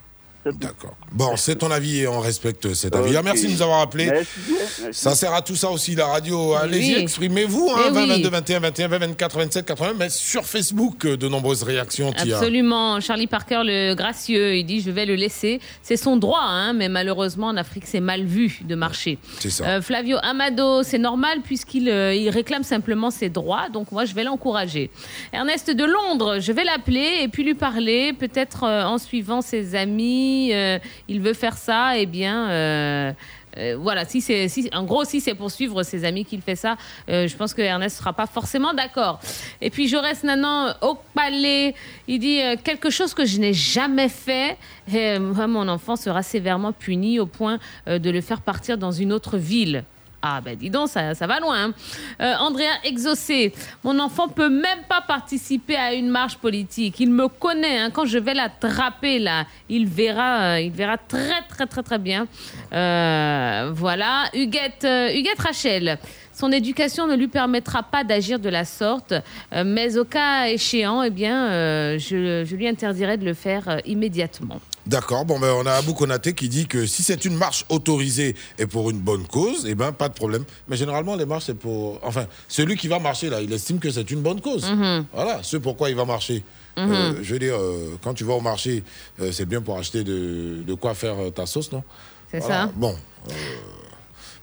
D'accord. 0.53 0.97
Bon, 1.13 1.37
c'est 1.37 1.57
ton 1.57 1.71
avis 1.71 2.01
et 2.01 2.09
on 2.09 2.21
respecte 2.21 2.75
cet 2.75 2.95
avis. 2.95 3.17
Ah, 3.17 3.23
merci 3.23 3.47
de 3.47 3.53
nous 3.53 3.63
avoir 3.63 3.81
appelé. 3.81 4.07
Merci 4.07 4.29
bien, 4.47 4.57
merci. 4.83 4.99
Ça 5.01 5.15
sert 5.15 5.33
à 5.33 5.43
tout 5.43 5.57
ça 5.57 5.71
aussi, 5.71 5.95
la 5.95 6.07
radio. 6.07 6.55
Allez-y, 6.55 6.95
Oui. 6.97 7.01
exprimez-vous. 7.01 7.71
Hein, 7.75 7.83
Eh 7.89 7.91
20, 7.91 8.03
oui. 8.03 8.09
22, 8.09 8.29
21, 8.29 8.61
21, 8.61 8.89
20, 8.89 8.99
24, 8.99 9.39
27, 9.39 9.67
80. 9.67 9.93
Mais 9.99 10.09
sur 10.11 10.45
Facebook, 10.45 11.05
euh, 11.07 11.17
de 11.17 11.29
nombreuses 11.29 11.63
réactions. 11.63 12.13
Tia. 12.13 12.37
Absolument. 12.39 13.01
Charlie 13.01 13.27
Parker, 13.27 13.63
le 13.65 13.95
gracieux, 13.95 14.57
il 14.57 14.65
dit 14.65 14.81
je 14.81 14.91
vais 14.91 15.07
le 15.07 15.15
laisser. 15.15 15.61
C'est 15.83 15.97
son 15.97 16.17
droit, 16.17 16.43
hein, 16.43 16.73
mais 16.75 16.89
malheureusement 16.89 17.47
en 17.49 17.57
Afrique 17.57 17.85
c'est 17.87 18.01
mal 18.01 18.25
vu 18.25 18.61
de 18.65 18.75
marcher. 18.75 19.19
C'est 19.41 19.51
ça. 19.51 19.65
Euh, 19.67 19.81
Flavio 19.83 20.19
Amado, 20.23 20.83
c'est 20.83 20.99
normal 20.99 21.39
puisqu'il 21.43 21.89
euh, 21.89 22.15
il 22.15 22.29
réclame 22.31 22.63
simplement 22.65 23.11
ses 23.11 23.29
droits, 23.31 23.69
donc 23.73 23.93
moi 23.93 24.05
je 24.05 24.15
vais 24.15 24.25
l'encourager. 24.25 24.91
Ernest 25.33 25.71
de 25.71 25.85
Londres, 25.85 26.39
je 26.41 26.53
vais 26.53 26.65
l'appeler 26.65 27.21
et 27.23 27.29
puis 27.29 27.45
lui 27.45 27.55
parler, 27.55 28.13
peut-être 28.13 28.65
euh, 28.65 28.85
en 28.85 28.99
suivant 28.99 29.41
ses 29.41 29.75
amis, 29.75 30.34
euh, 30.53 30.79
il 31.09 31.21
veut 31.21 31.35
faire 31.35 31.57
ça, 31.57 31.97
eh 31.99 32.07
bien. 32.07 32.51
euh, 32.51 33.13
euh, 33.57 33.77
voilà, 33.79 34.05
si 34.05 34.21
c'est, 34.21 34.49
si, 34.49 34.69
en 34.73 34.83
gros, 34.83 35.05
si 35.05 35.21
c'est 35.21 35.35
pour 35.35 35.49
suivre 35.49 35.85
ses 35.85 36.05
amis 36.05 36.25
qu'il 36.25 36.43
fait 36.43 36.57
ça, 36.57 36.77
je 37.07 37.37
pense 37.37 37.55
que 37.55 37.63
Ernest 37.63 37.99
sera 37.99 38.13
pas 38.13 38.27
forcément 38.27 38.75
d'accord. 38.75 39.21
Et 39.61 39.71
puis 39.71 39.87
Jaurès 39.87 40.25
Nanan 40.25 40.75
au 40.83 40.99
palais, 41.15 41.75
il 42.09 42.19
dit 42.19 42.41
quelque 42.65 42.91
chose 42.91 43.15
que 43.15 43.25
je 43.25 43.39
n'ai 43.39 43.53
jamais 43.53 44.09
fait. 44.09 44.57
Et, 44.93 45.21
mon 45.21 45.69
enfant 45.69 45.95
sera 45.95 46.25
sévèrement 46.25 46.73
puni 46.73 47.21
au 47.21 47.27
point 47.27 47.61
de 47.87 48.11
le 48.11 48.21
faire 48.21 48.41
partir 48.41 48.77
dans 48.77 48.91
une 48.91 49.13
autre 49.13 49.39
ville. 49.39 49.85
Ah 50.27 50.41
ben 50.41 50.57
dis 50.57 50.71
donc, 50.71 50.89
ça, 50.89 51.15
ça 51.15 51.27
va 51.27 51.39
loin. 51.39 51.67
hein. 51.67 51.75
Euh, 52.23 52.35
Andrea 52.39 52.81
Exaucé, 52.83 53.53
mon 53.83 53.99
enfant 53.99 54.27
peut 54.27 54.49
même 54.49 54.79
pas 54.89 55.03
participer 55.03 55.77
à 55.77 55.93
une 55.93 56.09
marche 56.09 56.39
politique. 56.39 56.99
Il 56.99 57.11
me 57.11 57.29
connaît. 57.29 57.79
hein. 57.79 57.91
Quand 57.91 58.07
je 58.07 58.17
vais 58.17 58.33
l'attraper 58.33 59.19
là, 59.19 59.45
il 59.69 59.87
verra, 59.87 60.55
euh, 60.55 60.61
il 60.61 60.73
verra 60.73 60.97
très 60.97 61.43
très 61.47 61.67
très 61.67 61.83
très 61.83 61.99
bien. 61.99 62.27
Euh, 62.73 63.71
voilà. 63.75 64.25
Huguette, 64.33 64.87
Huguette 65.15 65.41
Rachel. 65.41 65.99
Son 66.33 66.51
éducation 66.53 67.07
ne 67.07 67.17
lui 67.17 67.29
permettra 67.29 67.83
pas 67.83 68.03
d'agir 68.03 68.39
de 68.39 68.49
la 68.49 68.65
sorte, 68.65 69.13
mais 69.55 69.99
au 69.99 70.05
cas 70.05 70.47
échéant, 70.47 71.03
eh 71.03 71.11
bien, 71.11 71.49
je, 71.97 72.43
lui 72.55 72.67
interdirai 72.67 73.17
de 73.19 73.25
le 73.25 73.35
faire 73.35 73.79
immédiatement. 73.85 74.59
D'accord. 74.87 75.25
Bon, 75.25 75.39
ben, 75.39 75.53
on 75.53 75.65
a 75.67 75.73
Abou 75.73 75.95
Konaté 75.95 76.35
qui 76.35 76.49
dit 76.49 76.67
que 76.67 76.85
si 76.87 77.03
c'est 77.03 77.25
une 77.25 77.37
marche 77.37 77.65
autorisée 77.71 78.35
et 78.59 78.67
pour 78.67 78.91
une 78.91 78.99
bonne 78.99 79.27
cause, 79.27 79.65
eh 79.67 79.75
ben, 79.75 79.93
pas 79.93 80.09
de 80.11 80.15
problème. 80.15 80.45
Mais 80.69 80.77
généralement, 80.77 81.17
les 81.17 81.25
marches, 81.25 81.45
c'est 81.47 81.55
pour. 81.59 81.99
Enfin, 82.03 82.27
celui 82.49 82.77
qui 82.77 82.89
va 82.89 82.99
marcher, 82.99 83.31
là, 83.31 83.41
il 83.41 83.51
estime 83.53 83.79
que 83.79 83.91
c'est 83.91 84.11
une 84.11 84.21
bonne 84.21 84.41
cause. 84.41 84.69
Mhm. 84.71 85.07
Voilà, 85.13 85.43
ce 85.43 85.57
pourquoi 85.57 85.89
il 85.91 85.97
va 85.97 86.05
marcher. 86.05 86.43
Mhm. 86.77 86.93
Euh, 86.93 87.13
je 87.23 87.33
veux 87.33 87.39
dire, 87.39 87.57
euh, 87.57 87.97
quand 88.03 88.15
tu 88.15 88.25
vas 88.25 88.35
au 88.35 88.41
marché, 88.41 88.83
euh, 89.21 89.33
c'est 89.33 89.47
bien 89.47 89.63
pour 89.63 89.79
acheter 89.79 90.05
de, 90.05 90.63
de 90.67 90.75
quoi 90.75 90.95
faire 90.95 91.17
ta 91.35 91.47
sauce, 91.47 91.73
non? 91.73 91.83
C'est 92.31 92.41
Voilà. 92.41 92.65
ça. 92.67 92.73
Bon. 92.75 92.95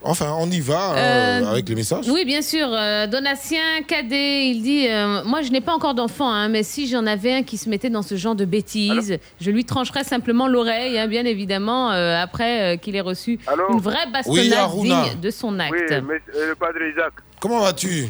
Enfin, 0.03 0.35
on 0.37 0.49
y 0.49 0.59
va 0.59 0.91
hein, 0.91 0.95
Euh, 0.97 1.51
avec 1.51 1.67
les 1.69 1.75
messages. 1.75 2.05
Oui, 2.09 2.25
bien 2.25 2.41
sûr. 2.41 2.67
Euh, 2.71 3.07
Donatien 3.07 3.81
Cadet, 3.87 4.47
il 4.47 4.61
dit 4.61 4.87
euh, 4.87 5.23
Moi, 5.25 5.41
je 5.41 5.51
n'ai 5.51 5.61
pas 5.61 5.73
encore 5.73 5.93
d'enfant, 5.93 6.29
hein, 6.31 6.47
mais 6.49 6.63
si 6.63 6.87
j'en 6.87 7.05
avais 7.05 7.33
un 7.35 7.43
qui 7.43 7.57
se 7.57 7.69
mettait 7.69 7.89
dans 7.89 8.01
ce 8.01 8.15
genre 8.15 8.35
de 8.35 8.45
bêtises, 8.45 9.17
je 9.39 9.51
lui 9.51 9.65
trancherais 9.65 10.03
simplement 10.03 10.47
l'oreille, 10.47 10.97
hein, 10.99 11.07
bien 11.07 11.25
évidemment, 11.25 11.91
euh, 11.91 12.15
après 12.21 12.75
euh, 12.75 12.77
qu'il 12.77 12.95
ait 12.95 13.01
reçu 13.01 13.39
une 13.69 13.79
vraie 13.79 14.07
bastonnade 14.11 14.45
Oui, 14.45 14.53
Aruna. 14.53 15.03
digne 15.09 15.19
de 15.21 15.29
son 15.31 15.59
acte. 15.59 15.71
Oui, 15.73 15.81
mais 15.89 16.21
euh, 16.35 16.49
le 16.49 16.55
padre 16.55 16.79
Isaac, 16.91 17.13
Comment 17.39 17.59
vas-tu? 17.61 18.07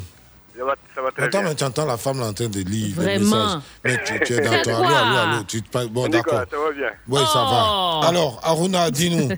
Ça 0.58 0.64
va, 0.66 0.74
ça 0.94 1.00
va 1.00 1.10
très 1.10 1.22
Attends, 1.24 1.40
bien. 1.40 1.48
mais 1.48 1.54
tu 1.54 1.64
entends 1.64 1.86
la 1.86 1.96
femme 1.96 2.20
là 2.20 2.26
en 2.26 2.32
train 2.34 2.46
de 2.48 2.58
lire 2.60 2.88
les 2.88 2.92
Vraiment 3.18 3.44
messages. 3.46 3.60
Mais 3.84 3.98
tu, 4.04 4.20
tu 4.26 4.32
es 4.34 4.40
dans 4.42 4.50
C'est 4.52 4.62
ton. 4.62 4.76
quoi 4.76 4.86
Allô, 4.86 4.94
allô, 4.96 5.16
allô. 5.32 5.42
Tu 5.48 5.62
te 5.62 5.70
parles- 5.70 5.88
Bon, 5.88 6.06
d'accord. 6.08 6.40
ça 6.50 6.56
va 6.58 6.72
bien 6.76 6.90
Oui, 7.08 7.20
ça 7.32 7.46
Oh. 7.46 8.00
va. 8.02 8.08
Alors, 8.08 8.38
Aruna, 8.44 8.90
dis-nous. 8.90 9.30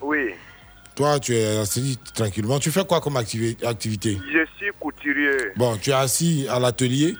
Oui, 0.00 0.18
Toi, 0.96 1.20
tu 1.20 1.34
es 1.36 1.58
assis 1.58 1.98
tranquillement. 2.14 2.58
Tu 2.58 2.70
fais 2.70 2.84
quoi 2.84 3.00
comme 3.02 3.16
activi- 3.18 3.62
activité? 3.64 4.18
Je 4.32 4.46
suis 4.56 4.70
couturier. 4.80 5.52
Bon, 5.54 5.76
tu 5.76 5.90
es 5.90 5.92
assis 5.92 6.46
à 6.48 6.58
l'atelier 6.58 7.16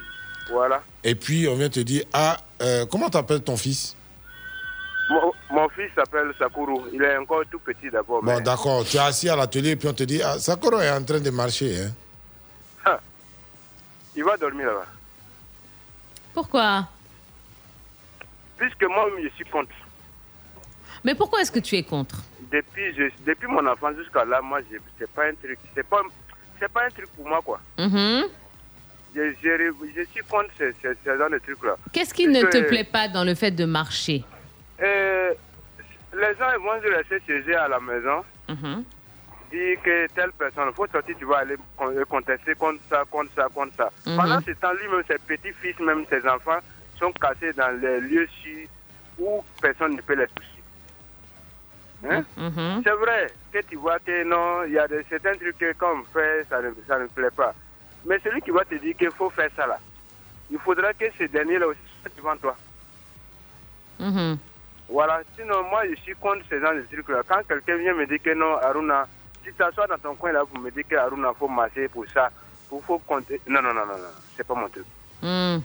Voilà. 0.50 0.82
et 1.04 1.14
puis 1.14 1.46
on 1.46 1.54
vient 1.56 1.68
te 1.68 1.80
dire 1.80 2.04
Ah, 2.12 2.38
euh, 2.62 2.86
comment 2.86 3.10
t'appelles 3.10 3.42
ton 3.42 3.56
fils? 3.58 3.94
Mon, 5.10 5.30
mon 5.50 5.68
fils 5.68 5.90
s'appelle 5.94 6.32
Sakuru. 6.38 6.88
Il 6.92 7.02
est 7.02 7.16
encore 7.18 7.42
tout 7.50 7.58
petit 7.60 7.90
d'abord. 7.92 8.22
Bon, 8.22 8.34
mais- 8.36 8.40
d'accord. 8.40 8.82
Tu 8.84 8.96
es 8.96 9.00
assis 9.00 9.28
à 9.28 9.36
l'atelier 9.36 9.70
et 9.72 9.76
puis 9.76 9.88
on 9.88 9.92
te 9.94 10.04
dit 10.04 10.22
Ah, 10.22 10.38
Sakuro 10.38 10.80
est 10.80 10.90
en 10.90 11.04
train 11.04 11.20
de 11.20 11.30
marcher. 11.30 11.82
Hein. 11.82 11.90
Ah, 12.86 13.00
il 14.16 14.24
va 14.24 14.36
dormir 14.38 14.66
là-bas. 14.68 14.86
Pourquoi? 16.32 16.88
Puisque 18.56 18.82
moi, 18.84 19.06
je 19.22 19.28
suis 19.36 19.44
contre. 19.44 19.70
Mais 21.04 21.14
pourquoi 21.14 21.42
est-ce 21.42 21.52
que 21.52 21.58
tu 21.60 21.76
es 21.76 21.82
contre? 21.82 22.16
Depuis, 22.50 22.94
je- 22.94 23.24
depuis 23.24 23.46
mon 23.48 23.66
enfance 23.66 23.96
jusqu'à 23.96 24.24
là, 24.24 24.40
moi, 24.40 24.60
c'est 24.98 25.10
pas 25.10 25.26
un 25.26 25.34
truc. 25.34 25.58
C'est 25.74 25.86
pas, 25.86 26.02
c'est 26.60 26.70
pas 26.72 26.84
un 26.84 26.88
truc 26.90 27.08
pour 27.16 27.26
moi, 27.28 27.40
quoi. 27.44 27.60
Mhm. 27.78 28.24
Je, 29.14 29.32
je, 29.42 29.72
je 29.96 30.02
suis 30.10 30.22
contre 30.28 30.50
ce, 30.58 30.72
ce, 30.82 30.88
ce 31.04 31.16
genre 31.18 31.30
de 31.30 31.38
trucs-là. 31.38 31.76
Qu'est-ce 31.92 32.12
qui 32.12 32.28
ne 32.28 32.42
te 32.42 32.68
plaît 32.68 32.84
pas 32.84 33.08
dans 33.08 33.24
le 33.24 33.34
fait 33.34 33.50
de 33.50 33.64
marcher? 33.64 34.22
Euh, 34.82 35.30
Les 36.12 36.34
gens 36.38 36.50
ils 36.54 36.62
vont 36.62 36.80
se 36.82 36.88
laisser 36.88 37.22
chez 37.26 37.40
eux 37.50 37.58
à 37.58 37.68
la 37.68 37.80
maison. 37.80 38.24
Mhm. 38.48 38.84
dire 39.50 39.80
que 39.82 40.06
telle 40.08 40.32
personne, 40.38 40.66
il 40.70 40.74
faut 40.74 40.86
sortir, 40.88 41.16
tu 41.18 41.24
vas 41.24 41.38
aller 41.38 41.56
euh, 41.82 42.04
contester 42.04 42.54
contre 42.54 42.80
ça, 42.90 43.04
contre 43.10 43.30
ça, 43.34 43.48
contre 43.54 43.74
ça. 43.76 43.90
Mhm. 44.06 44.16
Pendant 44.16 44.40
ce 44.40 44.50
temps, 44.52 44.72
lui-même, 44.72 45.02
ses 45.08 45.18
petits-fils, 45.18 45.78
même 45.80 46.04
ses 46.10 46.26
enfants, 46.28 46.58
sont 46.98 47.12
cassés 47.12 47.52
dans 47.54 47.70
les 47.80 48.00
lieux 48.00 48.28
où 49.18 49.42
personne 49.62 49.96
ne 49.96 50.00
peut 50.02 50.14
les 50.14 50.26
toucher. 50.28 50.55
Hein? 52.04 52.24
Mhm. 52.36 52.82
C'est 52.84 52.92
vrai 52.92 53.32
que 53.52 53.58
tu 53.68 53.76
vois 53.76 53.98
que 53.98 54.24
non, 54.24 54.64
il 54.64 54.72
y 54.72 54.78
a 54.78 54.86
de, 54.86 55.02
certains 55.08 55.34
trucs 55.36 55.58
que 55.58 55.72
quand 55.72 55.94
on 56.00 56.04
fait, 56.04 56.46
ça 56.48 56.60
ne, 56.60 56.70
ça 56.86 56.98
ne 56.98 57.06
plaît 57.06 57.30
pas. 57.30 57.54
Mais 58.04 58.18
celui 58.20 58.40
qui 58.42 58.50
va 58.50 58.64
te 58.64 58.74
dire 58.74 58.96
qu'il 58.96 59.10
faut 59.10 59.30
faire 59.30 59.50
ça 59.56 59.66
là, 59.66 59.78
il 60.50 60.58
faudra 60.58 60.92
que 60.92 61.06
ce 61.18 61.24
dernier-là 61.24 61.66
aussi 61.68 61.80
soit 62.02 62.12
devant 62.16 62.36
toi. 62.36 62.56
Mhm. 63.98 64.38
Voilà, 64.88 65.22
sinon 65.36 65.64
moi 65.64 65.82
je 65.88 65.94
suis 65.96 66.14
contre 66.14 66.44
ce 66.48 66.60
genre 66.60 66.74
de 66.74 66.82
trucs 66.82 67.08
là. 67.08 67.22
Quand 67.26 67.42
quelqu'un 67.48 67.76
vient 67.76 67.94
me 67.94 68.06
dire 68.06 68.22
que 68.22 68.34
non, 68.34 68.56
Aruna, 68.58 69.06
si 69.42 69.50
tu 69.50 69.54
t'assois 69.54 69.86
dans 69.86 69.98
ton 69.98 70.14
coin 70.14 70.32
là 70.32 70.44
pour 70.44 70.60
me 70.60 70.70
dire 70.70 70.84
que 70.88 70.94
Aruna 70.96 71.32
faut 71.32 71.48
marcher 71.48 71.88
pour 71.88 72.06
ça, 72.12 72.30
il 72.70 72.80
faut 72.82 72.98
compter. 73.00 73.40
Non, 73.48 73.62
non, 73.62 73.74
non, 73.74 73.86
non, 73.86 73.98
non, 73.98 74.14
c'est 74.36 74.46
pas 74.46 74.54
mon 74.54 74.68
truc. 74.68 74.86
Mhm. 75.22 75.62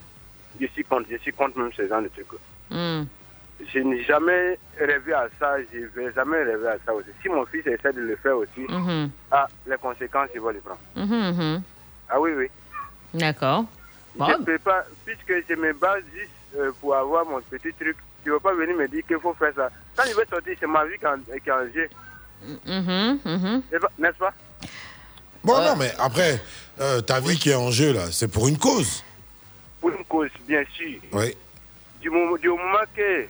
Je 0.59 0.65
suis 0.67 0.83
contre, 0.83 1.07
je 1.11 1.17
suis 1.17 1.33
contre 1.33 1.59
même 1.59 1.71
ce 1.73 1.87
genre 1.87 2.01
de 2.01 2.07
trucs 2.07 2.31
là. 2.31 2.39
Mhm. 2.71 3.07
Je 3.73 3.79
n'ai 3.79 4.03
jamais 4.03 4.57
rêvé 4.79 5.13
à 5.13 5.27
ça, 5.39 5.55
je 5.73 5.79
ne 5.79 5.85
vais 5.87 6.13
jamais 6.13 6.37
rêver 6.43 6.67
à 6.67 6.77
ça 6.85 6.93
aussi. 6.93 7.09
Si 7.21 7.29
mon 7.29 7.45
fils 7.45 7.65
essaie 7.67 7.93
de 7.93 8.01
le 8.01 8.15
faire 8.17 8.37
aussi, 8.37 8.61
Mhm. 8.67 9.09
ah, 9.31 9.47
les 9.67 9.77
conséquences, 9.77 10.29
il 10.33 10.41
va 10.41 10.51
les 10.51 10.59
prendre. 10.59 10.79
Mhm, 10.95 11.35
mhm. 11.35 11.61
Ah 12.09 12.19
oui, 12.19 12.31
oui. 12.37 12.47
D'accord. 13.13 13.65
Bon. 14.15 14.25
Je 14.27 14.33
ne 14.37 14.43
peux 14.43 14.59
pas, 14.59 14.85
puisque 15.05 15.45
je 15.49 15.55
me 15.55 15.73
base 15.73 16.03
juste 16.13 16.29
euh, 16.57 16.71
pour 16.81 16.95
avoir 16.95 17.25
mon 17.25 17.39
petit 17.41 17.73
truc, 17.73 17.95
tu 18.23 18.29
ne 18.29 18.33
vas 18.35 18.39
pas 18.39 18.53
venir 18.53 18.75
me 18.75 18.87
dire 18.87 19.05
qu'il 19.07 19.19
faut 19.19 19.33
faire 19.33 19.53
ça. 19.55 19.69
Quand 19.95 20.03
je 20.09 20.15
vais 20.15 20.25
sortir, 20.29 20.55
c'est 20.59 20.67
ma 20.67 20.85
vie 20.85 20.97
qui 20.97 21.05
est 21.05 21.51
en- 21.51 21.67
jeu. 21.73 21.87
N'est-ce 23.99 24.17
pas? 24.17 24.33
Bon, 25.43 25.57
non, 25.63 25.75
mais 25.77 25.91
après, 25.97 26.39
euh, 26.79 27.01
ta 27.01 27.19
vie 27.19 27.37
qui 27.37 27.49
est 27.51 27.55
en 27.55 27.71
jeu 27.71 27.93
là, 27.93 28.11
c'est 28.11 28.27
pour 28.27 28.47
une 28.47 28.57
cause. 28.57 29.03
Pour 29.79 29.89
une 29.91 30.03
cause, 30.05 30.29
bien 30.47 30.63
sûr. 30.73 30.99
Oui, 31.13 31.35
Du 32.01 32.09
moment, 32.09 32.35
du 32.37 32.49
moment 32.49 32.85
que 32.95 33.25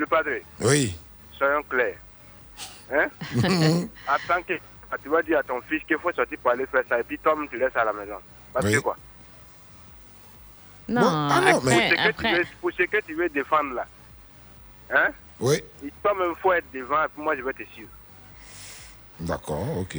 le 0.00 0.06
padre, 0.06 0.30
oui. 0.60 0.96
soyons 1.36 1.62
clairs, 1.64 1.96
hein? 2.92 3.06
En 4.08 4.16
tant 4.26 4.42
que 4.42 4.54
tu 5.02 5.08
vas 5.08 5.22
dire 5.22 5.38
à 5.38 5.42
ton 5.42 5.60
fils 5.62 5.82
qu'il 5.84 5.98
faut 5.98 6.12
sortir 6.12 6.38
pour 6.38 6.50
aller 6.50 6.66
faire 6.66 6.82
ça, 6.88 6.98
et 6.98 7.02
puis 7.04 7.18
toi, 7.18 7.36
tu 7.50 7.58
laisses 7.58 7.76
à 7.76 7.84
la 7.84 7.92
maison. 7.92 8.16
Parce 8.52 8.66
Oui. 8.66 8.74
que 8.74 8.78
quoi? 8.80 8.96
Non, 10.88 11.02
ah 11.04 11.40
non, 11.40 11.44
mais- 11.44 11.52
après, 11.52 11.60
pour, 11.60 11.70
ce 11.72 11.90
que 11.90 11.94
tu 11.94 12.08
après. 12.08 12.38
veux, 12.38 12.44
pour 12.60 12.72
ce 12.72 12.82
que 12.82 13.00
tu 13.06 13.14
veux 13.14 13.28
défendre 13.28 13.74
là, 13.74 13.86
hein? 14.90 15.08
Oui, 15.38 15.62
Et 15.84 15.92
toi-même, 16.02 16.34
faut 16.42 16.52
être 16.52 16.70
devant, 16.74 17.04
et 17.04 17.08
puis 17.14 17.22
moi, 17.22 17.36
je 17.36 17.42
vais 17.42 17.52
te 17.52 17.62
suivre. 17.72 17.88
d'accord, 19.20 19.78
ok. 19.78 19.96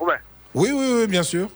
Ouais. 0.00 0.16
Oui, 0.54 0.70
oui, 0.72 0.92
oui, 1.00 1.06
bien 1.06 1.22
sûr. 1.22 1.48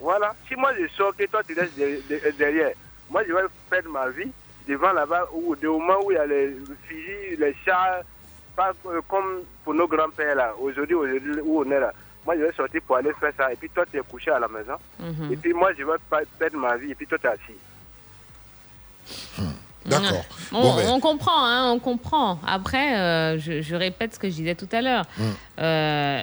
Voilà. 0.00 0.34
Si 0.48 0.54
moi 0.56 0.72
je 0.78 0.86
sors, 0.88 1.16
que 1.16 1.24
toi 1.26 1.42
tu 1.44 1.54
laisses 1.54 1.74
de- 1.76 2.02
de- 2.08 2.30
derrière, 2.36 2.72
moi, 3.08 3.22
je 3.26 3.32
vais 3.32 3.40
perdre 3.70 3.90
ma 3.90 4.08
vie 4.10 4.30
devant 4.68 4.92
là-bas, 4.92 5.26
où 5.32 5.54
des 5.56 5.66
moments 5.66 6.04
où 6.04 6.10
il 6.10 6.14
y 6.14 6.18
a 6.18 6.26
les 6.26 6.54
filles, 6.88 7.36
les 7.38 7.54
chats, 7.64 8.02
pas 8.56 8.72
euh, 8.86 9.00
comme 9.08 9.40
pour 9.64 9.74
nos 9.74 9.88
grands-pères 9.88 10.34
là. 10.36 10.54
Aujourd'hui, 10.60 10.94
aujourd'hui, 10.94 11.32
où 11.42 11.60
on 11.60 11.70
est 11.70 11.80
là. 11.80 11.92
Moi, 12.24 12.36
je 12.36 12.42
vais 12.42 12.52
sortir 12.52 12.80
pour 12.86 12.96
aller 12.96 13.12
faire 13.20 13.32
ça. 13.36 13.52
Et 13.52 13.56
puis 13.56 13.68
toi, 13.68 13.84
tu 13.90 13.98
es 13.98 14.00
couché 14.00 14.30
à 14.30 14.38
la 14.38 14.48
maison. 14.48 14.76
Mhm. 14.98 15.32
Et 15.32 15.36
puis 15.36 15.52
moi, 15.52 15.72
je 15.78 15.84
vais 15.84 15.92
pas 16.08 16.20
perdre 16.38 16.56
ma 16.56 16.76
vie. 16.76 16.92
Et 16.92 16.94
puis 16.94 17.06
toi, 17.06 17.18
tu 17.18 17.26
es 17.26 17.30
assis. 17.30 17.58
D'accord. 19.86 20.24
On, 20.52 20.62
Bon, 20.62 20.76
ben, 20.76 20.88
on 20.88 21.00
comprend, 21.00 21.44
hein, 21.44 21.70
on 21.70 21.78
comprend. 21.78 22.38
Après, 22.46 22.98
euh, 22.98 23.38
je, 23.38 23.60
je 23.60 23.74
répète 23.76 24.14
ce 24.14 24.18
que 24.18 24.30
je 24.30 24.34
disais 24.34 24.54
tout 24.54 24.68
à 24.72 24.80
l'heure. 24.80 25.04
Mm. 25.18 25.22
Euh, 25.58 26.22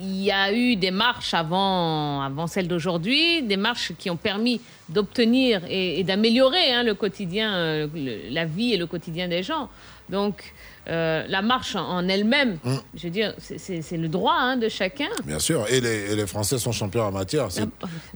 Il 0.00 0.22
y 0.22 0.32
a 0.32 0.52
eu 0.52 0.76
des 0.76 0.90
marches 0.90 1.34
avant, 1.34 2.22
avant 2.22 2.46
celle 2.46 2.66
d'aujourd'hui, 2.66 3.42
des 3.42 3.58
marches 3.58 3.92
qui 3.98 4.08
ont 4.08 4.16
permis 4.16 4.62
d'obtenir 4.88 5.62
et, 5.68 6.02
d'améliorer 6.04 6.72
hein, 6.72 6.82
le 6.82 6.94
quotidien, 6.94 7.54
euh, 7.54 7.86
la 8.30 8.44
vie 8.44 8.74
et 8.74 8.76
le 8.76 8.86
quotidien 8.86 9.28
des 9.28 9.42
gens. 9.42 9.68
Donc, 10.08 10.54
euh, 10.88 11.24
la 11.28 11.42
marche 11.42 11.76
en, 11.76 12.08
elle-même, 12.08 12.58
Mm. 12.64 12.76
je 12.94 13.02
veux 13.04 13.10
dire, 13.10 13.34
c'est- 13.38 13.96
le 13.96 14.08
droit 14.08 14.34
hein, 14.38 14.56
de 14.56 14.68
chacun. 14.68 15.08
Bien 15.24 15.38
sûr, 15.38 15.66
et 15.68 15.80
les, 15.80 16.12
et 16.12 16.16
les 16.16 16.26
Français 16.26 16.58
sont 16.58 16.72
champions 16.72 17.02
en 17.02 17.12
matière. 17.12 17.46
C'est- 17.50 17.62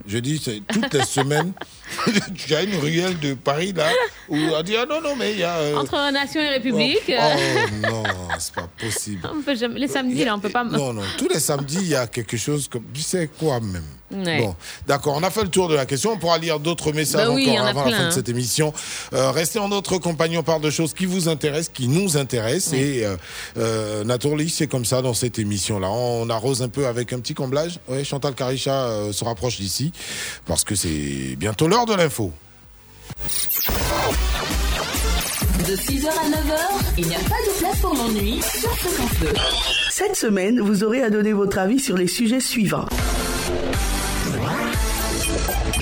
Je 0.07 0.19
dis, 0.19 0.40
toutes 0.73 0.94
les 0.94 1.05
semaines, 1.05 1.53
tu 2.35 2.55
as 2.55 2.62
une 2.62 2.77
ruelle 2.77 3.19
de 3.20 3.35
Paris 3.35 3.73
là 3.74 3.89
où 4.28 4.36
on 4.36 4.62
dit 4.62 4.77
ah 4.77 4.86
non 4.89 5.01
non 5.01 5.15
mais 5.16 5.32
il 5.32 5.39
y 5.39 5.43
a. 5.44 5.57
euh, 5.57 5.77
Entre 5.77 6.11
Nation 6.12 6.40
et 6.40 6.49
République, 6.51 7.03
Oh, 7.11 7.12
oh, 7.20 7.86
non, 7.90 8.03
c'est 8.39 8.55
pas 8.55 8.69
possible. 8.81 9.28
on 9.32 9.43
peut 9.43 9.55
jamais- 9.57 9.78
les 9.81 9.89
samedis, 9.89 10.24
là, 10.24 10.35
on 10.35 10.40
peut 10.40 10.49
pas. 10.51 10.65
Non, 10.65 10.93
non, 10.93 11.03
tous 11.19 11.28
les 11.28 11.40
samedis, 11.40 11.78
il 11.81 11.89
y 11.89 11.94
a 11.97 12.07
quelque 12.07 12.36
chose 12.36 12.69
comme. 12.69 12.85
Tu 12.94 13.01
sais 13.03 13.28
quoi 13.39 13.61
même 13.61 13.82
Ouais. 14.15 14.40
Bon, 14.40 14.55
d'accord, 14.86 15.15
on 15.16 15.23
a 15.23 15.31
fait 15.31 15.43
le 15.43 15.49
tour 15.49 15.69
de 15.69 15.74
la 15.74 15.86
question. 15.86 16.12
On 16.12 16.19
pourra 16.19 16.36
lire 16.36 16.61
d'autres 16.61 16.93
messages 16.93 17.27
Bah 17.28 17.32
oui, 17.32 17.44
il 17.47 17.55
y 17.55 17.59
encore 17.59 17.62
en 17.62 17.66
a 17.66 17.70
avant 17.70 17.85
la 17.86 17.90
fin 17.97 18.03
de 18.03 18.07
hein. 18.09 18.11
cette 18.11 18.28
émission. 18.28 18.74
Euh, 19.15 19.31
restez 19.31 19.59
en 19.59 19.69
notre 19.70 19.97
compagnie, 19.97 20.36
on 20.36 20.43
parle 20.43 20.61
de 20.61 20.69
choses 20.69 20.93
qui 20.93 21.07
vous 21.07 21.31
intéressent, 21.31 21.70
qui 21.73 21.89
nous 21.89 22.19
intéressent. 22.19 22.61
Et 22.72 23.05
euh, 23.05 23.16
euh, 23.56 24.05
c'est 24.48 24.66
comme 24.66 24.84
ça 24.84 25.02
dans 25.02 25.14
cette 25.14 25.39
émission-là. 25.39 25.89
On 25.90 26.28
arrose 26.30 26.62
un 26.62 26.68
peu 26.68 26.86
avec 26.86 27.12
un 27.12 27.20
petit 27.20 27.34
comblage. 27.34 27.78
Oui, 27.89 28.05
Chantal 28.05 28.34
Caricha 28.34 28.86
euh, 28.86 29.12
se 29.12 29.24
rapproche 29.24 29.59
d'ici 29.59 29.93
parce 30.47 30.64
que 30.64 30.74
c'est 30.74 31.36
bientôt 31.36 31.68
l'heure 31.68 31.86
de 31.86 31.94
l'info. 31.94 32.32
De 35.66 35.76
6h 35.76 36.06
à 36.06 36.28
9h, 36.28 36.59
il 36.98 37.06
n'y 37.06 37.14
a 37.14 37.18
pas 37.20 37.24
de 37.24 37.59
place 37.59 37.78
pour 37.80 37.94
l'ennui 37.94 38.40
sur 38.43 38.70
Fréquence 38.78 39.20
2. 39.20 39.28
Cette 39.90 40.16
semaine, 40.16 40.60
vous 40.60 40.82
aurez 40.82 41.02
à 41.02 41.10
donner 41.10 41.32
votre 41.32 41.59
avis 41.59 41.78
sur 41.78 41.97
les 41.97 42.09
sujets 42.09 42.40
suivants. 42.40 42.86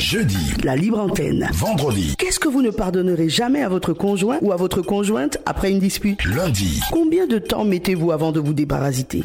Jeudi. 0.01 0.39
La 0.65 0.77
libre 0.77 0.99
antenne. 0.99 1.47
Vendredi. 1.53 2.15
Qu'est-ce 2.17 2.41
que 2.41 2.49
vous 2.49 2.63
ne 2.63 2.71
pardonnerez 2.71 3.29
jamais 3.29 3.63
à 3.63 3.69
votre 3.69 3.93
conjoint 3.93 4.39
ou 4.41 4.51
à 4.51 4.57
votre 4.57 4.81
conjointe 4.81 5.37
après 5.45 5.71
une 5.71 5.79
dispute? 5.79 6.25
Lundi. 6.25 6.81
Combien 6.91 7.27
de 7.27 7.39
temps 7.39 7.65
mettez-vous 7.65 8.11
avant 8.11 8.33
de 8.33 8.41
vous 8.41 8.55
déparasiter? 8.55 9.25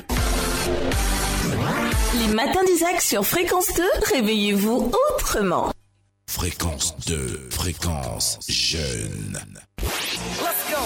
Les 2.20 2.34
matins 2.34 2.64
d'Isaac 2.68 3.02
sur 3.02 3.26
Fréquence 3.26 3.74
2, 3.76 3.84
réveillez-vous 4.16 4.92
autrement. 5.14 5.72
Fréquence 6.30 6.94
2. 7.08 7.48
Fréquence 7.52 8.40
jeune. 8.50 9.40
Let's 9.82 10.66
go. 10.70 10.82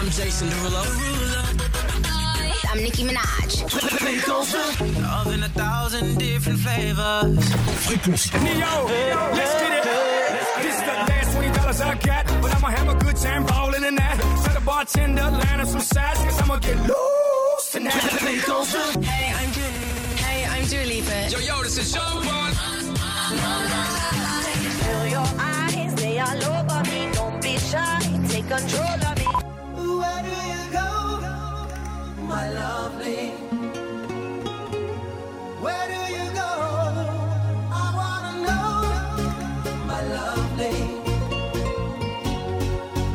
I'm 0.00 0.10
Jason 0.12 0.46
Derulo. 0.46 1.49
I'm 2.70 2.78
Nicki 2.78 3.02
Minaj. 3.04 3.62
Love 5.02 5.34
in 5.34 5.42
a 5.42 5.48
thousand 5.48 6.16
different 6.18 6.60
flavors. 6.60 7.38
Fréquence 7.84 8.32
Neo, 8.44 8.86
let's 9.34 9.54
get 9.60 9.72
it. 9.78 9.82
This 10.62 10.74
is 10.76 10.80
the 10.82 10.92
last 11.10 11.32
twenty 11.34 11.50
dollars 11.52 11.80
I 11.80 11.94
got, 11.96 12.26
but 12.40 12.54
I'ma 12.54 12.68
have 12.68 12.88
a 12.88 12.94
good 13.04 13.16
time 13.16 13.44
rolling 13.46 13.82
in 13.82 13.96
that. 13.96 14.20
Tell 14.44 14.54
the 14.54 14.60
bartender, 14.60 15.22
line 15.22 15.60
up 15.60 15.66
some 15.66 15.80
sides, 15.80 16.20
cause 16.20 16.40
I'ma 16.42 16.58
get 16.58 16.76
loose 16.86 17.70
tonight. 17.72 17.92
Hey, 17.92 19.32
I'm 19.34 19.50
Julie. 19.52 20.14
Hey, 20.22 20.44
I'm 20.46 20.64
Julie 20.66 21.00
Lipa. 21.00 21.28
Yo, 21.30 21.38
yo, 21.40 21.62
this 21.64 21.76
is 21.76 21.92
Sean 21.92 22.22
Paul. 22.22 22.52
Feel 24.84 25.06
your 25.08 25.28
eyes, 25.38 25.94
they 25.96 26.18
all 26.20 26.44
over 26.54 26.82
me. 26.88 27.10
Don't 27.14 27.42
be 27.42 27.58
shy, 27.58 27.98
take 28.28 28.46
control 28.46 29.04
of 29.10 29.18
me. 29.18 29.26
Where 29.98 30.22
do 30.22 30.30
you 30.30 30.62
go, 30.72 30.86
my 32.30 32.48
lovely? 32.50 33.32
Where 35.64 35.86
do 35.92 36.00
you 36.16 36.26
go? 36.40 36.52
I 37.82 37.86
wanna 37.98 38.34
know, 38.46 38.70
my 39.90 40.00
lovely. 40.16 40.78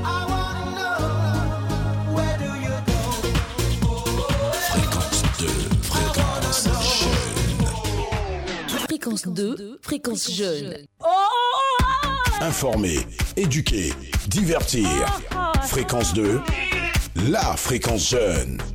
I 0.03 0.19
wanna 0.31 0.65
know, 0.77 0.97
where 2.15 2.37
do 2.43 2.51
you 2.65 2.75
Fréquence 4.71 5.19
2. 5.39 5.47
Fréquence 5.93 6.59
jeune. 6.67 7.63
Fréquence 8.87 9.23
2, 9.33 9.79
fréquence 9.81 10.29
jeune. 10.31 10.73
Informer, 12.41 12.99
éduquer, 13.37 13.93
divertir. 14.27 14.89
Fréquence 15.63 16.13
2. 16.13 16.41
La 17.29 17.55
fréquence 17.55 18.09
jeune. 18.09 18.57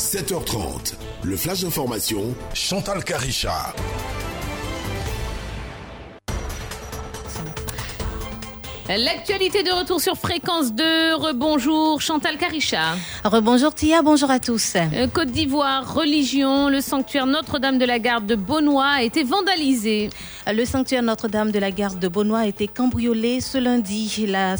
7h30, 0.00 0.94
le 1.24 1.36
flash 1.36 1.60
d'information, 1.60 2.34
Chantal 2.54 3.04
Caricha. 3.04 3.74
L'actualité 8.98 9.62
de 9.62 9.70
retour 9.70 10.00
sur 10.00 10.16
Fréquence 10.16 10.72
2. 10.72 11.14
Rebonjour 11.14 12.00
Chantal 12.00 12.36
Caricha. 12.36 12.96
Rebonjour 13.22 13.72
Tia, 13.72 14.02
bonjour 14.02 14.32
à 14.32 14.40
tous. 14.40 14.74
Euh, 14.74 15.06
Côte 15.06 15.30
d'Ivoire, 15.30 15.94
religion, 15.94 16.68
le 16.68 16.80
sanctuaire 16.80 17.26
Notre-Dame 17.26 17.78
de 17.78 17.84
la 17.84 18.00
Garde 18.00 18.26
de 18.26 18.34
Beaunois 18.34 18.88
a 18.96 19.02
été 19.02 19.22
vandalisé. 19.22 20.10
Le 20.52 20.64
sanctuaire 20.64 21.04
Notre-Dame 21.04 21.52
de 21.52 21.60
la 21.60 21.70
Garde 21.70 22.00
de 22.00 22.08
Beaunois 22.08 22.40
a 22.40 22.46
été 22.46 22.66
cambriolé 22.66 23.40
ce 23.40 23.58
lundi. 23.58 24.26
La, 24.26 24.56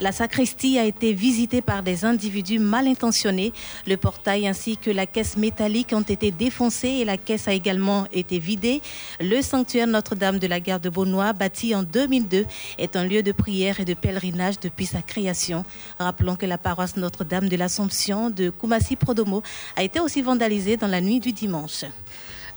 la 0.00 0.12
sacristie 0.12 0.78
a 0.78 0.84
été 0.86 1.12
visitée 1.12 1.60
par 1.60 1.82
des 1.82 2.06
individus 2.06 2.58
mal 2.58 2.86
intentionnés. 2.88 3.52
Le 3.86 3.98
portail 3.98 4.48
ainsi 4.48 4.78
que 4.78 4.90
la 4.90 5.04
caisse 5.04 5.36
métallique 5.36 5.92
ont 5.92 6.00
été 6.00 6.30
défoncés 6.30 6.88
et 6.88 7.04
la 7.04 7.18
caisse 7.18 7.46
a 7.46 7.52
également 7.52 8.06
été 8.10 8.38
vidée. 8.38 8.80
Le 9.20 9.42
sanctuaire 9.42 9.86
Notre-Dame 9.86 10.38
de 10.38 10.46
la 10.46 10.60
Garde 10.60 10.82
de 10.82 10.88
Beaunois, 10.88 11.34
bâti 11.34 11.74
en 11.74 11.82
2002, 11.82 12.46
est 12.78 12.96
un 12.96 13.04
lieu 13.04 13.22
de 13.22 13.32
prière 13.32 13.65
et 13.66 13.84
de 13.84 13.94
pèlerinage 13.94 14.60
depuis 14.60 14.86
sa 14.86 15.02
création. 15.02 15.64
Rappelons 15.98 16.36
que 16.36 16.46
la 16.46 16.58
paroisse 16.58 16.96
Notre-Dame 16.96 17.48
de 17.48 17.56
l'Assomption 17.56 18.30
de 18.30 18.50
Koumassi-Prodomo 18.50 19.42
a 19.76 19.82
été 19.82 19.98
aussi 20.00 20.22
vandalisée 20.22 20.76
dans 20.76 20.86
la 20.86 21.00
nuit 21.00 21.20
du 21.20 21.32
dimanche. 21.32 21.84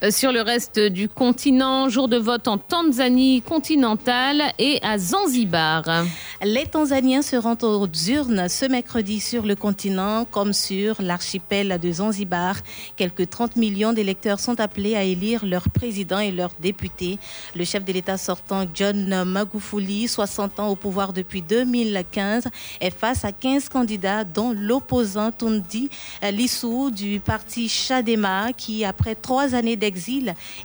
Euh, 0.02 0.12
Sur 0.12 0.32
le 0.32 0.42
reste 0.42 0.80
du 0.80 1.10
continent, 1.10 1.90
jour 1.90 2.08
de 2.08 2.16
vote 2.16 2.48
en 2.48 2.58
Tanzanie 2.58 3.42
continentale 3.42 4.44
et 4.58 4.80
à 4.82 4.98
Zanzibar. 4.98 5.84
Les 6.42 6.66
Tanzaniens 6.68 7.22
se 7.22 7.36
rendent 7.36 7.66
aux 7.66 7.86
urnes 8.08 8.48
ce 8.48 8.66
mercredi 8.66 9.20
sur 9.20 9.46
le 9.46 9.56
continent 9.56 10.24
comme 10.24 10.54
sur 10.54 11.02
l'archipel 11.02 11.78
de 11.82 11.92
Zanzibar. 11.92 12.56
Quelques 12.96 13.30
30 13.30 13.58
millions 13.58 13.92
d'électeurs 13.92 14.40
sont 14.40 14.62
appelés 14.62 14.96
à 14.96 15.04
élire 15.04 15.46
leur 15.46 15.70
président 15.70 16.20
et 16.20 16.32
leurs 16.32 16.54
députés. 16.62 17.20
Le 17.54 17.66
chef 17.66 17.84
de 17.84 17.92
l'État 17.92 18.18
sortant, 18.18 18.66
John 18.74 19.26
Magufuli, 19.26 20.08
60 20.08 20.62
ans 20.62 20.70
au 20.70 20.76
pouvoir 20.78 21.12
depuis 21.12 21.42
2015, 21.42 22.48
est 22.80 22.90
face 22.90 23.26
à 23.26 23.34
15 23.34 23.68
candidats 23.68 24.24
dont 24.24 24.54
l'opposant 24.54 25.32
Tundi 25.32 25.90
Lissou 26.32 26.90
du 26.90 27.20
parti 27.20 27.68
Chadema 27.68 28.54
qui, 28.54 28.86
après 28.86 29.16
trois 29.16 29.56
années 29.56 29.76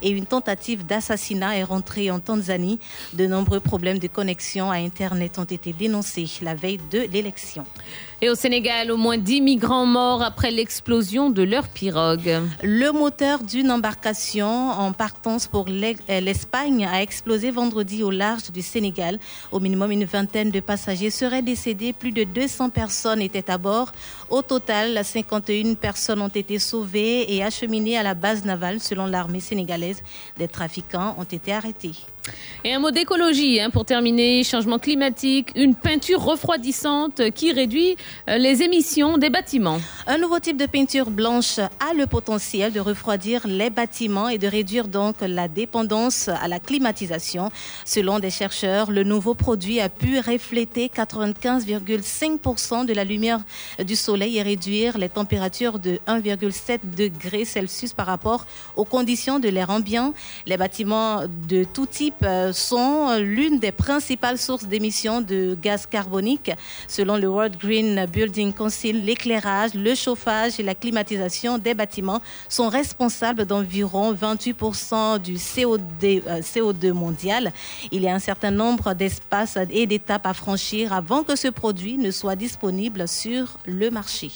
et 0.02 0.10
une 0.10 0.26
tentative 0.26 0.86
d'assassinat, 0.86 1.58
est 1.58 1.64
rentré 1.64 2.10
en 2.10 2.20
Tanzanie. 2.20 2.78
De 3.12 3.26
nombreux 3.26 3.60
problèmes 3.60 3.98
de 3.98 4.08
connexion 4.08 4.70
à 4.70 4.76
Internet 4.76 5.38
ont 5.38 5.44
été 5.44 5.72
dénoncés 5.72 6.30
la 6.42 6.54
veille 6.54 6.80
de 6.90 7.00
l'élection. 7.12 7.64
Et 8.22 8.30
au 8.30 8.34
Sénégal, 8.34 8.90
au 8.90 8.96
moins 8.96 9.18
10 9.18 9.40
migrants 9.40 9.86
morts 9.86 10.22
après 10.22 10.50
l'explosion 10.50 11.30
de 11.30 11.42
leur 11.42 11.68
pirogue. 11.68 12.40
Le 12.62 12.90
moteur 12.92 13.42
d'une 13.42 13.70
embarcation 13.70 14.70
en 14.70 14.92
partance 14.92 15.46
pour 15.46 15.66
euh, 15.68 16.20
l'Espagne 16.20 16.86
a 16.86 17.02
explosé 17.02 17.50
vendredi 17.50 18.02
au 18.02 18.10
large 18.10 18.50
du 18.52 18.62
Sénégal. 18.62 19.18
Au 19.52 19.60
minimum, 19.60 19.90
une 19.90 20.04
vingtaine 20.04 20.50
de 20.50 20.60
passagers 20.60 21.10
seraient 21.10 21.42
décédés. 21.42 21.92
Plus 21.92 22.12
de 22.12 22.24
200 22.24 22.70
personnes 22.70 23.20
étaient 23.20 23.50
à 23.50 23.58
bord. 23.58 23.92
Au 24.30 24.42
total, 24.42 25.04
51 25.04 25.74
personnes 25.74 26.22
ont 26.22 26.28
été 26.28 26.58
sauvées 26.58 27.34
et 27.34 27.42
acheminées 27.42 27.98
à 27.98 28.02
la 28.02 28.14
base 28.14 28.44
navale 28.44 28.80
selon 28.80 29.06
l'armée 29.06 29.40
sénégalaise. 29.40 30.02
Des 30.38 30.48
trafiquants 30.48 31.16
ont 31.18 31.24
été 31.24 31.52
arrêtés. 31.52 31.94
Et 32.66 32.72
un 32.72 32.78
mot 32.78 32.90
d'écologie 32.90 33.60
hein, 33.60 33.68
pour 33.68 33.84
terminer. 33.84 34.42
Changement 34.42 34.78
climatique, 34.78 35.50
une 35.54 35.74
peinture 35.74 36.22
refroidissante 36.22 37.30
qui 37.32 37.52
réduit 37.52 37.94
euh, 38.30 38.38
les 38.38 38.62
émissions 38.62 39.18
des 39.18 39.28
bâtiments. 39.28 39.80
Un 40.06 40.16
nouveau 40.16 40.38
type 40.38 40.56
de 40.56 40.64
peinture 40.64 41.10
blanche 41.10 41.58
a 41.58 41.92
le 41.94 42.06
potentiel 42.06 42.72
de 42.72 42.80
refroidir 42.80 43.46
les 43.46 43.68
bâtiments 43.68 44.30
et 44.30 44.38
de 44.38 44.46
réduire 44.46 44.88
donc 44.88 45.16
la 45.20 45.46
dépendance 45.46 46.28
à 46.28 46.48
la 46.48 46.58
climatisation. 46.58 47.50
Selon 47.84 48.18
des 48.18 48.30
chercheurs, 48.30 48.90
le 48.90 49.04
nouveau 49.04 49.34
produit 49.34 49.80
a 49.80 49.90
pu 49.90 50.18
refléter 50.18 50.90
95,5% 50.94 52.86
de 52.86 52.94
la 52.94 53.04
lumière 53.04 53.40
du 53.84 53.94
soleil 53.94 54.38
et 54.38 54.42
réduire 54.42 54.96
les 54.96 55.10
températures 55.10 55.78
de 55.78 55.98
1,7 56.08 56.78
degrés 56.96 57.44
Celsius 57.44 57.92
par 57.92 58.06
rapport 58.06 58.46
aux 58.76 58.86
conditions 58.86 59.38
de 59.38 59.50
l'air 59.50 59.68
ambiant. 59.68 60.14
Les 60.46 60.56
bâtiments 60.56 61.24
de 61.48 61.64
tout 61.64 61.84
type 61.84 62.13
euh, 62.22 62.52
sont 62.52 63.16
l'une 63.18 63.58
des 63.58 63.72
principales 63.72 64.38
sources 64.38 64.64
d'émissions 64.66 65.20
de 65.20 65.56
gaz 65.60 65.86
carbonique. 65.86 66.50
Selon 66.88 67.16
le 67.16 67.28
World 67.28 67.56
Green 67.58 68.06
Building 68.06 68.52
Council, 68.52 69.04
l'éclairage, 69.04 69.74
le 69.74 69.94
chauffage 69.94 70.60
et 70.60 70.62
la 70.62 70.74
climatisation 70.74 71.58
des 71.58 71.74
bâtiments 71.74 72.20
sont 72.48 72.68
responsables 72.68 73.44
d'environ 73.44 74.12
28% 74.12 75.18
du 75.18 75.34
CO2, 75.34 76.22
euh, 76.26 76.40
CO2 76.40 76.92
mondial. 76.92 77.52
Il 77.90 78.02
y 78.02 78.08
a 78.08 78.14
un 78.14 78.18
certain 78.18 78.50
nombre 78.50 78.94
d'espaces 78.94 79.58
et 79.70 79.86
d'étapes 79.86 80.26
à 80.26 80.34
franchir 80.34 80.92
avant 80.92 81.22
que 81.22 81.36
ce 81.36 81.48
produit 81.48 81.98
ne 81.98 82.10
soit 82.10 82.36
disponible 82.36 83.08
sur 83.08 83.58
le 83.66 83.90
marché. 83.90 84.30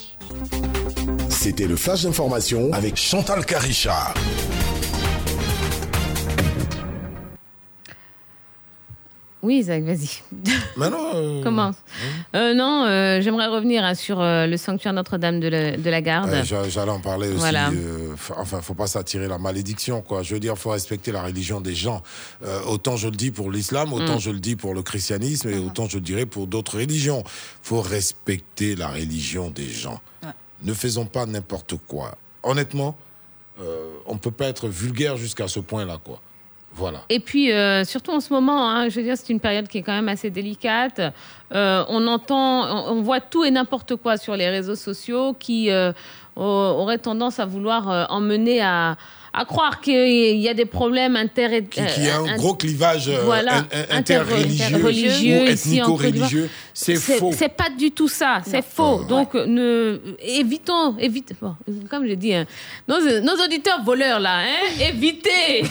C'était 1.28 1.66
le 1.66 1.76
flash 1.76 2.02
d'information 2.02 2.72
avec 2.72 2.96
Chantal 2.96 3.44
Carichard. 3.44 4.14
Oui, 9.49 9.61
Isaac, 9.61 9.83
vas-y. 9.83 10.20
Maintenant, 10.77 10.99
euh, 11.15 11.43
Commence. 11.43 11.77
Euh, 12.37 12.53
non, 12.53 12.85
euh, 12.85 13.23
j'aimerais 13.23 13.47
revenir 13.47 13.83
hein, 13.83 13.95
sur 13.95 14.20
euh, 14.20 14.47
le 14.47 14.59
sanctuaire 14.59 14.93
Notre-Dame 14.93 15.41
de, 15.41 15.49
la- 15.49 15.77
de 15.79 15.89
la 15.91 16.03
Garde. 16.03 16.31
J'allais 16.45 16.91
en 16.91 17.01
parler 17.01 17.29
aussi. 17.29 17.39
Voilà. 17.39 17.70
euh, 17.70 18.12
enfin, 18.37 18.61
faut 18.61 18.75
pas 18.75 18.87
s'attirer 18.87 19.27
la 19.27 19.39
malédiction, 19.39 20.03
quoi. 20.03 20.23
Je 20.23 20.35
veux 20.35 20.41
dire, 20.41 20.59
faut 20.59 20.69
respecter 20.69 21.12
la 21.12 21.23
religion 21.23 21.62
des 21.62 21.75
gens. 21.75 22.03
Euh, 22.45 22.61
autant 22.66 22.97
je 22.99 23.09
le 23.09 23.16
dis 23.16 23.31
pour 23.31 23.51
l'islam, 23.51 23.95
autant 23.95 24.16
Mm. 24.16 24.20
je 24.20 24.31
le 24.31 24.39
dis 24.39 24.55
pour 24.55 24.75
le 24.75 24.83
christianisme, 24.83 25.49
et 25.49 25.57
autant 25.57 25.89
je 25.89 25.97
le 25.97 26.03
dirais 26.03 26.27
pour 26.27 26.47
d'autres 26.47 26.77
religions. 26.77 27.25
Faut 27.62 27.81
respecter 27.81 28.77
la 28.77 28.89
religion 28.89 29.49
des 29.51 29.70
gens. 29.70 29.99
Ne 30.62 30.75
faisons 30.75 31.07
pas 31.07 31.25
n'importe 31.25 31.77
quoi. 31.87 32.16
Honnêtement, 32.43 32.99
euh, 33.62 33.93
on 34.05 34.19
peut 34.19 34.31
pas 34.31 34.49
être 34.49 34.69
vulgaire 34.69 35.16
jusqu'à 35.16 35.49
ce 35.49 35.61
point-là, 35.61 35.97
quoi. 36.05 36.20
Et 37.09 37.20
puis, 37.20 37.52
euh, 37.52 37.84
surtout 37.84 38.12
en 38.12 38.20
ce 38.20 38.32
moment, 38.32 38.70
hein, 38.70 38.88
je 38.88 38.96
veux 38.96 39.02
dire, 39.02 39.16
c'est 39.16 39.30
une 39.30 39.40
période 39.40 39.68
qui 39.68 39.78
est 39.78 39.82
quand 39.82 39.92
même 39.92 40.09
assez 40.09 40.30
délicate. 40.30 41.00
Euh, 41.55 41.84
on 41.88 42.06
entend, 42.06 42.90
on, 42.90 43.02
voit 43.02 43.20
tout 43.20 43.44
et 43.44 43.50
n'importe 43.50 43.96
quoi 43.96 44.16
sur 44.16 44.36
les 44.36 44.48
réseaux 44.48 44.76
sociaux 44.76 45.34
qui 45.38 45.70
euh, 45.70 45.92
au- 46.36 46.42
auraient 46.42 46.98
tendance 46.98 47.40
à 47.40 47.46
vouloir 47.46 48.10
emmener 48.10 48.60
à, 48.60 48.96
à 49.39 49.44
croire 49.44 49.81
qu'il 49.81 50.36
y 50.36 50.48
a 50.48 50.55
des 50.55 50.65
problèmes 50.65 51.15
inter... 51.15 51.62
Qui, 51.70 51.81
qui 51.86 52.09
a 52.09 52.19
un 52.19 52.36
gros 52.36 52.55
clivage 52.55 53.09
euh, 53.09 53.20
voilà, 53.24 53.65
interreligieux 53.90 54.77
interreligieux 54.77 55.43
ou 55.43 55.47
ethnico-religieux. 55.47 56.51
C'est 56.74 56.97
faux. 56.97 57.32
C'est 57.36 57.48
pas 57.48 57.70
du 57.70 57.93
tout 57.93 58.09
ça, 58.09 58.40
c'est 58.44 58.65
faux. 58.65 59.05
Donc, 59.05 59.35
ne, 59.35 60.01
évitons, 60.20 60.97
évite, 60.98 61.35
bon, 61.40 61.55
comme 61.89 62.06
je 62.06 62.15
dis, 62.15 62.35
hein, 62.35 62.47
nos, 62.89 62.98
nos 63.20 63.44
auditeurs 63.44 63.82
voleurs 63.85 64.19
là, 64.19 64.39
hein, 64.39 64.81
évitez. 64.81 65.62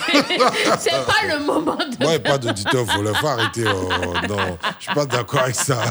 c'est 0.80 0.92
pas 0.92 1.28
le 1.30 1.46
moment 1.46 1.76
de. 1.78 2.04
Moi, 2.04 2.20
pas 2.20 2.38
d'auditeur 2.38 2.86
voleur. 2.86 3.18
Faut 3.18 3.28
arrêter. 3.28 3.64
oh, 3.66 4.28
non, 4.30 4.58
je 4.80 4.86
suis 4.86 4.94
pas 4.94 5.06
d'accord 5.06 5.42
avec 5.44 5.56
ça. 5.56 5.82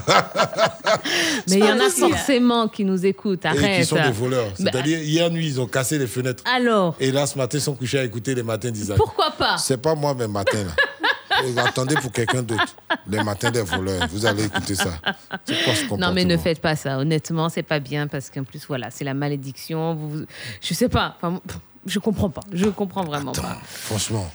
Mais 1.48 1.56
il 1.56 1.64
y 1.64 1.70
en 1.70 1.80
a 1.80 1.90
forcément 1.90 2.68
qui 2.68 2.84
nous 2.84 3.04
écoutent. 3.04 3.44
Et 3.44 3.48
Arrête. 3.48 3.80
qui 3.80 3.84
sont 3.86 3.96
des 3.96 4.10
voleurs. 4.10 4.48
Bah, 4.60 4.70
C'est-à-dire, 4.70 4.98
hier 5.02 5.30
nuit, 5.30 5.46
ils 5.46 5.60
ont 5.60 5.66
cassé 5.66 5.98
les 5.98 6.06
fenêtres. 6.06 6.42
alors, 6.46 6.94
Et 7.00 7.10
là, 7.10 7.26
ce 7.26 7.36
matin, 7.38 7.58
sont 7.66 7.74
couchés 7.74 7.98
à 7.98 8.04
écouter 8.04 8.34
les 8.34 8.42
matins 8.42 8.70
d'Isaac. 8.70 8.96
pourquoi 8.96 9.30
pas? 9.32 9.58
C'est 9.58 9.76
pas 9.76 9.94
moi, 9.94 10.14
mes 10.14 10.26
matins, 10.26 10.64
là. 10.64 10.72
Et 11.44 11.58
attendez 11.58 11.96
pour 11.96 12.12
quelqu'un 12.12 12.42
d'autre. 12.42 12.76
Les 13.06 13.22
matins 13.22 13.50
des 13.50 13.60
voleurs. 13.60 14.08
Vous 14.10 14.24
allez 14.24 14.44
écouter 14.44 14.74
ça. 14.74 14.98
C'est 15.44 15.64
quoi 15.64 15.74
ce 15.74 15.82
comportement 15.82 16.08
Non, 16.08 16.14
mais 16.14 16.24
ne 16.24 16.36
faites 16.36 16.60
pas 16.60 16.76
ça. 16.76 16.98
Honnêtement, 16.98 17.50
c'est 17.50 17.62
pas 17.62 17.78
bien 17.78 18.06
parce 18.06 18.30
qu'en 18.30 18.44
plus, 18.44 18.64
voilà, 18.66 18.90
c'est 18.90 19.04
la 19.04 19.12
malédiction. 19.12 19.94
Vous, 19.94 20.24
je 20.62 20.74
sais 20.74 20.88
pas. 20.88 21.16
Enfin, 21.20 21.40
je 21.84 21.98
comprends 21.98 22.30
pas. 22.30 22.40
Je 22.52 22.66
comprends 22.66 23.04
vraiment 23.04 23.32
pas. 23.32 23.58
Franchement. 23.64 24.30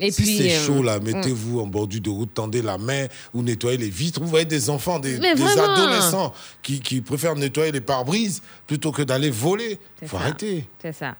Et 0.00 0.10
si 0.10 0.22
puis, 0.22 0.38
c'est 0.38 0.56
euh, 0.56 0.66
chaud, 0.66 0.82
là, 0.82 0.98
mm. 0.98 1.04
mettez-vous 1.04 1.60
en 1.60 1.66
bordure 1.66 2.00
de 2.00 2.10
route, 2.10 2.34
tendez 2.34 2.62
la 2.62 2.78
main 2.78 3.06
ou 3.32 3.42
nettoyez 3.42 3.76
les 3.76 3.90
vitres. 3.90 4.20
Vous 4.20 4.26
voyez 4.26 4.44
des 4.44 4.70
enfants, 4.70 4.98
des, 4.98 5.16
adolescents 5.16 6.32
qui, 6.62 6.80
qui 6.80 7.00
préfèrent 7.00 7.36
nettoyer 7.36 7.70
les 7.70 7.80
pare-brises 7.80 8.42
plutôt 8.66 8.92
que 8.92 9.02
d'aller 9.02 9.30
voler. 9.30 9.78
Faut 10.06 10.16
ça. 10.16 10.22
arrêter. 10.22 10.68
C'est 10.80 10.92
ça. 10.92 11.14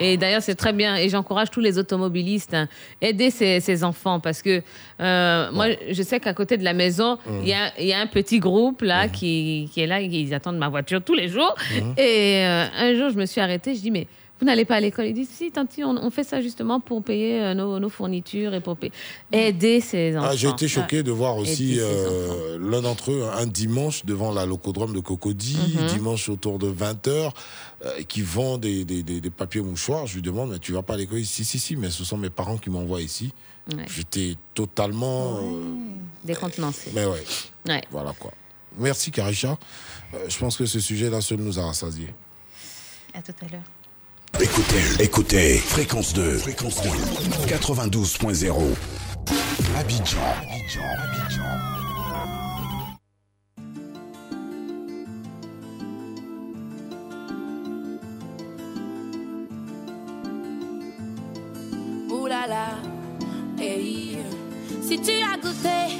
Et 0.00 0.16
d'ailleurs, 0.16 0.42
c'est 0.42 0.54
très 0.54 0.72
bien. 0.72 0.96
Et 0.96 1.08
j'encourage 1.08 1.50
tous 1.50 1.60
les 1.60 1.78
automobilistes 1.78 2.54
à 2.54 2.66
aider 3.00 3.30
ces, 3.30 3.60
ces 3.60 3.84
enfants 3.84 4.20
parce 4.20 4.42
que 4.42 4.62
euh, 5.00 5.50
moi, 5.52 5.66
je 5.90 6.02
sais 6.02 6.20
qu'à 6.20 6.34
côté 6.34 6.56
de 6.56 6.64
la 6.64 6.72
maison, 6.72 7.18
il 7.42 7.48
y, 7.48 7.52
a, 7.52 7.72
il 7.78 7.86
y 7.86 7.92
a 7.92 8.00
un 8.00 8.06
petit 8.06 8.38
groupe 8.38 8.82
là 8.82 9.08
qui, 9.08 9.68
qui 9.72 9.80
est 9.80 9.86
là, 9.86 10.00
ils 10.00 10.34
attendent 10.34 10.58
ma 10.58 10.68
voiture 10.68 11.02
tous 11.02 11.14
les 11.14 11.28
jours. 11.28 11.54
Mhm. 11.74 11.94
Et 11.98 12.44
euh, 12.46 12.64
un 12.78 12.94
jour, 12.94 13.10
je 13.10 13.16
me 13.16 13.26
suis 13.26 13.40
arrêtée. 13.40 13.74
Je 13.74 13.80
dis, 13.80 13.90
mais 13.90 14.06
vous 14.40 14.46
n'allez 14.46 14.64
pas 14.64 14.76
à 14.76 14.80
l'école? 14.80 15.04
Ils 15.06 15.12
disent, 15.12 15.28
si, 15.28 15.50
tanti, 15.50 15.84
on, 15.84 15.90
on 15.98 16.08
fait 16.10 16.24
ça 16.24 16.40
justement 16.40 16.80
pour 16.80 17.02
payer 17.04 17.42
euh, 17.42 17.52
nos, 17.54 17.78
nos 17.78 17.90
fournitures 17.90 18.54
et 18.54 18.60
pour 18.60 18.74
payer. 18.78 18.92
aider 19.32 19.80
ces 19.82 20.16
enfants. 20.16 20.28
Ah, 20.32 20.34
J'ai 20.36 20.48
été 20.48 20.66
choqué 20.66 20.96
Ouais. 20.98 21.02
de 21.02 21.10
voir 21.10 21.36
aussi 21.36 21.76
euh, 21.78 22.56
l'un 22.58 22.80
d'entre 22.80 23.10
eux 23.12 23.22
un 23.38 23.46
dimanche 23.46 24.06
devant 24.06 24.32
la 24.32 24.46
locodrome 24.46 24.94
de 24.94 25.00
Cocody, 25.00 25.58
Mhm. 25.78 25.86
dimanche 25.88 26.28
autour 26.30 26.58
de 26.58 26.68
20h, 26.68 27.32
qui 28.08 28.22
vend 28.22 28.58
des, 28.58 28.84
des, 28.84 29.02
des- 29.02 29.20
des 29.20 29.30
papiers 29.30 29.62
mouchoirs. 29.62 30.06
Je 30.06 30.14
lui 30.16 30.22
demande, 30.22 30.50
mais 30.52 30.58
tu 30.58 30.72
vas 30.72 30.82
pas 30.82 30.94
à 30.94 30.96
l'école? 30.96 31.24
Si, 31.24 31.44
si, 31.44 31.58
si, 31.58 31.76
mais 31.76 31.90
ce 31.90 32.04
sont 32.04 32.16
mes 32.18 32.30
parents 32.30 32.58
qui 32.58 32.70
m'envoient 32.70 33.00
ici. 33.02 33.32
Ouais. 33.74 33.84
J'étais 33.94 34.36
totalement. 34.54 35.38
euh, 35.42 35.60
Décontenancé. 36.24 36.90
mais 36.94 37.04
ouais. 37.06 37.24
Ouais. 37.66 37.82
Voilà 37.90 38.12
quoi. 38.18 38.32
Merci 38.78 39.10
Karisha. 39.10 39.58
Euh, 40.14 40.26
je 40.28 40.38
pense 40.38 40.56
que 40.56 40.66
ce 40.66 40.80
sujet-là 40.80 41.20
seul 41.20 41.38
nous 41.38 41.58
a 41.58 41.64
rassasiés. 41.66 42.12
À 43.14 43.22
tout 43.22 43.32
à 43.44 43.48
l'heure. 43.50 43.62
Écoutez, 44.40 45.02
écoutez, 45.04 45.58
fréquence 45.58 46.12
2, 46.12 46.38
fréquence 46.38 46.80
2, 46.82 46.88
92.0. 47.48 48.54
Abidjan, 49.76 50.18
Abidjan, 50.42 50.80
Abidjan. 51.02 51.69
Si 64.82 64.98
tu 64.98 65.12
as 65.22 65.36
goûté, 65.36 65.98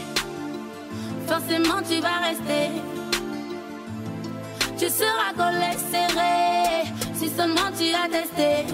forcément 1.26 1.80
tu 1.88 2.00
vas 2.00 2.18
rester. 2.28 2.70
Tu 4.78 4.88
seras 4.88 5.32
collé 5.36 5.72
serré, 5.90 6.90
si 7.14 7.28
seulement 7.28 7.70
tu 7.78 7.94
as 7.94 8.08
testé. 8.08 8.66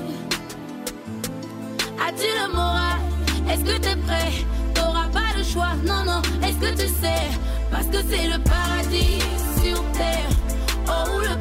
As-tu 1.99 2.29
le 2.41 2.55
moral? 2.55 3.01
Est-ce 3.51 3.65
que 3.65 3.79
t'es 3.79 3.97
prêt? 3.97 4.33
T'auras 4.73 5.09
pas 5.09 5.37
le 5.37 5.43
choix, 5.43 5.75
non, 5.85 6.05
non. 6.05 6.23
Est-ce 6.47 6.59
que 6.59 6.81
tu 6.81 6.89
sais? 6.89 7.29
Parce 7.71 7.87
que 7.87 7.99
c'est 8.09 8.29
le 8.29 8.39
paradis 8.39 9.19
sur 9.61 9.83
terre. 9.93 10.31
Oh, 10.87 11.19
le 11.19 11.39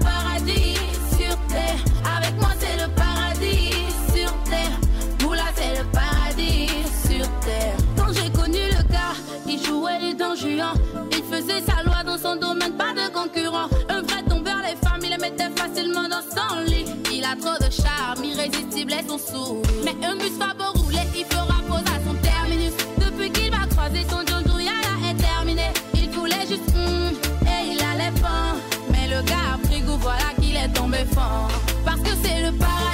Il 10.38 11.24
faisait 11.32 11.62
sa 11.62 11.82
loi 11.84 12.04
dans 12.06 12.18
son 12.18 12.36
domaine, 12.36 12.74
pas 12.74 12.92
de 12.92 13.08
concurrent. 13.14 13.70
Un 13.88 14.02
vrai 14.02 14.22
tombeur, 14.28 14.58
les 14.68 14.76
femmes, 14.86 15.00
il 15.02 15.10
les 15.10 15.18
mettait 15.18 15.50
facilement 15.56 16.10
dans 16.10 16.20
son 16.20 16.60
lit. 16.66 16.86
Il 17.14 17.24
a 17.24 17.38
trop 17.40 17.58
de 17.58 17.72
charme, 17.72 18.22
irrésistible 18.22 18.92
est 18.92 19.08
son 19.08 19.18
sourire. 19.18 19.64
Mais 19.86 19.96
un 20.06 20.16
bus 20.18 20.34
va 20.38 20.54
beau 20.54 20.78
rouler, 20.78 21.08
il 21.16 21.24
fera 21.24 21.62
pause 21.70 21.86
à 21.88 22.04
son 22.06 22.16
terminus. 22.16 22.74
Depuis 22.98 23.32
qu'il 23.32 23.50
va 23.50 23.66
croiser 23.68 24.06
son 24.10 24.26
Jojo, 24.28 24.60
y'a 24.60 25.10
est 25.10 25.16
terminé. 25.16 25.72
Il 25.94 26.10
voulait 26.10 26.46
juste 26.50 26.68
hum, 26.76 27.14
et 27.48 27.72
il 27.72 27.80
allait 27.80 28.20
pas. 28.20 28.56
Mais 28.92 29.08
le 29.08 29.22
gars 29.24 29.54
a 29.54 29.58
pris 29.66 29.80
goût, 29.80 29.98
voilà 30.02 30.34
qu'il 30.42 30.58
est 30.58 30.74
tombé 30.74 31.06
fort. 31.14 31.50
Parce 31.86 32.02
que 32.02 32.12
c'est 32.22 32.42
le 32.42 32.52
paradis 32.58 32.85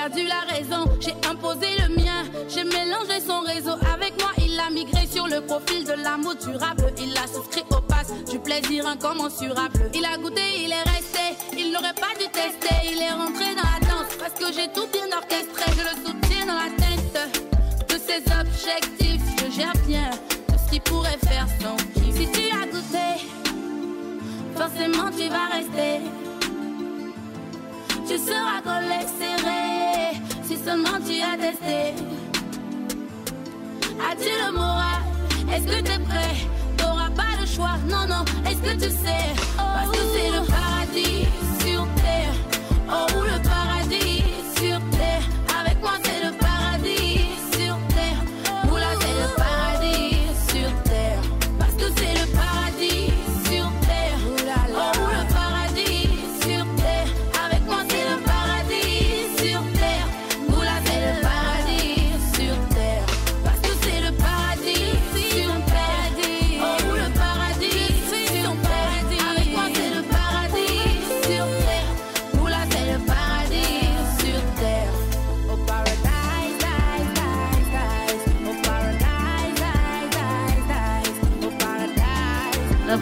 perdu 0.00 0.26
la 0.26 0.40
raison. 0.54 0.84
J'ai 1.00 1.14
imposé 1.28 1.66
le 1.82 1.94
mien. 1.94 2.22
J'ai 2.48 2.64
mélangé 2.64 3.20
son 3.26 3.40
réseau. 3.40 3.76
Avec 3.94 4.12
moi, 4.20 4.30
il 4.38 4.58
a 4.58 4.70
migré 4.70 5.06
sur 5.06 5.26
le 5.26 5.40
profil 5.42 5.84
de 5.84 5.92
l'amour 5.92 6.36
durable. 6.36 6.86
Il 6.98 7.12
a 7.18 7.26
souscrit 7.26 7.64
au 7.70 7.80
pass 7.82 8.08
du 8.30 8.38
plaisir 8.38 8.86
incommensurable. 8.86 9.90
Il 9.94 10.04
a 10.04 10.16
goûté, 10.16 10.40
il 10.64 10.72
est 10.72 10.88
resté. 10.96 11.24
Il 11.58 11.72
n'aurait 11.72 12.00
pas 12.04 12.14
dû 12.18 12.26
tester. 12.32 12.76
Il 12.90 12.98
est 13.02 13.12
rentré 13.12 13.48
dans 13.60 13.70
la 13.74 13.80
danse 13.90 14.14
parce 14.18 14.34
que 14.40 14.48
j'ai 14.54 14.68
tout 14.72 14.88
bien 14.90 15.08
orchestré. 15.20 15.64
Je 15.78 15.84
le 15.90 15.94
soutiens 16.04 16.46
dans 16.46 16.60
la 16.64 16.70
tête 16.82 17.16
de 17.90 17.96
ses 18.06 18.22
objectifs. 18.40 19.26
Je 19.38 19.50
gère 19.54 19.76
bien 19.86 20.10
tout 20.48 20.58
ce 20.64 20.70
qui 20.72 20.80
pourrait 20.80 21.20
faire 21.28 21.46
son 21.60 21.76
kiff. 22.00 22.14
Si 22.16 22.26
tu 22.32 22.44
as 22.56 22.66
goûté, 22.72 23.08
forcément 24.56 25.10
tu 25.10 25.28
vas 25.28 25.48
rester. 25.58 26.29
Tu 28.10 28.18
seras 28.18 28.60
collé 28.64 29.06
serré 29.20 30.20
si 30.42 30.56
seulement 30.56 30.98
tu 31.06 31.22
as 31.22 31.36
testé. 31.36 31.94
As-tu 34.00 34.30
le 34.44 34.52
moral? 34.52 35.02
Est-ce 35.54 35.64
que 35.64 35.80
t'es 35.80 35.98
prêt? 36.00 36.34
T'auras 36.76 37.10
pas 37.10 37.40
le 37.40 37.46
choix, 37.46 37.78
non, 37.88 38.08
non, 38.08 38.24
est-ce 38.48 38.62
que 38.62 38.74
tu 38.84 38.90
sais? 38.90 39.26
Parce 39.56 39.90
que 39.92 40.02
c'est 40.12 40.28
le 40.28 40.44
paradis 40.44 41.24
sur 41.60 41.86
terre. 42.02 42.34
Oh, 42.90 43.22
le 43.22 43.40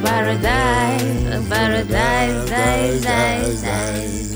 paradise. 0.09 1.49
Paradise, 1.49 3.05
paradise. 3.05 4.35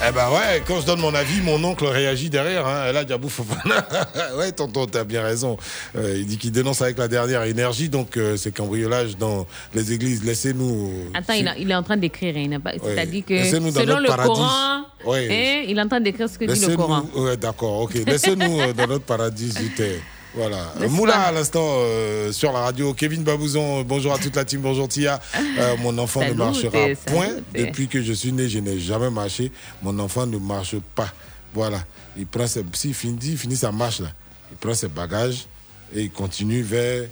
Eh 0.00 0.12
ben 0.12 0.30
ouais, 0.30 0.62
quand 0.64 0.80
je 0.80 0.86
donne 0.86 1.00
mon 1.00 1.12
avis, 1.12 1.40
mon 1.40 1.62
oncle 1.64 1.84
réagit 1.84 2.30
derrière. 2.30 2.64
Hein. 2.68 2.92
Là, 2.92 3.02
Diabou 3.04 3.28
Fofana. 3.28 3.84
ouais, 4.38 4.52
tonton, 4.52 4.86
t'as 4.86 5.02
bien 5.02 5.22
raison. 5.22 5.56
Euh, 5.96 6.14
il 6.18 6.24
dit 6.26 6.38
qu'il 6.38 6.52
dénonce 6.52 6.80
avec 6.82 6.98
la 6.98 7.08
dernière 7.08 7.42
énergie, 7.42 7.88
donc 7.88 8.16
euh, 8.16 8.36
c'est 8.36 8.52
cambriolage 8.54 9.16
dans 9.16 9.44
les 9.74 9.92
églises. 9.92 10.22
Laissez-nous. 10.22 10.92
Attends, 11.14 11.32
il, 11.32 11.48
a- 11.48 11.58
il 11.58 11.68
est 11.68 11.74
en 11.74 11.82
train 11.82 11.96
d'écrire. 11.96 12.32
Pas. 12.62 12.70
Ouais. 12.70 12.78
C'est-à-dire 12.84 13.24
que 13.26 13.34
Laissez-nous 13.34 13.72
dans 13.72 13.80
selon 13.80 13.94
notre 13.96 14.02
le 14.02 14.08
paradis. 14.08 14.32
Coran, 14.34 14.82
Ouais. 15.04 15.28
hein, 15.30 15.64
il 15.68 15.76
est 15.78 15.82
en 15.82 15.88
train 15.88 16.00
d'écrire 16.00 16.28
ce 16.28 16.38
que 16.38 16.44
dit 16.44 16.66
le 16.66 16.76
Coran. 16.76 17.02
Ouais, 17.16 17.36
d'accord, 17.36 17.80
ok. 17.80 17.94
Laissez-nous 18.06 18.60
euh, 18.60 18.72
dans 18.72 18.86
notre 18.86 19.04
paradis 19.04 19.52
du 19.52 19.70
terre. 19.74 19.98
Voilà. 20.38 20.72
N'est-ce 20.78 20.92
Moula 20.92 21.20
à 21.20 21.32
l'instant 21.32 21.66
euh, 21.66 22.30
sur 22.30 22.52
la 22.52 22.60
radio. 22.60 22.94
Kevin 22.94 23.24
Babouzon, 23.24 23.80
euh, 23.80 23.82
bonjour 23.82 24.12
à 24.12 24.18
toute 24.18 24.36
la 24.36 24.44
team, 24.44 24.60
bonjour 24.60 24.86
Tia. 24.86 25.18
Euh, 25.58 25.76
mon 25.78 25.98
enfant 25.98 26.20
ne 26.20 26.32
marchera 26.32 26.78
point. 27.06 27.30
Depuis 27.52 27.88
que 27.88 28.00
je 28.00 28.12
suis 28.12 28.30
né, 28.30 28.48
je 28.48 28.60
n'ai 28.60 28.78
jamais 28.78 29.10
marché. 29.10 29.50
Mon 29.82 29.98
enfant 29.98 30.26
ne 30.26 30.38
marche 30.38 30.76
pas. 30.94 31.12
Voilà. 31.52 31.80
Il 32.16 32.24
prend 32.24 32.46
ses, 32.46 32.64
s'il 32.72 32.94
finit, 32.94 33.18
il 33.20 33.36
finit 33.36 33.56
sa 33.56 33.72
marche 33.72 33.98
là, 33.98 34.12
il 34.52 34.56
prend 34.56 34.74
ses 34.74 34.86
bagages 34.86 35.46
et 35.92 36.02
il 36.02 36.10
continue 36.12 36.62
vers 36.62 37.08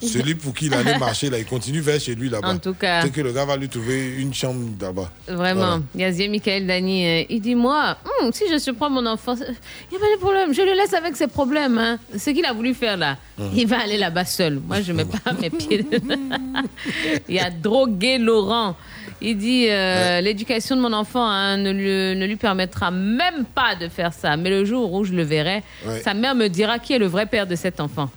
celui 0.00 0.34
pour 0.34 0.54
qui 0.54 0.66
il 0.66 0.74
allait 0.74 0.98
marcher 1.06 1.30
là. 1.30 1.38
Il 1.38 1.44
continue 1.46 1.80
vers 1.80 2.00
chez 2.00 2.14
lui 2.14 2.28
là-bas. 2.28 2.48
En 2.48 2.58
tout 2.58 2.74
cas. 2.74 3.02
C'est 3.02 3.10
que 3.12 3.20
le 3.20 3.32
gars 3.32 3.44
va 3.44 3.56
lui 3.56 3.68
trouver 3.68 4.16
une 4.18 4.32
chambre 4.34 4.60
là-bas. 4.80 5.10
Vraiment. 5.28 5.60
Voilà. 5.60 5.80
Yazia 5.94 6.28
Michael 6.28 6.66
Dani, 6.66 7.06
euh, 7.06 7.24
il 7.28 7.40
dit 7.40 7.54
Moi, 7.54 7.96
hum, 8.22 8.32
si 8.32 8.44
je 8.52 8.58
surprends 8.58 8.90
mon 8.90 9.06
enfant, 9.06 9.34
il 9.36 9.40
n'y 9.90 9.96
a 9.96 10.00
pas 10.00 10.14
de 10.14 10.20
problème. 10.20 10.52
Je 10.54 10.62
le 10.62 10.72
laisse 10.74 10.94
avec 10.94 11.16
ses 11.16 11.26
problèmes. 11.28 11.78
hein. 11.78 11.98
Ce 12.18 12.30
qu'il 12.30 12.44
a 12.44 12.52
voulu 12.52 12.74
faire 12.74 12.96
là, 12.96 13.16
Hum. 13.38 13.50
il 13.54 13.66
va 13.66 13.80
aller 13.82 13.98
là-bas 13.98 14.24
seul. 14.24 14.60
Moi, 14.66 14.80
je 14.80 14.92
ne 14.92 14.96
mets 14.98 15.04
pas 15.04 15.32
mes 15.40 15.50
pieds. 15.50 15.84
il 17.28 17.34
y 17.34 17.38
a 17.38 17.50
Drogué 17.50 18.18
Laurent. 18.18 18.76
Il 19.20 19.38
dit 19.38 19.66
euh, 19.68 20.20
L'éducation 20.20 20.76
de 20.76 20.80
mon 20.82 20.92
enfant 20.92 21.26
hein, 21.26 21.56
ne, 21.56 21.70
lui, 21.70 22.18
ne 22.18 22.26
lui 22.26 22.36
permettra 22.36 22.90
même 22.90 23.44
pas 23.54 23.74
de 23.74 23.88
faire 23.88 24.12
ça. 24.12 24.36
Mais 24.36 24.50
le 24.50 24.64
jour 24.64 24.92
où 24.92 25.04
je 25.04 25.12
le 25.12 25.22
verrai, 25.22 25.62
Ouais. 25.86 26.00
sa 26.02 26.14
mère 26.14 26.34
me 26.34 26.48
dira 26.48 26.78
qui 26.78 26.92
est 26.92 26.98
le 26.98 27.06
vrai 27.06 27.26
père 27.26 27.46
de 27.46 27.54
cet 27.56 27.80
enfant. 27.80 28.10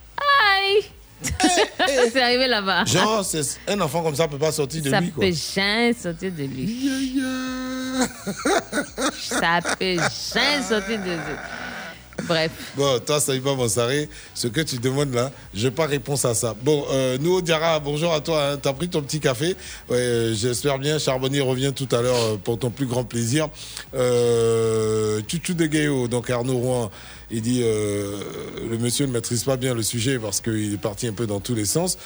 C'est 2.11 2.21
arrivé 2.21 2.47
là-bas. 2.47 2.85
Genre, 2.85 3.25
un 3.67 3.81
enfant 3.81 4.03
comme 4.03 4.15
ça 4.15 4.27
peut 4.27 4.37
pas 4.37 4.51
sortir 4.51 4.81
de 4.81 4.89
ça 4.89 5.01
lui 5.01 5.11
quoi. 5.11 5.25
peut 5.25 5.33
jamais 5.33 5.93
sortir 5.93 6.31
de 6.31 6.43
lui. 6.43 7.19
ça 9.17 9.59
peut 9.77 9.95
jamais 10.33 10.63
sortir 10.67 10.99
de 10.99 11.11
lui. 11.11 11.37
Bref. 12.27 12.51
Bon, 12.75 12.99
toi, 12.99 13.19
Saïba 13.19 13.55
Mansaré, 13.55 14.09
ce 14.33 14.47
que 14.47 14.61
tu 14.61 14.77
demandes 14.77 15.13
là, 15.13 15.31
je 15.53 15.67
n'ai 15.67 15.71
pas 15.71 15.85
réponse 15.85 16.25
à 16.25 16.33
ça. 16.33 16.55
Bon, 16.61 16.85
euh, 16.91 17.17
nous, 17.19 17.41
Diara, 17.41 17.79
bonjour 17.79 18.13
à 18.13 18.19
toi. 18.19 18.57
Tu 18.61 18.67
as 18.67 18.73
pris 18.73 18.89
ton 18.89 19.01
petit 19.01 19.19
café. 19.19 19.55
Ouais, 19.89 19.97
euh, 19.97 20.33
J'espère 20.33 20.79
bien. 20.79 20.99
Charbonnier 20.99 21.41
revient 21.41 21.71
tout 21.75 21.87
à 21.95 22.01
l'heure 22.01 22.15
euh, 22.15 22.37
pour 22.43 22.59
ton 22.59 22.69
plus 22.69 22.85
grand 22.85 23.03
plaisir. 23.03 23.47
Euh, 23.95 25.21
Tutu 25.27 25.55
de 25.55 25.65
Gayo, 25.65 26.07
donc 26.07 26.29
Arnaud 26.29 26.57
Rouen, 26.57 26.91
il 27.31 27.41
dit 27.41 27.61
euh, 27.63 28.21
le 28.69 28.77
monsieur 28.77 29.05
ne 29.05 29.11
maîtrise 29.11 29.43
pas 29.43 29.57
bien 29.57 29.73
le 29.73 29.83
sujet 29.83 30.19
parce 30.19 30.41
qu'il 30.41 30.73
est 30.73 30.77
parti 30.77 31.07
un 31.07 31.13
peu 31.13 31.27
dans 31.27 31.39
tous 31.39 31.55
les 31.55 31.65
sens. 31.65 31.97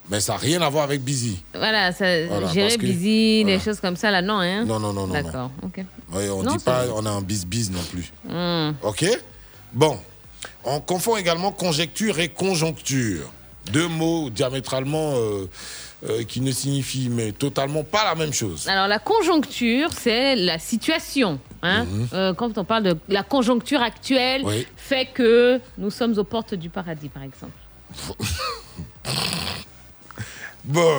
Mais 0.10 0.20
ça 0.20 0.34
n'a 0.34 0.40
rien 0.40 0.62
à 0.62 0.70
voir 0.70 0.84
avec 0.84 1.02
busy. 1.02 1.42
Voilà, 1.54 1.94
ça, 1.94 2.26
Voilà, 2.28 2.52
gérer 2.52 2.76
que- 2.78 2.82
busy, 2.82 3.44
voilà. 3.44 3.58
des 3.58 3.64
choses 3.64 3.80
comme 3.80 3.96
ça, 3.96 4.12
là, 4.12 4.22
non, 4.22 4.40
hein? 4.40 4.66
Non, 4.66 4.78
non, 4.80 4.92
non, 4.92 5.08
non, 5.08 5.14
D'accord, 5.14 5.50
ok. 5.62 5.78
Ouais, 6.12 6.30
on 6.30 6.44
ne 6.44 6.50
dit 6.58 6.64
pas 6.64 6.88
on 6.94 7.06
a 7.06 7.10
un 7.10 7.22
bis-bis 7.22 7.72
non 7.72 7.80
plus. 7.90 8.12
Hmm. 8.28 8.74
OK? 8.84 9.06
Bon. 9.72 9.98
On 10.66 10.82
confond 10.82 11.16
également 11.16 11.52
conjecture 11.54 12.20
et 12.20 12.28
conjoncture. 12.30 13.32
Deux 13.72 13.88
mots 13.88 14.30
diamétralement 14.30 15.14
euh, 15.16 15.50
euh, 16.10 16.24
qui 16.24 16.42
ne 16.42 16.52
signifient 16.52 17.10
mais 17.10 17.32
totalement 17.32 17.84
pas 17.84 18.04
la 18.04 18.14
même 18.16 18.34
chose. 18.34 18.68
Alors, 18.68 18.88
la 18.88 19.00
conjoncture, 19.00 19.90
c'est 19.98 20.36
la 20.36 20.60
situation. 20.60 21.40
Hein 21.62 21.86
Euh, 22.14 22.34
quand 22.34 22.58
on 22.58 22.66
parle 22.66 22.84
de 22.84 22.98
la 23.08 23.24
conjoncture 23.24 23.82
actuelle, 23.82 24.42
Mhm. 24.42 24.48
Oui. 24.48 24.68
fait 24.76 25.06
que 25.14 25.60
nous 25.78 25.90
sommes 25.92 26.18
aux 26.18 26.26
portes 26.26 26.56
du 26.56 26.70
paradis, 26.70 27.08
par 27.10 27.24
exemple. 27.24 27.54
Bon, 30.66 30.94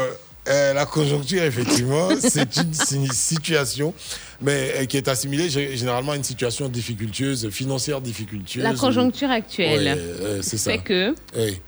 la 0.46 0.84
conjoncture, 0.86 1.42
effectivement, 1.42 2.08
c'est 2.20 2.56
une 2.56 2.74
si- 2.74 3.08
situation, 3.08 3.94
mais 4.42 4.86
qui 4.88 4.96
est 4.98 5.08
assimilée 5.08 5.48
gé- 5.48 5.74
généralement 5.76 6.12
à 6.12 6.16
une 6.16 6.24
situation 6.24 6.68
difficultueuse, 6.68 7.48
financière 7.50 8.00
difficultueuse. 8.00 8.62
La 8.62 8.72
ou- 8.72 8.76
conjoncture 8.76 9.30
actuelle 9.30 9.98
c'est 10.42 10.58
ça. 10.58 10.72
fait 10.72 10.78
que 10.78 11.14
Oui. 11.36 11.60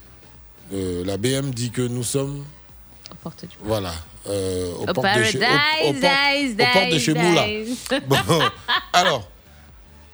Euh, 0.73 1.05
la 1.05 1.17
BM 1.17 1.51
dit 1.51 1.71
que 1.71 1.83
nous 1.83 2.03
sommes 2.03 2.45
porte 3.23 3.43
du 3.47 3.57
Voilà. 3.63 3.93
euh, 4.29 4.73
au 4.79 4.83
Au 4.83 4.93
porte 4.93 5.07
de 5.19 5.23
chez, 5.25 5.39
au- 5.39 5.41
au 5.41 5.93
paradise, 5.93 6.57
porte- 6.57 6.57
dice, 6.57 6.69
au 6.69 6.73
porte 6.73 6.91
de 6.93 6.99
chez. 6.99 8.01
Bon, 8.07 8.17
alors, 8.93 9.29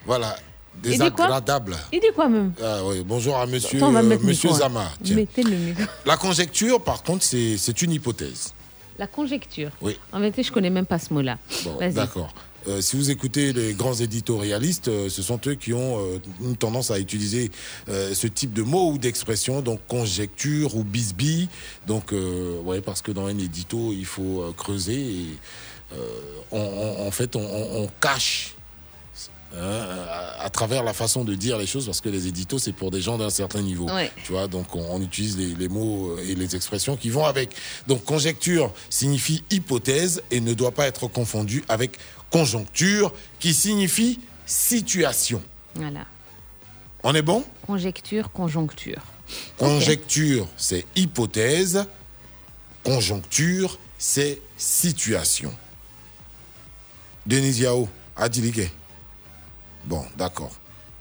voilà. 0.05 0.37
Il 0.85 0.91
dit 0.93 0.99
quoi? 0.99 1.09
Désagradable. 1.11 1.77
Il 1.93 2.01
dit 2.01 2.07
quoi 2.15 2.29
même? 2.29 2.53
Ah 2.63 2.79
oui, 2.85 3.03
bonjour 3.05 3.37
à 3.37 3.47
monsieur, 3.47 3.77
Attends, 3.79 3.95
euh, 3.95 4.03
monsieur 4.03 4.27
micro, 4.27 4.55
hein. 4.55 4.59
Zama. 4.59 4.91
Tiens. 5.03 5.17
Mettez 5.17 5.43
le 5.43 5.57
micro. 5.57 5.85
La 6.07 6.17
conjecture, 6.17 6.83
par 6.83 7.03
contre, 7.03 7.25
c'est 7.25 7.83
une 7.83 7.93
hypothèse. 7.93 8.55
La 8.99 9.07
conjecture. 9.07 9.71
Oui. 9.81 9.99
En 10.13 10.21
vérité, 10.21 10.43
je 10.43 10.51
connais 10.53 10.71
même 10.71 10.87
pas 10.87 10.99
ce 10.99 11.13
mot-là. 11.15 11.39
Bon, 11.65 11.79
d'accord. 11.93 12.33
Euh, 12.69 12.81
si 12.81 12.97
vous 12.97 13.11
écoutez 13.11 13.53
les 13.53 13.75
grands 13.75 13.95
éditorialistes, 13.95 14.89
euh, 14.89 15.09
ce 15.09 15.23
sont 15.23 15.41
eux 15.47 15.55
qui 15.55 15.73
ont 15.73 15.99
euh, 15.99 16.19
une 16.43 16.57
tendance 16.57 16.91
à 16.91 16.99
utiliser 16.99 17.51
ce 17.89 18.27
type 18.27 18.53
de 18.53 18.63
mots 18.63 18.93
ou 18.93 18.99
d'expressions, 18.99 19.61
donc 19.63 19.81
conjecture 19.89 20.77
ou 20.77 20.85
bisbille. 20.85 21.49
Donc, 21.87 22.13
ouais, 22.65 22.81
parce 22.81 23.03
que 23.03 23.11
dans 23.13 23.27
un 23.27 23.39
édito, 23.39 23.93
il 23.93 24.05
faut 24.07 24.53
creuser 24.57 24.95
et 25.01 25.27
on- 26.53 26.59
on- 26.59 27.07
en 27.07 27.11
fait, 27.11 27.37
on, 27.37 27.41
on- 27.45 27.83
on 27.85 27.91
cache. 28.01 28.55
hein, 29.55 29.59
à, 30.09 30.45
à 30.45 30.51
travers 30.51 30.83
la 30.83 30.95
façon 30.95 31.25
de 31.25 31.35
dire 31.35 31.59
les 31.59 31.67
choses, 31.67 31.85
parce 31.85 32.01
que 32.01 32.09
les 32.09 32.27
éditos, 32.27 32.59
c'est 32.59 32.73
pour 32.73 32.91
des 32.91 33.03
gens 33.03 33.19
d'un 33.19 33.29
certain 33.29 33.61
niveau. 33.61 33.85
Ouais. 33.91 34.11
Tu 34.25 34.33
vois, 34.33 34.49
donc 34.49 34.75
on, 34.75 34.81
on 34.91 35.03
utilise 35.03 35.37
les, 35.37 35.55
les 35.55 35.69
mots 35.69 36.17
et 36.27 36.35
les 36.35 36.57
expressions 36.57 36.97
qui 36.97 37.11
vont 37.11 37.27
avec. 37.27 37.51
Donc 37.87 38.03
conjecture 38.05 38.73
signifie 38.89 39.45
hypothèse 39.51 40.23
et 40.31 40.41
ne 40.41 40.55
doit 40.55 40.71
pas 40.73 40.87
être 40.87 41.07
confondu 41.09 41.63
avec 41.69 41.99
conjoncture 42.33 43.13
qui 43.39 43.55
signifie 43.55 44.19
situation. 44.47 45.43
Voilà. 45.75 46.07
On 47.05 47.15
est 47.15 47.23
bon? 47.23 47.45
Conjecture, 47.67 48.33
conjoncture. 48.33 49.03
Conjecture, 49.59 50.49
c'est 50.57 50.85
hypothèse. 50.97 51.87
Conjoncture, 52.85 53.79
c'est 53.99 54.41
situation. 54.57 55.55
Denis 57.27 57.61
Yao, 57.61 57.89
Adilike. 58.17 58.71
Bon, 59.85 60.05
d'accord. 60.17 60.53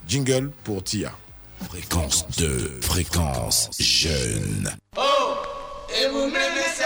Jingle 0.08 0.52
pour 0.64 0.84
Tia. 0.84 1.12
Fréquence 1.68 2.28
2, 2.38 2.80
fréquence 2.82 3.70
jeune. 3.80 4.76
Oh, 4.98 5.02
et 5.96 6.08
vous 6.10 6.26
m'aimez 6.26 6.68
ça 6.76 6.86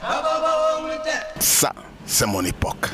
Ah, 0.00 0.20
bah, 0.22 0.40
bah, 0.40 0.80
bah, 0.82 0.88
bah, 0.88 1.02
bah. 1.04 1.40
Ça, 1.40 1.74
c'est 2.06 2.26
mon 2.26 2.44
époque. 2.44 2.88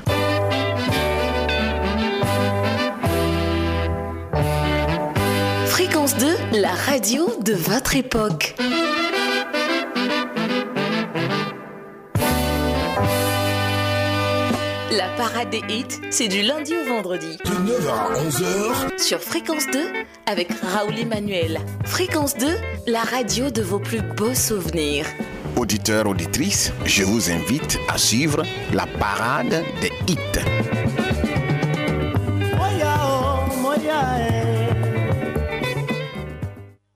Fréquence 5.67 6.17
2, 6.17 6.37
la 6.61 6.73
radio 6.73 7.29
de 7.43 7.55
votre 7.55 7.97
époque. 7.97 8.57
La 14.91 15.09
parade 15.17 15.51
des 15.51 15.63
hits, 15.69 16.01
c'est 16.11 16.29
du 16.29 16.41
lundi 16.41 16.73
au 16.75 16.89
vendredi. 16.89 17.37
De 17.45 17.51
9h 17.51 17.89
à 17.91 18.15
11h, 18.15 18.99
Sur 18.99 19.21
Fréquence 19.21 19.67
2, 19.71 19.81
avec 20.25 20.49
Raoul 20.63 20.99
Emmanuel. 20.99 21.61
Fréquence 21.85 22.37
2, 22.39 22.47
la 22.87 23.03
radio 23.03 23.51
de 23.51 23.61
vos 23.61 23.79
plus 23.79 24.01
beaux 24.01 24.35
souvenirs. 24.35 25.05
Auditeurs, 25.57 26.07
auditrices, 26.07 26.73
je 26.87 27.03
vous 27.03 27.31
invite 27.31 27.79
à 27.89 27.99
suivre 27.99 28.43
la 28.73 28.87
parade 28.87 29.63
des 29.83 29.93
hits. 30.07 30.19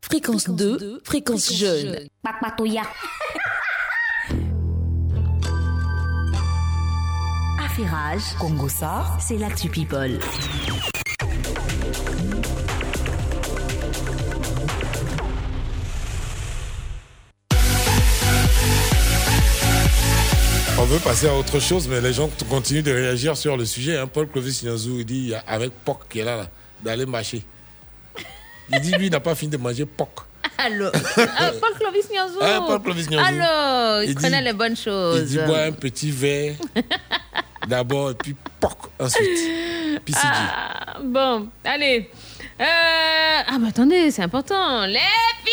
Fréquence 0.00 0.48
2, 0.48 1.00
fréquence 1.04 1.52
jeune. 1.52 1.98
Affairage, 7.72 8.34
Congo 8.38 8.68
ça, 8.68 9.16
c'est 9.18 9.38
l'actu 9.38 9.70
people. 9.70 10.18
On 20.78 20.84
veut 20.84 20.98
passer 20.98 21.28
à 21.28 21.34
autre 21.34 21.60
chose, 21.60 21.88
mais 21.88 22.02
les 22.02 22.12
gens 22.12 22.28
continuent 22.50 22.82
de 22.82 22.90
réagir 22.92 23.38
sur 23.38 23.56
le 23.56 23.64
sujet. 23.64 23.96
Hein. 23.96 24.06
Paul 24.06 24.28
Clovis 24.28 24.62
Niazou, 24.62 24.98
il 24.98 25.06
dit, 25.06 25.32
avec 25.46 25.70
Poc 25.82 26.00
qui 26.10 26.18
est 26.18 26.24
là, 26.24 26.36
là, 26.36 26.48
d'aller 26.84 27.06
marcher. 27.06 27.42
Il 28.70 28.80
dit, 28.80 28.92
lui, 28.92 29.06
il 29.06 29.12
n'a 29.12 29.20
pas 29.20 29.34
fini 29.34 29.50
de 29.50 29.56
manger 29.56 29.86
Poc. 29.86 30.10
Alors, 30.58 30.92
ah, 31.16 31.52
Paul 31.58 31.72
Clovis. 31.78 32.04
Ah, 32.38 32.64
Paul 32.66 32.82
Clovis 32.82 33.08
Niazou. 33.08 33.26
Alors, 33.26 34.02
il, 34.02 34.10
Il 34.10 34.14
connaît 34.14 34.40
dit- 34.40 34.44
les 34.44 34.52
bonnes 34.52 34.76
choses. 34.76 35.20
Il 35.20 35.26
dit, 35.26 35.38
bois 35.46 35.62
un 35.62 35.72
petit 35.72 36.10
verre 36.10 36.56
d'abord, 37.68 38.10
et 38.10 38.14
puis 38.14 38.34
Poc 38.60 38.76
ensuite. 38.98 39.38
Dit. 40.06 40.12
Ah, 40.16 40.96
bon, 41.02 41.48
allez. 41.64 42.10
Euh, 42.60 42.64
Ah, 43.46 43.58
mais 43.60 43.68
attendez, 43.68 44.10
c'est 44.10 44.22
important. 44.22 44.86
Les 44.86 44.98
filles. 45.44 45.52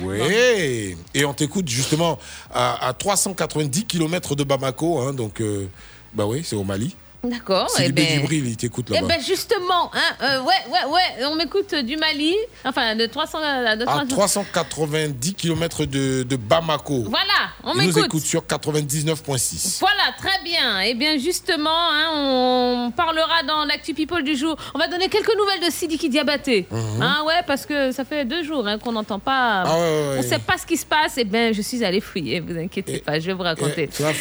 Oui, 0.00 0.96
et 1.14 1.24
on 1.24 1.32
t'écoute 1.32 1.68
justement 1.68 2.18
à, 2.52 2.88
à 2.88 2.92
390 2.92 3.86
km 3.86 4.34
de 4.34 4.44
Bamako, 4.44 5.00
hein, 5.00 5.14
donc 5.14 5.40
euh, 5.40 5.68
bah 6.12 6.26
oui, 6.26 6.42
c'est 6.44 6.56
au 6.56 6.64
Mali. 6.64 6.94
D'accord. 7.24 7.68
C'est 7.70 7.84
eh 7.84 7.86
Libé 7.88 8.02
ben- 8.02 8.20
Djibril, 8.20 8.46
il 8.48 8.56
t'écoute 8.56 8.86
Eh 8.90 8.94
là-bas. 8.94 9.08
ben 9.08 9.20
justement, 9.20 9.90
hein, 9.94 10.14
euh, 10.22 10.40
ouais, 10.42 10.54
ouais, 10.70 10.90
ouais, 10.92 11.24
on 11.26 11.34
m'écoute 11.36 11.74
du 11.74 11.96
Mali, 11.96 12.34
enfin 12.64 12.94
de 12.96 13.06
300, 13.06 13.38
euh, 13.42 13.76
de 13.76 13.82
à 13.82 13.86
300. 13.86 14.06
390 14.08 15.34
km 15.34 15.84
de, 15.86 16.22
de 16.22 16.36
Bamako. 16.36 17.04
Voilà, 17.08 17.24
on 17.64 17.72
Il 17.74 17.80
nous 17.80 17.86
m'écoute. 17.88 18.04
écoute 18.06 18.22
sur 18.24 18.42
99.6. 18.46 19.78
Voilà, 19.80 20.12
très 20.18 20.42
bien. 20.44 20.80
Eh 20.80 20.94
bien, 20.94 21.18
justement, 21.18 21.70
hein, 21.70 22.10
on 22.14 22.92
parlera 22.94 23.42
dans 23.46 23.64
l'actu 23.64 23.94
people 23.94 24.22
du 24.22 24.36
jour. 24.36 24.56
On 24.74 24.78
va 24.78 24.88
donner 24.88 25.08
quelques 25.08 25.34
nouvelles 25.36 25.60
de 25.66 25.70
Sidiki 25.72 26.08
Diabaté. 26.08 26.66
Mhm. 26.70 27.02
Hein, 27.02 27.22
ouais, 27.26 27.42
parce 27.46 27.66
que 27.66 27.92
ça 27.92 28.04
fait 28.04 28.24
deux 28.24 28.42
jours 28.42 28.66
hein, 28.66 28.78
qu'on 28.78 28.92
n'entend 28.92 29.18
pas. 29.18 29.62
Ah 29.66 29.74
ouais, 29.74 29.80
ouais, 29.80 30.06
On 30.18 30.20
ouais. 30.20 30.22
sait 30.22 30.38
pas 30.38 30.58
ce 30.58 30.66
qui 30.66 30.76
se 30.76 30.86
passe. 30.86 31.14
Eh 31.16 31.24
bien, 31.24 31.52
je 31.52 31.62
suis 31.62 31.84
allée 31.84 32.00
fouiller. 32.00 32.40
Vous 32.40 32.56
inquiétez 32.58 32.98
pas, 32.98 33.18
je 33.18 33.26
vais 33.26 33.32
vous 33.32 33.42
raconter. 33.42 33.88
Tu 33.88 34.02
vas 34.02 34.12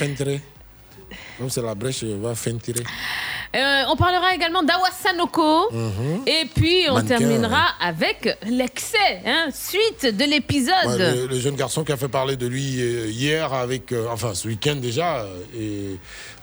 Comme 1.38 1.49
c'est 1.49 1.61
la 1.61 1.73
brèche, 1.76 2.03
on 2.03 2.19
va 2.22 2.35
fentir. 2.35 2.76
Euh, 3.55 3.84
on 3.89 3.95
parlera 3.95 4.34
également 4.34 4.64
d'Awa 4.64 4.89
Sanoko. 4.91 5.72
Mhm. 5.72 6.23
Et 6.26 6.45
puis, 6.55 6.85
on 6.89 6.95
Mannequin, 6.95 7.18
terminera 7.18 7.65
avec 7.80 8.27
l'excès, 8.47 9.22
hein, 9.26 9.49
suite 9.53 10.15
de 10.15 10.26
l'épisode. 10.26 10.73
Ouais, 10.88 10.97
le, 10.97 11.27
le 11.27 11.39
jeune 11.39 11.55
garçon 11.55 11.84
qui 11.84 11.91
a 11.91 11.97
fait 11.97 12.07
parler 12.07 12.35
de 12.35 12.47
lui 12.47 12.81
euh, 12.81 13.07
hier 13.10 13.53
avec, 13.53 13.91
euh, 13.91 14.07
enfin 14.11 14.34
ce 14.34 14.47
week-end 14.47 14.76
déjà, 14.77 15.26
et 15.55 15.97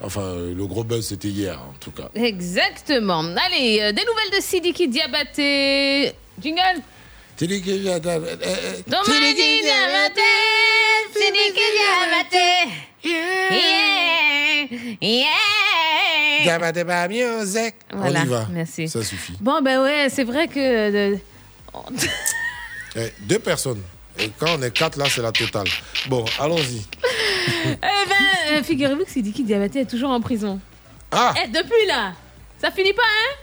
enfin 0.04 0.34
le 0.54 0.66
gros 0.66 0.84
buzz 0.84 1.06
c'était 1.08 1.28
hier 1.28 1.58
en 1.58 1.74
tout 1.80 1.90
cas. 1.90 2.08
Exactement. 2.14 3.24
Allez, 3.46 3.80
euh, 3.80 3.92
des 3.92 4.02
nouvelles 4.02 4.38
de 4.38 4.42
Sidiki 4.42 4.88
Diabaté. 4.88 6.12
Jingle. 6.40 6.80
Sidiki 7.36 7.78
Diabaté. 7.80 8.36
Sidiki 9.04 9.62
Diabaté. 9.62 10.30
Sidiki 11.12 11.66
Diabaté. 11.76 12.89
Yeah. 13.02 14.66
Yeah. 15.01 15.27
Diabaté 16.43 16.85
by 16.85 17.09
music. 17.09 17.74
Voilà, 17.93 18.20
On 18.20 18.24
y 18.24 18.27
va. 18.27 18.47
merci. 18.51 18.89
Ça 18.89 19.02
suffit. 19.02 19.36
Bon, 19.40 19.60
ben 19.62 19.82
ouais, 19.82 20.09
c'est 20.10 20.24
vrai 20.24 20.48
que. 20.48 20.59
euh, 21.14 21.16
Eh, 22.97 23.12
deux 23.20 23.39
personnes. 23.39 23.82
Et 24.18 24.31
quand 24.39 24.59
on 24.59 24.62
est 24.62 24.72
quatre 24.72 24.97
là, 24.98 25.05
c'est 25.09 25.22
la 25.22 25.31
totale. 25.31 25.68
Bon, 26.09 26.24
allons-y. 26.40 26.82
eh 27.64 27.77
ben, 27.81 28.51
euh, 28.52 28.62
figurez-vous 28.64 29.05
que 29.05 29.10
Sidiki 29.10 29.44
Diabaté 29.44 29.81
est 29.82 29.86
toujours 29.90 30.10
en 30.10 30.20
prison. 30.20 30.59
Ah 31.12 31.32
Eh, 31.43 31.47
depuis 31.48 31.86
là, 31.86 32.12
ça 32.60 32.70
finit 32.72 32.93
pas, 32.93 33.02
hein? 33.02 33.36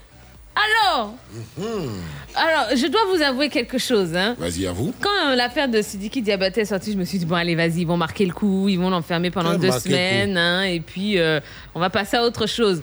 Alors 0.85 1.13
Hmm. 1.57 2.01
Alors, 2.37 2.75
je 2.75 2.87
dois 2.87 3.01
vous 3.13 3.21
avouer 3.21 3.49
quelque 3.49 3.77
chose, 3.77 4.15
hein. 4.15 4.35
Vas-y, 4.37 4.67
à 4.67 4.71
vous. 4.71 4.93
Quand 5.01 5.29
euh, 5.31 5.35
l'affaire 5.35 5.67
de 5.67 5.81
Sidiki 5.81 6.21
Diabaté 6.21 6.61
est 6.61 6.65
sortie, 6.65 6.91
je 6.93 6.97
me 6.97 7.03
suis 7.05 7.17
dit, 7.17 7.25
bon, 7.25 7.35
allez, 7.35 7.55
vas-y, 7.55 7.79
ils 7.81 7.87
vont 7.87 7.97
marquer 7.97 8.25
le 8.25 8.33
coup, 8.33 8.69
ils 8.69 8.77
vont 8.79 8.89
l'enfermer 8.89 9.31
pendant 9.31 9.55
deux 9.55 9.71
semaines, 9.71 10.37
hein, 10.37 10.63
et 10.63 10.79
puis 10.79 11.17
euh, 11.19 11.39
on 11.73 11.79
va 11.79 11.89
passer 11.89 12.17
à 12.17 12.23
autre 12.23 12.45
chose. 12.47 12.81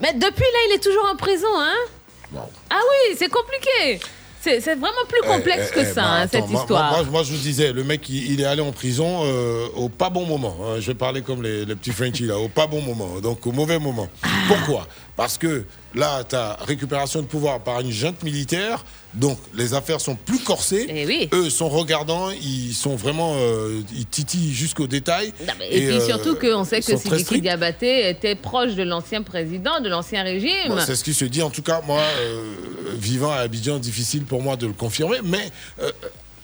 Mais 0.00 0.12
depuis 0.12 0.22
là, 0.42 0.58
il 0.70 0.74
est 0.76 0.82
toujours 0.82 1.08
en 1.12 1.16
prison, 1.16 1.46
hein 1.58 2.40
Ah 2.70 2.78
oui, 2.80 3.16
c'est 3.18 3.28
compliqué 3.28 4.00
C'est 4.40 4.58
vraiment 4.74 5.04
plus 5.08 5.20
complexe 5.28 5.68
Eh, 5.70 5.74
que 5.74 5.80
eh, 5.80 5.84
ça, 5.84 5.94
bah, 6.02 6.08
hein, 6.08 6.20
attends, 6.22 6.40
cette 6.40 6.48
moi- 6.50 6.60
histoire. 6.62 6.90
Moi, 6.92 7.02
moi, 7.02 7.10
moi, 7.12 7.22
je 7.22 7.32
vous 7.32 7.38
disais, 7.38 7.72
le 7.72 7.84
mec, 7.84 8.08
il, 8.08 8.32
il 8.32 8.40
est 8.40 8.44
allé 8.44 8.60
en 8.62 8.72
prison 8.72 9.20
euh, 9.24 9.66
au 9.76 9.88
pas 9.88 10.10
bon 10.10 10.26
moment. 10.26 10.56
hein. 10.62 10.76
je 10.80 10.86
vais 10.88 10.94
parler 10.94 11.22
comme 11.22 11.42
les, 11.42 11.64
les 11.64 11.74
petits 11.76 11.92
Frenchies, 11.92 12.26
là, 12.26 12.38
au 12.38 12.48
pas 12.48 12.66
bon 12.66 12.80
moment. 12.82 13.20
Donc, 13.20 13.46
au 13.46 13.52
mauvais 13.52 13.78
moment. 13.78 14.08
Ah. 14.22 14.28
Pourquoi? 14.48 14.86
Parce 15.16 15.36
que 15.36 15.64
là, 15.94 16.24
tu 16.24 16.34
as 16.34 16.56
récupération 16.66 17.20
de 17.20 17.26
pouvoir 17.26 17.60
par 17.60 17.80
une 17.80 17.90
junte 17.90 18.22
militaire. 18.22 18.84
Donc, 19.12 19.38
les 19.54 19.74
affaires 19.74 20.00
sont 20.00 20.14
plus 20.14 20.38
corsées. 20.38 20.86
Eh 20.88 21.28
Eux 21.34 21.50
sont 21.50 21.68
regardants, 21.68 22.30
ils 22.30 22.72
sont 22.72 22.96
vraiment. 22.96 23.34
euh, 23.36 23.82
ils 23.94 24.06
titillent 24.06 24.54
jusqu'au 24.54 24.86
détail. 24.86 25.34
Et, 25.70 25.86
puis 25.86 25.96
euh, 25.96 26.06
surtout 26.06 26.34
qu'on 26.36 26.64
sait 26.64 26.80
que 26.80 26.96
Sidiki. 26.96 27.42
Diabaté 27.42 28.08
était 28.08 28.34
proche 28.34 28.74
de 28.74 28.82
l'ancien 28.82 29.22
président, 29.22 29.80
de 29.80 29.90
l'ancien 29.90 30.22
régime. 30.22 30.68
Bon, 30.68 30.78
c'est 30.84 30.96
ce 30.96 31.04
qui 31.04 31.12
se 31.12 31.26
dit. 31.26 31.42
En 31.42 31.50
tout 31.50 31.62
cas, 31.62 31.82
moi, 31.86 32.00
euh, 32.00 32.54
vivant 32.96 33.32
à 33.32 33.36
Abidjan, 33.36 33.78
difficile 33.78 34.24
pour 34.24 34.40
moi 34.40 34.56
de 34.56 34.66
le 34.66 34.72
confirmer. 34.72 35.18
Mais 35.22 35.50
euh, 35.82 35.90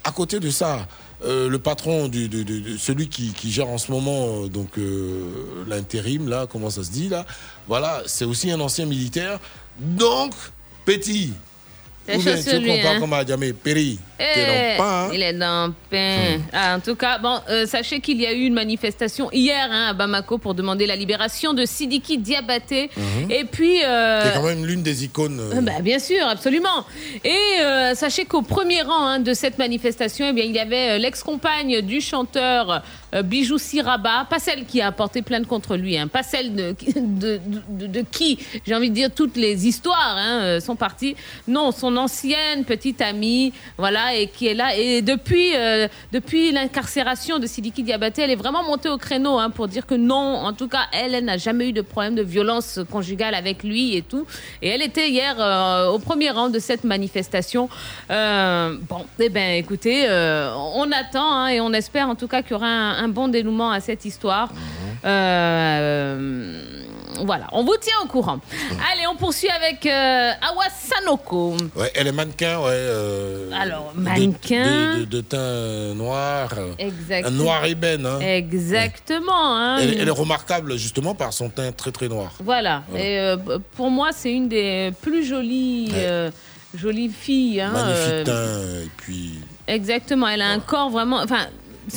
à 0.05 0.11
côté 0.11 0.41
de 0.41 0.51
ça, 0.51 0.87
euh, 1.25 1.49
le 1.49 1.59
patron, 1.59 2.09
du, 2.09 2.79
celui 2.79 3.09
qui, 3.09 3.33
qui 3.33 3.51
gère 3.51 3.69
en 3.69 3.79
ce 3.79 3.91
moment 3.91 4.45
euh, 4.45 4.49
donc 4.49 4.79
euh, 4.79 5.25
l'intérim, 5.67 6.29
là, 6.29 6.47
comment 6.51 6.71
ça 6.71 6.85
se 6.85 6.91
dit 6.91 7.09
là, 7.09 7.27
voilà, 7.69 8.03
c'est 8.07 8.25
aussi 8.25 8.51
un 8.51 8.61
ancien 8.61 8.87
militaire. 8.87 9.39
Donc, 9.79 10.33
petit. 10.85 11.33
Ou 12.13 12.19
bien, 12.23 12.37
tu 12.43 12.59
lui, 12.59 12.73
hein. 12.73 13.53
Péri. 13.53 13.99
Eh, 14.19 14.81
hein. 14.81 15.11
Il 15.13 15.23
est 15.23 15.35
dans 15.35 15.67
le 15.69 15.75
pain. 15.91 16.41
Ah, 16.55 16.77
en 16.77 16.81
tout 16.81 16.97
cas, 16.97 17.19
bon, 17.19 17.39
euh, 17.51 17.67
sachez 17.67 18.01
qu'il 18.01 18.19
y 18.19 18.27
a 18.27 18.33
eu 18.33 18.47
une 18.47 18.55
manifestation 18.55 19.31
hier 19.31 19.69
hein, 19.71 19.89
à 19.91 19.93
Bamako 19.93 20.39
pour 20.39 20.55
demander 20.55 20.87
la 20.87 20.97
libération 20.97 21.53
de 21.53 21.67
Sidiki 21.67 22.17
Diabaté. 22.17 22.91
Mhm. 22.97 23.31
Et 23.31 23.45
puis. 23.45 23.85
euh, 23.85 24.23
C'est 24.25 24.41
quand 24.41 24.47
même 24.47 24.65
l'une 24.65 24.83
des 24.83 25.05
icônes. 25.05 25.39
euh, 25.39 25.57
euh, 25.59 25.61
bah, 25.61 25.83
bien 25.83 25.99
sûr, 25.99 26.27
absolument. 26.27 26.87
Et 27.25 27.37
euh, 27.61 27.95
sachez 27.95 28.25
qu'au 28.25 28.41
premier 28.43 28.81
rang 28.81 29.19
de 29.19 29.35
cette 29.35 29.59
manifestation, 29.59 30.29
eh 30.31 30.33
bien, 30.33 30.45
il 30.45 30.53
y 30.53 30.59
avait 30.59 30.93
euh, 30.97 30.99
l'ex-compagne 30.99 31.83
du 31.83 32.01
chanteur 32.01 32.83
euh, 33.15 33.23
Bijou 33.23 33.59
Siraba, 33.59 34.27
pas 34.29 34.39
celle 34.39 34.65
qui 34.65 34.81
a 34.81 34.93
porté 34.93 35.23
plainte 35.23 35.47
contre 35.47 35.77
lui, 35.77 35.97
hein, 35.97 36.09
pas 36.09 36.23
celle 36.23 36.55
de, 36.55 36.75
de, 36.97 37.41
de- 37.71 38.05
qui, 38.11 38.39
j'ai 38.67 38.75
envie 38.75 38.91
de 38.91 38.95
dire, 38.95 39.11
toutes 39.15 39.37
les 39.37 39.67
histoires 39.67 40.17
hein, 40.17 40.41
euh, 40.43 40.61
sont 40.61 40.77
parties. 40.77 41.17
Non, 41.47 41.73
son 41.73 41.97
ancienne 41.97 42.65
petite 42.65 43.01
amie, 43.01 43.53
voilà, 43.77 44.15
et 44.15 44.27
qui 44.29 44.47
est 44.47 44.55
là. 44.55 44.77
Et 44.77 45.03
depuis, 45.03 45.55
euh, 45.55 45.89
depuis 46.13 46.53
l'incarcération 46.53 47.39
de 47.39 47.47
Sidiki 47.47 47.83
Diabaté, 47.83 48.23
elle 48.23 48.31
est 48.31 48.37
vraiment 48.37 48.63
montée 48.63 48.89
au 48.89 48.99
créneau 48.99 49.39
hein, 49.39 49.51
pour 49.51 49.69
dire 49.69 49.87
que 49.87 49.95
non, 49.95 50.17
en 50.17 50.53
tout 50.53 50.69
cas, 50.69 50.87
elle, 50.93 51.15
elle 51.15 51.25
n'a 51.25 51.39
jamais 51.39 51.69
eu 51.69 51.73
de 51.73 51.83
problème 51.83 52.15
de 52.15 52.23
violence 52.23 52.81
conjugale 52.91 53.35
avec 53.35 53.63
lui 53.63 53.97
et 53.97 54.03
tout. 54.03 54.27
Et 54.63 54.69
elle 54.69 54.83
était 54.83 55.09
hier 55.11 55.37
euh, 55.39 55.89
au 55.89 55.99
premier 55.99 56.31
rang 56.31 56.49
de 56.49 56.59
cette 56.59 56.85
manifestation. 56.85 57.69
Bon, 58.09 59.05
eh 59.19 59.29
ben, 59.29 59.57
écoutez, 59.57 60.07
on 60.09 60.91
attend 60.93 61.33
hein, 61.33 61.49
et 61.49 61.61
on 61.61 61.73
espère 61.73 62.09
en 62.09 62.15
tout 62.15 62.27
cas 62.27 62.43
qu'il 62.43 62.53
y 62.53 62.55
aura 62.55 62.67
un, 62.67 62.98
un 62.99 63.09
bon 63.09 63.29
dénouement 63.29 63.71
à 63.71 63.81
cette 63.81 64.05
histoire. 64.05 64.51
Euh, 65.05 66.61
voilà, 67.25 67.47
on 67.53 67.65
vous 67.65 67.77
tient 67.81 67.95
au 68.05 68.07
courant. 68.07 68.39
Allez, 68.93 69.07
on 69.11 69.17
poursuit 69.17 69.49
avec 69.49 69.85
euh, 69.87 70.31
Awa 70.41 70.65
Sanoko. 70.71 71.57
Ouais, 71.75 71.91
elle 71.95 72.07
est 72.07 72.13
mannequin, 72.13 72.59
ouais. 72.61 72.67
euh, 72.71 73.51
Alors, 73.59 73.93
mannequin. 73.97 74.99
De, 74.99 75.01
de- 75.01 75.05
de 75.05 75.21
teint 75.23 75.95
noir. 75.95 76.51
euh, 76.57 76.73
Exact. 76.79 77.27
Un 77.27 77.31
noir 77.31 77.65
ébène. 77.65 78.07
Hein. 78.07 78.21
Exactement. 78.21 79.57
hein. 79.57 79.79
Elle, 79.81 79.99
elle 80.01 80.09
est 80.09 80.13
remarquable 80.13 80.77
justement 80.77 81.15
par 81.15 81.33
son 81.33 81.49
teint 81.49 81.73
très 81.73 81.91
très 81.91 82.09
noir. 82.09 82.33
Voilà. 82.45 82.83
Voilà. 82.89 83.05
Et 83.05 83.35
pour 83.77 83.91
moi, 83.91 84.11
c'est 84.13 84.33
une 84.33 84.49
des 84.49 84.93
plus 85.03 85.25
jolies, 85.25 85.93
jolies 86.75 87.09
filles. 87.11 87.61
hein, 87.63 87.71
Magnifique 87.73 88.13
euh, 88.13 88.25
teint. 88.25 88.85
Et 88.85 88.91
puis. 88.97 89.41
Exactement. 89.67 90.29
Elle 90.29 90.43
a 90.43 90.51
un 90.51 90.61
corps 90.61 90.91
vraiment. 90.91 91.21
Enfin, 91.23 91.47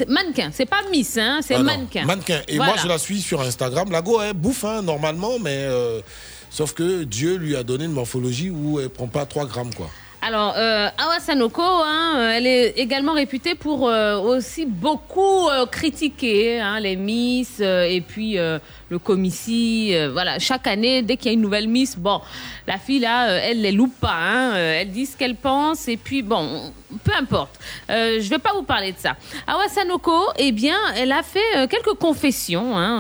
mannequin. 0.08 0.50
C'est 0.54 0.66
pas 0.66 0.82
Miss, 0.92 1.18
hein. 1.18 1.40
C'est 1.42 1.56
Ah 1.56 1.64
mannequin. 1.64 2.06
Mannequin. 2.06 2.42
Et 2.48 2.58
Voilà. 2.58 2.74
moi, 2.74 2.82
je 2.84 2.88
la 2.88 2.98
suis 2.98 3.22
sur 3.22 3.42
Instagram. 3.42 3.92
La 3.92 4.02
go, 4.02 4.20
elle 4.22 4.34
bouffe 4.34 4.64
hein, 4.66 4.82
normalement, 4.82 5.40
mais. 5.40 5.58
euh, 5.58 6.02
sauf 6.50 6.74
que 6.74 7.04
Dieu 7.04 7.36
lui 7.38 7.56
a 7.56 7.64
donné 7.64 7.86
une 7.86 7.94
morphologie 7.94 8.50
où 8.50 8.80
elle 8.80 8.90
prend 8.90 9.08
pas 9.08 9.26
3 9.26 9.46
grammes, 9.46 9.74
quoi. 9.74 9.90
Alors, 10.24 10.54
euh, 10.56 10.88
Awa 11.00 11.20
Sanoko, 11.20 11.64
hein, 11.64 12.14
euh, 12.18 12.34
elle 12.36 12.46
est 12.46 12.78
également 12.78 13.14
réputée 13.14 13.56
pour 13.56 13.90
euh, 13.90 14.20
aussi 14.20 14.68
beaucoup 14.68 15.50
euh, 15.50 15.66
critiquer 15.66 16.60
hein, 16.60 16.80
les 16.80 16.96
Miss 16.96 17.58
euh, 17.60 17.86
et 17.90 18.02
puis 18.02 18.38
euh, 18.38 18.60
le 18.92 19.00
comici. 19.00 19.96
voilà, 20.14 20.38
chaque 20.38 20.68
année, 20.68 21.02
dès 21.02 21.18
qu'il 21.18 21.26
y 21.26 21.30
a 21.30 21.34
une 21.34 21.42
nouvelle 21.42 21.68
Miss, 21.68 21.98
bon, 21.98 22.22
la 22.68 22.78
fille 22.78 23.00
là, 23.00 23.30
elle 23.32 23.62
les 23.62 23.72
loupe 23.72 24.00
pas. 24.00 24.14
hein, 24.14 24.54
elle 24.56 24.92
dit 24.92 25.08
ce 25.08 25.18
qu'elle 25.18 25.34
pense 25.36 25.88
et 25.88 25.98
puis 25.98 26.22
bon, 26.22 26.72
peu 27.04 27.14
importe. 27.20 27.60
Je 27.90 28.30
vais 28.30 28.38
pas 28.38 28.54
vous 28.54 28.62
parler 28.64 28.92
de 28.92 29.00
ça. 29.00 29.16
Awa 29.48 29.70
Sanoko, 29.70 30.20
eh 30.38 30.52
bien, 30.52 30.78
elle 30.98 31.14
a 31.14 31.24
fait 31.24 31.68
quelques 31.68 31.98
confessions 31.98 32.78
hein, 32.78 33.00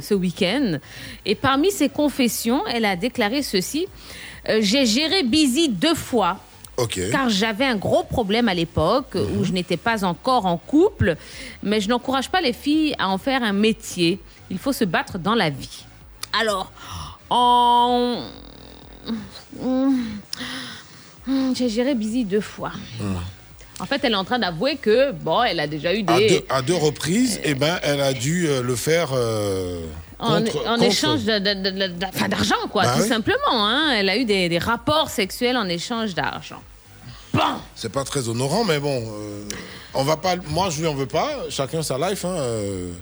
ce 0.00 0.14
week-end 0.14 0.78
et 1.26 1.34
parmi 1.34 1.70
ces 1.72 1.90
confessions, 1.90 2.64
elle 2.68 2.86
a 2.86 2.96
déclaré 2.96 3.42
ceci. 3.42 3.86
J'ai 4.60 4.86
géré 4.86 5.24
Busy 5.24 5.68
deux 5.68 5.94
fois. 5.94 6.38
Car 7.10 7.28
j'avais 7.28 7.64
un 7.64 7.76
gros 7.76 8.04
problème 8.04 8.48
à 8.48 8.54
l'époque 8.54 9.16
où 9.36 9.44
je 9.44 9.52
n'étais 9.52 9.76
pas 9.76 10.04
encore 10.04 10.46
en 10.46 10.56
couple, 10.56 11.16
mais 11.62 11.80
je 11.80 11.88
n'encourage 11.88 12.30
pas 12.30 12.40
les 12.40 12.52
filles 12.52 12.94
à 12.98 13.08
en 13.08 13.18
faire 13.18 13.42
un 13.42 13.52
métier. 13.52 14.20
Il 14.50 14.58
faut 14.58 14.72
se 14.72 14.84
battre 14.84 15.18
dans 15.18 15.34
la 15.34 15.50
vie. 15.50 15.84
Alors, 16.38 16.72
en... 17.30 18.24
J'ai 21.54 21.68
géré 21.68 21.94
Busy 21.94 22.24
deux 22.24 22.40
fois. 22.40 22.72
En 23.80 23.86
fait, 23.86 24.00
elle 24.04 24.12
est 24.12 24.16
en 24.16 24.24
train 24.24 24.38
d'avouer 24.38 24.76
que, 24.76 25.10
bon, 25.12 25.42
elle 25.42 25.58
a 25.58 25.66
déjà 25.66 25.94
eu 25.94 26.02
des... 26.02 26.12
À 26.12 26.18
deux, 26.18 26.44
à 26.48 26.62
deux 26.62 26.76
reprises, 26.76 27.40
eh 27.42 27.54
ben, 27.54 27.78
elle 27.82 28.00
a 28.00 28.12
dû 28.12 28.46
euh, 28.46 28.62
le 28.62 28.76
faire 28.76 29.10
euh, 29.12 29.84
contre- 30.18 30.66
en 30.66 30.74
contre- 30.76 30.82
échange 30.84 31.24
d'argent, 31.24 32.54
quoi, 32.70 32.84
Bah 32.84 32.94
tout 32.96 33.02
oui. 33.02 33.08
simplement. 33.08 33.38
hein. 33.66 33.92
Elle 33.96 34.08
a 34.08 34.16
eu 34.16 34.24
des, 34.24 34.48
des 34.48 34.58
rapports 34.58 35.08
sexuels 35.10 35.56
en 35.56 35.68
échange 35.68 36.14
d'argent. 36.14 36.62
C'est 37.74 37.90
pas 37.90 38.04
très 38.04 38.28
honorant, 38.28 38.64
mais 38.64 38.78
bon, 38.78 39.02
euh, 39.02 39.42
on 39.94 40.04
va 40.04 40.16
pas. 40.16 40.36
Moi, 40.50 40.70
je 40.70 40.80
lui 40.80 40.86
en 40.86 40.94
veux 40.94 41.06
pas. 41.06 41.30
Chacun 41.50 41.82
sa 41.82 41.98
life, 41.98 42.24
hein, 42.24 42.36
euh, 42.38 42.92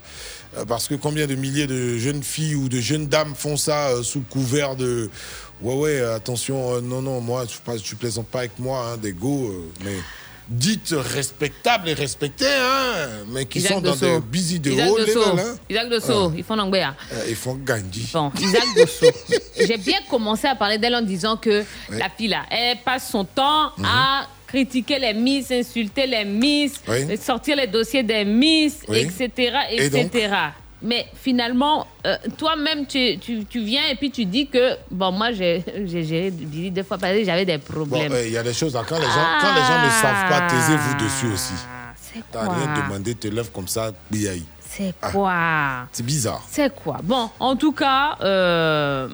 parce 0.66 0.88
que 0.88 0.94
combien 0.94 1.26
de 1.26 1.34
milliers 1.34 1.66
de 1.66 1.98
jeunes 1.98 2.22
filles 2.22 2.54
ou 2.54 2.70
de 2.70 2.80
jeunes 2.80 3.08
dames 3.08 3.34
font 3.36 3.58
ça 3.58 3.88
euh, 3.88 4.02
sous 4.02 4.20
le 4.20 4.24
couvert 4.30 4.74
de. 4.74 5.10
Ouais, 5.60 5.74
ouais, 5.74 6.00
attention, 6.00 6.74
euh, 6.76 6.80
non, 6.80 7.02
non, 7.02 7.20
moi, 7.20 7.44
tu, 7.46 7.58
pas, 7.58 7.76
tu 7.76 7.94
plaisantes 7.94 8.26
pas 8.26 8.40
avec 8.40 8.58
moi, 8.58 8.92
hein, 8.92 8.96
des 8.96 9.12
go, 9.12 9.52
mais 9.84 9.96
dites 10.48 10.94
respectables 10.96 11.88
et 11.88 11.94
respectées, 11.94 12.44
hein, 12.46 13.24
mais 13.28 13.46
qui 13.46 13.58
Isaac 13.58 13.72
sont 13.74 13.80
dans 13.80 13.94
des 13.96 14.20
busy 14.20 14.58
de 14.60 14.70
Isaac 14.72 14.90
haut 14.90 14.98
Dosso. 14.98 15.20
level, 15.20 15.44
hein. 15.46 15.54
Isaac 15.70 15.88
Dosso, 15.88 16.28
Ah. 16.28 16.34
ils 16.36 16.44
font 16.44 16.56
l'anglais. 16.56 16.82
hein. 16.82 16.94
Euh, 17.12 17.24
ils 17.28 17.36
font 17.36 17.54
Gandhi. 17.54 18.08
Bon, 18.12 18.30
Isaac 18.40 18.64
Dosso. 18.76 19.06
J'ai 19.66 19.76
bien 19.78 19.98
commencé 20.10 20.46
à 20.46 20.54
parler 20.54 20.78
d'elle 20.78 20.94
en 20.94 21.02
disant 21.02 21.36
que 21.36 21.64
la 21.90 22.08
fille 22.10 22.28
là, 22.28 22.42
elle 22.50 22.78
passe 22.84 23.10
son 23.10 23.24
temps 23.24 23.72
Mhm. 23.78 23.84
à 23.84 24.26
critiquer 24.46 24.98
les 24.98 25.14
Miss, 25.14 25.50
insulter 25.50 26.06
les 26.06 26.24
Miss, 26.24 26.74
Oui. 26.86 27.16
sortir 27.16 27.56
les 27.56 27.66
dossiers 27.66 28.02
des 28.02 28.24
Miss, 28.24 28.80
Oui. 28.88 28.98
etc., 28.98 29.52
Et 29.70 29.86
etc. 29.86 30.28
Mais 30.82 31.06
finalement, 31.14 31.86
euh, 32.06 32.16
toi-même, 32.36 32.86
tu, 32.86 33.18
tu, 33.18 33.44
tu 33.44 33.60
viens 33.64 33.82
et 33.90 33.94
puis 33.94 34.10
tu 34.10 34.24
dis 34.24 34.46
que, 34.48 34.76
bon, 34.90 35.12
moi, 35.12 35.32
j'ai 35.32 35.64
j'ai 35.86 36.02
géré 36.04 36.30
Billy 36.30 36.70
deux 36.70 36.82
fois 36.82 36.98
parce 36.98 37.12
que 37.14 37.24
j'avais 37.24 37.44
des 37.44 37.58
Bon, 37.58 37.72
problèmes. 37.86 38.12
euh, 38.12 38.26
il 38.26 38.32
y 38.32 38.36
a 38.38 38.42
des 38.42 38.52
choses, 38.54 38.74
là, 38.74 38.82
quand 38.88 38.96
les 38.98 39.02
gens, 39.04 39.28
quand 39.40 39.54
les 39.54 39.60
gens 39.62 39.84
ne 39.84 39.90
savent 40.02 40.28
pas, 40.28 40.40
taisez-vous 40.48 40.94
dessus 41.04 41.26
aussi. 41.32 41.54
Ah, 42.14 42.18
T'as 42.30 42.40
rien 42.42 42.82
demandé, 42.84 43.14
te 43.14 43.28
lèves 43.28 43.50
comme 43.52 43.68
ça, 43.68 43.90
biaï. 44.10 44.42
C'est 44.60 44.94
Ah. 45.02 45.10
quoi? 45.10 45.88
C'est 45.92 46.04
bizarre. 46.04 46.42
C'est 46.50 46.74
quoi? 46.74 46.98
Bon, 47.02 47.28
en 47.38 47.56
tout 47.56 47.72
cas, 47.72 48.16
euh, 48.22 49.08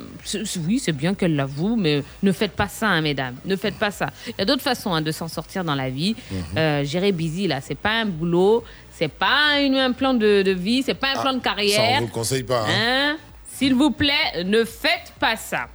oui, 0.66 0.78
c'est 0.78 0.92
bien 0.92 1.14
qu'elle 1.14 1.34
l'avoue, 1.34 1.74
mais 1.76 2.02
ne 2.22 2.30
faites 2.32 2.52
pas 2.52 2.68
ça, 2.68 2.86
hein, 2.88 3.00
mesdames. 3.00 3.34
Ne 3.44 3.56
faites 3.56 3.74
pas 3.76 3.90
ça. 3.90 4.10
Il 4.28 4.34
y 4.38 4.42
a 4.42 4.44
d'autres 4.44 4.62
façons 4.62 4.94
hein, 4.94 5.02
de 5.02 5.10
s'en 5.10 5.26
sortir 5.28 5.64
dans 5.64 5.74
la 5.74 5.90
vie. 5.90 6.14
Mhm. 6.30 6.38
Euh, 6.56 6.84
gérer 6.84 7.10
busy, 7.12 7.48
là, 7.48 7.60
c'est 7.60 7.74
pas 7.76 7.90
un 8.02 8.06
boulot, 8.06 8.62
c'est 8.98 9.08
pas 9.08 9.60
une- 9.60 9.76
un 9.76 9.92
plan 9.92 10.12
de, 10.14 10.42
de 10.42 10.50
vie, 10.50 10.82
c'est 10.82 10.94
pas 10.94 11.08
un 11.08 11.14
Ah, 11.16 11.22
plan 11.22 11.32
de 11.34 11.38
Ça, 11.38 11.44
carrière. 11.50 11.92
on 11.96 12.00
vous 12.00 12.06
le 12.06 12.12
conseille 12.12 12.42
pas. 12.42 12.62
hein. 12.62 12.66
Hein? 12.68 13.16
S'il 13.54 13.74
vous 13.74 13.90
plaît, 13.92 14.42
ne 14.44 14.64
faites 14.64 15.12
pas 15.20 15.36
ça. 15.36 15.68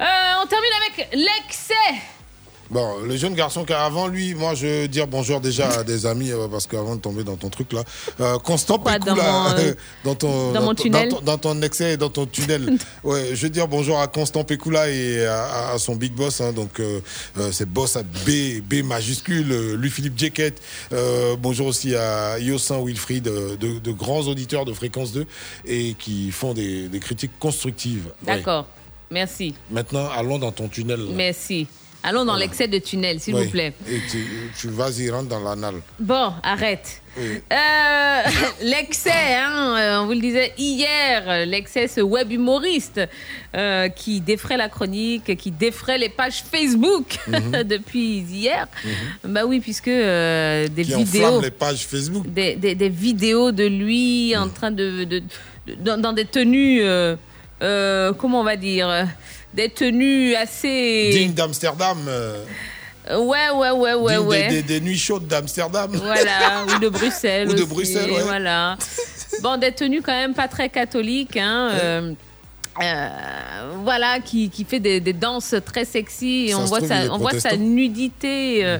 Euh, 0.00 0.04
on 0.42 0.46
termine 0.46 0.70
avec 0.84 1.08
l'excès. 1.12 1.74
Bon, 2.70 2.98
le 3.00 3.16
jeune 3.16 3.34
garçon 3.34 3.64
qui 3.64 3.72
avant 3.72 4.08
lui, 4.08 4.34
moi 4.34 4.54
je 4.54 4.66
veux 4.66 4.88
dire 4.88 5.06
bonjour 5.06 5.40
déjà 5.40 5.68
à 5.68 5.84
des 5.84 6.04
amis 6.06 6.32
euh, 6.32 6.48
parce 6.48 6.66
qu'avant 6.66 6.96
de 6.96 7.00
tomber 7.00 7.22
dans 7.22 7.36
ton 7.36 7.48
truc 7.48 7.72
là, 7.72 7.84
euh, 8.20 8.38
Constant 8.38 8.78
Pécou, 8.78 9.04
dans 9.06 9.14
là, 9.14 9.52
mon, 9.54 9.58
euh, 9.60 9.74
dans 10.04 10.14
ton 10.16 10.52
dans 10.52 10.66
ton- 10.66 10.74
tunnel 10.74 11.08
dans 11.10 11.16
ton, 11.18 11.24
dans 11.24 11.38
ton 11.38 11.62
excès, 11.62 11.96
dans 11.96 12.10
ton 12.10 12.26
tunnel. 12.26 12.76
ouais, 13.04 13.30
je 13.34 13.42
veux 13.42 13.50
dire 13.50 13.68
bonjour 13.68 14.00
à 14.00 14.08
Constant 14.08 14.42
Pécoula 14.44 14.90
et 14.90 15.24
à, 15.26 15.70
à 15.74 15.78
son 15.78 15.94
big 15.94 16.12
boss, 16.12 16.40
hein, 16.40 16.52
donc 16.52 16.80
euh, 16.80 17.00
euh, 17.38 17.50
c'est 17.52 17.68
boss 17.68 17.96
à 17.96 18.02
B, 18.02 18.60
B 18.68 18.82
majuscule, 18.84 19.74
lui 19.74 19.90
Philippe 19.90 20.18
Jeckett. 20.18 20.60
Euh, 20.92 21.36
bonjour 21.38 21.68
aussi 21.68 21.94
à 21.94 22.38
Yosin 22.40 22.80
Wilfried, 22.84 23.24
de, 23.24 23.56
de 23.78 23.92
grands 23.92 24.22
auditeurs 24.22 24.64
de 24.64 24.72
Fréquence 24.72 25.12
2 25.12 25.24
et 25.66 25.94
qui 25.98 26.30
font 26.32 26.52
des, 26.52 26.88
des 26.88 26.98
critiques 27.00 27.38
constructives. 27.38 28.06
Ouais. 28.26 28.36
D'accord. 28.36 28.66
Merci. 29.10 29.54
Maintenant, 29.70 30.08
allons 30.10 30.38
dans 30.40 30.50
ton 30.50 30.66
tunnel. 30.66 30.98
là. 30.98 31.06
Merci. 31.14 31.68
Allons 32.08 32.24
dans 32.24 32.36
l'excès 32.36 32.68
de 32.68 32.78
tunnel, 32.78 33.18
s'il 33.18 33.34
vous 33.34 33.50
plaît. 33.50 33.72
Et 33.90 33.98
tu, 34.10 34.24
tu 34.58 34.68
vas-y, 34.68 35.10
rentre 35.10 35.28
dans 35.28 35.40
l'anal. 35.40 35.74
Bon, 35.98 36.32
arrête. 36.42 37.02
Oui. 37.18 37.40
Euh, 37.52 38.22
l'excès, 38.62 39.10
hein, 39.36 39.74
euh, 39.76 39.98
on 40.02 40.06
vous 40.06 40.12
le 40.12 40.20
disait 40.20 40.52
hier, 40.56 41.44
l'excès, 41.46 41.88
ce 41.88 42.00
web 42.00 42.30
humoriste 42.30 43.00
euh, 43.56 43.88
qui 43.88 44.20
défrait 44.20 44.56
la 44.56 44.68
chronique, 44.68 45.36
qui 45.36 45.50
défrait 45.50 45.98
les 45.98 46.08
pages 46.10 46.44
Facebook 46.48 47.18
Mhm. 47.26 47.64
depuis 47.64 48.18
hier. 48.20 48.68
Bah 49.24 49.44
oui, 49.44 49.58
puisque 49.60 49.88
euh, 49.88 50.68
des 50.68 50.84
Qui 50.84 50.94
vidéos, 51.02 51.40
les 51.40 51.50
pages 51.50 51.86
Facebook. 51.86 52.26
des, 52.32 52.54
des- 52.54 52.76
des 52.76 52.88
vidéos 52.88 53.50
de 53.50 53.64
lui 53.66 54.32
Mhm. 54.36 54.42
en 54.42 54.48
train 54.48 54.70
de, 54.70 55.02
de- 55.04 55.22
de- 55.66 55.74
dans, 55.80 56.00
dans 56.00 56.12
des 56.12 56.24
tenues, 56.26 56.80
comment 58.18 58.40
on 58.40 58.44
va 58.44 58.56
dire, 58.56 58.88
des 59.56 59.68
tenues 59.70 60.34
assez 60.34 61.08
Digne 61.10 61.32
d'Amsterdam. 61.32 61.98
euh, 62.06 62.44
Ouais, 63.08 63.50
ouais, 63.54 63.70
ouais, 63.70 63.94
ouais, 63.94 64.16
ouais. 64.18 64.48
Des, 64.48 64.62
des- 64.62 64.62
des 64.62 64.80
nuits 64.80 64.98
chaudes 64.98 65.26
d'Amsterdam. 65.28 65.90
Voilà, 65.94 66.64
ou 66.66 66.78
de 66.80 66.88
Bruxelles 66.88 67.48
Ou 67.50 67.52
de 67.54 67.62
aussi, 67.62 67.66
Bruxelles, 67.72 68.10
ouais. 68.10 68.22
Voilà. 68.22 68.76
Bon, 69.42 69.56
des 69.58 69.70
tenues 69.72 70.02
quand 70.02 70.12
même 70.12 70.34
pas 70.34 70.48
très 70.48 70.68
catholiques, 70.68 71.36
hein. 71.36 71.70
euh, 71.74 72.12
euh, 72.82 73.08
voilà, 73.84 74.18
qui, 74.20 74.50
qui 74.50 74.64
fait 74.64 74.80
des, 74.80 74.98
des 75.00 75.12
danses 75.12 75.54
très 75.64 75.84
sexy. 75.84 76.46
Et 76.48 76.50
Ça 76.52 76.58
on 76.58 76.64
voit, 76.64 76.78
trouve, 76.78 76.88
sa, 76.88 77.12
on 77.14 77.18
voit 77.18 77.38
sa 77.38 77.56
nudité 77.56 78.64
euh, 78.64 78.78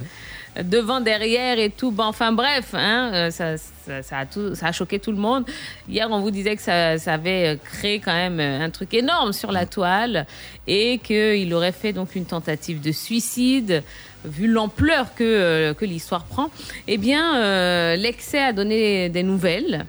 devant, 0.62 1.01
derrière 1.01 1.59
et 1.59 1.70
tout. 1.70 1.91
Bon, 1.91 2.05
enfin 2.05 2.33
bref, 2.33 2.74
hein, 2.74 3.11
euh, 3.12 3.31
ça, 3.31 3.57
ça, 3.57 4.03
ça 4.03 4.19
a 4.19 4.27
tout, 4.27 4.55
ça 4.55 4.69
a 4.69 4.73
choqué 4.73 4.99
tout 4.99 5.12
le 5.12 5.19
monde. 5.19 5.45
Hier, 5.89 6.09
on 6.11 6.20
vous 6.20 6.31
disait 6.31 6.57
que 6.57 6.62
ça, 6.62 6.95
avait 7.07 7.55
euh, 7.55 7.57
créé 7.57 8.01
quand 8.01 8.12
même 8.12 8.41
euh, 8.41 8.65
un 8.65 8.70
truc 8.70 8.95
énorme 8.95 9.33
sur 9.33 9.53
la 9.53 9.66
toile 9.66 10.27
et 10.66 10.99
qu'il 10.99 11.53
aurait 11.55 11.73
fait 11.73 11.93
donc 11.93 12.15
une 12.16 12.27
tentative 12.27 12.81
de 12.81 12.93
suicide 12.93 13.83
vu 14.24 14.49
l'ampleur 14.49 15.15
que, 15.15 15.73
que 15.74 15.85
l'histoire 15.85 16.24
prend, 16.24 16.51
eh 16.89 16.99
bien, 16.99 17.95
l'excès 17.95 18.43
a 18.43 18.53
donné 18.53 19.09
des 19.09 19.23
nouvelles. 19.23 19.87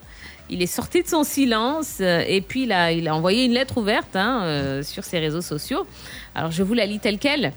Il 0.50 0.62
est 0.62 0.68
sorti 0.68 1.04
de 1.04 1.08
son 1.08 1.24
silence 1.24 2.00
et 2.00 2.42
puis 2.48 2.64
il 2.64 2.72
a, 2.72 2.92
il 2.92 3.08
a 3.08 3.16
envoyé 3.16 3.46
une 3.46 3.52
lettre 3.52 3.78
ouverte 3.78 4.16
hein, 4.16 4.42
euh, 4.44 4.84
sur 4.84 5.04
ses 5.04 5.20
réseaux 5.20 5.42
sociaux. 5.42 5.86
Alors, 6.36 6.52
je 6.52 6.64
vous 6.64 6.74
la 6.74 6.86
lis 6.86 7.00
telle 7.00 7.20
qu'elle. 7.20 7.52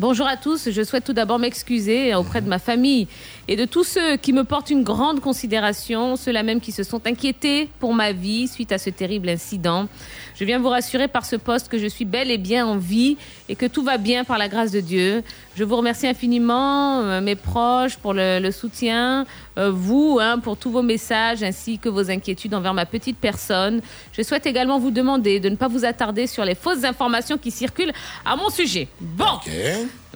Bonjour 0.00 0.26
à 0.26 0.38
tous, 0.38 0.70
je 0.70 0.82
souhaite 0.82 1.04
tout 1.04 1.12
d'abord 1.12 1.38
m'excuser 1.38 2.14
auprès 2.14 2.40
de 2.40 2.48
ma 2.48 2.58
famille 2.58 3.06
et 3.48 3.54
de 3.54 3.66
tous 3.66 3.84
ceux 3.84 4.16
qui 4.16 4.32
me 4.32 4.44
portent 4.44 4.70
une 4.70 4.82
grande 4.82 5.20
considération, 5.20 6.16
ceux-là 6.16 6.42
même 6.42 6.62
qui 6.62 6.72
se 6.72 6.84
sont 6.84 7.06
inquiétés 7.06 7.68
pour 7.80 7.92
ma 7.92 8.12
vie 8.12 8.48
suite 8.48 8.72
à 8.72 8.78
ce 8.78 8.88
terrible 8.88 9.28
incident. 9.28 9.88
Je 10.36 10.46
viens 10.46 10.58
vous 10.58 10.70
rassurer 10.70 11.06
par 11.06 11.26
ce 11.26 11.36
poste 11.36 11.68
que 11.68 11.76
je 11.76 11.86
suis 11.86 12.06
bel 12.06 12.30
et 12.30 12.38
bien 12.38 12.64
en 12.64 12.78
vie 12.78 13.18
et 13.50 13.56
que 13.56 13.66
tout 13.66 13.82
va 13.82 13.98
bien 13.98 14.22
par 14.22 14.38
la 14.38 14.48
grâce 14.48 14.70
de 14.70 14.78
Dieu. 14.78 15.24
Je 15.56 15.64
vous 15.64 15.74
remercie 15.74 16.06
infiniment, 16.06 17.00
euh, 17.00 17.20
mes 17.20 17.34
proches, 17.34 17.96
pour 17.96 18.14
le, 18.14 18.38
le 18.38 18.52
soutien, 18.52 19.26
euh, 19.58 19.72
vous, 19.72 20.18
hein, 20.22 20.38
pour 20.38 20.56
tous 20.56 20.70
vos 20.70 20.82
messages 20.82 21.42
ainsi 21.42 21.80
que 21.80 21.88
vos 21.88 22.12
inquiétudes 22.12 22.54
envers 22.54 22.74
ma 22.74 22.86
petite 22.86 23.18
personne. 23.18 23.82
Je 24.12 24.22
souhaite 24.22 24.46
également 24.46 24.78
vous 24.78 24.92
demander 24.92 25.40
de 25.40 25.48
ne 25.48 25.56
pas 25.56 25.66
vous 25.66 25.84
attarder 25.84 26.28
sur 26.28 26.44
les 26.44 26.54
fausses 26.54 26.84
informations 26.84 27.38
qui 27.38 27.50
circulent 27.50 27.92
à 28.24 28.36
mon 28.36 28.50
sujet. 28.50 28.86
Bon, 29.00 29.40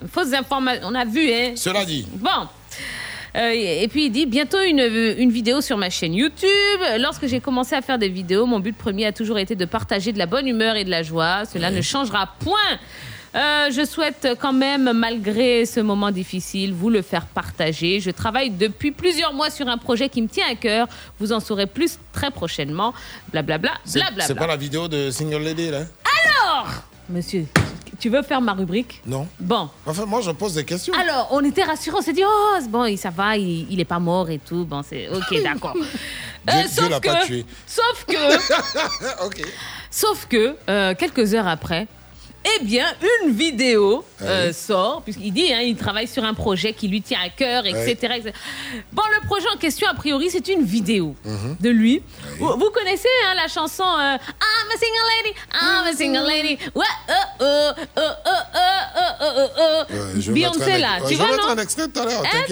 fausses 0.09 0.33
informations, 0.33 0.87
on 0.87 0.95
a 0.95 1.03
vu, 1.03 1.29
hein. 1.29 1.53
Cela 1.57 1.83
dit. 1.83 2.07
Bon. 2.13 2.47
Euh, 3.35 3.51
et 3.53 3.83
et 3.83 3.87
puis 3.89 4.05
il 4.05 4.11
dit 4.11 4.25
bientôt 4.25 4.61
une, 4.61 4.79
une 5.17 5.29
vidéo 5.29 5.59
sur 5.59 5.77
ma 5.77 5.89
chaîne 5.89 6.13
YouTube. 6.13 6.79
Lorsque 6.99 7.27
j'ai 7.27 7.41
commencé 7.41 7.75
à 7.75 7.81
faire 7.81 7.99
des 7.99 8.07
vidéos, 8.07 8.45
mon 8.45 8.61
but 8.61 8.77
premier 8.77 9.07
a 9.07 9.11
toujours 9.11 9.39
été 9.39 9.55
de 9.55 9.65
partager 9.65 10.13
de 10.13 10.17
la 10.17 10.25
bonne 10.25 10.47
humeur 10.47 10.77
et 10.77 10.85
de 10.85 10.89
la 10.89 11.03
joie. 11.03 11.43
Cela 11.43 11.69
ne 11.69 11.81
changera 11.81 12.29
point. 12.39 12.79
Euh, 13.35 13.69
je 13.69 13.85
souhaite 13.85 14.29
quand 14.39 14.53
même, 14.53 14.93
malgré 14.93 15.65
ce 15.65 15.81
moment 15.81 16.09
difficile, 16.11 16.73
vous 16.73 16.89
le 16.89 17.01
faire 17.01 17.25
partager. 17.25 17.99
Je 17.99 18.11
travaille 18.11 18.49
depuis 18.49 18.91
plusieurs 18.91 19.33
mois 19.33 19.49
sur 19.49 19.67
un 19.67 19.77
projet 19.77 20.07
qui 20.07 20.21
me 20.21 20.27
tient 20.27 20.45
à 20.49 20.55
cœur. 20.55 20.87
Vous 21.19 21.33
en 21.33 21.39
saurez 21.41 21.67
plus 21.67 21.99
très 22.13 22.31
prochainement. 22.31 22.93
Blablabla, 23.31 23.71
C'est 23.83 23.99
blablabla. 23.99 24.25
c'est 24.27 24.35
pas 24.35 24.47
la 24.47 24.55
vidéo 24.55 24.87
de 24.87 25.11
Single 25.11 25.41
Lady, 25.43 25.69
là 25.69 25.79
Alors, 26.23 26.67
monsieur, 27.09 27.45
tu 27.99 28.07
veux 28.09 28.21
faire 28.21 28.39
ma 28.39 28.53
rubrique? 28.53 29.01
Non. 29.05 29.27
Bon. 29.37 29.69
Enfin, 29.85 30.05
moi, 30.05 30.21
je 30.21 30.31
pose 30.31 30.53
des 30.53 30.63
questions. 30.63 30.93
Alors, 30.93 31.27
on 31.31 31.43
était 31.43 31.63
rassurés, 31.63 31.97
on 31.99 32.01
s'est 32.01 32.13
dit, 32.13 32.23
oh, 32.25 32.57
bon, 32.69 32.85
il- 32.85 32.97
ça 32.97 33.09
va, 33.09 33.35
il, 33.35 33.67
il 33.69 33.79
est 33.81 33.85
pas 33.85 33.99
mort 33.99 34.29
et 34.29 34.39
tout. 34.39 34.63
Bon, 34.63 34.81
c'est 34.81 35.09
ok, 35.09 35.41
d'accord. 35.43 35.75
Euh, 36.49 36.51
sauf 36.71 36.99
que, 37.01 37.07
pas 37.07 37.25
tué. 37.25 37.45
sauf 37.67 38.05
que, 38.07 39.41
sauf 39.91 40.25
que, 40.27 40.55
euh, 40.69 40.93
quelques 40.97 41.33
heures 41.33 41.47
après, 41.47 41.87
eh 42.45 42.63
bien, 42.63 42.85
une 43.23 43.31
vidéo 43.31 44.05
euh, 44.21 44.53
sort, 44.53 45.01
puisqu'il 45.01 45.33
dit, 45.33 45.51
hein, 45.51 45.61
il 45.61 45.75
travaille 45.75 46.07
sur 46.07 46.23
un 46.23 46.35
projet 46.35 46.73
qui 46.73 46.87
lui 46.87 47.01
tient 47.01 47.19
à 47.25 47.29
cœur, 47.29 47.65
etc. 47.65 47.91
etc. 47.91 48.31
Bon, 48.91 49.01
le 49.19 49.25
projet 49.25 49.47
en 49.53 49.57
question, 49.57 49.87
a 49.89 49.95
priori, 49.95 50.29
c'est 50.29 50.47
une 50.49 50.63
vidéo 50.63 51.15
mm-hmm. 51.25 51.59
de 51.59 51.69
lui. 51.69 52.03
Vous, 52.37 52.49
vous, 52.49 52.69
connaissez 52.69 53.09
hein, 53.25 53.33
la 53.35 53.47
chanson 53.47 53.83
euh, 53.83 54.15
I'm 54.15 54.69
a 54.69 54.77
single 54.77 55.07
lady, 55.15 55.33
I'm 55.53 55.87
a 55.87 55.93
single 55.93 56.27
lady. 56.27 56.57
Beyoncé, 60.31 60.77
là. 60.77 60.99
Eh, 61.03 61.07
tu 61.07 61.15
vois, 61.15 61.27
non 61.37 61.55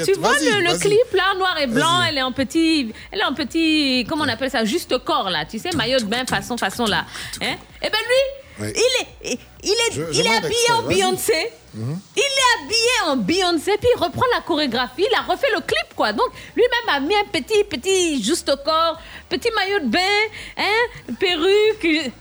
Tu 0.04 0.14
vois 0.14 0.34
le, 0.40 0.80
clip, 0.80 1.14
là, 1.14 1.36
noir 1.38 1.56
et 1.62 1.68
blanc, 1.68 2.02
elle 2.10 2.18
est 2.18 2.24
en 2.24 2.32
petit... 2.32 2.92
Elle 3.12 3.20
est 3.20 3.26
en 3.26 3.34
petit... 3.34 4.06
Comment 4.10 4.24
on 4.24 4.30
appelle 4.30 4.50
ça 4.50 4.66
Juste 4.66 4.98
corps, 5.04 5.30
là. 5.30 5.46
Tu 5.46 5.60
sais, 5.60 5.70
maillot 5.76 6.00
de 6.00 6.06
bain, 6.06 6.26
façon, 6.26 6.58
façon, 6.58 6.86
là. 6.86 7.06
Et 7.42 7.46
hein. 7.46 7.56
eh 7.82 7.90
ben 7.90 8.00
lui... 8.00 8.43
Oui. 8.60 8.72
il 8.76 9.32
est, 9.32 9.40
il 9.64 9.72
est, 9.72 9.92
Je- 9.92 10.12
je 10.14 10.20
il 10.22 10.28
est 10.28 10.36
habillé 10.36 10.72
en. 10.72 10.82
Beyoncé. 10.84 11.52
Mhm. 11.74 12.00
Il 12.16 12.22
est 12.22 12.64
habillé 12.64 12.90
en 13.08 13.18
Beyoncé, 13.18 13.78
puis 13.80 13.90
il 13.96 14.00
reprend 14.00 14.26
la 14.36 14.42
chorégraphie, 14.42 15.08
il 15.10 15.16
a 15.16 15.22
refait 15.22 15.50
le 15.56 15.62
clip, 15.62 15.96
quoi. 15.96 16.14
Donc, 16.14 16.28
lui-même 16.56 16.96
a 16.96 17.00
mis 17.00 17.16
un 17.16 17.24
petit, 17.26 17.64
petit, 17.64 18.24
juste 18.24 18.48
au 18.50 18.58
corps, 18.58 19.00
petit 19.28 19.50
maillot 19.56 19.80
de 19.80 19.88
bain, 19.88 20.22
hein, 20.58 21.14
perruque. 21.20 22.12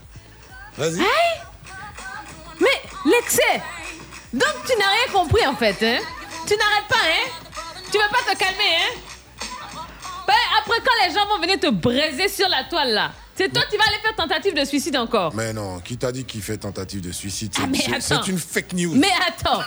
Vas-y. 0.75 1.01
Hey 1.01 1.41
Mais 2.59 2.81
l'excès 3.11 3.61
Donc, 4.33 4.53
tu 4.67 4.75
n'as 4.79 4.89
rien 4.89 5.11
compris, 5.13 5.45
en 5.45 5.55
fait, 5.55 5.75
hein 5.83 5.99
Tu 6.47 6.55
n'arrêtes 6.57 6.87
pas, 6.89 6.95
hein 6.95 7.29
Tu 7.91 7.97
veux 7.99 8.09
pas 8.09 8.33
te 8.33 8.37
calmer, 8.37 8.75
hein 8.79 9.79
Ben, 10.25 10.33
après, 10.59 10.79
quand 10.83 11.07
les 11.07 11.13
gens 11.13 11.27
vont 11.27 11.39
venir 11.39 11.59
te 11.59 11.69
braiser 11.69 12.27
sur 12.27 12.49
la 12.49 12.63
toile, 12.63 12.91
là, 12.91 13.11
c'est 13.35 13.51
toi 13.51 13.63
qui 13.69 13.77
vas 13.77 13.83
aller 13.87 13.99
faire 14.01 14.15
tentative 14.15 14.53
de 14.55 14.65
suicide 14.65 14.97
encore. 14.97 15.33
Mais 15.35 15.53
non, 15.53 15.79
qui 15.79 15.97
t'a 15.97 16.11
dit 16.11 16.23
qu'il 16.25 16.41
fait 16.41 16.57
tentative 16.57 17.01
de 17.01 17.11
suicide? 17.11 17.53
C'est- 17.53 17.91
Ah, 17.93 17.97
c'est- 17.99 18.27
une 18.29 18.37
fake 18.39 18.73
news. 18.73 18.93
Mais 18.95 19.11
attends 19.27 19.61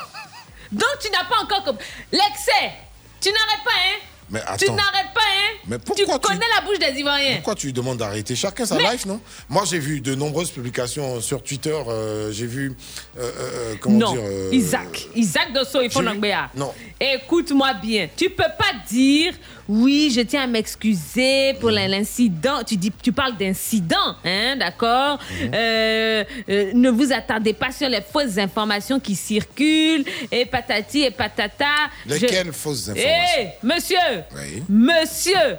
Donc, 0.72 0.98
tu 1.00 1.08
n'as 1.10 1.24
pas 1.24 1.42
encore 1.42 1.62
compris. 1.64 1.84
L'excès 2.12 2.72
Tu 3.20 3.28
n'arrêtes 3.30 3.64
pas, 3.64 3.70
hein? 3.70 3.98
Mais 4.28 4.40
Tu 4.58 4.64
attends. 4.64 4.74
n'arrêtes 4.74 5.14
pas, 5.14 5.20
hein? 5.20 5.56
Mais 5.68 5.78
Tu 5.78 5.84
pourquoi 5.84 6.18
tu- 6.18 6.26
connais 6.28 6.44
la 6.54 6.60
bouche 6.66 6.78
des 6.80 6.98
Ivoiriens. 6.98 7.36
Pourquoi 7.36 7.54
tu 7.54 7.66
lui 7.66 7.72
demandes 7.72 7.98
d'arrêter 7.98 8.34
Chacun 8.34 8.66
sa 8.66 8.74
Mais- 8.74 8.90
life, 8.92 9.06
non? 9.06 9.20
Moi, 9.48 9.62
j'ai 9.64 9.78
vu 9.78 10.00
de 10.00 10.14
nombreuses 10.16 10.50
publications 10.50 11.20
sur 11.20 11.42
Twitter. 11.44 11.76
euh, 11.88 12.32
j'ai 12.32 12.46
vu. 12.46 12.74
euh, 13.16 13.30
euh, 13.38 13.74
comment 13.80 13.98
non, 13.98 14.12
dire 14.12 14.22
Isaac. 14.52 15.06
Isaac 15.14 15.52
Dosso, 15.52 15.80
il 15.80 15.90
faut 15.90 16.00
vu-. 16.00 16.20
Non. 16.56 16.74
Écoute-moi 16.98 17.74
bien. 17.74 18.08
Tu 18.16 18.30
peux 18.30 18.42
pas 18.58 18.72
dire 18.88 19.34
oui, 19.68 20.12
je 20.14 20.20
tiens 20.22 20.44
à 20.44 20.46
m'excuser 20.46 21.54
pour 21.60 21.70
Mhm. 21.70 21.90
l'incident. 21.90 22.62
Tu 22.66 22.76
dis, 22.76 22.92
tu 23.02 23.12
parles 23.12 23.36
d'incident, 23.36 24.14
hein, 24.24 24.56
d'accord? 24.56 25.18
Mhm. 25.42 25.50
Euh, 25.54 26.24
euh, 26.48 26.70
Ne 26.74 26.88
vous 26.90 27.12
attendez 27.12 27.52
pas 27.52 27.70
sur 27.72 27.88
les 27.88 28.00
fausses 28.00 28.38
informations 28.38 28.98
qui 29.00 29.14
circulent 29.14 30.04
et 30.30 30.46
patati 30.46 31.02
et 31.02 31.10
patata. 31.10 31.64
Lesquelles 32.06 32.46
Je- 32.46 32.52
fausses 32.52 32.88
Hé, 32.88 32.90
informations? 32.92 33.50
monsieur, 33.62 34.24
Oui. 34.34 34.62
monsieur. 34.68 35.56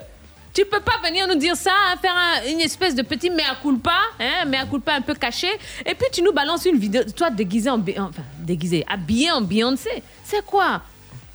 Tu 0.53 0.65
peux 0.65 0.79
pas 0.79 0.99
venir 1.05 1.27
nous 1.27 1.35
dire 1.35 1.55
ça, 1.55 1.71
hein, 1.71 1.97
faire 2.01 2.15
un- 2.15 2.49
une 2.49 2.61
espèce 2.61 2.95
de 2.95 3.03
petit 3.03 3.29
mea 3.29 3.55
culpa, 3.61 3.93
hein, 4.19 4.45
mea 4.47 4.65
culpa 4.65 4.93
un 4.93 5.01
peu 5.01 5.13
caché, 5.13 5.49
et 5.85 5.93
puis 5.93 6.07
tu 6.11 6.23
nous 6.23 6.31
balances 6.33 6.65
une 6.65 6.79
vidéo, 6.79 7.03
toi 7.15 7.29
déguisé 7.29 7.69
en, 7.69 7.77
enfin 7.79 8.23
déguisé, 8.39 8.83
habillé 8.89 9.29
en 9.31 9.41
Beyoncé. 9.41 10.01
C'est 10.23 10.43
quoi? 10.43 10.81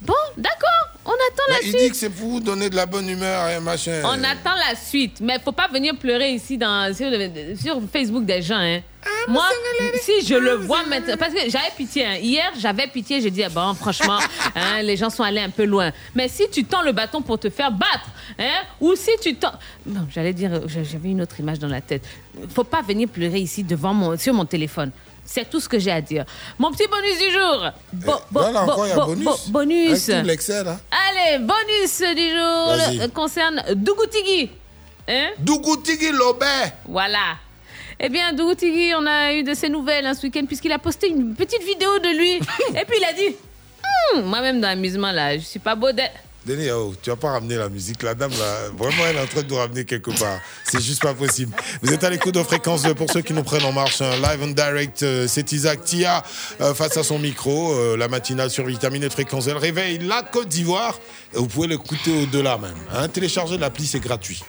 Bon, 0.04 0.14
d'accord, 0.36 0.88
on 1.04 1.10
attend 1.12 1.42
Mais 1.48 1.54
la 1.54 1.60
il 1.62 1.68
suite. 1.70 1.80
dit 1.82 1.90
que 1.90 1.96
c'est 1.96 2.10
pour 2.10 2.28
vous 2.28 2.40
donner 2.40 2.68
de 2.68 2.74
la 2.74 2.86
bonne 2.86 3.08
humeur 3.08 3.48
et 3.50 3.60
machin. 3.60 4.02
On 4.04 4.24
attend 4.24 4.54
la 4.68 4.74
suite, 4.74 5.18
mais 5.20 5.38
faut 5.38 5.52
pas 5.52 5.68
venir 5.68 5.96
pleurer 5.96 6.30
ici 6.32 6.58
dans, 6.58 6.92
sur, 6.94 7.08
le- 7.08 7.54
sur 7.56 7.80
Facebook 7.92 8.24
des 8.24 8.42
gens. 8.42 8.56
Hein. 8.58 8.80
Moi, 9.28 9.44
si 10.00 10.26
je 10.26 10.34
le 10.34 10.54
vois 10.54 10.84
maintenant, 10.86 11.16
parce 11.16 11.32
que 11.32 11.40
j'avais 11.48 11.70
pitié. 11.76 12.04
hein. 12.04 12.16
Hier, 12.16 12.50
j'avais 12.58 12.88
pitié, 12.88 13.20
j'ai 13.20 13.30
dit, 13.30 13.44
ah 13.44 13.48
bon, 13.48 13.74
franchement, 13.74 14.18
hein, 14.56 14.82
les 14.82 14.96
gens 14.96 15.10
sont 15.10 15.22
allés 15.22 15.40
un 15.40 15.50
peu 15.50 15.64
loin. 15.64 15.92
Mais 16.16 16.26
si 16.28 16.48
tu 16.50 16.64
tends 16.64 16.82
le 16.82 16.90
bâton 16.92 17.22
pour 17.22 17.38
te 17.38 17.48
faire 17.48 17.70
battre, 17.70 18.08
ou 18.80 18.94
si 18.96 19.10
tu 19.22 19.36
tends... 19.36 19.52
Non, 19.86 20.06
j'allais 20.12 20.32
dire, 20.32 20.62
j'avais 20.66 21.10
une 21.10 21.22
autre 21.22 21.38
image 21.38 21.60
dans 21.60 21.68
la 21.68 21.80
tête. 21.80 22.04
Faut 22.52 22.64
pas 22.64 22.82
venir 22.82 23.08
pleurer 23.08 23.38
ici 23.38 23.62
devant 23.62 23.94
mon, 23.94 24.16
sur 24.18 24.34
mon 24.34 24.44
téléphone. 24.46 24.90
C'est 25.24 25.49
tout 25.49 25.61
ce 25.61 25.69
que 25.69 25.78
j'ai 25.78 25.90
à 25.93 26.01
dire. 26.01 26.24
Mon 26.59 26.70
petit 26.73 26.86
bonus 26.89 27.19
du 27.19 27.31
jour. 27.31 27.70
Bo- 27.93 28.12
bo- 28.31 28.40
Voilà, 28.40 28.65
bo- 28.65 28.73
encore, 28.73 28.86
il 28.86 28.90
y 28.90 28.93
a 28.93 28.97
bo- 28.97 29.07
bonus. 29.07 29.24
bo- 29.24 29.39
bonus. 29.49 30.09
Avec 30.09 30.20
tout 30.23 30.27
l'excès, 30.27 30.65
là. 30.65 30.78
Allez, 31.09 31.39
bonus 31.39 32.03
du 32.16 32.31
jour 32.31 33.11
concerne 33.15 33.62
Dougoutigi. 33.74 34.51
Hein? 35.09 35.28
Dougoutigi 35.39 36.11
Lobé. 36.12 36.47
Voilà. 36.86 37.36
Eh 37.99 38.09
bien, 38.09 38.32
Dougoutigi, 38.32 38.93
on 38.99 39.07
a 39.07 39.32
eu 39.32 39.43
de 39.43 39.55
ses 39.55 39.69
nouvelles 39.69 40.07
hein, 40.07 40.15
ce 40.15 40.23
week-end 40.23 40.44
puisqu'il 40.47 40.73
a 40.73 40.78
posté 40.78 41.09
une 41.09 41.35
petite 41.35 41.62
vidéo 41.62 41.99
de 41.99 42.16
lui. 42.19 42.32
Et 42.81 42.85
puis 42.85 42.99
il 42.99 43.05
a 43.05 43.12
dit 43.12 43.36
Hum, 44.15 44.24
Moi-même, 44.24 44.61
dans 44.61 44.69
l'amusement, 44.69 45.12
là, 45.12 45.39
je 45.39 45.44
suis 45.44 45.59
pas 45.61 45.74
beau 45.74 45.93
d'être. 45.93 46.12
Denis, 46.44 46.70
oh, 46.70 46.93
tu 47.01 47.10
vas 47.10 47.16
pas 47.16 47.31
ramener 47.32 47.56
la 47.56 47.69
musique. 47.69 48.02
La 48.02 48.14
dame, 48.14 48.32
là, 48.32 48.69
vraiment, 48.77 49.06
elle 49.09 49.16
est 49.16 49.20
en 49.20 49.27
train 49.27 49.43
de 49.43 49.48
nous 49.48 49.56
ramener 49.56 49.85
quelque 49.85 50.10
part. 50.19 50.40
C'est 50.64 50.82
juste 50.82 51.02
pas 51.02 51.14
possible. 51.14 51.55
Vous 51.82 51.93
êtes 51.93 52.02
à 52.02 52.10
l'écoute 52.10 52.35
de 52.35 52.43
Fréquence 52.43 52.82
2 52.82 52.94
pour 52.94 53.10
ceux 53.12 53.20
qui 53.20 53.32
nous 53.32 53.44
prennent 53.44 53.64
en 53.64 53.73
marche. 53.73 54.01
un 54.01 54.16
live 54.16 54.43
and 54.43 54.48
direct, 54.48 55.02
euh, 55.02 55.27
c'est 55.28 55.52
Isaac 55.52 55.85
Tia 55.85 56.23
euh, 56.60 56.74
face 56.74 56.97
à 56.97 57.05
son 57.05 57.19
micro. 57.19 57.73
euh, 57.74 57.97
la 57.97 58.09
matinale 58.09 58.51
sur 58.51 58.66
Vitamine 58.66 59.05
et 59.05 59.10
Fréquence 59.10 59.44
2. 59.44 59.52
Elle 59.52 59.56
réveille 59.59 59.98
la 59.98 60.23
Côte 60.23 60.48
d'Ivoire. 60.48 60.98
Vous 61.32 61.47
pouvez 61.47 61.69
l'écouter 61.69 62.24
au-delà 62.24 62.59
même. 62.59 62.74
Hein. 62.93 63.09
Téléchargez 63.09 63.59
l'appli, 63.59 63.86
c'est 63.86 64.01
gratuit. 64.01 64.43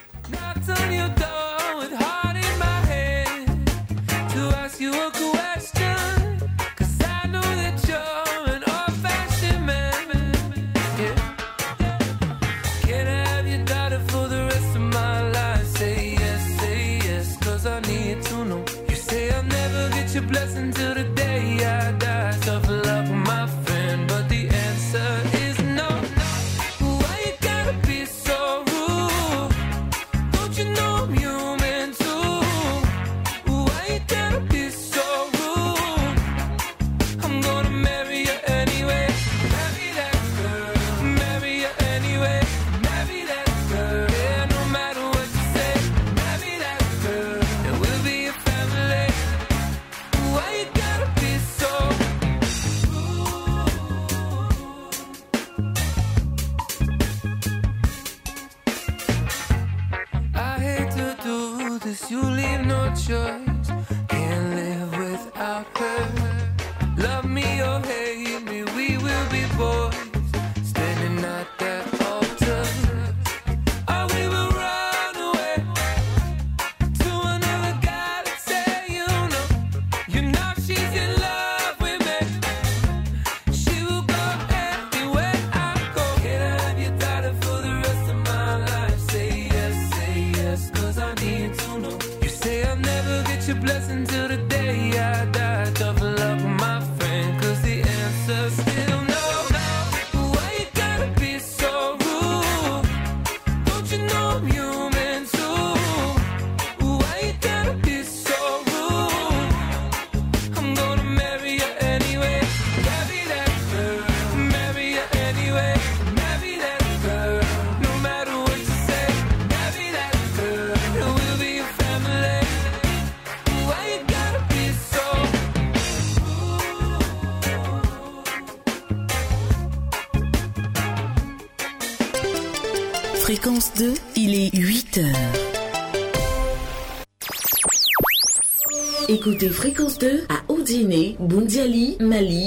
Choice. 62.95 63.71
Can't 64.07 64.55
live 64.55 64.97
without 64.97 65.65
her. 65.77 66.22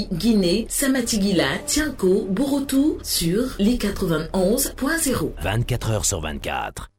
Mali, 0.07 0.17
Guinée, 0.17 0.65
Samatigila, 0.69 1.57
Tianko, 1.65 2.27
Borotou 2.29 2.97
sur 3.03 3.43
les 3.59 3.77
91.0. 3.77 5.31
24 5.41 5.91
heures 5.91 6.05
sur 6.05 6.21
24. 6.21 6.89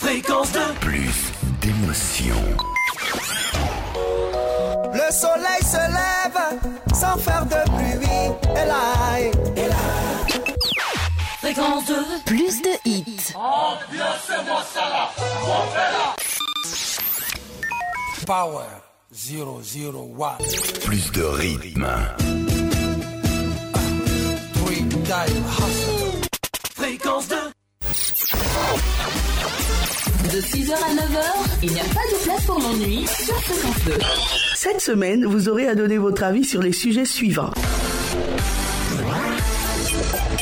Fréquence 0.00 0.52
2. 0.52 0.60
Plus 0.80 1.32
d'émotion. 1.60 2.34
Le 4.92 5.12
soleil 5.12 5.62
se 5.62 5.76
lève 5.76 6.60
sans 6.94 7.16
faire 7.18 7.46
de 7.46 7.70
bruit. 7.70 8.08
Et 8.52 8.66
là, 8.66 9.18
et 9.56 9.68
là. 9.68 9.74
Fréquence 11.38 11.86
2. 11.86 11.94
Plus 12.26 12.62
de 12.62 12.70
hits. 12.84 13.32
Ambiancez-moi 13.34 14.62
ça 14.72 14.80
là. 14.80 15.10
On 15.42 15.66
fait 15.72 15.92
là. 15.92 16.16
Power 18.26 18.91
001. 19.12 20.38
Plus 20.84 21.12
de 21.12 21.22
rythme. 21.22 21.86
Fréquence 26.74 27.28
2. 27.28 27.36
De 30.30 30.40
6h 30.40 30.72
à 30.72 30.94
9h, 30.94 31.24
il 31.62 31.72
n'y 31.72 31.80
a 31.80 31.84
pas 31.84 32.00
de 32.10 32.24
place 32.24 32.44
pour 32.46 32.58
l'ennui 32.58 33.06
sur 33.06 33.34
Fréquence 33.42 33.84
2. 33.84 33.92
Cette 34.54 34.80
semaine, 34.80 35.26
vous 35.26 35.50
aurez 35.50 35.68
à 35.68 35.74
donner 35.74 35.98
votre 35.98 36.22
avis 36.22 36.44
sur 36.44 36.62
les 36.62 36.72
sujets 36.72 37.04
suivants. 37.04 37.52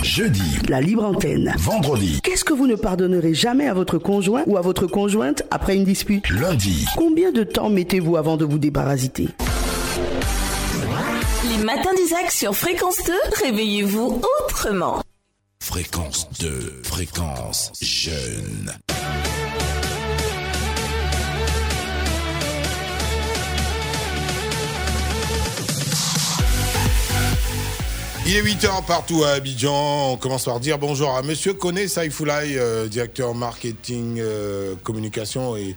Jeudi, 0.02 0.42
La 0.68 0.80
libre 0.80 1.04
antenne. 1.04 1.54
vendredi, 1.58 2.20
Qu'est-ce 2.22 2.44
que 2.44 2.52
vous 2.52 2.66
ne 2.66 2.74
pardonnerez 2.74 3.34
jamais 3.34 3.68
à 3.68 3.74
votre 3.74 3.98
conjoint 3.98 4.42
ou 4.46 4.56
à 4.56 4.60
votre 4.60 4.86
conjointe 4.86 5.42
après 5.50 5.76
une 5.76 5.84
dispute? 5.84 6.28
Lundi. 6.30 6.86
Combien 6.96 7.30
de 7.32 7.44
temps 7.44 7.68
mettez-vous 7.68 8.16
avant 8.16 8.36
de 8.36 8.44
vous 8.44 8.58
déparasiter 8.58 9.28
Les 11.48 11.64
matins 11.64 11.94
d'Isaac 11.96 12.30
sur 12.30 12.54
Fréquence 12.56 12.98
2, 13.06 13.12
réveillez-vous 13.44 14.20
autrement. 14.48 15.02
Fréquence 15.62 16.28
2, 16.40 16.80
fréquence 16.82 17.72
jeune. 17.80 18.72
Il 28.26 28.36
est 28.36 28.42
8h 28.42 28.84
partout 28.86 29.24
à 29.24 29.30
Abidjan. 29.30 30.12
On 30.12 30.16
commence 30.16 30.44
par 30.44 30.60
dire 30.60 30.78
bonjour 30.78 31.16
à 31.16 31.22
Monsieur 31.22 31.54
Kone 31.54 31.88
Saifoulaï, 31.88 32.58
euh, 32.58 32.86
directeur 32.86 33.34
marketing, 33.34 34.18
euh, 34.20 34.74
communication 34.84 35.56
et 35.56 35.74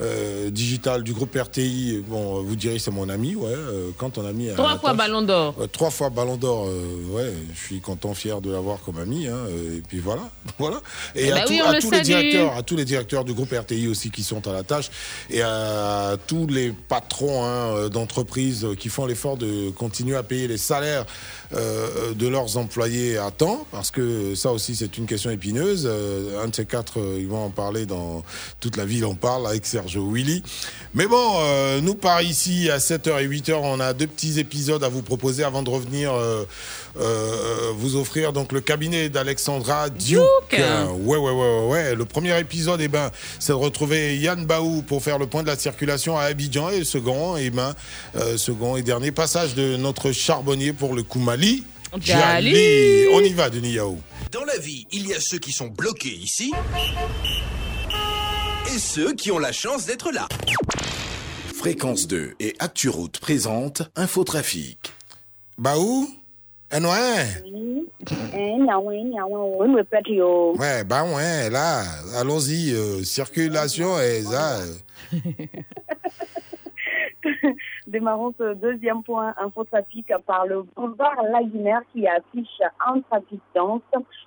euh, 0.00 0.50
digital 0.50 1.02
du 1.02 1.12
groupe 1.12 1.34
RTI. 1.36 2.02
Bon, 2.06 2.42
vous 2.42 2.56
direz 2.56 2.78
c'est 2.78 2.90
mon 2.90 3.08
ami, 3.08 3.34
ouais. 3.34 3.48
euh, 3.50 3.90
quand 3.98 4.18
on 4.18 4.26
a 4.26 4.32
mis 4.32 4.48
Trois 4.54 4.78
fois 4.78 4.90
tâche- 4.90 4.98
ballon 4.98 5.22
d'or. 5.22 5.54
Trois 5.72 5.90
fois 5.90 6.10
Ballon 6.10 6.36
d'Or, 6.36 6.66
ouais, 7.10 7.32
je 7.54 7.60
suis 7.66 7.80
content, 7.80 8.14
fier 8.14 8.40
de 8.40 8.50
l'avoir 8.50 8.78
comme 8.84 8.98
ami, 8.98 9.26
hein, 9.26 9.34
euh, 9.48 9.78
et 9.78 9.82
puis 9.86 9.98
voilà, 9.98 10.22
voilà. 10.58 10.80
Et 11.14 11.26
Eh 11.26 11.32
à, 11.32 11.34
bah 11.36 11.40
tous- 11.46 11.52
oui, 11.52 11.60
on 11.64 11.68
à 11.68 11.72
le 11.74 11.80
tous 11.80 11.90
les 11.90 12.00
directeurs, 12.02 12.54
à 12.56 12.62
tous 12.62 12.76
les 12.76 12.84
directeurs 12.84 13.24
du 13.24 13.34
groupe 13.34 13.52
RTI 13.52 13.88
aussi 13.88 14.10
qui 14.10 14.22
sont 14.22 14.46
à 14.46 14.52
la 14.52 14.62
tâche, 14.62 14.90
et 15.30 15.42
à 15.42 16.16
tous 16.26 16.46
les 16.46 16.72
patrons 16.72 17.44
hein, 17.44 17.88
d'entreprises 17.88 18.66
qui 18.78 18.88
font 18.88 19.06
l'effort 19.06 19.36
de 19.36 19.70
continuer 19.70 20.16
à 20.16 20.22
payer 20.22 20.48
les 20.48 20.58
salaires 20.58 21.04
de 21.52 22.26
leurs 22.28 22.56
employés 22.58 23.16
à 23.16 23.30
temps, 23.30 23.66
parce 23.72 23.90
que 23.90 24.34
ça 24.34 24.52
aussi 24.52 24.76
c'est 24.76 24.98
une 24.98 25.06
question 25.06 25.30
épineuse. 25.30 25.86
Un 26.42 26.48
de 26.48 26.54
ces 26.54 26.66
quatre, 26.66 26.98
ils 27.18 27.26
vont 27.26 27.44
en 27.44 27.50
parler 27.50 27.86
dans 27.86 28.22
toute 28.60 28.76
la 28.76 28.84
ville, 28.84 29.04
on 29.04 29.14
parle 29.14 29.46
avec 29.46 29.64
Sergio 29.88 30.10
Willy. 30.10 30.42
Mais 30.94 31.06
bon, 31.06 31.30
euh, 31.40 31.80
nous 31.80 31.94
par 31.94 32.22
ici 32.22 32.70
à 32.70 32.78
7h 32.78 33.22
et 33.22 33.26
8h, 33.26 33.54
on 33.54 33.80
a 33.80 33.92
deux 33.92 34.06
petits 34.06 34.38
épisodes 34.38 34.82
à 34.84 34.88
vous 34.88 35.02
proposer 35.02 35.44
avant 35.44 35.62
de 35.62 35.70
revenir 35.70 36.12
euh, 36.12 36.44
euh, 37.00 37.72
vous 37.76 37.96
offrir 37.96 38.32
donc 38.32 38.52
le 38.52 38.60
cabinet 38.60 39.08
d'Alexandra 39.08 39.88
Duke. 39.90 40.20
Duke. 40.50 40.60
Ouais, 41.04 41.16
ouais, 41.16 41.30
ouais, 41.30 41.30
ouais, 41.32 41.66
ouais. 41.66 41.94
Le 41.94 42.04
premier 42.04 42.38
épisode, 42.38 42.80
eh 42.80 42.88
ben, 42.88 43.10
c'est 43.38 43.52
de 43.52 43.56
retrouver 43.56 44.16
Yann 44.18 44.44
Baou 44.44 44.82
pour 44.82 45.02
faire 45.02 45.18
le 45.18 45.26
point 45.26 45.42
de 45.42 45.48
la 45.48 45.56
circulation 45.56 46.18
à 46.18 46.24
Abidjan. 46.24 46.70
Et 46.70 46.80
le 46.80 46.84
second, 46.84 47.36
eh 47.36 47.50
ben, 47.50 47.74
euh, 48.16 48.36
second 48.36 48.76
et 48.76 48.82
dernier 48.82 49.10
passage 49.10 49.54
de 49.54 49.76
notre 49.76 50.12
charbonnier 50.12 50.72
pour 50.72 50.94
le 50.94 51.02
Koumali. 51.02 51.64
Djali. 51.98 53.06
On 53.12 53.20
y 53.20 53.32
va, 53.32 53.48
Denis 53.48 53.72
Yao. 53.72 53.98
Dans 54.32 54.44
la 54.44 54.58
vie, 54.58 54.86
il 54.92 55.08
y 55.08 55.14
a 55.14 55.20
ceux 55.20 55.38
qui 55.38 55.52
sont 55.52 55.68
bloqués 55.68 56.14
ici 56.14 56.52
et 58.74 58.78
ceux 58.78 59.14
qui 59.14 59.30
ont 59.30 59.38
la 59.38 59.52
chance 59.52 59.86
d'être 59.86 60.12
là. 60.12 60.28
Fréquence 61.54 62.06
2 62.06 62.34
et 62.40 62.54
ActuRoute 62.58 63.18
présente 63.18 63.82
Infotrafic. 63.96 64.92
Baou 65.56 66.08
Eh 66.70 66.76
ouais 66.80 67.26
Ouais, 70.58 70.84
bah 70.84 71.04
ouais, 71.04 71.50
là, 71.50 71.82
allons-y, 72.16 72.72
euh, 72.72 73.02
circulation 73.04 73.98
et 73.98 74.22
ça. 74.22 74.58
Démarrons 77.88 78.34
ce 78.38 78.52
deuxième 78.52 79.02
point 79.02 79.32
infotrafic 79.38 80.12
par 80.26 80.44
le 80.44 80.60
boulevard 80.76 81.22
Lagunaire 81.22 81.80
qui 81.90 82.06
affiche 82.06 82.60
un 82.86 83.00
trafic 83.00 83.40
dense 83.54 83.80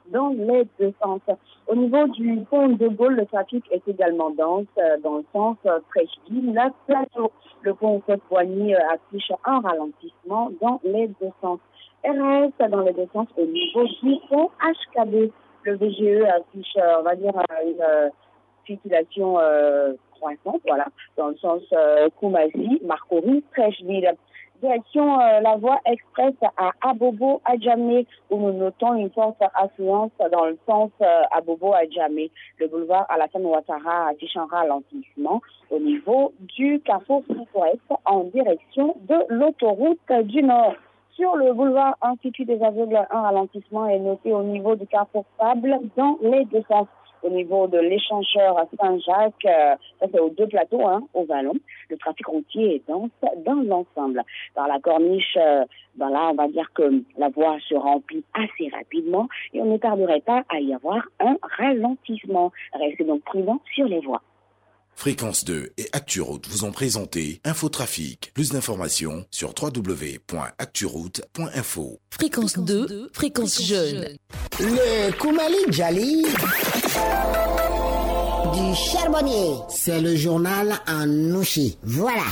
dans 0.08 0.30
les 0.30 0.68
deux 0.80 0.92
sens. 1.00 1.22
Au 1.68 1.76
niveau 1.76 2.08
du 2.08 2.40
pont 2.50 2.70
de 2.70 2.88
Gaulle, 2.88 3.18
le 3.18 3.26
trafic 3.28 3.64
est 3.70 3.88
également 3.88 4.32
dense 4.32 4.66
euh, 4.80 4.98
dans 5.04 5.18
le 5.18 5.26
sens 5.32 5.58
euh, 5.68 5.80
Frècheville, 5.92 6.56
la 6.56 6.72
plateau. 6.88 7.32
Le 7.62 7.76
pont 7.76 8.00
Côte-Poigny 8.00 8.74
euh, 8.74 8.80
affiche 8.94 9.32
un 9.46 9.60
ralentissement 9.60 10.50
dans 10.60 10.82
les 10.84 11.10
deux 11.22 11.30
sens. 11.40 11.60
RS 12.04 12.68
dans 12.68 12.82
les 12.82 12.94
deux 12.94 13.08
sens 13.14 13.28
au 13.38 13.46
niveau 13.46 13.84
du 14.02 14.16
pont 14.28 14.50
HKB. 14.60 15.32
Le 15.66 15.76
VGE 15.76 16.24
affiche, 16.30 16.76
on 17.00 17.04
va 17.04 17.16
dire, 17.16 17.34
une 17.64 18.12
circulation 18.66 19.38
croissante, 20.22 20.62
voilà, 20.68 20.86
dans 21.18 21.30
le 21.30 21.38
sens 21.38 21.62
euh, 21.74 22.10
Koumazi, 22.20 22.80
Marcory, 22.86 23.44
Frècheville. 23.54 24.14
Direction 24.62 25.20
euh, 25.20 25.40
la 25.40 25.56
voie 25.56 25.80
express 25.86 26.36
à 26.56 26.70
Abobo 26.88 27.42
Adjamé, 27.46 28.06
où 28.30 28.38
nous 28.38 28.54
notons 28.54 28.94
une 28.94 29.10
forte 29.10 29.42
affluence 29.56 30.12
dans 30.32 30.46
le 30.46 30.58
sens 30.68 30.92
euh, 31.02 31.24
Abobo 31.32 31.74
Adjamé. 31.74 32.30
Le 32.60 32.68
boulevard 32.68 33.08
Alassane 33.10 33.46
Ouattara 33.46 34.10
affiche 34.10 34.38
un 34.38 34.46
ralentissement 34.46 35.42
au 35.72 35.80
niveau 35.80 36.34
du 36.42 36.80
carrefour 36.86 37.24
Sud-Ouest 37.28 37.82
en 38.06 38.26
direction 38.26 38.96
de 39.10 39.16
l'autoroute 39.30 40.12
du 40.26 40.44
Nord. 40.44 40.76
Sur 41.16 41.36
le 41.36 41.54
boulevard 41.54 41.98
Institut 42.02 42.46
des 42.46 42.62
aveugles, 42.62 43.00
un 43.10 43.22
ralentissement 43.22 43.88
est 43.88 44.00
noté 44.00 44.32
au 44.32 44.44
niveau 44.44 44.76
du 44.76 44.86
carrefour 44.86 45.26
Sable 45.40 45.80
dans 45.98 46.20
les 46.22 46.46
deux 46.46 46.64
sens. 46.70 46.88
Au 47.24 47.30
niveau 47.30 47.68
de 47.68 47.78
l'échangeur 47.78 48.58
à 48.58 48.66
Saint-Jacques, 48.80 49.46
euh, 49.46 49.76
ça 50.00 50.08
c'est 50.12 50.20
aux 50.20 50.30
deux 50.30 50.48
plateaux, 50.48 50.88
hein, 50.88 51.04
au 51.14 51.26
Vallon, 51.26 51.54
le 51.90 51.98
trafic 51.98 52.26
routier 52.26 52.76
est 52.76 52.88
dense 52.88 53.12
dans 53.46 53.62
l'ensemble. 53.62 54.24
Dans 54.56 54.66
la 54.66 54.80
corniche, 54.80 55.38
euh, 55.38 55.66
ben 55.96 56.10
là, 56.10 56.30
on 56.32 56.36
va 56.36 56.48
dire 56.48 56.72
que 56.74 57.04
la 57.18 57.30
voie 57.30 57.58
se 57.68 57.76
remplit 57.76 58.24
assez 58.34 58.70
rapidement 58.70 59.28
et 59.54 59.62
on 59.62 59.66
ne 59.66 59.78
tarderait 59.78 60.22
pas 60.22 60.44
à 60.50 60.60
y 60.60 60.74
avoir 60.74 61.04
un 61.20 61.36
ralentissement. 61.58 62.52
Restez 62.74 63.04
donc 63.04 63.22
prudents 63.24 63.62
sur 63.76 63.86
les 63.86 64.00
voies. 64.00 64.22
Fréquence 64.96 65.46
2 65.46 65.72
et 65.78 65.86
ActuRoute 65.94 66.48
vous 66.48 66.64
ont 66.64 66.72
présenté 66.72 67.42
Infotrafic. 67.44 68.32
Plus 68.36 68.52
d'informations 68.52 69.26
sur 69.32 69.56
www.acturoute.info. 69.60 71.98
Fréquence 72.12 72.60
2, 72.60 73.10
fréquence 73.12 73.64
jeune. 73.64 74.16
Le 74.60 75.12
Koumali 75.18 75.58
Djali 75.72 76.24
du 78.54 78.76
charbonnier. 78.76 79.56
C'est 79.70 80.02
le 80.02 80.16
journal 80.16 80.74
en 80.88 81.06
nouchi. 81.06 81.78
Voilà. 81.84 82.24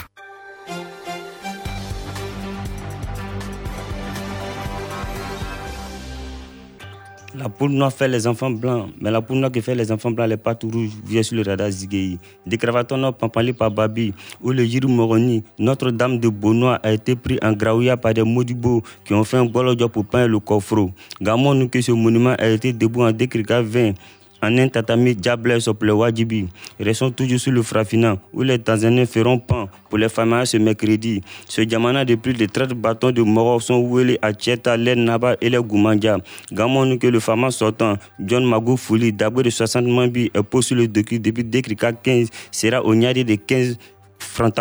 La 7.39 7.47
poule 7.47 7.71
noire 7.71 7.93
fait 7.93 8.09
les 8.09 8.27
enfants 8.27 8.51
blancs, 8.51 8.89
mais 8.99 9.11
la 9.11 9.21
poule 9.21 9.37
noire 9.37 9.51
qui 9.51 9.61
fait 9.61 9.73
les 9.73 9.93
enfants 9.93 10.11
blancs, 10.11 10.27
les 10.27 10.35
pattes 10.35 10.63
rouges, 10.63 10.89
vient 11.05 11.23
sur 11.23 11.37
le 11.37 11.43
radar 11.43 11.71
Zigei. 11.71 12.17
Des 12.45 12.57
cravatons 12.57 13.13
pampali 13.13 13.53
par 13.53 13.71
Babi, 13.71 14.13
ou 14.41 14.51
le 14.51 14.65
Jiru 14.65 14.87
Moroni, 14.87 15.43
Notre-Dame 15.57 16.19
de 16.19 16.27
Beaunois 16.27 16.79
a 16.83 16.91
été 16.91 17.15
pris 17.15 17.39
en 17.41 17.53
graouilla 17.53 17.95
par 17.95 18.13
des 18.13 18.23
maudits 18.23 18.57
qui 19.05 19.13
ont 19.13 19.23
fait 19.23 19.37
un 19.37 19.45
bolo 19.45 19.73
pour 19.87 20.05
peindre 20.05 20.27
le 20.27 20.39
coffre. 20.39 20.89
Gamon 21.21 21.53
nous 21.53 21.69
que 21.69 21.79
ce 21.79 21.93
monument 21.93 22.35
a 22.37 22.47
été 22.47 22.73
debout 22.73 23.03
en 23.03 23.11
décrica 23.13 23.61
20 23.61 23.93
en 24.41 24.57
un 24.57 24.67
tatami 24.69 25.15
diable 25.15 25.61
sur 25.61 25.75
le 25.81 25.93
Wajibi. 25.93 26.47
Restons 26.79 27.11
toujours 27.11 27.39
sur 27.39 27.51
le 27.51 27.61
Frafina, 27.61 28.17
où 28.33 28.41
les 28.41 28.59
Tanzaniens 28.59 29.05
feront 29.05 29.39
pan 29.39 29.69
pour 29.89 29.97
les 29.97 30.09
familles 30.09 30.47
ce 30.47 30.57
mercredi. 30.57 31.21
Ce 31.47 31.61
diamana 31.61 32.05
de 32.05 32.15
plus 32.15 32.33
de 32.33 32.45
30 32.45 32.73
bâtons 32.73 33.11
de 33.11 33.21
Morov 33.21 33.61
sont 33.61 33.79
ouélés 33.79 34.19
à 34.21 34.33
Tcheta, 34.33 34.77
les 34.77 34.95
Naba 34.95 35.35
et 35.41 35.49
les 35.49 35.57
Goumandja. 35.57 36.17
Gamon 36.51 36.97
que 36.97 37.07
le 37.07 37.19
fama 37.19 37.51
sortant, 37.51 37.95
John 38.19 38.45
Magou 38.45 38.77
Fouli, 38.77 39.13
d'abord 39.13 39.43
de 39.43 39.49
60 39.49 39.85
mambi, 39.85 40.31
est 40.33 40.61
sur 40.61 40.75
le 40.75 40.87
depuis 40.87 41.43
Décrica 41.43 41.93
15, 41.93 42.29
sera 42.51 42.83
au 42.83 42.93
de 42.95 43.35
15 43.35 43.77
francs 44.19 44.59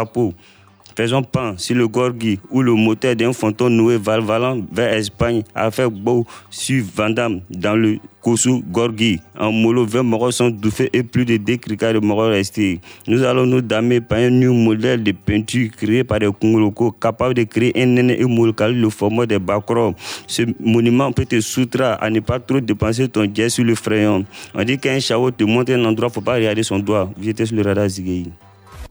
Faisons 0.98 1.22
pan 1.22 1.54
sur 1.56 1.76
le 1.76 1.86
Gorgui 1.86 2.40
où 2.50 2.60
le 2.60 2.74
moteur 2.74 3.14
d'un 3.14 3.32
fantôme 3.32 3.72
noué 3.72 3.98
valvalant 3.98 4.58
vers 4.72 4.92
Espagne 4.94 5.44
a 5.54 5.70
fait 5.70 5.88
beau 5.88 6.26
sur 6.50 6.84
Vandam 6.92 7.40
dans 7.48 7.76
le 7.76 7.98
Kosu 8.20 8.64
Gorgui. 8.68 9.20
En 9.38 9.52
Molo, 9.52 9.86
20 9.86 10.02
morts 10.02 10.32
sont 10.32 10.50
douffés 10.50 10.90
et 10.92 11.04
plus 11.04 11.24
de 11.24 11.36
2 11.36 11.58
cricards 11.58 11.92
de 11.92 12.00
morts 12.00 12.26
restés. 12.26 12.80
Nous 13.06 13.22
allons 13.22 13.46
nous 13.46 13.60
damer 13.60 14.00
par 14.00 14.18
un 14.18 14.30
nouveau 14.30 14.54
modèle 14.54 15.04
de 15.04 15.12
peinture 15.12 15.70
créé 15.70 16.02
par 16.02 16.18
des 16.18 16.32
Congolocos 16.32 16.90
capable 16.90 17.34
de 17.34 17.44
créer 17.44 17.80
un 17.80 17.86
néné 17.86 18.20
et 18.20 18.24
molokali 18.24 18.74
le 18.80 18.90
format 18.90 19.24
des 19.24 19.38
Bakro. 19.38 19.94
Ce 20.26 20.42
monument 20.58 21.12
peut 21.12 21.26
te 21.26 21.40
soutra 21.40 21.92
à 21.92 22.10
ne 22.10 22.18
pas 22.18 22.40
trop 22.40 22.58
dépenser 22.58 23.06
ton 23.06 23.32
jet 23.32 23.50
sur 23.50 23.62
le 23.62 23.76
frayon. 23.76 24.24
On 24.52 24.64
dit 24.64 24.76
qu'un 24.76 24.98
chavo 24.98 25.30
te 25.30 25.44
montre 25.44 25.72
un 25.72 25.84
endroit, 25.84 26.10
faut 26.10 26.20
pas 26.20 26.34
regarder 26.34 26.64
son 26.64 26.80
doigt. 26.80 27.08
J'étais 27.22 27.46
sur 27.46 27.54
le 27.54 27.62
radar 27.62 27.88
Zigei. 27.88 28.24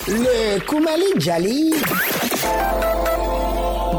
Le 0.06 0.60
Koumali 0.66 1.06
Djali 1.18 1.72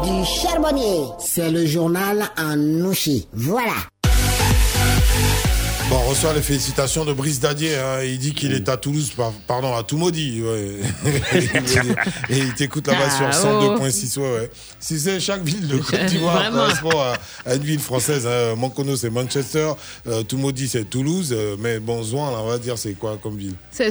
du 0.03 0.25
charbonnier. 0.25 1.03
C'est 1.19 1.51
le 1.51 1.65
journal 1.65 2.29
en 2.37 2.55
nouchi. 2.55 3.27
Voilà. 3.33 3.73
Bon, 5.89 5.97
on 6.05 6.09
reçoit 6.09 6.33
les 6.33 6.41
félicitations 6.43 7.03
de 7.03 7.13
Brice 7.13 7.39
Dadier. 7.39 7.75
hein. 7.75 8.03
Il 8.03 8.19
dit 8.19 8.33
qu'il 8.33 8.53
est 8.53 8.69
à 8.69 8.77
Toulouse, 8.77 9.11
par- 9.17 9.31
pardon, 9.47 9.75
à 9.75 9.81
Toumaudi. 9.83 10.41
Ouais. 10.43 10.77
Et 12.29 12.37
il 12.37 12.53
t'écoute 12.53 12.85
là-bas 12.87 13.07
Ah, 13.07 13.31
sur 13.31 13.47
oh. 13.49 13.75
102.6. 13.79 14.19
Ouais, 14.19 14.31
ouais. 14.39 14.51
Si 14.79 14.99
c'est 14.99 15.19
chaque 15.19 15.43
ville 15.43 15.67
de 15.67 15.77
Côte 15.77 16.05
d'Ivoire 16.05 16.51
correspond 16.51 16.99
à, 16.99 17.13
à 17.45 17.55
une 17.55 17.63
ville 17.63 17.79
française. 17.79 18.27
Hein. 18.27 18.55
Mankono, 18.55 18.95
c'est 18.95 19.09
Manchester. 19.09 19.71
Euh, 20.07 20.21
Toumaudi, 20.23 20.67
c'est 20.67 20.85
Toulouse. 20.85 21.33
Euh, 21.35 21.55
mais 21.59 21.79
bon, 21.79 22.03
Zouan, 22.03 22.31
là, 22.31 22.37
on 22.41 22.47
va 22.47 22.59
dire, 22.59 22.77
c'est 22.77 22.93
quoi 22.93 23.17
comme 23.21 23.37
ville? 23.37 23.55
C'est 23.71 23.89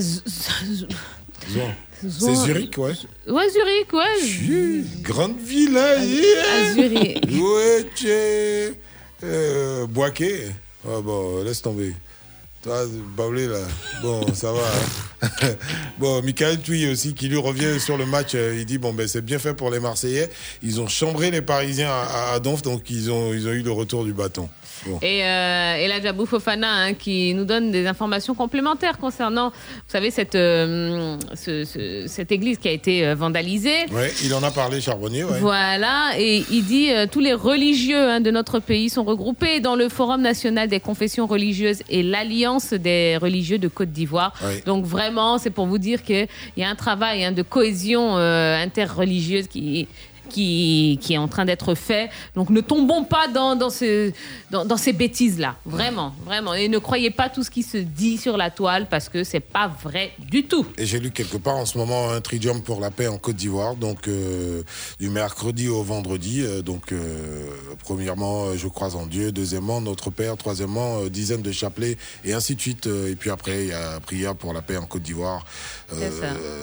C'est 2.01 2.35
Zurich, 2.35 2.79
ouais. 2.79 2.93
Ouais, 3.27 3.49
Zurich, 3.51 3.93
ouais. 3.93 4.85
Grande 5.03 5.39
ville, 5.41 5.77
hein. 5.77 6.05
yeah. 6.05 6.71
à 6.71 6.73
Zurich. 6.75 7.25
Ouais, 7.41 7.87
tchè. 7.95 8.73
Euh, 9.25 9.87
Boaké. 9.87 10.45
Ah 10.87 11.01
bon, 11.03 11.43
laisse 11.43 11.61
tomber. 11.61 11.95
Toi, 12.63 12.85
Baoulé, 13.17 13.47
là. 13.49 13.59
Bon, 14.03 14.33
ça 14.35 14.53
va. 14.53 14.61
hein. 15.23 15.29
bon, 15.99 16.23
Michael 16.23 16.59
Touy 16.61 16.89
aussi, 16.91 17.15
qui 17.15 17.29
lui 17.29 17.37
revient 17.37 17.81
sur 17.81 17.97
le 17.97 18.07
match. 18.07 18.33
euh, 18.35 18.57
il 18.59 18.65
dit 18.67 18.79
bon, 18.79 18.93
ben, 18.93 19.07
c'est 19.09 19.25
bien 19.25 19.39
fait 19.39 19.55
pour 19.55 19.71
les 19.71 19.81
Marseillais. 19.81 20.29
Ils 20.63 20.81
ont 20.81 20.89
chambré 20.89 21.31
les 21.31 21.43
Parisiens 21.43 21.91
à, 21.91 22.33
à 22.35 22.41
Donf, 22.41 22.63
donc 22.63 22.91
ils 22.91 23.11
ont, 23.11 23.33
ils 23.33 23.47
ont 23.49 23.53
eu 23.53 23.63
le 23.63 23.73
retour 23.73 24.05
du 24.05 24.13
bâton. 24.13 24.49
Bon. 24.87 24.99
Et, 25.03 25.25
euh, 25.25 25.77
et 25.77 25.89
là, 25.89 26.01
Jabou 26.01 26.27
Fofana, 26.27 26.69
hein, 26.71 26.95
qui 26.95 27.35
nous 27.35 27.45
donne 27.45 27.71
des 27.71 27.87
informations 27.87 28.35
complémentaires 28.35 28.99
concernant, 28.99 29.51
vous 29.51 29.55
savez, 29.89 30.11
cette, 30.11 30.35
euh, 30.35 31.17
ce- 31.35 31.65
ce- 31.65 32.05
cette 32.07 32.33
église 32.33 32.59
qui 32.59 32.69
a 32.69 32.73
été 32.73 33.07
euh, 33.07 33.15
vandalisée. 33.15 33.87
Ouais, 33.93 34.13
il 34.25 34.33
en 34.35 34.43
a 34.43 34.51
parlé, 34.51 34.81
Charbonnier, 34.81 35.25
ouais. 35.25 35.39
Voilà, 35.41 36.13
et 36.19 36.45
il 36.51 36.65
dit 36.65 36.91
euh, 36.91 37.07
tous 37.11 37.21
les 37.21 37.35
religieux 37.35 37.99
hein, 38.11 38.21
de 38.21 38.31
notre 38.31 38.59
pays 38.61 38.89
sont 38.91 39.05
regroupés 39.05 39.61
dans 39.61 39.77
le 39.77 39.89
Forum 39.89 40.23
national 40.23 40.69
des 40.69 40.81
confessions 40.81 41.27
religieuses 41.27 41.83
et 41.89 42.03
l'Alliance 42.03 42.73
des 42.73 43.17
religieux 43.17 43.59
de 43.59 43.69
Côte 43.69 43.91
d'Ivoire. 43.93 44.33
Oui. 44.43 44.63
Donc 44.67 44.85
vraiment, 44.85 45.39
c'est 45.39 45.51
pour 45.51 45.67
vous 45.67 45.79
dire 45.79 46.03
qu'il 46.03 46.29
y 46.57 46.63
a 46.63 46.69
un 46.69 46.75
travail 46.75 47.25
hein, 47.25 47.33
de 47.33 47.43
cohésion 47.43 48.17
interreligieuse 48.17 49.47
qui 49.49 49.89
qui, 50.29 50.99
qui 51.01 51.15
est 51.15 51.19
en 51.19 51.29
train 51.29 51.45
d'être 51.45 51.75
fait. 51.75 52.11
Donc 52.35 52.51
ne 52.51 52.61
tombons 52.61 53.05
pas 53.05 53.29
dans, 53.29 53.57
dans, 53.57 53.71
ce, 53.71 54.13
dans, 54.51 54.65
dans 54.65 54.77
ces 54.77 54.93
bêtises-là. 54.93 55.57
Vraiment, 55.65 56.15
vraiment. 56.25 56.55
Et 56.55 56.69
ne 56.69 56.79
croyez 56.79 57.11
pas 57.11 57.29
tout 57.29 57.43
ce 57.43 57.51
qui 57.51 57.63
se 57.63 57.79
dit 57.79 58.19
sur 58.19 58.37
la 58.37 58.51
toile 58.51 58.87
parce 58.89 59.09
que 59.09 59.25
c'est 59.25 59.41
pas 59.41 59.69
vrai 59.83 60.13
du 60.19 60.45
tout. 60.45 60.67
Et 60.77 60.87
j'ai 60.87 61.01
lu 61.01 61.11
quelque 61.11 61.37
part 61.37 61.57
en 61.57 61.67
ce 61.67 61.79
moment 61.79 62.11
un 62.11 62.21
tridium 62.21 62.63
pour 62.63 62.81
la 62.81 62.91
paix 62.91 63.09
en 63.09 63.19
Côte 63.19 63.37
d'Ivoire, 63.37 63.75
donc 63.75 64.09
euh, 64.09 64.63
du 65.01 65.09
mercredi 65.09 65.69
au 65.69 65.83
vendredi. 65.83 66.43
euh, 66.43 66.63
donc, 66.63 66.93
euh, 66.93 67.47
premièrement, 67.85 68.57
je 68.57 68.69
crois 68.69 68.95
en 68.95 69.07
Dieu. 69.07 69.33
Deuxièmement, 69.33 69.81
notre 69.81 70.11
Père. 70.11 70.37
Troisièmement, 70.37 71.05
dizaines 71.07 71.43
de 71.43 71.53
chapelets 71.53 71.97
et 72.25 72.33
ainsi 72.33 72.55
de 72.55 72.61
suite. 72.61 72.87
Et 72.87 73.17
puis 73.17 73.31
après, 73.31 73.65
il 73.65 73.69
y 73.69 73.73
a 73.73 74.01
prière 74.01 74.35
pour 74.35 74.53
la 74.53 74.63
paix 74.63 74.77
en 74.77 74.87
Côte 74.87 75.03
d'Ivoire. 75.03 75.45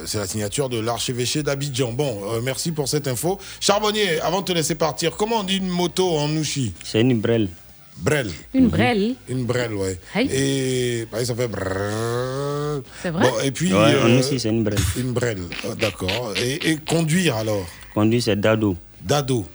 C'est 0.05 0.17
la 0.17 0.27
signature 0.27 0.69
de 0.69 0.79
l'archevêché 0.79 1.43
d'Abidjan. 1.43 1.91
Bon, 1.93 2.41
merci 2.41 2.71
pour 2.71 2.87
cette 2.87 3.07
info. 3.07 3.39
Charbonnier, 3.59 4.19
avant 4.21 4.41
de 4.41 4.45
te 4.45 4.51
laisser 4.51 4.75
partir, 4.75 5.15
comment 5.15 5.39
on 5.39 5.43
dit 5.43 5.57
une 5.57 5.69
moto 5.69 6.17
en 6.17 6.27
nouchi 6.27 6.73
C'est 6.83 7.01
une 7.01 7.19
brelle. 7.19 7.49
Brel. 7.97 8.29
Une 8.53 8.67
brelle. 8.67 9.15
Une 9.29 9.45
brelle, 9.45 9.73
ouais. 9.73 9.97
Et 10.17 11.05
pareil, 11.09 11.25
ça 11.25 11.33
fait 11.33 11.47
brrrr. 11.47 12.81
C'est 13.01 13.09
vrai 13.09 13.29
Bon, 13.29 13.39
et 13.41 13.51
puis. 13.51 13.71
Ouais, 13.73 13.93
euh, 13.93 14.19
aussi, 14.19 14.37
c'est 14.39 14.49
une 14.49 14.63
brelle. 14.65 14.79
Une 14.97 15.13
brelle, 15.13 15.43
ah, 15.63 15.75
d'accord. 15.79 16.33
Et, 16.35 16.71
et 16.71 16.75
conduire 16.77 17.37
alors 17.37 17.65
Conduire, 17.93 18.21
c'est 18.21 18.35
dado. 18.39 18.75
Dado. 19.01 19.45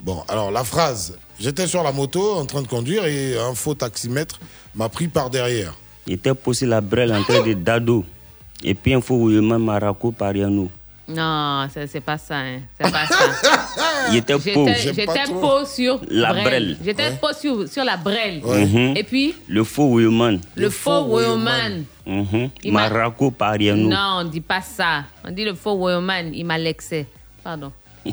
Bon, 0.00 0.22
alors 0.28 0.50
la 0.50 0.64
phrase. 0.64 1.18
J'étais 1.38 1.66
sur 1.66 1.82
la 1.82 1.92
moto 1.92 2.36
en 2.36 2.46
train 2.46 2.62
de 2.62 2.68
conduire 2.68 3.04
et 3.06 3.36
un 3.38 3.54
faux 3.54 3.74
taximètre 3.74 4.38
m'a 4.74 4.88
pris 4.88 5.08
par 5.08 5.30
derrière. 5.30 5.74
Il 6.06 6.14
était 6.14 6.32
posé 6.34 6.64
la 6.64 6.80
brelle 6.80 7.12
en 7.12 7.22
train 7.22 7.42
de 7.42 7.54
dado. 7.54 8.04
Et 8.62 8.74
puis 8.74 8.94
un 8.94 9.00
faux 9.00 9.16
roulement 9.16 9.58
maraco 9.58 10.12
par 10.12 10.32
nous. 10.32 10.70
Non, 11.06 11.68
c'est 11.70 12.00
pas 12.00 12.16
ça. 12.16 12.36
hein. 12.38 12.60
C'est 12.80 12.90
pas 12.90 13.06
ça. 13.06 13.18
Il 14.10 14.16
était 14.16 14.32
pauvre. 14.38 14.72
J'étais 14.74 15.02
j'étais 15.02 15.24
pauvre 15.32 15.66
sur 15.66 16.00
La 16.08 16.30
Brel. 16.32 16.44
Brel. 16.44 16.76
J'étais 16.82 17.10
pauvre 17.20 17.34
sur, 17.34 17.68
sur 17.68 17.84
la 17.84 17.96
Brel. 17.98 18.40
Mhm. 18.42 18.96
Et 18.96 19.02
puis, 19.04 19.34
Le 19.46 19.64
faux 19.64 19.84
Woyoman. 19.88 20.40
le, 20.54 20.70
faux 20.70 21.02
Woyoman. 21.04 21.84
Mhm. 22.06 22.50
Il 22.62 22.72
m'a- 22.72 22.88
Marako 22.88 23.30
Pariano. 23.30 23.88
Non, 23.88 24.20
on 24.20 24.24
dit 24.24 24.40
pas 24.40 24.62
ça. 24.62 25.04
On 25.26 25.30
dit 25.30 25.44
le 25.44 25.54
faux 25.54 25.74
Woyoman. 25.74 26.32
Il 26.34 26.44
m'a 26.46 26.56
lexé. 26.56 27.06
Pardon. 27.42 27.70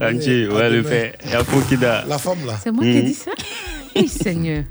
Angie, 0.00 0.46
ouais, 0.48 0.70
le 0.70 0.82
fait. 0.82 1.18
La 1.30 2.18
femme 2.18 2.46
là. 2.46 2.54
C'est 2.62 2.70
moi 2.70 2.82
qui 2.84 2.90
ai 2.96 3.02
dit 3.02 3.14
ça? 3.14 3.30
Oui, 3.94 4.08
Seigneur. 4.08 4.64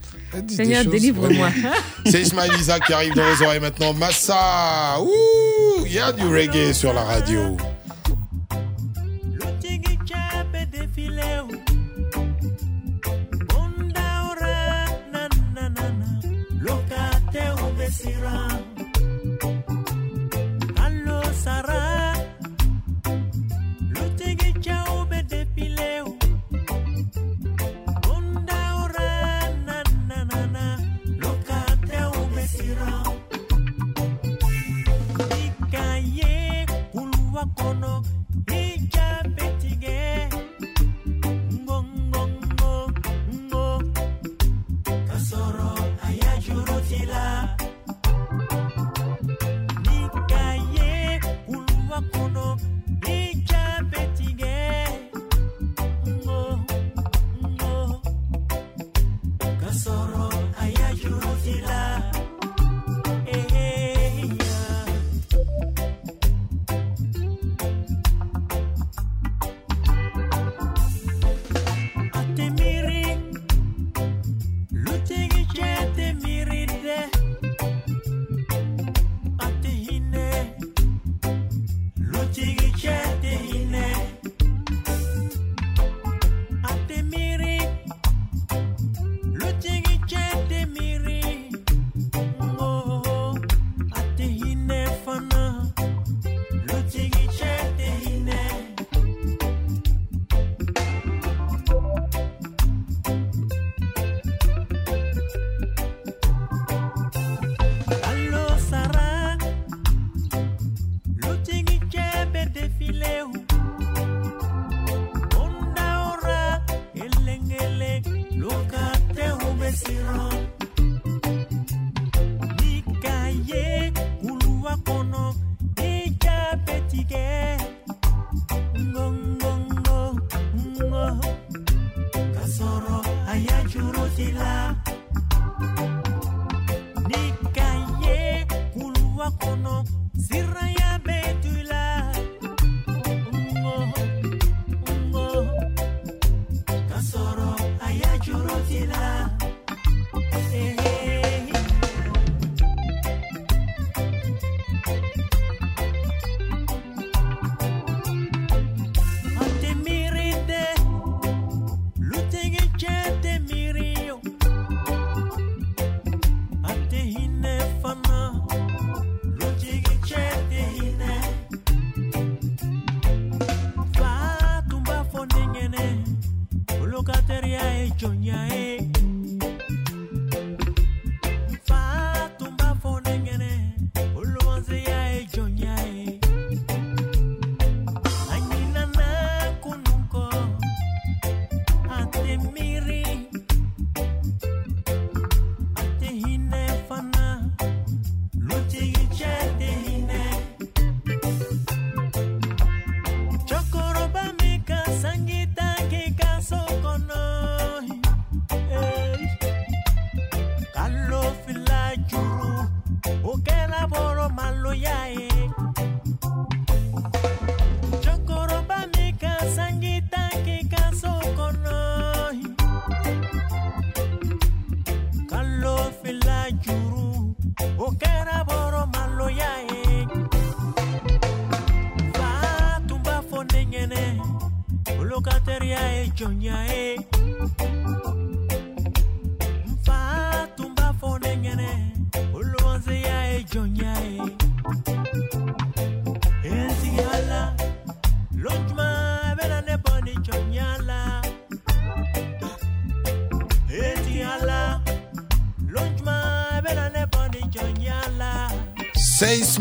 Seigneur, 0.48 0.86
délivre-moi. 0.86 1.50
C'est 2.06 2.22
Ismaël 2.22 2.52
Isaac 2.60 2.86
qui 2.86 2.94
arrive 2.94 3.14
dans 3.14 3.26
les 3.26 3.42
oreilles 3.46 3.60
maintenant. 3.60 3.94
Massa, 3.94 5.00
ouh, 5.02 5.86
il 5.86 5.94
y 5.94 6.00
a 6.00 6.12
du 6.12 6.26
reggae 6.26 6.74
sur 6.74 6.94
la 6.94 7.04
radio. 7.04 7.58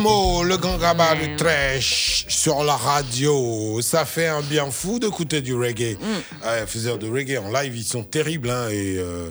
Le 0.04 0.56
grand 0.56 0.78
rabat 0.78 1.14
de 1.14 1.36
trash 1.36 2.24
sur 2.26 2.64
la 2.64 2.74
radio. 2.74 3.80
Ça 3.82 4.04
fait 4.04 4.26
un 4.26 4.40
bien 4.40 4.68
fou 4.70 4.98
d'écouter 4.98 5.40
du 5.40 5.54
reggae. 5.54 5.96
Mm. 6.00 6.46
Ouais, 6.46 6.66
faiseurs 6.66 6.98
de 6.98 7.08
reggae 7.08 7.38
en 7.38 7.52
live, 7.52 7.76
ils 7.76 7.84
sont 7.84 8.02
terribles. 8.02 8.50
hein, 8.50 8.68
et, 8.70 8.96
euh, 8.98 9.30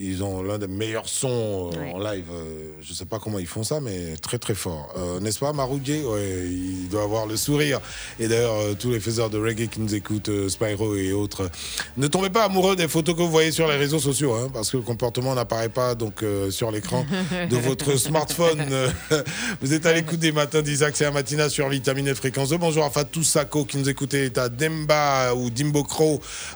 Ils 0.00 0.22
ont 0.22 0.42
l'un 0.42 0.58
des 0.58 0.68
meilleurs 0.68 1.08
sons 1.08 1.70
euh, 1.74 1.78
Ouais. 1.78 1.92
en 1.92 1.98
live. 1.98 2.24
Euh, 2.32 2.70
je 2.80 2.92
sais 2.92 3.04
pas 3.04 3.18
comment 3.18 3.38
ils 3.38 3.46
font 3.46 3.62
ça, 3.62 3.80
mais 3.80 4.16
très 4.22 4.38
très 4.38 4.54
fort. 4.54 4.94
Euh, 4.96 5.20
N'est-ce 5.20 5.38
pas, 5.38 5.52
Maroudjé 5.52 6.02
Ouais, 6.04 6.46
il 6.48 6.88
doit 6.88 7.02
avoir 7.02 7.26
le 7.26 7.36
sourire. 7.36 7.80
Et 8.18 8.28
d'ailleurs, 8.28 8.76
tous 8.78 8.90
les 8.90 9.00
faiseurs 9.00 9.30
de 9.30 9.38
reggae 9.38 9.68
qui 9.68 9.80
nous 9.80 9.94
écoutent, 9.94 10.48
Spyro 10.48 10.94
et 10.96 11.12
autres, 11.12 11.50
ne 11.96 12.06
tombez 12.06 12.30
pas 12.30 12.44
amoureux 12.44 12.76
des 12.76 12.88
photos 12.88 13.14
que 13.14 13.20
vous 13.22 13.30
voyez 13.30 13.50
sur 13.50 13.66
les 13.68 13.76
réseaux 13.76 13.98
sociaux, 13.98 14.34
hein, 14.34 14.48
parce 14.52 14.70
que 14.70 14.76
le 14.76 14.82
comportement 14.82 15.34
n'apparaît 15.34 15.68
pas 15.68 15.94
donc 15.94 16.22
euh, 16.22 16.50
sur 16.50 16.70
l'écran 16.70 17.04
de 17.50 17.56
votre 17.68 17.96
smartphone. 17.96 18.64
Vous 19.60 19.72
êtes 19.72 19.86
à 19.86 19.92
l'écoute 19.92 20.18
des 20.18 20.32
matins 20.32 20.62
d'Isaac, 20.62 20.96
c'est 20.96 21.06
un 21.06 21.48
sur 21.48 21.68
Vitamine 21.68 22.08
et 22.08 22.14
Fréquence 22.14 22.50
2. 22.50 22.58
Bonjour 22.58 22.84
à 22.84 22.90
Fatou 22.90 23.22
Sako 23.22 23.64
qui 23.64 23.78
nous 23.78 23.88
écoutait, 23.88 24.38
à 24.38 24.48
Demba 24.48 25.34
ou 25.34 25.50
Dimbo 25.50 25.86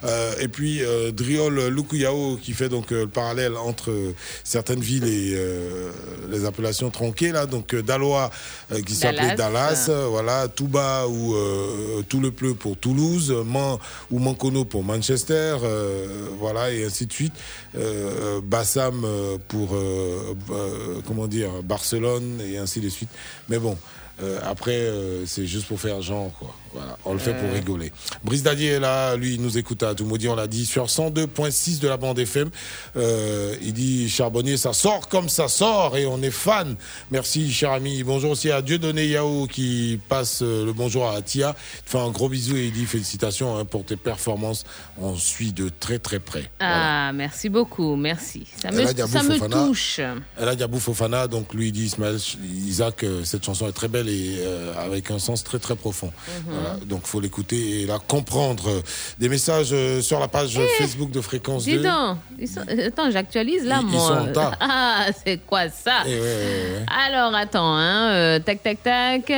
euh, 0.05 0.33
et 0.41 0.49
puis 0.49 0.81
Driol 1.13 1.69
Lukuyao 1.69 2.37
qui 2.41 2.53
fait 2.53 2.69
donc 2.69 2.91
le 2.91 3.07
parallèle 3.33 3.57
entre 3.57 3.91
euh, 3.91 4.15
certaines 4.45 4.81
villes 4.81 5.05
et 5.05 5.33
euh, 5.35 5.91
les 6.31 6.45
appellations 6.45 6.91
tronquées 6.91 7.33
là, 7.33 7.47
donc 7.47 7.75
euh, 7.75 7.83
Daloa 7.83 8.31
euh, 8.73 8.83
qui 8.83 8.95
s'appelait 8.95 9.35
Dallas. 9.35 9.91
Voilà, 10.11 10.49
Touba 10.49 11.07
ou 11.09 11.35
Tout 12.09 12.21
le 12.21 12.31
Pleu 12.31 12.55
pour 12.55 12.77
Toulouse, 12.77 13.35
Man 13.45 13.79
ou 14.11 14.19
Mancono 14.19 14.65
pour 14.65 14.85
Manchester, 14.85 15.57
voilà, 16.39 16.71
et 16.71 16.85
ainsi 16.85 17.07
de 17.07 17.13
suite. 17.13 17.33
Bassam 18.45 19.07
pour, 19.49 19.77
comment 21.07 21.27
dire, 21.27 21.63
Barcelone, 21.63 22.41
et 22.41 22.59
ainsi 22.59 22.81
de 22.81 22.89
suite. 22.89 23.11
Mais 23.49 23.59
bon. 23.59 23.77
après, 24.45 24.89
c'est 25.27 25.47
juste 25.47 25.67
pour 25.67 25.81
faire 25.81 26.01
genre, 26.03 26.31
quoi. 26.39 26.55
Voilà, 26.75 26.97
on 27.05 27.13
le 27.13 27.19
fait 27.19 27.35
pour 27.35 27.53
rigoler. 27.53 27.93
Brice 28.25 28.43
Dadier 28.43 28.69
est 28.73 28.81
là, 28.81 29.17
lui, 29.17 29.35
il 29.35 29.43
nous 29.43 29.59
écoute 29.59 29.83
à 29.83 29.95
tout 29.95 30.05
maudit, 30.05 30.29
on 30.29 30.35
l'a 30.35 30.47
dit, 30.47 30.65
sur 30.65 30.87
102.6 30.87 31.81
de 31.81 31.89
la 31.89 31.97
bande 31.97 32.19
FM. 32.19 32.51
Euh, 32.97 33.55
il 33.61 33.73
dit, 33.73 34.09
Charbonnier, 34.09 34.57
ça 34.57 34.73
sort 34.73 35.09
comme 35.09 35.29
ça 35.29 35.49
sort 35.49 35.97
et 35.97 36.07
on 36.07 36.23
est 36.23 36.31
fan. 36.31 36.77
Merci, 37.11 37.53
cher 37.53 37.73
ami. 37.73 38.03
Bonjour 38.03 38.31
aussi 38.31 38.51
à 38.51 38.63
Dieudonné 38.63 39.07
Yao 39.07 39.47
qui 39.47 40.01
passe 40.09 40.41
euh, 40.43 40.65
le 40.65 40.73
bonjour 40.73 41.09
à 41.09 41.21
Tia. 41.23 41.55
Il 41.87 41.91
fait 41.91 41.99
un 41.99 42.11
gros 42.11 42.29
bisou 42.29 42.57
et 42.57 42.67
il 42.67 42.73
dit 42.73 42.87
félicitations 42.87 43.59
hein, 43.59 43.65
pour 43.65 43.85
tes 43.85 43.97
performances. 43.97 44.65
On 44.99 45.15
suit 45.17 45.53
de 45.53 45.69
très 45.69 45.99
très 45.99 46.19
près. 46.19 46.51
Ah, 46.61 47.13
merci 47.13 47.49
beaucoup, 47.49 47.97
merci. 47.97 48.47
Ça 48.61 48.71
me, 48.71 48.87
ça 48.87 49.23
me 49.23 49.67
touche. 49.67 49.99
Et 49.99 50.45
là, 50.45 50.55
Diabou 50.55 50.79
Fofana, 50.79 51.29
donc 51.29 51.53
lui 51.55 51.69
il 51.69 51.73
dit 51.73 51.85
Ismaël, 51.85 52.19
Isaac, 52.67 53.05
euh, 53.05 53.25
cette 53.25 53.45
chanson 53.45 53.69
est 53.69 53.73
très 53.73 53.89
belle 53.89 54.09
et 54.09 54.37
euh, 54.41 54.75
avec 54.79 55.11
un 55.11 55.19
sens 55.19 55.45
très 55.45 55.59
très 55.59 55.77
profond. 55.77 56.13
Mhm. 56.47 56.55
Voilà, 56.63 56.77
donc 56.87 57.07
faut 57.07 57.21
l'écouter 57.21 57.83
et 57.83 57.87
la 57.87 57.99
comprendre. 57.99 58.83
Des 59.19 59.29
messages 59.29 59.71
euh, 59.73 60.01
sur 60.01 60.19
la 60.21 60.29
page 60.29 60.59
Facebook 60.79 61.11
de 61.11 61.21
Fréquence 61.21 61.65
Eh, 61.67 61.73
Dis 61.73 61.77
2. 61.79 61.83
donc, 61.85 62.19
ils 62.39 62.49
sont- 62.49 62.61
attends, 62.87 63.11
j'actualise 63.11 63.65
là, 63.65 63.81
Ils- 63.83 63.89
ils 63.89 63.93
moi. 63.93 64.27
sont. 64.35 64.41
Ah, 64.61 65.07
c'est 65.25 65.39
quoi 65.47 65.69
ça? 65.69 66.03
Eh 66.07 66.11
ouais, 66.11 66.21
ouais, 66.21 66.27
ouais. 66.27 66.87
Alors, 67.07 67.35
attends, 67.35 67.75
hein, 67.77 68.11
euh, 68.13 68.39
tac, 68.39 68.63
tac, 68.63 68.83
tac. 68.83 69.33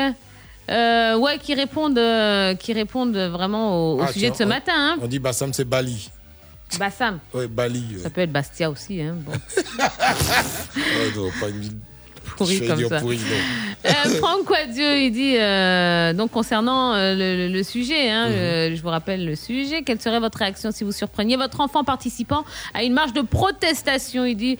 Euh, 0.70 1.16
ouais, 1.18 1.38
qui 1.38 1.54
répondent, 1.54 1.98
euh, 1.98 2.54
qui 2.54 2.72
répondent 2.72 3.16
vraiment 3.16 3.92
au, 3.94 3.98
au 3.98 4.02
Ah, 4.02 4.06
sujet 4.12 4.26
tiens, 4.26 4.30
de 4.30 4.36
ce 4.36 4.44
on- 4.44 4.46
matin. 4.48 4.72
Hein. 4.74 4.96
On 5.02 5.06
dit 5.06 5.18
Bassam, 5.18 5.52
c'est 5.52 5.64
Bali. 5.66 6.10
Bassam, 6.78 7.18
Ouais, 7.34 7.46
Bali. 7.46 7.84
ça 8.02 8.08
peut 8.10 8.22
être 8.22 8.32
Bastia 8.32 8.70
aussi. 8.70 9.00
Hein. 9.02 9.14
Bon. 9.18 9.32
Non, 11.16 11.30
pas 11.40 11.48
une 11.48 11.78
Pourri 12.36 12.66
comme 12.66 12.88
ça. 12.88 13.00
pourri. 13.00 13.18
Euh, 13.86 13.90
Franck 14.18 14.46
Quadieu, 14.48 14.96
il 14.98 15.10
dit 15.12 15.36
euh, 15.38 16.12
donc 16.14 16.30
concernant 16.30 16.94
euh, 16.94 17.48
le, 17.48 17.62
sujet, 17.62 18.10
hein, 18.10 18.28
Mhm. 18.28 18.76
je 18.76 18.82
vous 18.82 18.88
rappelle 18.88 19.24
le 19.26 19.36
sujet. 19.36 19.82
Quelle 19.82 20.00
serait 20.00 20.20
votre 20.20 20.38
réaction 20.38 20.70
si 20.72 20.84
vous 20.84 20.92
surpreniez 20.92 21.36
votre 21.36 21.60
enfant 21.60 21.84
participant 21.84 22.44
à 22.72 22.82
une 22.82 22.94
marche 22.94 23.12
de 23.12 23.20
protestation? 23.22 24.24
Il 24.24 24.36
dit 24.36 24.58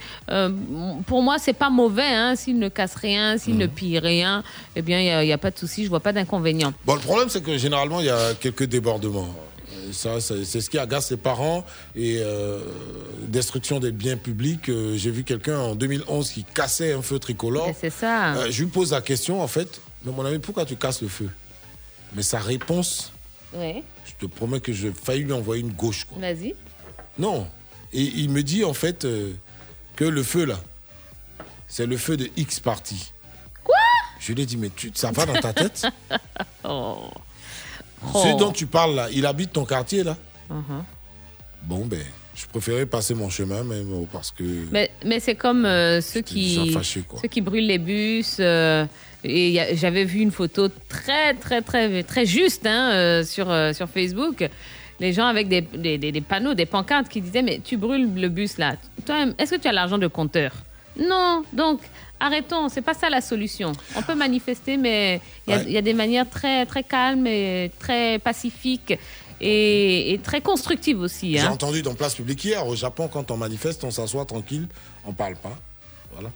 pour 1.07 1.23
moi 1.23 1.39
c'est 1.39 1.53
pas 1.55 1.71
mauvais, 1.71 2.03
hein, 2.05 2.37
s'il 2.37 2.59
ne 2.59 2.69
casse 2.69 2.95
rien, 2.97 3.39
s'il 3.39 3.55
Mhm. 3.55 3.61
ne 3.61 3.67
pille 3.67 3.99
rien, 3.99 4.43
eh 4.77 4.83
bien 4.83 5.01
il 5.01 5.27
y 5.27 5.33
a, 5.33 5.35
a 5.35 5.39
pas 5.39 5.51
de 5.51 5.59
souci, 5.59 5.85
je 5.85 5.89
vois 5.89 6.01
pas 6.01 6.13
d'inconvénient. 6.13 6.73
Bon, 6.85 6.95
le 6.95 7.01
problème, 7.01 7.29
c'est 7.29 7.43
que 7.43 7.57
généralement, 7.57 8.01
il 8.01 8.07
y 8.07 8.11
a 8.11 8.35
quelques 8.39 8.65
débordements. 8.65 9.29
Ça, 9.93 10.21
c'est 10.21 10.45
ce 10.61 10.71
qui 10.71 10.79
agace 10.79 11.11
les 11.11 11.17
parents 11.17 11.65
et 11.95 12.19
euh, 12.21 12.61
destruction 13.29 13.81
des 13.81 13.93
biens 13.93 14.17
publics. 14.17 14.69
Euh, 14.69 14.97
J'ai 14.97 15.11
vu 15.11 15.25
quelqu'un 15.25 15.59
en 15.59 15.75
2011 15.75 16.31
qui 16.31 16.45
cassait 16.45 16.93
un 16.93 17.03
feu 17.03 17.19
tricolore. 17.19 17.71
C'est 17.81 17.91
ça. 17.91 18.35
Euh, 18.35 18.51
je 18.51 18.63
lui 18.65 18.71
pose 18.71 18.93
la 18.93 19.01
question, 19.01 19.43
en 19.43 19.49
fait, 19.49 19.81
mais 20.05 20.13
mon 20.13 20.25
ami, 20.25 20.39
pourquoi 20.39 20.65
tu 20.65 20.77
casses 20.77 21.03
le 21.03 21.09
feu? 21.09 21.29
Mais 22.15 22.23
sa 22.23 22.39
réponse, 22.39 23.13
Ouais, 23.53 23.85
je 24.05 24.27
te 24.27 24.31
promets 24.33 24.59
que 24.61 24.73
j'ai 24.73 24.93
failli 24.93 25.23
lui 25.23 25.33
envoyer 25.33 25.63
une 25.63 25.73
gauche. 25.73 26.07
Vas-y. 26.17 26.55
Non. 27.19 27.47
Et 27.93 28.03
il 28.03 28.29
me 28.31 28.43
dit, 28.43 28.65
en 28.65 28.75
fait, 28.75 29.07
que 29.95 30.05
le 30.05 30.23
feu, 30.25 30.45
là, 30.45 30.61
c'est 31.69 31.87
le 31.87 31.97
feu 31.97 32.17
de 32.17 32.29
X 32.37 32.59
parti. 32.59 33.13
Quoi? 33.63 33.77
Je 34.19 34.33
lui 34.33 34.43
ai 34.43 34.47
dit, 34.47 34.57
mais 34.57 34.71
tu, 34.75 34.91
ça 34.95 35.13
va 35.13 35.25
dans 35.27 35.35
ta 35.41 35.53
tête? 35.53 35.87
Oh. 36.67 37.11
Oh. 38.15 38.37
dont 38.39 38.53
tu 38.53 38.67
parles 38.67 38.95
là, 38.95 39.09
il 39.13 39.25
habite 39.27 39.53
ton 39.53 39.65
quartier 39.65 40.03
là 40.05 40.17
Mhm. 40.51 40.85
Bon, 41.63 41.87
ben, 41.87 42.01
je 42.35 42.45
préférais 42.47 42.85
passer 42.85 43.15
mon 43.15 43.31
chemin, 43.31 43.63
mais 43.65 43.81
bon, 43.83 44.07
parce 44.13 44.31
que. 44.31 44.43
Mais, 44.71 44.91
mais 45.05 45.19
c'est 45.21 45.35
comme 45.35 45.65
euh, 45.65 46.01
ceux 46.03 46.21
qui 46.21 46.71
fâché, 46.73 47.03
ceux 47.23 47.29
qui 47.29 47.41
brûlent 47.41 47.67
les 47.67 47.79
bus. 47.79 48.37
euh, 48.41 48.85
et 49.27 49.59
j'avais 49.77 50.05
vu 50.05 50.21
une 50.21 50.31
photo 50.31 50.69
très 50.89 51.33
très 51.33 51.63
très 51.63 52.03
très 52.03 52.27
juste 52.27 52.67
hein, 52.67 52.91
euh, 52.93 53.25
sur 53.25 53.47
sur 53.75 53.89
Facebook. 53.89 54.47
Les 55.01 55.13
gens 55.15 55.27
avec 55.27 55.49
des, 55.49 55.63
des, 55.63 55.97
des- 55.99 56.13
des 56.13 56.21
panneaux, 56.21 56.53
des 56.55 56.67
pancartes 56.67 57.09
qui 57.09 57.21
disaient 57.23 57.43
mais 57.43 57.61
tu 57.65 57.77
brûles 57.79 58.15
le 58.15 58.29
bus 58.29 58.59
là. 58.59 58.77
Toi, 59.07 59.27
est-ce 59.39 59.53
que 59.57 59.61
tu 59.61 59.67
as 59.67 59.73
l'argent 59.73 59.97
de 59.99 60.07
compteur? 60.07 60.53
Non. 61.01 61.43
Donc 61.55 61.81
arrêtons. 62.21 62.69
C'est 62.69 62.83
pas 62.83 62.95
ça 62.95 63.11
la 63.11 63.21
solution. 63.21 63.73
On 63.97 64.03
peut 64.03 64.15
manifester, 64.15 64.77
mais 64.77 65.21
il 65.47 65.51
y, 65.51 65.55
a- 65.55 65.59
Ouais. 65.59 65.65
il 65.67 65.73
y 65.73 65.77
a 65.79 65.83
des 65.83 65.95
manières 65.95 66.29
très 66.29 66.67
très 66.67 66.83
calmes 66.83 67.27
et 67.27 67.71
très 67.79 68.19
pacifiques 68.19 68.99
et, 69.41 70.13
et 70.13 70.19
très 70.19 70.41
constructives 70.41 71.01
aussi. 71.01 71.33
J'ai 71.33 71.41
Hein. 71.41 71.51
entendu 71.53 71.83
dans 71.83 71.95
place 71.95 72.15
publique 72.15 72.45
hier, 72.45 72.67
au 72.67 72.77
Japon, 72.77 73.09
quand 73.13 73.31
on 73.31 73.37
manifeste, 73.37 73.85
on 73.85 73.91
s'assoit 73.91 74.25
tranquille, 74.25 74.67
on 75.05 75.13
parle 75.13 75.37
pas. 75.37 75.57
Voilà. 76.13 76.31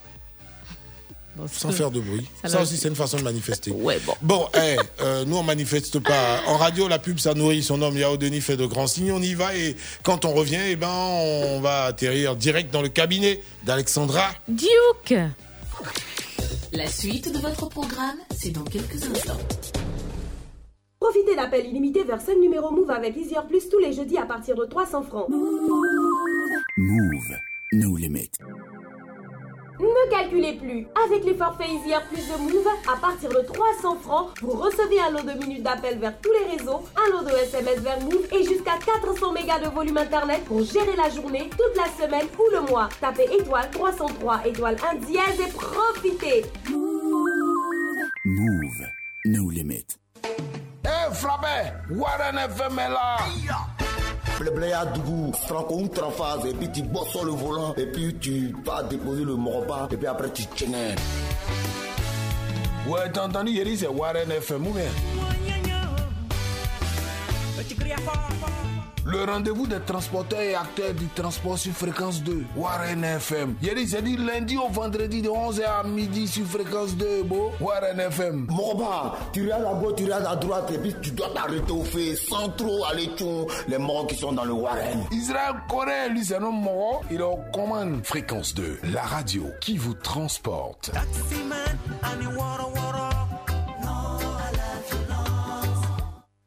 Sans 1.53 1.71
faire 1.71 1.93
de 1.93 2.01
bruit. 2.01 2.27
Ça 2.45 2.61
aussi, 2.61 2.77
c'est 2.77 2.89
une 2.89 2.97
façon 2.97 3.17
de 3.17 3.23
manifester. 3.23 3.71
Ouais, 3.71 4.01
bon. 4.05 4.15
Bon, 4.23 4.49
eh, 4.61 4.77
euh, 5.03 5.25
nous, 5.25 5.37
on 5.37 5.45
manifeste 5.45 6.01
pas. 6.01 6.41
En 6.49 6.57
radio, 6.57 6.89
la 6.89 6.99
pub, 6.99 7.21
ça 7.21 7.33
nourrit. 7.33 7.63
Son 7.63 7.81
homme, 7.81 7.97
Yao 7.97 8.17
Denis, 8.17 8.41
fait 8.41 8.57
de 8.57 8.67
grands 8.67 8.89
signes. 8.89 9.13
On 9.13 9.23
y 9.23 9.35
va 9.35 9.55
et 9.55 9.77
quand 10.03 10.25
on 10.25 10.33
revient, 10.33 10.59
eh 10.71 10.75
ben, 10.75 10.89
on 10.91 11.61
va 11.61 11.85
atterrir 11.85 12.35
direct 12.35 12.73
dans 12.73 12.83
le 12.83 12.89
cabinet 12.89 13.41
d'Alexandra. 13.65 14.31
Duke 14.49 15.15
La 16.73 16.87
suite 16.87 17.33
de 17.33 17.39
votre 17.39 17.69
programme, 17.69 18.19
c'est 18.37 18.51
dans 18.51 18.65
quelques 18.65 19.05
instants. 19.05 19.39
Profitez 21.01 21.37
d'appels 21.37 21.67
illimités 21.67 22.05
vers 22.05 22.21
5 22.21 22.39
numéros 22.39 22.71
Move 22.71 22.91
avec 22.91 23.17
Easier 23.17 23.41
Plus 23.49 23.69
tous 23.69 23.79
les 23.79 23.93
jeudis 23.93 24.19
à 24.19 24.27
partir 24.27 24.57
de 24.57 24.65
300 24.65 25.03
francs. 25.03 25.29
Move, 25.31 25.39
no 27.73 27.97
limit. 27.97 28.31
Ne 29.81 30.11
calculez 30.11 30.55
plus. 30.55 30.87
Avec 31.07 31.25
les 31.25 31.35
forfaits 31.35 31.69
Easier 31.69 31.97
Plus 32.09 32.27
de 32.27 32.37
Move, 32.43 32.67
à 32.93 32.97
partir 32.97 33.29
de 33.29 33.41
300 33.41 33.97
francs, 34.03 34.31
vous 34.43 34.51
recevez 34.53 35.01
un 35.01 35.11
lot 35.11 35.23
de 35.23 35.33
minutes 35.39 35.63
d'appel 35.63 35.99
vers 35.99 36.19
tous 36.21 36.33
les 36.33 36.57
réseaux, 36.57 36.83
un 36.97 37.11
lot 37.13 37.23
de 37.25 37.31
SMS 37.31 37.79
vers 37.81 38.01
Move 38.01 38.27
et 38.33 38.43
jusqu'à 38.45 38.79
400 38.85 39.33
mégas 39.33 39.61
de 39.61 39.69
volume 39.69 39.99
internet 39.99 40.45
pour 40.45 40.65
gérer 40.65 40.97
la 40.97 41.11
journée, 41.11 41.49
toute 41.51 41.77
la 41.77 41.87
semaine 42.05 42.27
ou 42.39 42.51
le 42.53 42.61
mois. 42.63 42.89
Tapez 43.01 43.29
étoile 43.33 43.71
303 43.71 44.47
étoile 44.47 44.77
1 44.93 44.97
dièse 44.97 45.41
et 45.47 45.53
profitez. 45.53 46.45
Move, 48.25 48.87
no 49.27 49.51
limit. 49.51 49.87
Eh, 50.85 51.15
Frappé, 51.15 51.73
Warren 51.91 52.37
FM 52.37 52.79
est 52.79 52.89
là. 52.89 53.17
Blabla 54.39 54.87
Dougou, 54.87 55.33
Franco 55.47 55.81
une 55.81 55.89
phase 55.89 56.47
et 56.47 56.55
puis 56.55 56.71
tu 56.71 56.83
bosses 56.83 57.11
sur 57.11 57.25
le 57.25 57.33
volant 57.33 57.75
et 57.77 57.87
puis 57.87 58.15
tu 58.21 58.55
vas 58.65 58.83
déposer 58.85 59.25
le 59.25 59.35
morba 59.35 59.89
et 59.91 59.97
puis 59.97 60.07
après 60.07 60.31
tu 60.31 60.45
tiens. 60.55 60.95
Ouais, 62.87 63.11
t'as 63.13 63.27
entendu, 63.27 63.51
Yeri, 63.51 63.77
c'est 63.77 63.89
Warren 63.89 64.31
FM 64.31 64.67
ou 64.67 64.73
bien? 64.73 64.85
Le 69.11 69.25
rendez-vous 69.25 69.67
des 69.67 69.81
transporteurs 69.81 70.41
et 70.41 70.55
acteurs 70.55 70.93
du 70.93 71.07
transport 71.07 71.57
sur 71.57 71.73
fréquence 71.73 72.23
2, 72.23 72.45
Warren 72.55 73.03
FM. 73.03 73.55
Yeri, 73.63 73.89
c'est 73.89 74.03
dit 74.03 74.19
lundi 74.19 74.59
au 74.59 74.69
vendredi 74.69 75.23
de 75.23 75.31
11h 75.31 75.63
à 75.65 75.83
midi 75.83 76.29
sur 76.29 76.45
fréquence 76.45 76.95
2, 76.95 77.23
beau. 77.23 77.51
Warren 77.59 77.99
FM. 77.99 78.47
Morba, 78.51 79.17
tu 79.33 79.45
regardes 79.45 79.65
à 79.65 79.81
gauche, 79.81 79.95
tu 79.97 80.05
regardes 80.05 80.27
à 80.27 80.37
droite 80.37 80.71
et 80.75 80.79
puis 80.79 80.95
tu 81.01 81.13
dois 81.13 81.31
t'arrêter 81.31 81.73
au 81.73 81.85
fait 81.85 82.17
sans 82.17 82.51
trop 82.51 82.85
aller 82.85 83.07
tchon 83.17 83.47
les 83.67 83.79
morts 83.79 84.07
qui 84.09 84.15
sont 84.15 84.33
dans 84.33 84.45
le 84.45 84.53
Warren. 84.53 85.07
Israël 85.11 85.55
Corée, 85.71 86.11
lui, 86.11 86.23
c'est 86.23 86.37
un 86.37 86.43
homme 86.43 86.61
mort. 86.61 87.03
Il 87.11 87.17
est 87.17 87.23
aux 87.23 87.41
commandes. 87.51 88.05
Fréquence 88.05 88.55
2, 88.55 88.81
la 88.93 89.03
radio 89.03 89.45
qui 89.63 89.79
vous 89.79 89.95
transporte. 89.95 90.91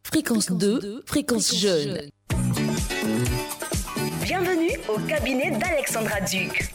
Fréquence 0.04 0.52
2, 0.52 1.02
fréquence 1.08 1.56
jeune. 1.56 2.12
Bienvenue 4.24 4.78
au 4.88 5.00
cabinet 5.08 5.50
d'Alexandra 5.58 6.22
Duc. 6.22 6.70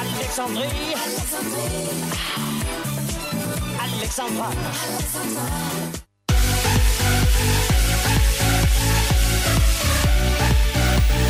Alexandrie. 0.00 0.94
Alexandra. 3.82 4.50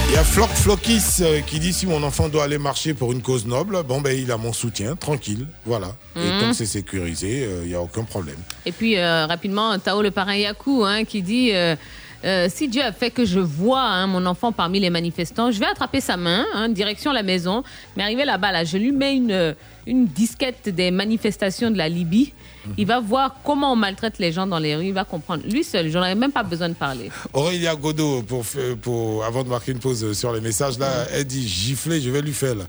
Il 0.08 0.14
y 0.14 0.16
a 0.16 0.24
Flock 0.24 0.50
Flokis 0.50 1.02
euh, 1.20 1.40
qui 1.40 1.60
dit 1.60 1.72
si 1.72 1.86
mon 1.86 2.02
enfant 2.02 2.28
doit 2.28 2.42
aller 2.44 2.58
marcher 2.58 2.94
pour 2.94 3.12
une 3.12 3.22
cause 3.22 3.46
noble, 3.46 3.82
bon 3.84 4.00
ben 4.00 4.16
il 4.18 4.30
a 4.32 4.36
mon 4.36 4.52
soutien, 4.52 4.96
tranquille, 4.96 5.46
voilà. 5.64 5.88
Et 6.16 6.18
Mhm. 6.20 6.40
tant 6.40 6.46
que 6.48 6.52
c'est 6.56 6.66
sécurisé, 6.66 7.44
euh, 7.44 7.60
il 7.62 7.68
n'y 7.68 7.74
a 7.74 7.80
aucun 7.80 8.02
problème. 8.02 8.36
Et 8.66 8.72
puis, 8.72 8.98
euh, 8.98 9.26
rapidement, 9.26 9.78
Tao 9.78 10.02
le 10.02 10.10
parrain 10.10 10.34
Yaku 10.34 10.84
hein, 10.84 11.04
qui 11.04 11.22
dit 11.22 11.50
euh, 11.54 11.76
euh, 12.24 12.48
Si 12.48 12.68
Dieu 12.68 12.82
a 12.82 12.92
fait 12.92 13.10
que 13.10 13.24
je 13.24 13.40
vois 13.40 13.82
hein, 13.82 14.06
mon 14.06 14.26
enfant 14.26 14.52
parmi 14.52 14.80
les 14.80 14.90
manifestants, 14.90 15.50
je 15.50 15.60
vais 15.60 15.66
attraper 15.66 16.00
sa 16.00 16.16
main, 16.16 16.44
hein, 16.54 16.68
direction 16.68 17.12
la 17.12 17.22
maison. 17.22 17.62
Mais 17.96 18.02
arrivé 18.02 18.24
là-bas, 18.24 18.52
là, 18.52 18.64
je 18.64 18.76
lui 18.76 18.92
mets 18.92 19.16
une, 19.16 19.54
une 19.86 20.06
disquette 20.06 20.68
des 20.68 20.90
manifestations 20.90 21.70
de 21.70 21.78
la 21.78 21.88
Libye. 21.88 22.32
Il 22.76 22.86
va 22.86 23.00
voir 23.00 23.36
comment 23.44 23.72
on 23.72 23.76
maltraite 23.76 24.18
les 24.18 24.32
gens 24.32 24.46
dans 24.46 24.58
les 24.58 24.76
rues. 24.76 24.88
Il 24.88 24.92
va 24.92 25.04
comprendre. 25.04 25.42
Lui 25.46 25.64
seul, 25.64 25.90
j'en 25.90 26.02
avais 26.02 26.14
même 26.14 26.32
pas 26.32 26.42
besoin 26.42 26.68
de 26.68 26.74
parler. 26.74 27.10
Aurélia 27.32 27.74
Godot, 27.74 28.22
pour, 28.22 28.44
pour, 28.82 29.24
avant 29.24 29.42
de 29.42 29.48
marquer 29.48 29.72
une 29.72 29.78
pause 29.78 30.12
sur 30.12 30.32
les 30.32 30.40
messages, 30.40 30.78
là, 30.78 31.06
elle 31.12 31.24
dit 31.24 31.48
gifler, 31.48 32.00
je 32.00 32.10
vais 32.10 32.22
lui 32.22 32.34
faire. 32.34 32.54
Là. 32.54 32.64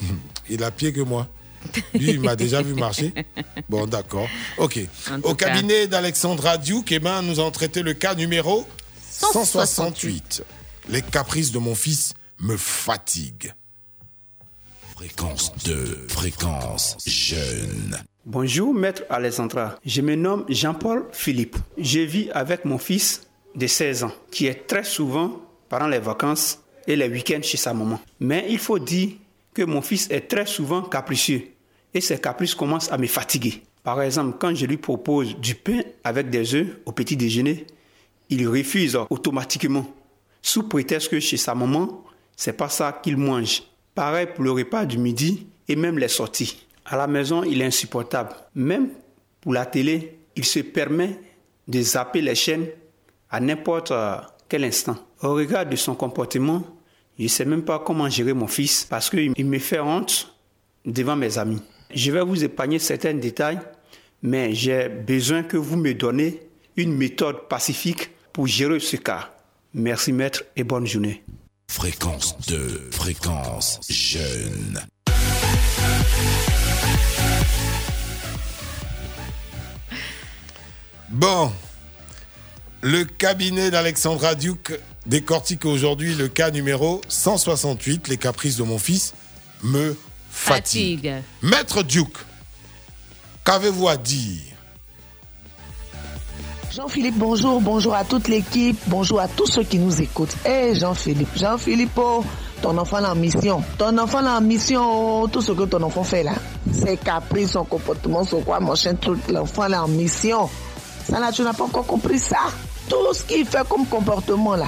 Il 0.48 0.62
a 0.64 0.70
pied 0.70 0.92
que 0.92 1.00
moi. 1.00 1.28
Lui, 1.94 2.10
il 2.10 2.20
m'a 2.20 2.36
déjà 2.36 2.62
vu 2.62 2.74
marcher. 2.74 3.12
Bon, 3.68 3.86
d'accord. 3.86 4.28
OK. 4.58 4.80
Au 5.22 5.34
cas. 5.34 5.48
cabinet 5.48 5.86
d'Alexandra 5.86 6.58
Duke, 6.58 6.92
eh 6.92 6.98
ben, 6.98 7.22
nous 7.22 7.40
avons 7.40 7.50
traité 7.50 7.82
le 7.82 7.94
cas 7.94 8.14
numéro 8.14 8.66
168. 9.10 10.44
Les 10.88 11.02
caprices 11.02 11.52
de 11.52 11.58
mon 11.58 11.74
fils 11.74 12.14
me 12.40 12.56
fatiguent. 12.56 13.52
Fréquence 14.94 15.52
2, 15.64 16.06
fréquence 16.08 16.96
jeune. 17.06 17.96
Bonjour, 18.26 18.72
maître 18.72 19.02
Alessandra. 19.10 19.78
Je 19.84 20.00
me 20.00 20.14
nomme 20.14 20.44
Jean-Paul 20.48 21.06
Philippe. 21.12 21.56
Je 21.78 22.00
vis 22.00 22.30
avec 22.30 22.64
mon 22.64 22.78
fils 22.78 23.26
de 23.54 23.66
16 23.66 24.04
ans, 24.04 24.12
qui 24.30 24.46
est 24.46 24.66
très 24.66 24.84
souvent 24.84 25.40
pendant 25.68 25.88
les 25.88 25.98
vacances 25.98 26.60
et 26.86 26.96
les 26.96 27.08
week-ends 27.08 27.42
chez 27.42 27.56
sa 27.56 27.74
maman. 27.74 28.00
Mais 28.20 28.46
il 28.48 28.58
faut 28.58 28.78
dire 28.78 29.10
que 29.52 29.62
mon 29.62 29.82
fils 29.82 30.08
est 30.10 30.28
très 30.28 30.46
souvent 30.46 30.82
capricieux 30.82 31.53
et 31.94 32.00
ses 32.00 32.20
caprices 32.20 32.54
commencent 32.54 32.90
à 32.92 32.98
me 32.98 33.06
fatiguer. 33.06 33.62
Par 33.82 34.02
exemple, 34.02 34.36
quand 34.38 34.54
je 34.54 34.66
lui 34.66 34.76
propose 34.76 35.36
du 35.36 35.54
pain 35.54 35.80
avec 36.02 36.28
des 36.30 36.54
œufs 36.54 36.66
au 36.84 36.92
petit 36.92 37.16
déjeuner, 37.16 37.66
il 38.30 38.48
refuse 38.48 38.98
automatiquement, 39.10 39.86
sous 40.42 40.64
prétexte 40.64 41.10
que 41.10 41.20
chez 41.20 41.36
sa 41.36 41.54
maman, 41.54 42.04
c'est 42.36 42.54
pas 42.54 42.68
ça 42.68 43.00
qu'il 43.02 43.16
mange. 43.16 43.62
Pareil 43.94 44.26
pour 44.34 44.44
le 44.44 44.50
repas 44.50 44.84
du 44.84 44.98
midi 44.98 45.46
et 45.68 45.76
même 45.76 45.98
les 45.98 46.08
sorties. 46.08 46.66
À 46.84 46.96
la 46.96 47.06
maison, 47.06 47.44
il 47.44 47.62
est 47.62 47.66
insupportable. 47.66 48.30
Même 48.54 48.88
pour 49.40 49.52
la 49.52 49.66
télé, 49.66 50.18
il 50.36 50.44
se 50.44 50.60
permet 50.60 51.18
de 51.68 51.80
zapper 51.80 52.20
les 52.20 52.34
chaînes 52.34 52.66
à 53.30 53.40
n'importe 53.40 53.90
euh, 53.90 54.16
quel 54.48 54.64
instant. 54.64 54.96
Au 55.22 55.34
regard 55.34 55.66
de 55.66 55.76
son 55.76 55.94
comportement, 55.94 56.62
je 57.18 57.24
ne 57.24 57.28
sais 57.28 57.44
même 57.44 57.62
pas 57.62 57.78
comment 57.78 58.08
gérer 58.08 58.32
mon 58.32 58.46
fils 58.46 58.84
parce 58.84 59.08
qu'il 59.08 59.32
il 59.36 59.46
me 59.46 59.58
fait 59.58 59.80
honte 59.80 60.34
devant 60.84 61.16
mes 61.16 61.38
amis. 61.38 61.62
Je 61.94 62.10
vais 62.10 62.22
vous 62.22 62.42
épargner 62.42 62.80
certains 62.80 63.14
détails, 63.14 63.60
mais 64.20 64.52
j'ai 64.52 64.88
besoin 64.88 65.44
que 65.44 65.56
vous 65.56 65.76
me 65.76 65.94
donnez 65.94 66.40
une 66.76 66.92
méthode 66.92 67.48
pacifique 67.48 68.10
pour 68.32 68.48
gérer 68.48 68.80
ce 68.80 68.96
cas. 68.96 69.30
Merci 69.74 70.12
maître 70.12 70.42
et 70.56 70.64
bonne 70.64 70.88
journée. 70.88 71.22
Fréquence 71.70 72.36
2, 72.48 72.90
fréquence 72.90 73.80
jeune. 73.88 74.80
Bon, 81.10 81.52
le 82.82 83.04
cabinet 83.04 83.70
d'Alexandra 83.70 84.34
Duke 84.34 84.72
décortique 85.06 85.64
aujourd'hui 85.64 86.16
le 86.16 86.26
cas 86.26 86.50
numéro 86.50 87.00
168, 87.06 88.08
les 88.08 88.16
caprices 88.16 88.56
de 88.56 88.64
mon 88.64 88.78
fils 88.78 89.14
me 89.62 89.96
Fatigue. 90.34 91.22
Maître 91.40 91.82
Duke, 91.82 92.18
qu'avez-vous 93.46 93.88
à 93.88 93.96
dire? 93.96 94.42
Jean-Philippe, 96.70 97.16
bonjour, 97.16 97.60
bonjour 97.62 97.94
à 97.94 98.04
toute 98.04 98.28
l'équipe, 98.28 98.76
bonjour 98.88 99.20
à 99.20 99.28
tous 99.28 99.46
ceux 99.46 99.62
qui 99.62 99.78
nous 99.78 100.02
écoutent. 100.02 100.34
Eh 100.44 100.74
Jean-Philippe, 100.74 101.30
Jean-Philippe, 101.36 101.96
oh, 101.96 102.22
ton 102.60 102.76
enfant 102.76 102.98
est 102.98 103.06
en 103.06 103.14
mission. 103.14 103.62
Ton 103.78 103.96
enfant 103.96 104.22
est 104.22 104.28
en 104.28 104.40
mission, 104.42 105.22
oh, 105.22 105.28
tout 105.28 105.40
ce 105.40 105.52
que 105.52 105.62
ton 105.62 105.82
enfant 105.82 106.04
fait 106.04 106.24
là. 106.24 106.32
Ses 106.70 106.98
caprices, 106.98 107.52
son 107.52 107.64
comportement, 107.64 108.24
son 108.24 108.42
quoi, 108.42 108.60
mon 108.60 108.74
chien, 108.74 108.96
tout 108.96 109.16
l'enfant 109.32 109.66
est 109.72 109.76
en 109.76 109.88
mission. 109.88 110.50
Ça 111.08 111.20
là, 111.20 111.30
tu 111.32 111.42
n'as 111.42 111.54
pas 111.54 111.64
encore 111.64 111.86
compris 111.86 112.18
ça. 112.18 112.36
Tout 112.90 113.14
ce 113.14 113.22
qu'il 113.22 113.46
fait 113.46 113.66
comme 113.66 113.86
comportement 113.86 114.56
là, 114.56 114.66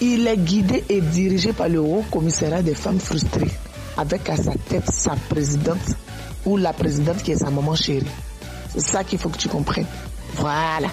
il 0.00 0.26
est 0.26 0.38
guidé 0.38 0.84
et 0.88 1.00
dirigé 1.02 1.52
par 1.52 1.68
le 1.68 1.80
haut 1.80 2.04
commissariat 2.10 2.62
des 2.62 2.74
femmes 2.74 3.00
frustrées. 3.00 3.50
Avec 3.96 4.28
à 4.28 4.36
sa 4.36 4.52
tête 4.68 4.90
sa 4.90 5.14
présidente 5.28 5.78
ou 6.46 6.56
la 6.56 6.72
présidente 6.72 7.22
qui 7.22 7.32
est 7.32 7.36
sa 7.38 7.50
maman 7.50 7.74
chérie. 7.74 8.06
C'est 8.72 8.80
ça 8.80 9.04
qu'il 9.04 9.18
faut 9.18 9.28
que 9.28 9.36
tu 9.38 9.48
comprennes. 9.48 9.86
Voilà. 10.34 10.88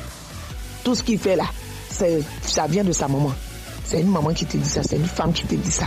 Tout 0.83 0.95
ce 0.95 1.03
qu'il 1.03 1.19
fait 1.19 1.35
là, 1.35 1.45
ça 2.41 2.67
vient 2.67 2.83
de 2.83 2.91
sa 2.91 3.07
maman. 3.07 3.31
C'est 3.85 4.01
une 4.01 4.09
maman 4.11 4.33
qui 4.33 4.45
te 4.45 4.57
dit 4.57 4.67
ça, 4.67 4.81
c'est 4.83 4.97
une 4.97 5.05
femme 5.05 5.31
qui 5.31 5.43
te 5.45 5.55
dit 5.55 5.71
ça. 5.71 5.85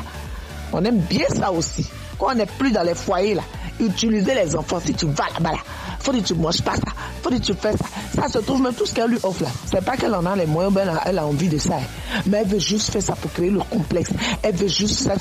On 0.72 0.82
aime 0.84 0.98
bien 1.00 1.26
ça 1.28 1.50
aussi. 1.52 1.86
Quand 2.18 2.28
on 2.32 2.34
n'est 2.34 2.46
plus 2.46 2.70
dans 2.70 2.82
les 2.82 2.94
foyers 2.94 3.34
là, 3.34 3.42
utiliser 3.80 4.34
les 4.34 4.54
enfants 4.56 4.80
si 4.84 4.94
tu 4.94 5.06
vas 5.06 5.24
là-bas 5.34 5.52
là. 5.52 5.58
Faut 5.98 6.12
que 6.12 6.18
tu 6.18 6.34
manges 6.34 6.62
pas 6.62 6.76
ça. 6.76 6.92
Faut 7.22 7.28
que 7.30 7.36
tu 7.38 7.52
fais 7.54 7.72
ça. 7.72 7.84
Ça 8.22 8.28
se 8.28 8.38
trouve 8.38 8.62
même 8.62 8.72
tout 8.74 8.86
ce 8.86 8.94
qu'elle 8.94 9.10
lui 9.10 9.18
offre 9.22 9.42
là. 9.42 9.50
C'est 9.70 9.84
pas 9.84 9.96
qu'elle 9.96 10.14
en 10.14 10.24
a 10.24 10.34
les 10.36 10.46
moyens, 10.46 10.72
ben, 10.74 10.82
elle 10.82 10.88
a- 10.96 11.02
elle 11.06 11.18
a 11.18 11.26
envie 11.26 11.48
de 11.48 11.58
ça. 11.58 11.74
hein. 11.76 12.20
Mais 12.26 12.38
elle 12.38 12.48
veut 12.48 12.58
juste 12.58 12.90
faire 12.90 13.02
ça 13.02 13.14
pour 13.16 13.30
créer 13.32 13.50
le 13.50 13.60
complexe. 13.60 14.10
Elle 14.42 14.54
veut 14.54 14.68
juste 14.68 15.00
ça. 15.00 15.14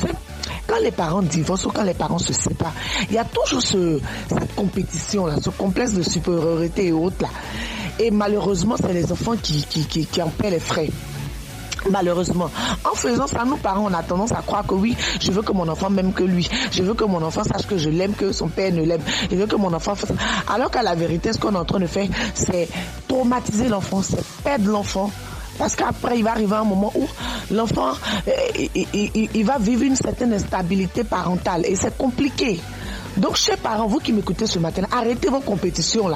Quand 0.69 0.79
les 0.83 0.91
parents 0.91 1.23
divorcent 1.23 1.65
ou 1.65 1.71
quand 1.71 1.83
les 1.83 1.95
parents 1.95 2.19
se 2.19 2.31
séparent, 2.31 2.75
il 3.09 3.15
y 3.15 3.17
a 3.17 3.25
toujours 3.25 3.61
ce, 3.61 3.99
cette 4.29 4.53
compétition 4.53 5.25
là, 5.25 5.35
ce 5.43 5.49
complexe 5.49 5.93
de 5.93 6.03
supériorité 6.03 6.87
et 6.87 6.91
autres 6.91 7.23
là. 7.23 7.29
Et 7.97 8.11
malheureusement, 8.11 8.75
c'est 8.79 8.93
les 8.93 9.11
enfants 9.11 9.35
qui, 9.41 9.63
qui, 9.63 9.85
qui, 9.85 10.05
qui 10.05 10.21
en 10.21 10.29
paient 10.29 10.51
les 10.51 10.59
frais. 10.59 10.89
Malheureusement, 11.89 12.51
en 12.85 12.95
faisant 12.95 13.25
ça, 13.25 13.45
nous 13.45 13.57
parents, 13.57 13.87
on 13.89 13.93
a 13.93 14.03
tendance 14.03 14.31
à 14.31 14.41
croire 14.45 14.65
que 14.65 14.75
oui, 14.75 14.95
je 15.19 15.31
veux 15.31 15.41
que 15.41 15.53
mon 15.53 15.67
enfant 15.67 15.89
m'aime 15.89 16.13
que 16.13 16.23
lui. 16.23 16.47
Je 16.71 16.83
veux 16.83 16.93
que 16.93 17.05
mon 17.05 17.23
enfant 17.23 17.43
sache 17.43 17.65
que 17.65 17.77
je 17.77 17.89
l'aime, 17.89 18.13
que 18.13 18.31
son 18.31 18.47
père 18.49 18.71
ne 18.71 18.83
l'aime. 18.83 19.01
Je 19.31 19.35
veux 19.35 19.47
que 19.47 19.55
mon 19.55 19.73
enfant 19.73 19.95
fasse... 19.95 20.11
Alors 20.53 20.69
qu'à 20.69 20.83
la 20.83 20.93
vérité, 20.93 21.33
ce 21.33 21.39
qu'on 21.39 21.53
est 21.55 21.57
en 21.57 21.65
train 21.65 21.79
de 21.79 21.87
faire, 21.87 22.07
c'est 22.35 22.69
traumatiser 23.07 23.69
l'enfant, 23.69 24.01
c'est 24.03 24.23
perdre 24.43 24.69
l'enfant. 24.69 25.09
Parce 25.59 25.75
qu'après, 25.75 26.17
il 26.17 26.23
va 26.23 26.31
arriver 26.31 26.55
un 26.55 26.63
moment 26.63 26.91
où 26.95 27.05
l'enfant, 27.51 27.91
euh, 28.27 28.31
il, 29.35 29.43
va 29.43 29.57
vivre 29.59 29.83
une 29.83 29.95
certaine 29.97 30.33
instabilité 30.33 31.03
parentale. 31.03 31.65
Et 31.65 31.75
c'est 31.75 31.95
compliqué. 31.97 32.61
Donc, 33.17 33.35
chers 33.35 33.57
parents, 33.57 33.85
vous 33.85 33.99
qui 33.99 34.13
m'écoutez 34.13 34.47
ce 34.47 34.57
matin, 34.57 34.83
arrêtez 34.89 35.27
vos 35.27 35.41
compétitions 35.41 36.07
là. 36.07 36.15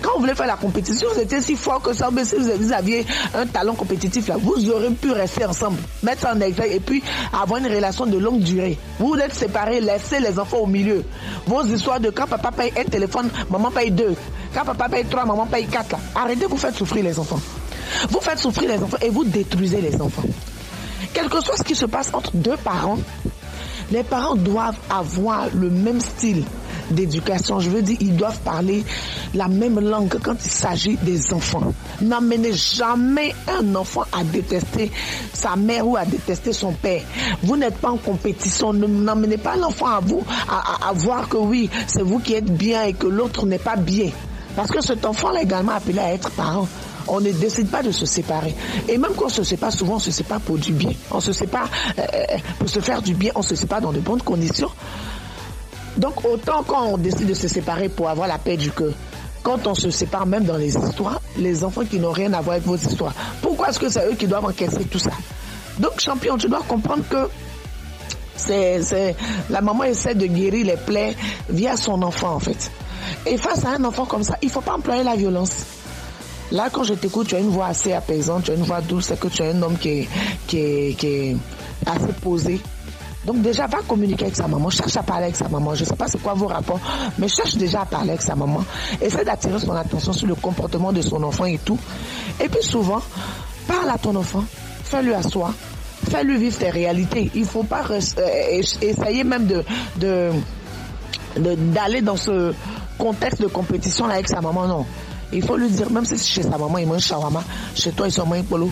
Quand 0.00 0.12
vous 0.14 0.20
voulez 0.20 0.34
faire 0.34 0.46
la 0.46 0.56
compétition, 0.56 1.08
c'était 1.14 1.42
si 1.42 1.56
fort 1.56 1.82
que 1.82 1.92
ça, 1.92 2.08
mais 2.10 2.24
si 2.24 2.36
vous 2.36 2.72
aviez 2.72 3.04
un 3.34 3.44
talent 3.46 3.74
compétitif 3.74 4.28
là, 4.28 4.36
vous 4.40 4.70
aurez 4.70 4.88
pu 4.92 5.12
rester 5.12 5.44
ensemble, 5.44 5.76
mettre 6.02 6.22
ça 6.22 6.32
en 6.34 6.40
exergue 6.40 6.72
et 6.72 6.80
puis 6.80 7.02
avoir 7.38 7.60
une 7.60 7.66
relation 7.66 8.06
de 8.06 8.16
longue 8.16 8.40
durée. 8.40 8.78
Vous 8.98 9.14
êtes 9.16 9.34
séparés, 9.34 9.82
laissez 9.82 10.20
les 10.20 10.38
enfants 10.38 10.60
au 10.60 10.66
milieu. 10.66 11.04
Vos 11.46 11.66
histoires 11.66 12.00
de 12.00 12.08
quand 12.08 12.26
papa 12.26 12.50
paye 12.50 12.72
un 12.78 12.84
téléphone, 12.84 13.28
maman 13.50 13.70
paye 13.70 13.90
deux. 13.90 14.14
Quand 14.54 14.64
papa 14.64 14.88
paye 14.88 15.04
trois, 15.04 15.26
maman 15.26 15.44
paye 15.44 15.66
quatre. 15.66 15.96
Arrêtez, 16.14 16.46
vous 16.46 16.56
faites 16.56 16.76
souffrir 16.76 17.04
les 17.04 17.18
enfants. 17.18 17.40
Vous 18.10 18.20
faites 18.20 18.38
souffrir 18.38 18.68
les 18.70 18.82
enfants 18.82 18.98
et 19.02 19.10
vous 19.10 19.24
détruisez 19.24 19.80
les 19.80 20.00
enfants. 20.00 20.22
Quel 21.12 21.28
que 21.28 21.40
soit 21.42 21.56
ce 21.56 21.62
qui 21.64 21.74
se 21.74 21.86
passe 21.86 22.10
entre 22.12 22.30
deux 22.36 22.56
parents, 22.56 22.98
les 23.90 24.04
parents 24.04 24.36
doivent 24.36 24.76
avoir 24.88 25.46
le 25.54 25.68
même 25.70 26.00
style 26.00 26.44
d'éducation. 26.90 27.58
Je 27.60 27.70
veux 27.70 27.82
dire, 27.82 27.96
ils 28.00 28.16
doivent 28.16 28.38
parler 28.40 28.84
la 29.34 29.48
même 29.48 29.78
langue 29.80 30.16
quand 30.22 30.34
il 30.44 30.50
s'agit 30.50 30.96
des 31.02 31.32
enfants. 31.32 31.72
N'amenez 32.00 32.52
jamais 32.52 33.34
un 33.48 33.74
enfant 33.74 34.02
à 34.12 34.22
détester 34.24 34.90
sa 35.32 35.56
mère 35.56 35.86
ou 35.86 35.96
à 35.96 36.04
détester 36.04 36.52
son 36.52 36.72
père. 36.72 37.02
Vous 37.42 37.56
n'êtes 37.56 37.76
pas 37.78 37.90
en 37.90 37.96
compétition. 37.96 38.72
Ne- 38.72 38.86
N'amenez 38.86 39.38
pas 39.38 39.56
l'enfant 39.56 39.86
à 39.86 40.00
vous, 40.00 40.22
à, 40.48 40.92
voir 40.92 41.28
que 41.28 41.36
oui, 41.36 41.68
c'est 41.86 42.02
vous 42.02 42.18
qui 42.20 42.34
êtes 42.34 42.52
bien 42.52 42.84
et 42.84 42.92
que 42.92 43.06
l'autre 43.06 43.46
n'est 43.46 43.58
pas 43.58 43.76
bien. 43.76 44.10
Parce 44.56 44.70
que 44.70 44.80
cet 44.82 45.04
enfant 45.06 45.32
est 45.34 45.42
également 45.42 45.72
appelé 45.72 45.98
à 46.00 46.12
être 46.12 46.30
parent. 46.32 46.68
On 47.08 47.20
ne 47.20 47.30
décide 47.30 47.68
pas 47.68 47.82
de 47.82 47.90
se 47.90 48.06
séparer. 48.06 48.54
Et 48.88 48.98
même 48.98 49.12
quand 49.16 49.26
on 49.26 49.28
se 49.28 49.44
sépare, 49.44 49.72
souvent 49.72 49.96
on 49.96 49.98
se 49.98 50.10
sépare 50.10 50.40
pour 50.40 50.58
du 50.58 50.72
bien. 50.72 50.92
On 51.10 51.20
se 51.20 51.32
sépare 51.32 51.68
euh, 51.98 52.02
euh, 52.02 52.36
pour 52.58 52.68
se 52.68 52.80
faire 52.80 53.02
du 53.02 53.14
bien. 53.14 53.32
On 53.34 53.42
se 53.42 53.54
sépare 53.54 53.80
dans 53.80 53.92
de 53.92 54.00
bonnes 54.00 54.22
conditions. 54.22 54.70
Donc 55.96 56.24
autant 56.24 56.62
quand 56.66 56.86
on 56.86 56.98
décide 56.98 57.26
de 57.26 57.34
se 57.34 57.48
séparer 57.48 57.88
pour 57.88 58.08
avoir 58.08 58.28
la 58.28 58.38
paix 58.38 58.56
du 58.56 58.70
cœur, 58.70 58.92
quand 59.42 59.66
on 59.66 59.74
se 59.74 59.90
sépare 59.90 60.26
même 60.26 60.44
dans 60.44 60.56
les 60.56 60.76
histoires, 60.76 61.20
les 61.36 61.64
enfants 61.64 61.84
qui 61.84 61.98
n'ont 61.98 62.12
rien 62.12 62.32
à 62.34 62.40
voir 62.40 62.56
avec 62.56 62.66
vos 62.66 62.76
histoires, 62.76 63.14
pourquoi 63.42 63.70
est-ce 63.70 63.78
que 63.80 63.88
c'est 63.88 64.06
eux 64.06 64.14
qui 64.14 64.26
doivent 64.26 64.44
encaisser 64.44 64.84
tout 64.84 64.98
ça? 64.98 65.10
Donc, 65.78 65.98
champion, 65.98 66.36
tu 66.36 66.48
dois 66.48 66.62
comprendre 66.66 67.04
que 67.08 67.28
c'est, 68.36 69.16
la 69.48 69.60
maman 69.60 69.84
essaie 69.84 70.14
de 70.14 70.26
guérir 70.26 70.66
les 70.66 70.76
plaies 70.76 71.16
via 71.48 71.76
son 71.76 72.02
enfant, 72.02 72.34
en 72.34 72.40
fait. 72.40 72.70
Et 73.26 73.36
face 73.38 73.64
à 73.64 73.70
un 73.70 73.84
enfant 73.84 74.04
comme 74.04 74.22
ça, 74.22 74.36
il 74.42 74.50
faut 74.50 74.60
pas 74.60 74.74
employer 74.74 75.02
la 75.02 75.16
violence. 75.16 75.64
Là, 76.52 76.68
quand 76.72 76.82
je 76.84 76.94
t'écoute, 76.94 77.28
tu 77.28 77.36
as 77.36 77.38
une 77.38 77.50
voix 77.50 77.66
assez 77.66 77.92
apaisante, 77.92 78.44
tu 78.44 78.50
as 78.50 78.54
une 78.54 78.64
voix 78.64 78.80
douce, 78.80 79.06
c'est 79.06 79.18
que 79.20 79.28
tu 79.28 79.42
es 79.42 79.50
un 79.52 79.62
homme 79.62 79.76
qui 79.78 79.88
est, 80.00 80.08
qui 80.46 80.58
est, 80.58 80.94
qui 80.98 81.06
est 81.06 81.36
assez 81.86 82.12
posé. 82.20 82.60
Donc 83.24 83.42
déjà, 83.42 83.66
va 83.66 83.78
communiquer 83.86 84.24
avec 84.24 84.36
sa 84.36 84.48
maman, 84.48 84.70
cherche 84.70 84.96
à 84.96 85.02
parler 85.02 85.24
avec 85.24 85.36
sa 85.36 85.48
maman. 85.48 85.74
Je 85.74 85.84
ne 85.84 85.88
sais 85.88 85.94
pas 85.94 86.08
c'est 86.08 86.20
quoi 86.22 86.34
vos 86.34 86.46
rapports, 86.48 86.80
mais 87.18 87.28
cherche 87.28 87.54
déjà 87.56 87.82
à 87.82 87.84
parler 87.84 88.10
avec 88.10 88.22
sa 88.22 88.34
maman. 88.34 88.64
Essaie 89.00 89.24
d'attirer 89.24 89.58
son 89.60 89.72
attention 89.72 90.12
sur 90.12 90.26
le 90.26 90.34
comportement 90.34 90.92
de 90.92 91.02
son 91.02 91.22
enfant 91.22 91.44
et 91.44 91.58
tout. 91.58 91.78
Et 92.42 92.48
puis 92.48 92.62
souvent, 92.62 93.00
parle 93.68 93.90
à 93.90 93.98
ton 93.98 94.16
enfant, 94.16 94.42
fais-lui 94.84 95.12
asseoir, 95.14 95.52
fais-lui 96.10 96.38
vivre 96.38 96.58
tes 96.58 96.70
réalités. 96.70 97.30
Il 97.34 97.42
ne 97.42 97.46
faut 97.46 97.62
pas 97.62 97.82
euh, 97.90 98.00
essayer 98.80 99.22
même 99.22 99.46
de, 99.46 99.62
de- 99.96 100.32
d'aller 101.36 102.00
dans 102.00 102.16
ce 102.16 102.54
contexte 102.98 103.40
de 103.42 103.46
compétition 103.46 104.06
là 104.06 104.14
avec 104.14 104.28
sa 104.28 104.40
maman, 104.40 104.66
non. 104.66 104.86
Il 105.32 105.42
faut 105.44 105.56
lui 105.56 105.68
dire, 105.70 105.90
même 105.90 106.04
si 106.04 106.18
chez 106.18 106.42
sa 106.42 106.50
maman 106.50 106.78
il 106.78 106.86
mange 106.86 107.02
shawarma, 107.02 107.42
chez 107.74 107.92
toi 107.92 108.10
sont 108.10 108.26
moins 108.26 108.42
polo. 108.42 108.70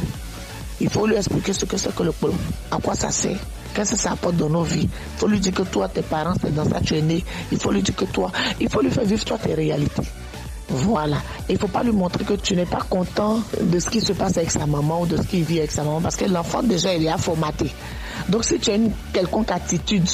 Il 0.80 0.88
faut 0.88 1.06
lui 1.06 1.16
expliquer 1.16 1.52
ce 1.52 1.64
que 1.64 1.76
c'est 1.76 1.94
que 1.94 2.02
le 2.02 2.12
polo, 2.12 2.34
à 2.70 2.76
quoi 2.78 2.94
ça 2.94 3.10
sert, 3.10 3.36
qu'est-ce 3.74 3.92
que 3.92 3.98
ça 3.98 4.12
apporte 4.12 4.36
dans 4.36 4.48
nos 4.48 4.62
vies? 4.62 4.88
Il 5.14 5.18
faut 5.18 5.26
lui 5.28 5.40
dire 5.40 5.52
que 5.52 5.62
toi, 5.62 5.88
tes 5.88 6.02
parents, 6.02 6.34
c'est 6.40 6.54
dans 6.54 6.64
ça 6.64 6.80
que 6.80 6.84
tu 6.84 6.96
es 6.96 7.02
né. 7.02 7.24
Il 7.50 7.58
faut 7.58 7.70
lui 7.70 7.82
dire 7.82 7.96
que 7.96 8.04
toi, 8.04 8.30
il 8.60 8.68
faut 8.68 8.80
lui 8.80 8.90
faire 8.90 9.04
vivre 9.04 9.24
toi 9.24 9.38
tes 9.38 9.54
réalités. 9.54 10.02
Voilà. 10.70 11.16
Il 11.48 11.54
ne 11.54 11.58
faut 11.58 11.68
pas 11.68 11.82
lui 11.82 11.92
montrer 11.92 12.24
que 12.24 12.34
tu 12.34 12.54
n'es 12.54 12.66
pas 12.66 12.82
content 12.88 13.40
de 13.60 13.78
ce 13.78 13.88
qui 13.88 14.00
se 14.00 14.12
passe 14.12 14.36
avec 14.36 14.50
sa 14.50 14.66
maman 14.66 15.02
ou 15.02 15.06
de 15.06 15.16
ce 15.16 15.22
qu'il 15.22 15.42
vit 15.42 15.58
avec 15.58 15.70
sa 15.70 15.82
maman 15.82 16.00
parce 16.00 16.16
que 16.16 16.26
l'enfant 16.26 16.62
déjà 16.62 16.94
il 16.94 17.06
est 17.06 17.18
formaté. 17.18 17.72
Donc 18.28 18.44
si 18.44 18.58
tu 18.58 18.70
as 18.70 18.74
une 18.74 18.92
quelconque 19.12 19.50
attitude, 19.50 20.06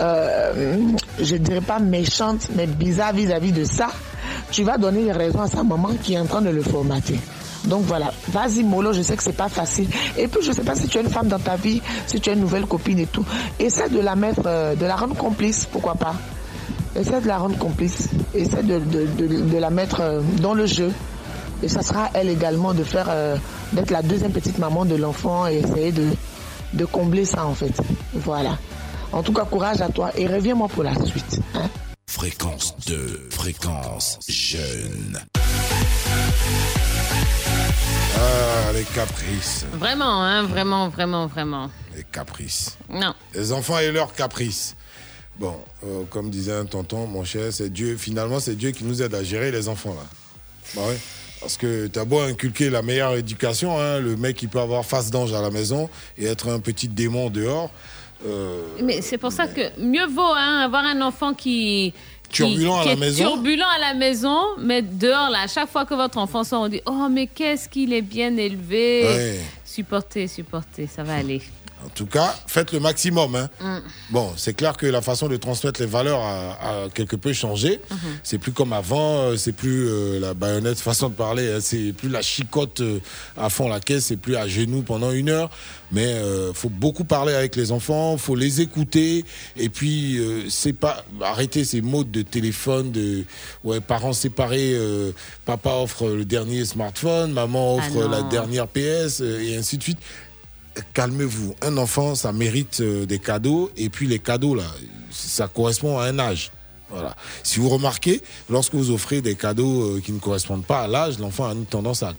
euh, 0.00 0.76
je 1.20 1.36
dirais 1.36 1.60
pas 1.60 1.78
méchante, 1.78 2.48
mais 2.56 2.66
bizarre 2.66 3.12
vis-à-vis 3.12 3.52
de 3.52 3.64
ça, 3.64 3.88
tu 4.50 4.62
vas 4.64 4.78
donner 4.78 5.10
raison 5.12 5.40
à 5.42 5.48
sa 5.48 5.62
maman 5.62 5.90
qui 6.02 6.14
est 6.14 6.18
en 6.18 6.26
train 6.26 6.42
de 6.42 6.50
le 6.50 6.62
formater. 6.62 7.18
Donc 7.64 7.82
voilà, 7.84 8.12
vas-y 8.28 8.62
Molo, 8.62 8.92
je 8.92 9.02
sais 9.02 9.16
que 9.16 9.22
c'est 9.22 9.32
pas 9.36 9.48
facile. 9.48 9.88
Et 10.16 10.28
puis 10.28 10.40
je 10.42 10.52
sais 10.52 10.62
pas 10.62 10.74
si 10.76 10.86
tu 10.86 10.98
as 10.98 11.00
une 11.00 11.10
femme 11.10 11.26
dans 11.28 11.38
ta 11.38 11.56
vie, 11.56 11.82
si 12.06 12.20
tu 12.20 12.30
as 12.30 12.34
une 12.34 12.40
nouvelle 12.40 12.66
copine 12.66 12.98
et 13.00 13.06
tout, 13.06 13.24
essaie 13.58 13.88
de 13.88 13.98
la 14.00 14.14
mettre, 14.14 14.42
euh, 14.46 14.74
de 14.76 14.86
la 14.86 14.94
rendre 14.96 15.16
complice, 15.16 15.66
pourquoi 15.70 15.94
pas. 15.94 16.14
Essaie 16.94 17.20
de 17.20 17.26
la 17.26 17.38
rendre 17.38 17.58
complice, 17.58 18.08
essaie 18.34 18.62
de, 18.62 18.78
de, 18.78 19.06
de- 19.18 19.40
de 19.42 19.58
la 19.58 19.70
mettre 19.70 20.00
euh, 20.00 20.20
dans 20.40 20.54
le 20.54 20.66
jeu. 20.66 20.92
Et 21.62 21.68
ça 21.68 21.82
sera 21.82 22.08
elle 22.14 22.28
également 22.28 22.72
de 22.72 22.84
faire, 22.84 23.06
euh, 23.10 23.36
d'être 23.72 23.90
la 23.90 24.02
deuxième 24.02 24.30
petite 24.32 24.58
maman 24.58 24.84
de 24.84 24.94
l'enfant 24.94 25.46
et 25.46 25.56
essayer 25.56 25.90
de, 25.90 26.04
de 26.74 26.84
combler 26.84 27.24
ça 27.24 27.46
en 27.46 27.54
fait. 27.54 27.72
Voilà. 28.14 28.58
En 29.12 29.22
tout 29.22 29.32
cas, 29.32 29.44
courage 29.44 29.80
à 29.80 29.88
toi 29.88 30.10
et 30.16 30.26
reviens-moi 30.26 30.68
pour 30.68 30.84
la 30.84 30.94
suite. 31.04 31.40
hein. 31.54 31.62
Fréquence 32.16 32.74
2, 32.86 33.28
fréquence 33.30 34.18
jeune. 34.26 35.20
Ah, 38.16 38.72
les 38.72 38.84
caprices. 38.84 39.66
Vraiment, 39.74 40.22
hein, 40.24 40.44
vraiment, 40.44 40.88
vraiment, 40.88 41.26
vraiment. 41.26 41.70
Les 41.94 42.04
caprices. 42.04 42.78
Non. 42.88 43.14
Les 43.34 43.52
enfants 43.52 43.78
et 43.80 43.92
leurs 43.92 44.14
caprices. 44.14 44.76
Bon, 45.38 45.62
euh, 45.84 46.04
comme 46.08 46.30
disait 46.30 46.54
un 46.54 46.64
tonton, 46.64 47.06
mon 47.06 47.22
cher, 47.22 47.52
c'est 47.52 47.68
Dieu, 47.68 47.98
finalement, 47.98 48.40
c'est 48.40 48.56
Dieu 48.56 48.70
qui 48.70 48.84
nous 48.84 49.02
aide 49.02 49.14
à 49.14 49.22
gérer 49.22 49.50
les 49.50 49.68
enfants, 49.68 49.94
là. 49.94 50.06
Bah 50.74 50.88
ouais. 50.88 50.98
Parce 51.42 51.58
que 51.58 51.86
t'as 51.86 52.06
beau 52.06 52.20
inculquer 52.20 52.70
la 52.70 52.80
meilleure 52.80 53.14
éducation, 53.16 53.78
hein, 53.78 54.00
le 54.00 54.16
mec, 54.16 54.40
il 54.40 54.48
peut 54.48 54.60
avoir 54.60 54.86
face 54.86 55.10
d'ange 55.10 55.34
à 55.34 55.42
la 55.42 55.50
maison 55.50 55.90
et 56.16 56.24
être 56.24 56.48
un 56.48 56.60
petit 56.60 56.88
démon 56.88 57.28
dehors. 57.28 57.70
Euh, 58.24 58.62
Mais 58.82 59.02
c'est 59.02 59.18
pour 59.18 59.32
ça 59.32 59.46
que 59.46 59.78
mieux 59.80 60.06
vaut 60.06 60.22
hein, 60.22 60.60
avoir 60.64 60.84
un 60.84 61.00
enfant 61.02 61.34
qui. 61.34 61.92
qui- 62.30 62.32
Turbulent 62.32 62.76
à 62.78 62.82
qui 62.82 62.88
la 62.88 62.92
est 62.94 62.96
maison. 62.96 63.24
Turbulent 63.24 63.66
à 63.76 63.78
la 63.78 63.94
maison, 63.94 64.38
mais 64.58 64.82
dehors, 64.82 65.30
là, 65.30 65.42
à 65.42 65.46
chaque 65.46 65.68
fois 65.68 65.84
que 65.84 65.94
votre 65.94 66.18
enfant 66.18 66.42
sort, 66.44 66.62
on 66.62 66.68
dit 66.68 66.80
Oh, 66.86 67.08
mais 67.10 67.26
qu'est-ce 67.26 67.68
qu'il 67.68 67.92
est 67.92 68.02
bien 68.02 68.36
élevé. 68.36 69.02
Ouais. 69.04 69.40
Supportez, 69.64 70.26
supportez, 70.28 70.86
ça 70.86 71.02
va 71.02 71.16
aller. 71.16 71.42
En 71.84 71.88
tout 71.90 72.06
cas, 72.06 72.34
faites 72.46 72.72
le 72.72 72.80
maximum. 72.80 73.34
Hein. 73.36 73.50
Mm. 73.60 73.78
Bon, 74.10 74.32
c'est 74.36 74.54
clair 74.54 74.76
que 74.76 74.86
la 74.86 75.02
façon 75.02 75.28
de 75.28 75.36
transmettre 75.36 75.80
les 75.80 75.86
valeurs 75.86 76.20
a, 76.20 76.84
a 76.84 76.88
quelque 76.92 77.16
peu 77.16 77.32
changé. 77.32 77.80
Mhm. 77.90 77.98
C'est 78.22 78.38
plus 78.38 78.52
comme 78.52 78.72
avant, 78.72 79.18
euh, 79.20 79.36
c'est 79.36 79.52
plus 79.52 79.86
euh, 79.88 80.18
la 80.18 80.34
baïonnette 80.34 80.80
façon 80.80 81.10
de 81.10 81.14
parler, 81.14 81.52
hein. 81.52 81.58
c'est 81.60 81.92
plus 81.92 82.08
la 82.08 82.22
chicotte 82.22 82.80
euh, 82.80 82.98
à 83.36 83.50
fond 83.50 83.68
la 83.68 83.80
caisse, 83.80 84.06
c'est 84.06 84.16
plus 84.16 84.36
à 84.36 84.48
genoux 84.48 84.82
pendant 84.82 85.12
une 85.12 85.28
heure. 85.28 85.50
Mais 85.92 86.14
euh, 86.14 86.52
faut 86.52 86.68
beaucoup 86.68 87.04
parler 87.04 87.34
avec 87.34 87.54
les 87.54 87.70
enfants, 87.70 88.16
faut 88.16 88.34
les 88.34 88.60
écouter 88.60 89.24
et 89.56 89.68
puis 89.68 90.20
c'est 90.48 90.72
pas 90.72 91.04
arrêter 91.20 91.64
ces 91.64 91.80
modes 91.80 92.10
de 92.10 92.22
téléphone 92.22 92.90
de 92.90 93.24
ouais 93.62 93.80
parents 93.80 94.12
séparés, 94.12 94.76
papa 95.44 95.70
offre 95.70 96.08
le 96.08 96.24
dernier 96.24 96.64
smartphone, 96.64 97.32
maman 97.32 97.76
offre 97.76 98.00
non. 98.00 98.08
la 98.08 98.22
dernière 98.22 98.66
PS 98.66 99.20
et 99.20 99.56
ainsi 99.56 99.78
de 99.78 99.82
suite 99.84 99.98
calmez-vous. 100.94 101.54
Un 101.62 101.76
enfant, 101.76 102.14
ça 102.14 102.32
mérite 102.32 102.80
euh, 102.80 103.06
des 103.06 103.18
cadeaux. 103.18 103.70
Et 103.76 103.88
puis 103.88 104.06
les 104.06 104.18
cadeaux, 104.18 104.54
là, 104.54 104.64
ça 105.10 105.48
correspond 105.48 105.98
à 105.98 106.04
un 106.06 106.18
âge. 106.18 106.50
Voilà. 106.88 107.16
Si 107.42 107.58
vous 107.58 107.68
remarquez, 107.68 108.22
lorsque 108.48 108.74
vous 108.74 108.90
offrez 108.90 109.20
des 109.20 109.34
cadeaux 109.34 109.96
euh, 109.96 110.00
qui 110.00 110.12
ne 110.12 110.18
correspondent 110.20 110.64
pas 110.64 110.82
à 110.82 110.86
l'âge, 110.88 111.18
l'enfant 111.18 111.48
a 111.48 111.52
une 111.52 111.66
tendance 111.66 112.02
à 112.02 112.14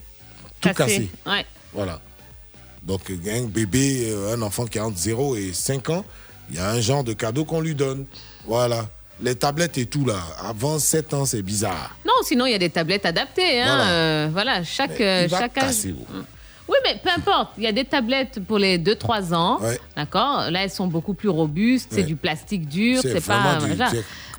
tout 0.60 0.70
casser. 0.74 1.10
Ouais. 1.26 1.46
Voilà. 1.74 2.02
Donc, 2.84 3.02
un 3.10 3.44
bébé, 3.44 4.10
euh, 4.10 4.34
un 4.36 4.42
enfant 4.42 4.66
qui 4.66 4.80
a 4.80 4.86
entre 4.86 4.98
0 4.98 5.36
et 5.36 5.54
5 5.54 5.90
ans, 5.90 6.06
il 6.50 6.56
y 6.58 6.60
a 6.60 6.70
un 6.70 6.80
genre 6.82 7.04
de 7.04 7.14
cadeau 7.14 7.46
qu'on 7.46 7.62
lui 7.62 7.76
donne. 7.76 8.06
Voilà. 8.46 8.88
Les 9.22 9.36
tablettes 9.36 9.78
et 9.78 9.86
tout, 9.88 10.06
là, 10.06 10.20
avant 10.44 10.80
7 10.80 11.14
ans, 11.14 11.26
c'est 11.26 11.42
bizarre. 11.42 11.98
Non, 12.06 12.14
sinon, 12.24 12.46
il 12.46 12.52
y 12.52 12.56
a 12.56 12.60
des 12.60 12.70
tablettes 12.70 13.06
adaptées. 13.06 13.62
Hein. 13.62 13.66
Voilà. 13.66 13.90
Euh, 13.90 14.30
voilà, 14.32 14.64
chaque, 14.64 15.02
euh, 15.02 15.28
chaque 15.30 15.58
âge- 15.58 15.66
casser, 15.66 15.96
oh. 16.00 16.16
Oui, 16.68 16.76
mais 16.84 17.00
peu 17.02 17.10
importe. 17.16 17.52
Il 17.58 17.64
y 17.64 17.68
a 17.68 17.72
des 17.72 17.86
tablettes 17.86 18.40
pour 18.46 18.58
les 18.58 18.78
2-3 18.78 19.34
ans. 19.34 19.60
Ouais. 19.62 19.80
D'accord? 19.96 20.50
Là, 20.52 20.64
elles 20.64 20.70
sont 20.70 20.88
beaucoup 20.88 21.14
plus 21.14 21.30
robustes. 21.30 21.88
C'est 21.92 22.02
Ouais. 22.02 22.04
du 22.04 22.16
plastique 22.16 22.68
dur. 22.68 23.00
C'est 23.02 23.26
pas. 23.26 23.56
du- 23.58 23.74
voilà. 23.74 23.90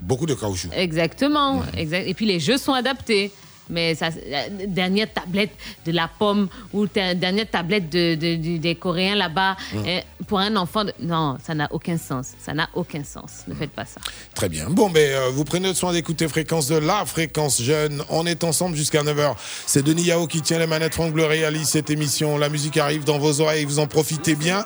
beaucoup 0.02 0.26
de 0.26 0.34
caoutchouc. 0.34 0.68
Exactement. 0.76 1.62
Exact. 1.76 2.06
Et 2.06 2.14
puis 2.14 2.26
les 2.26 2.38
jeux 2.40 2.58
sont 2.58 2.72
adaptés. 2.74 3.32
Mais 3.70 3.94
ça, 3.94 4.08
la 4.28 4.48
dernière 4.48 5.12
tablette 5.12 5.50
de 5.86 5.92
la 5.92 6.08
pomme 6.08 6.48
ou 6.72 6.86
dernière 6.86 7.48
tablette 7.50 7.90
de, 7.90 8.14
de- 8.14 8.36
de- 8.36 8.56
des 8.58 8.74
Coréens 8.74 9.14
là-bas, 9.14 9.56
Mm. 9.72 9.78
eh, 9.86 10.00
pour 10.26 10.38
un 10.40 10.54
enfant, 10.56 10.84
non, 11.00 11.38
ça 11.44 11.54
n'a 11.54 11.68
aucun 11.72 11.96
sens. 11.98 12.28
Ça 12.44 12.52
n'a 12.54 12.68
aucun 12.74 13.02
sens. 13.04 13.44
Ne 13.46 13.54
faites 13.54 13.70
pas 13.70 13.84
ça. 13.84 14.00
Très 14.34 14.48
bien. 14.48 14.66
Bon, 14.70 14.88
mais 14.88 15.12
euh, 15.12 15.30
vous 15.32 15.44
prenez 15.44 15.68
le 15.68 15.74
soin 15.74 15.92
d'écouter 15.92 16.28
Fréquence 16.28 16.66
de 16.68 16.76
la 16.76 17.04
Fréquence 17.06 17.62
Jeune. 17.62 18.02
On 18.10 18.26
est 18.26 18.44
ensemble 18.44 18.76
jusqu'à 18.76 19.02
9h. 19.02 19.34
C'est 19.66 19.82
Denis 19.82 20.04
Yao 20.04 20.26
qui 20.26 20.42
tient 20.42 20.58
les 20.58 20.66
manettes. 20.66 20.94
Franck 20.94 21.12
Bleu 21.12 21.24
réalise 21.26 21.68
cette 21.68 21.90
émission. 21.90 22.36
La 22.38 22.48
musique 22.48 22.76
arrive 22.76 23.04
dans 23.04 23.18
vos 23.18 23.40
oreilles. 23.40 23.64
Vous 23.64 23.78
en 23.78 23.86
profitez 23.86 24.34
bien. 24.34 24.64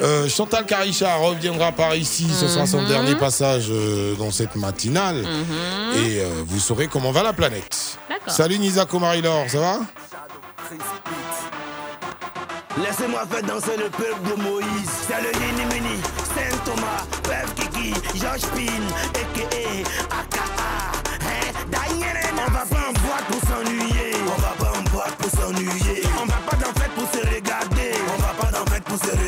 Euh, 0.00 0.28
Chantal 0.28 0.66
Caricha 0.66 1.14
reviendra 1.16 1.72
par 1.72 1.94
ici. 1.94 2.26
Ce 2.32 2.48
sera 2.48 2.66
son 2.66 2.82
Mhm. 2.82 2.88
dernier 2.88 3.14
passage 3.16 3.66
euh, 3.70 4.14
dans 4.16 4.30
cette 4.30 4.56
matinale. 4.56 5.24
Et 5.96 6.20
euh, 6.20 6.42
vous 6.46 6.58
saurez 6.60 6.88
comment 6.88 7.12
va 7.12 7.22
la 7.22 7.32
planète. 7.32 7.98
D'accord. 8.08 8.32
Salut 8.36 8.58
Nisako 8.58 8.98
Marie-Laure, 8.98 9.48
ça 9.48 9.58
va 9.58 9.80
Laissez-moi 12.76 13.24
faire 13.30 13.42
danser 13.44 13.78
le 13.78 13.88
peuple 13.88 14.28
de 14.28 14.42
Moïse. 14.42 14.90
C'est 15.08 15.22
le 15.22 15.32
Yini 15.40 15.64
Mini, 15.72 16.02
Saint 16.34 16.58
Thomas, 16.66 17.06
Peuple 17.22 17.70
Kiki, 17.72 17.94
Georges 18.20 18.44
Pin, 18.52 18.84
a.k.a. 19.14 20.20
AKA. 20.20 20.42
Hein? 20.42 21.46
On 22.46 22.50
va 22.52 22.66
pas 22.66 22.76
en 22.76 22.92
boîte 22.92 23.24
pour 23.30 23.40
s'ennuyer. 23.48 24.12
On 24.26 24.40
va 24.42 24.52
pas 24.58 24.78
en 24.78 24.82
boîte 24.90 25.14
pour 25.16 25.30
s'ennuyer. 25.30 26.02
On 26.20 26.26
va 26.26 26.36
pas 26.36 26.56
dans 26.56 26.78
fête 26.78 26.92
pour 26.94 27.08
se 27.10 27.34
regarder. 27.34 27.92
On 28.18 28.20
va 28.20 28.34
pas 28.38 28.50
dans 28.52 28.66
fête 28.70 28.84
pour 28.84 28.98
se 28.98 29.10
regarder. 29.12 29.25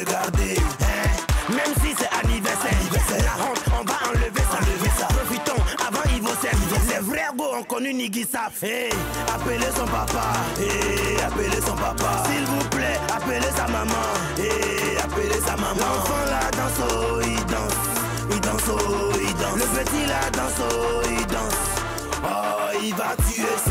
Vrais 7.59 7.65
go 7.65 7.65
ont 7.65 7.65
connu 7.65 7.95
Nigui 7.95 8.25
Saf. 8.25 8.63
Hey, 8.63 8.91
appelez 9.35 9.71
son 9.77 9.87
papa. 9.87 10.33
Hey, 10.59 11.21
appelez 11.23 11.61
son 11.61 11.77
papa. 11.77 12.23
S'il 12.27 12.45
vous 12.45 12.69
plaît, 12.71 12.99
appelez 13.15 13.53
sa 13.57 13.67
maman. 13.69 13.95
Hey, 14.39 14.97
appelez 15.03 15.41
sa 15.41 15.57
maman. 15.57 15.75
L'enfant 15.75 16.25
là 16.31 16.51
danse, 16.53 16.89
oh, 16.91 17.21
il 17.23 17.47
danse. 17.47 17.75
Il 18.31 18.41
danse, 18.41 18.63
oh, 18.69 19.13
il 19.21 19.35
danse. 19.35 19.55
Le 19.57 19.85
petit 19.85 20.07
là 20.07 20.31
danse, 20.33 20.61
oh, 20.71 21.03
il 21.11 21.27
danse. 21.27 21.55
Oh, 22.25 22.79
il 22.83 22.95
va 22.95 23.15
tuer 23.29 23.68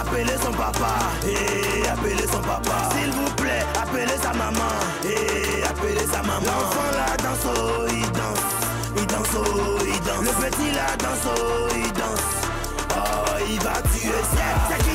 Appelez 0.00 0.38
son 0.42 0.52
papa, 0.52 0.94
et 1.28 1.86
appelez 1.88 2.26
son 2.26 2.40
papa. 2.40 2.88
S'il 2.96 3.10
vous 3.12 3.30
plaît, 3.36 3.62
appelez 3.82 4.16
sa 4.22 4.32
maman, 4.32 4.72
et 5.04 5.62
appelez 5.62 6.06
sa 6.10 6.22
maman. 6.22 6.40
L'enfant 6.40 6.90
la 6.96 7.16
danse, 7.18 7.44
oh, 7.44 7.86
il 7.90 8.10
danse, 8.12 8.40
il 8.96 9.06
danse, 9.06 9.34
oh, 9.36 9.78
il 9.84 10.00
danse. 10.06 10.22
Le 10.22 10.32
petit 10.46 10.70
la 10.72 10.96
danse, 10.96 11.26
oh, 11.36 11.68
il 11.76 11.92
danse. 11.92 12.24
Oh, 12.96 13.36
il 13.46 13.60
va 13.60 13.82
tuer 13.92 14.22
ça. 14.34 14.93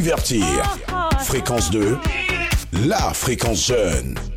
divertir. 0.00 0.78
Fréquence 1.24 1.70
2, 1.70 1.98
la 2.86 3.12
fréquence 3.12 3.66
jeune. 3.66 4.29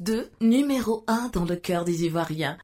2, 0.00 0.30
numéro 0.40 1.04
1 1.06 1.30
dans 1.32 1.44
le 1.44 1.56
cœur 1.56 1.84
des 1.84 2.04
Ivoiriens. 2.04 2.58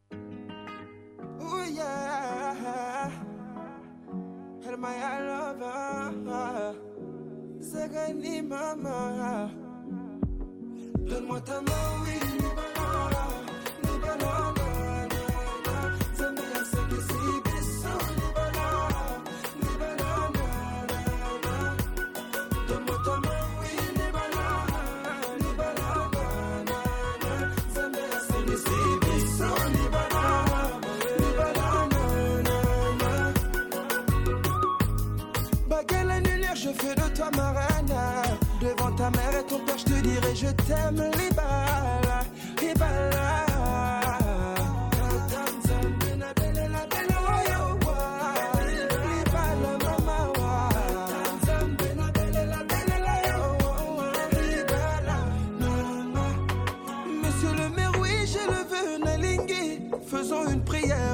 Zamzam 40.74 41.10
libala, 41.18 42.18
libala. 42.60 43.44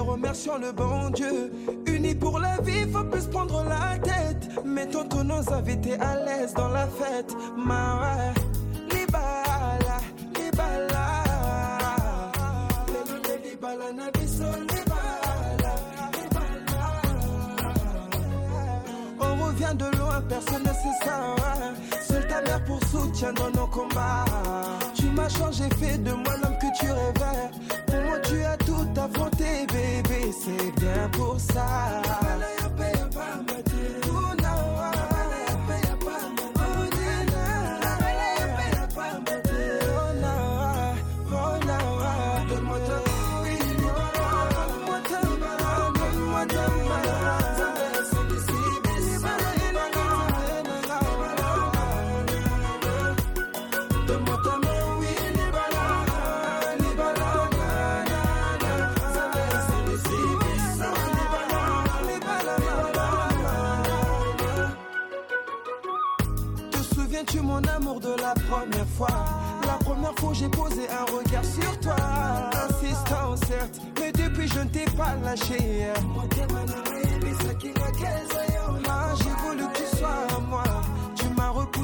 remercions 0.00 0.58
le 0.58 0.72
bon 0.72 1.10
Dieu. 1.10 1.52
Unis 1.86 2.14
pour 2.14 2.39
la 2.39 2.60
vie, 2.62 2.90
faut 2.92 3.05
plus 3.05 3.26
prendre 3.26 3.64
la 3.64 3.98
tête. 3.98 4.48
Mettons 4.64 5.05
tous 5.08 5.22
nos 5.22 5.52
invités 5.52 5.94
à 6.00 6.16
l'aise 6.24 6.55
dans 6.55 6.68
la 6.68 6.86
fête. 6.86 7.34
Ma. 7.56 8.32
On 19.20 19.44
revient 19.44 19.74
de 19.76 19.97
loin, 19.97 20.20
personne 20.28 20.62
ne 20.62 20.68
sait 20.68 21.05
ça. 21.05 21.36
Seule 22.02 22.26
ta 22.26 22.42
mère 22.42 22.65
pour 22.65 22.81
soutien 22.84 23.32
dans 23.32 23.50
nos 23.50 23.68
combats. 23.68 24.24
Tu 24.94 25.07
m'as 25.10 25.28
changé, 25.28 25.65
fait 25.78 25.99
de 25.99 26.10
moi 26.10 26.34
l'homme 26.42 26.58
que 26.58 26.78
tu 26.81 26.86
rêvais. 26.90 27.50
Pour 27.86 28.02
moi, 28.02 28.18
tu 28.24 28.42
as 28.42 28.57
tout 28.57 28.89
affronté, 28.97 29.66
bébé. 29.68 30.32
C'est 30.32 30.81
bien 30.81 31.08
pour 31.12 31.39
ça. 31.39 32.02
La 68.16 68.34
première 68.34 68.86
fois. 68.97 69.24
La 69.66 69.74
première 69.84 70.14
fois 70.18 70.32
j'ai 70.32 70.48
posé 70.48 70.89
un 70.89 71.05
regard 71.16 71.44
sur 71.44 71.80
toi. 71.80 71.97
Insistant 72.68 73.36
certes, 73.47 73.80
mais 73.98 74.12
depuis 74.12 74.48
je 74.48 74.60
ne 74.60 74.68
t'ai 74.68 74.84
pas 74.97 75.14
lâché. 75.22 75.86
J'ai 79.18 79.30
voulu 79.42 79.64
que 79.72 79.76
tu 79.78 79.97
sois 79.97 80.26
à 80.36 80.40
moi 80.40 80.69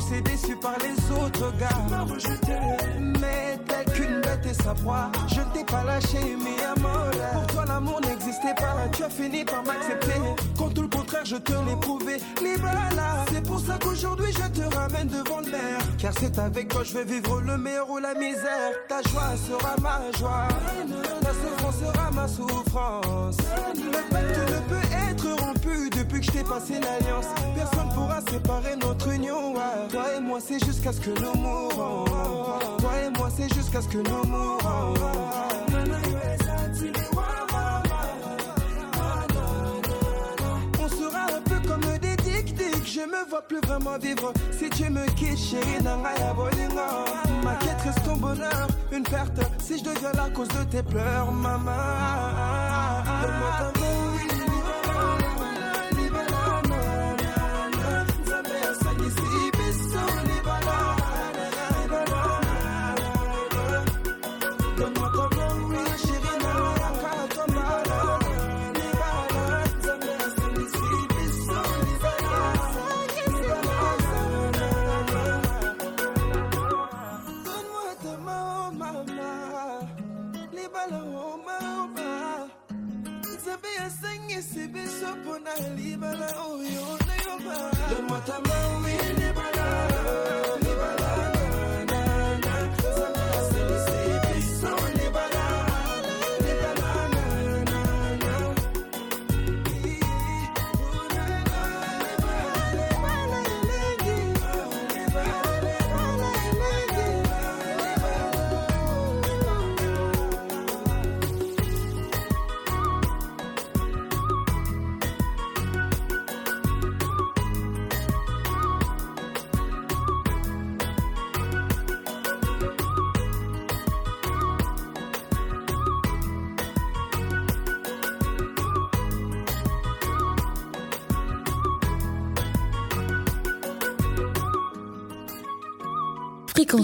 repoussé 0.07 0.20
déçu 0.23 0.57
par 0.57 0.76
les 0.78 1.25
autres 1.25 1.52
gars. 1.59 1.68
Mais 3.20 3.59
tel 3.67 3.85
qu'une 3.93 4.20
bête 4.20 4.47
et 4.49 4.55
sa 4.55 4.75
proie 4.75 5.10
Je 5.28 5.41
ne 5.41 5.52
t'ai 5.52 5.65
pas 5.65 5.85
lâché 5.85 6.18
mi 6.18 6.62
amore 6.65 7.10
Pour 7.33 7.47
toi 7.47 7.65
l'amour 7.67 8.01
n'existait 8.01 8.55
pas. 8.55 8.75
Tu 8.93 9.02
as 9.02 9.10
fini 9.10 9.44
par 9.44 9.62
m'accepter. 9.65 10.20
Quand 10.59 10.68
tout 10.70 10.83
le 10.83 10.89
contraire 10.89 11.25
je 11.25 11.36
te 11.36 11.52
l'ai 11.52 11.76
prouvé. 11.81 12.17
Libala 12.41 13.25
C'est 13.33 13.47
pour 13.47 13.60
ça 13.60 13.78
qu'aujourd'hui 13.81 14.33
je 14.33 14.60
te 14.60 14.75
ramène 14.75 15.09
devant 15.09 15.41
le 15.41 15.51
maire. 15.51 15.81
Car 15.99 16.12
c'est 16.18 16.39
avec 16.39 16.68
toi 16.68 16.83
je 16.85 16.94
vais 16.94 17.05
vivre 17.05 17.41
le 17.41 17.57
meilleur 17.57 17.91
ou 17.91 17.99
la 17.99 18.15
misère. 18.15 18.73
Ta 18.89 19.02
joie 19.02 19.36
sera 19.36 19.76
ma 19.81 20.01
joie. 20.18 20.49
Ta 21.20 21.31
souffrance 21.31 21.76
sera 21.78 22.10
ma 22.10 22.28
souffrance. 22.28 23.36
Le 23.76 24.10
pacte 24.10 24.39
ne 24.39 24.59
peut 24.68 24.89
être 25.10 25.43
rompu 25.43 25.56
depuis 25.67 26.20
que 26.20 26.27
je 26.27 26.31
t'ai 26.31 26.45
passé 26.45 26.75
l'alliance. 26.75 27.27
Personne 27.55 27.89
pourra 27.95 28.20
séparer 28.31 28.77
notre 28.77 29.09
union 29.09 29.55
ouais. 29.55 29.89
Toi 29.91 30.05
et 30.17 30.20
moi 30.20 30.39
c'est 30.41 30.65
jusqu'à 30.65 30.93
ce 30.93 31.01
que 31.01 31.11
nous 31.11 31.35
mourons 31.41 32.05
Toi 32.78 32.91
et 33.05 33.19
moi 33.19 33.28
c'est 33.36 33.53
jusqu'à 33.55 33.81
ce 33.81 33.89
que 33.89 33.99
nous 33.99 34.25
mourons 34.28 34.95
On 40.78 40.89
sera 40.89 41.25
un 41.36 41.41
peu 41.43 41.69
comme 41.69 41.99
des 41.99 42.17
tic-tic 42.17 42.86
Je 42.86 43.01
me 43.01 43.28
vois 43.28 43.43
plus 43.43 43.61
vraiment 43.61 43.99
vivre. 43.99 44.33
Si 44.53 44.70
tu 44.70 44.89
me 44.91 45.05
quittes 45.15 45.39
chérie 45.39 45.83
Nangaya 45.83 46.33
Bolingo. 46.35 47.05
Ma 47.43 47.55
quête 47.57 47.81
reste 47.83 48.05
ton 48.05 48.17
bonheur. 48.17 48.69
Une 48.93 49.03
perte 49.03 49.41
si 49.59 49.78
je 49.78 49.85
deviens 49.85 50.12
la 50.12 50.31
cause 50.31 50.49
de 50.49 50.65
tes 50.65 50.83
pleurs 50.83 51.33
Maman. 51.33 51.73
Donne-moi 53.23 53.75
asengisi 85.07 85.15
biso 85.15 85.17
mpona 85.17 85.52
libala 85.76 86.28
oyo 86.51 86.99
na 87.07 87.15
yo 87.25 87.35
ma. 87.44 89.16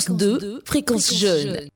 Fréquence 0.00 0.16
2, 0.16 0.60
fréquence 0.64 1.14
jeune. 1.14 1.68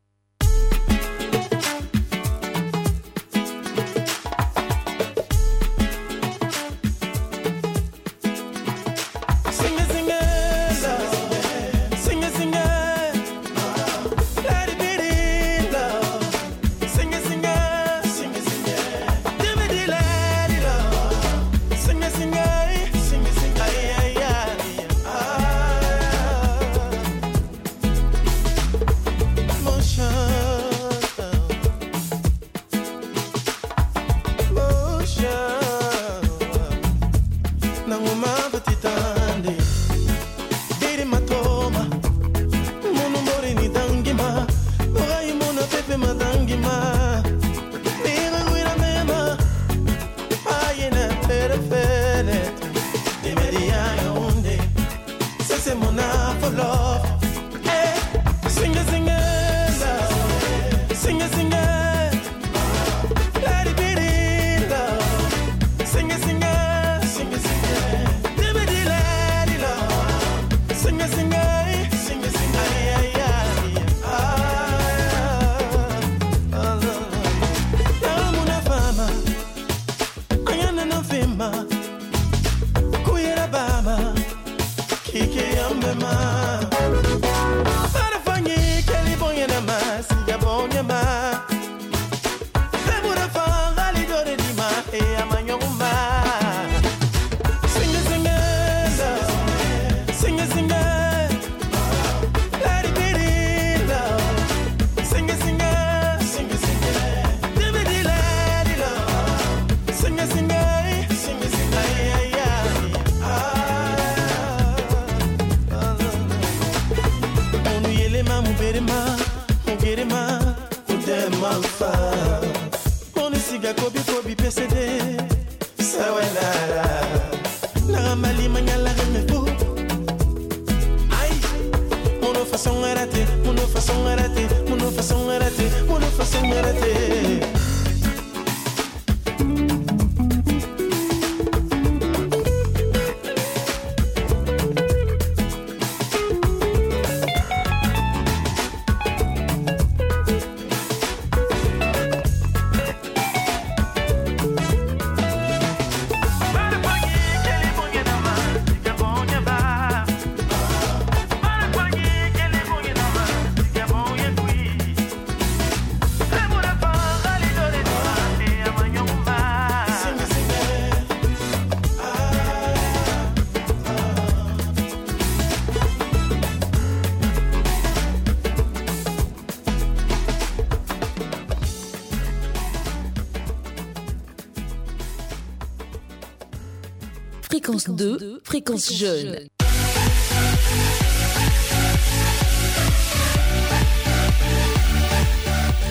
Fréquence 187.86 188.18
2, 188.18 188.40
fréquence 188.42 188.92
jeune. 188.92 189.38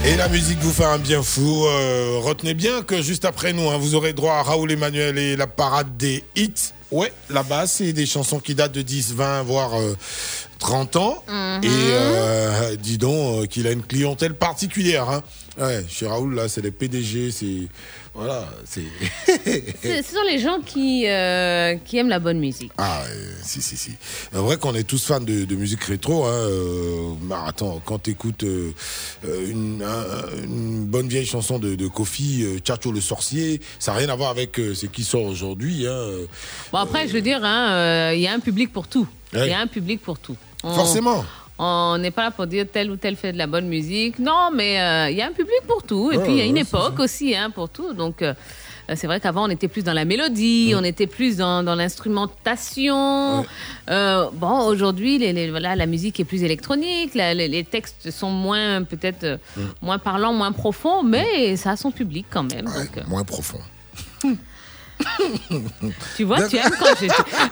Et 0.06 0.18
la 0.18 0.28
musique 0.28 0.60
vous 0.60 0.72
fait 0.72 0.84
un 0.84 0.98
bien 0.98 1.24
fou. 1.24 1.66
Euh, 1.66 2.20
retenez 2.22 2.54
bien 2.54 2.82
que 2.82 3.02
juste 3.02 3.24
après 3.24 3.54
nous, 3.54 3.70
hein, 3.70 3.78
vous 3.78 3.96
aurez 3.96 4.12
droit 4.12 4.34
à 4.34 4.44
Raoul 4.44 4.74
Emmanuel 4.74 5.18
et 5.18 5.38
la 5.38 5.48
parade 5.48 5.96
des 5.96 6.26
hits. 6.36 6.74
Ouais, 6.92 7.12
là-bas, 7.30 7.66
c'est 7.66 7.94
des 7.94 8.06
chansons 8.06 8.40
qui 8.40 8.56
datent 8.56 8.74
de 8.74 8.82
10, 8.82 9.14
20, 9.14 9.44
voire 9.44 9.74
euh, 9.80 9.96
30 10.60 10.96
ans. 10.98 11.24
Mhm. 11.28 11.64
Et 11.64 11.70
euh, 11.70 12.76
dis 12.76 12.98
donc 12.98 13.44
euh, 13.44 13.46
qu'il 13.48 13.68
a 13.68 13.72
une 13.72 13.84
clientèle 13.84 14.34
particulière. 14.34 15.10
Hein. 15.10 15.24
Ouais, 15.58 15.84
chez 15.90 16.08
Raoul, 16.08 16.36
là, 16.36 16.50
c'est 16.50 16.62
les 16.62 16.72
PDG, 16.72 17.32
c'est. 17.32 17.68
C'est. 18.66 18.84
Ce 20.04 20.12
sont 20.14 20.24
les 20.30 20.40
gens 20.40 20.60
qui, 20.66 21.06
euh, 21.08 21.76
qui 21.86 21.98
aiment 21.98 22.10
la 22.10 22.20
bonne 22.20 22.40
musique. 22.40 22.72
Ah, 22.78 23.02
euh, 23.08 23.32
si, 23.44 23.62
si, 23.62 23.78
si. 23.78 23.92
C'est 24.32 24.38
vrai 24.38 24.58
qu'on 24.58 24.74
est 24.76 24.84
tous 24.84 25.04
fans 25.06 25.20
de, 25.20 25.46
de 25.46 25.56
musique 25.56 25.84
rétro. 25.84 26.26
Hein. 26.26 26.32
euh, 26.34 27.10
bah, 27.22 27.44
attends, 27.48 27.82
quand 27.86 28.00
tu 28.04 28.12
écoutes 28.12 28.44
une, 28.44 29.84
un- 29.84 30.44
une 30.44 30.86
bonne 30.86 31.08
vieille 31.08 31.26
chanson 31.26 31.60
de, 31.60 31.76
de 31.76 31.88
Kofi, 31.88 32.44
euh, 32.44 32.60
Tchatcho 32.60 32.92
le 32.92 33.02
sorcier, 33.02 33.62
ça 33.80 33.92
n'a 33.94 34.00
rien 34.00 34.10
à 34.10 34.16
voir 34.16 34.30
avec 34.30 34.60
euh, 34.60 34.74
ce 34.76 34.86
qui 34.86 35.04
sort 35.04 35.24
aujourd'hui. 35.24 35.88
Hein. 35.88 35.92
euh. 35.92 36.26
Bon, 36.72 36.80
après, 36.80 37.08
je 37.08 37.14
veux 37.14 37.22
dire, 37.22 37.40
hein, 37.44 37.70
euh, 37.72 38.12
il 38.16 38.22
y 38.22 38.28
a 38.28 38.34
un 38.34 38.40
public 38.40 38.72
pour 38.74 38.88
tout. 38.88 39.08
Il 39.34 39.40
Ouais. 39.40 39.50
y 39.50 39.54
a 39.54 39.60
un 39.60 39.68
public 39.68 40.02
pour 40.02 40.18
tout. 40.20 40.38
On- 40.64 40.74
Forcément. 40.74 41.26
On 41.58 41.98
n'est 41.98 42.12
pas 42.12 42.24
là 42.24 42.32
pour 42.32 42.48
dire 42.48 42.66
tel 42.72 42.92
ou 42.92 42.98
tel 42.98 43.16
fait 43.16 43.32
de 43.32 43.38
la 43.38 43.48
bonne 43.48 43.68
musique. 43.68 44.20
Non, 44.20 44.50
mais 44.54 44.80
euh, 44.82 45.10
il 45.10 45.16
y 45.18 45.22
a 45.22 45.28
un 45.28 45.32
public 45.32 45.62
pour 45.68 45.84
tout. 45.84 46.12
Et 46.12 46.18
puis, 46.18 46.32
il 46.34 46.38
y 46.38 46.42
a 46.42 46.46
une 46.46 46.56
ouais, 46.56 46.62
époque 46.62 47.00
aussi 47.00 47.34
hein, 47.36 47.50
pour 47.50 47.70
tout. 47.70 47.94
Donc, 47.94 48.22
euh, 48.22 48.34
c'est 48.94 49.08
vrai 49.08 49.20
qu'avant, 49.22 49.46
on 49.46 49.50
était 49.50 49.70
plus 49.70 49.84
dans 49.84 49.94
la 49.94 50.04
mélodie, 50.06 50.74
on 50.76 50.84
était 50.84 51.08
plus 51.08 51.38
dans, 51.38 51.64
dans 51.64 51.76
l'instrumentation. 51.76 53.46
Euh, 53.90 54.30
bon, 54.34 54.66
aujourd'hui, 54.68 55.18
les, 55.18 55.32
les- 55.34 55.50
voilà, 55.50 55.76
la 55.76 55.86
musique 55.86 56.20
est 56.20 56.26
plus 56.26 56.44
électronique. 56.44 57.16
la- 57.16 57.34
les, 57.34 57.48
les 57.48 57.64
textes 57.64 58.12
sont 58.12 58.30
moins, 58.32 58.84
peut-être, 58.84 59.24
euh, 59.24 59.38
moins 59.82 59.98
parlants, 59.98 60.34
moins 60.34 60.52
profonds, 60.52 61.04
mais 61.04 61.56
ça 61.56 61.72
a 61.72 61.78
son 61.78 61.92
public 61.92 62.26
quand 62.30 62.44
même. 62.54 62.66
donc, 62.66 62.98
euh, 62.98 63.02
Moins 63.08 63.24
profond. 63.24 63.60
tu 66.16 66.24
vois, 66.24 66.48
tu 66.48 66.58
aimes 66.58 66.72
quand 66.80 66.96
je. 67.00 67.06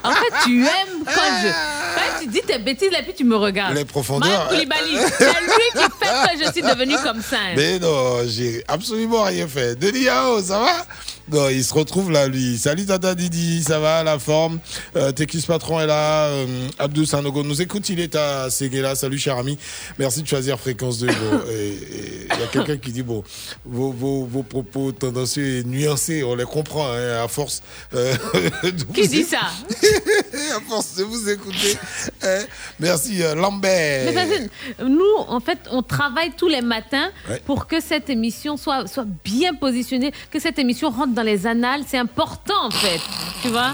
En 0.03 0.11
fait, 0.11 0.33
tu 0.45 0.61
aimes 0.63 1.03
quand 1.05 1.11
je. 1.41 1.47
Quand 1.95 2.19
tu 2.21 2.27
dis 2.27 2.41
tes 2.41 2.57
bêtises, 2.59 2.91
là, 2.91 2.99
puis 3.03 3.13
tu 3.13 3.23
me 3.23 3.35
regardes. 3.35 3.75
Les 3.75 3.85
profondeurs. 3.85 4.49
C'est 4.49 5.25
lui 5.41 5.69
qui 5.73 5.83
fait 5.99 6.37
que 6.37 6.45
je 6.45 6.51
suis 6.51 6.61
devenue 6.61 6.95
comme 7.03 7.21
ça. 7.21 7.37
hein. 7.37 7.53
Mais 7.55 7.79
non, 7.79 8.19
j'ai 8.27 8.63
absolument 8.67 9.23
rien 9.23 9.47
fait. 9.47 9.75
Denis 9.75 10.03
Yao, 10.03 10.41
ça 10.41 10.59
va? 10.59 10.85
Non, 11.31 11.47
il 11.47 11.63
se 11.63 11.73
retrouve 11.73 12.11
là, 12.11 12.27
lui. 12.27 12.57
Salut 12.57 12.85
Tata 12.85 13.15
Didi, 13.15 13.63
ça 13.63 13.79
va, 13.79 14.03
la 14.03 14.19
forme? 14.19 14.59
Euh, 14.97 15.13
Tekis 15.13 15.43
Patron 15.47 15.79
est 15.79 15.87
là. 15.87 16.25
Euh, 16.25 16.67
Abdou 16.77 17.05
Sanogo 17.05 17.43
nous 17.43 17.61
écoute, 17.61 17.87
il 17.87 18.01
est 18.01 18.13
à 18.15 18.49
Séguéla. 18.49 18.93
Salut, 18.95 19.17
cher 19.17 19.37
ami. 19.37 19.57
Merci 19.97 20.21
de 20.21 20.27
choisir 20.27 20.59
Fréquence 20.59 20.97
2. 20.99 21.07
Bon, 21.07 21.13
et- 21.49 21.53
et 21.53 22.27
Il 22.33 22.39
y 22.39 22.43
a 22.43 22.47
quelqu'un 22.47 22.75
qui 22.77 22.91
dit, 22.91 23.03
bon, 23.03 23.23
vos, 23.63 23.91
vos, 23.93 24.25
vos 24.25 24.43
propos 24.43 24.91
tendancieux 24.91 25.59
et 25.59 25.63
nuancés, 25.63 26.23
on 26.25 26.35
les 26.35 26.43
comprend, 26.43 26.87
hein, 26.91 27.23
à 27.23 27.27
force. 27.29 27.61
euh, 27.95 28.13
de 28.63 28.83
Qui 28.93 29.07
dit 29.07 29.23
ça? 29.23 29.39
À 30.55 30.59
force 30.67 30.95
de 30.95 31.03
vous 31.03 31.29
écouter. 31.29 31.77
Hein. 32.21 32.41
Merci, 32.79 33.23
euh, 33.23 33.33
Lambert. 33.33 34.11
Mais 34.13 34.49
nous, 34.85 35.15
en 35.27 35.39
fait, 35.39 35.59
on 35.71 35.81
travaille 35.81 36.31
tous 36.35 36.49
les 36.49 36.61
matins 36.61 37.09
Ouais. 37.29 37.41
pour 37.45 37.67
que 37.67 37.79
cette 37.79 38.09
émission 38.09 38.57
soit, 38.57 38.87
soit 38.87 39.05
bien 39.23 39.53
positionnée, 39.53 40.11
que 40.31 40.39
cette 40.39 40.59
émission 40.59 40.89
rentre 40.89 41.12
dans 41.13 41.23
les 41.23 41.47
annales. 41.47 41.83
C'est 41.87 41.97
important, 41.97 42.65
en 42.65 42.71
fait. 42.71 42.99
Tu 43.41 43.47
vois 43.49 43.73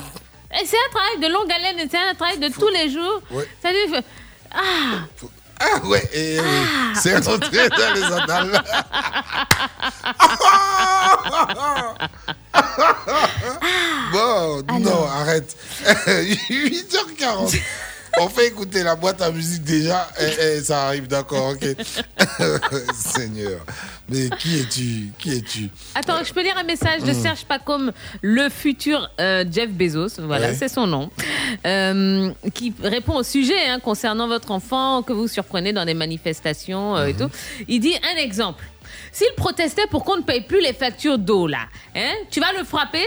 Et 0.53 0.65
c'est 0.65 0.77
un 0.77 0.89
travail 0.91 1.19
de 1.21 1.27
longue 1.33 1.51
haleine, 1.51 1.87
c'est 1.89 1.97
un 1.97 2.13
travail 2.15 2.37
de 2.39 2.47
tous 2.49 2.69
les 2.69 2.89
jours. 2.89 3.21
Ouais. 3.31 3.47
Ça 3.61 3.69
Ah 4.51 5.05
Ah 5.59 5.79
ouais, 5.85 6.03
et, 6.13 6.39
oui, 6.39 6.45
c'est 6.95 7.17
rentré 7.17 7.67
dans 7.69 7.93
les 7.93 8.03
annales. 8.03 8.53
bon, 14.13 14.63
non, 14.79 15.05
arrête. 15.07 15.55
8h40. 16.49 17.59
On 18.19 18.29
fait 18.29 18.47
écouter 18.47 18.83
la 18.83 18.95
boîte 18.95 19.21
à 19.21 19.31
musique 19.31 19.63
déjà 19.63 20.07
et, 20.19 20.57
et 20.57 20.61
ça 20.63 20.87
arrive, 20.87 21.07
d'accord, 21.07 21.53
ok. 21.53 21.65
Seigneur. 22.93 23.59
Mais 24.09 24.29
qui 24.39 24.59
es-tu? 24.59 25.09
Qui 25.19 25.37
es-tu? 25.37 25.69
Attends, 25.95 26.23
je 26.23 26.33
peux 26.33 26.41
lire 26.43 26.57
un 26.57 26.63
message 26.63 27.01
de 27.03 27.11
Mm. 27.11 27.21
Serge 27.21 27.45
Pacom, 27.45 27.91
le 28.21 28.49
futur 28.49 29.09
euh, 29.19 29.43
Jeff 29.51 29.69
Bezos, 29.69 30.19
voilà, 30.19 30.49
Ouais. 30.49 30.55
c'est 30.55 30.69
son 30.69 30.87
nom, 30.87 31.09
euh, 31.65 32.31
qui 32.53 32.73
répond 32.81 33.15
au 33.15 33.23
sujet 33.23 33.67
hein, 33.67 33.79
concernant 33.79 34.27
votre 34.27 34.51
enfant 34.51 35.01
que 35.03 35.13
vous 35.13 35.27
surprenez 35.27 35.73
dans 35.73 35.85
des 35.85 35.93
manifestations 35.93 36.95
euh, 36.97 37.07
et 37.07 37.13
tout. 37.13 37.29
Il 37.67 37.79
dit 37.79 37.95
un 38.13 38.17
exemple. 38.17 38.63
S'il 39.11 39.31
protestait 39.35 39.85
pour 39.89 40.03
qu'on 40.03 40.17
ne 40.17 40.21
paye 40.23 40.41
plus 40.41 40.61
les 40.61 40.73
factures 40.73 41.17
d'eau, 41.17 41.47
là, 41.47 41.67
hein, 41.95 42.13
tu 42.31 42.39
vas 42.39 42.51
le 42.57 42.63
frapper? 42.63 43.05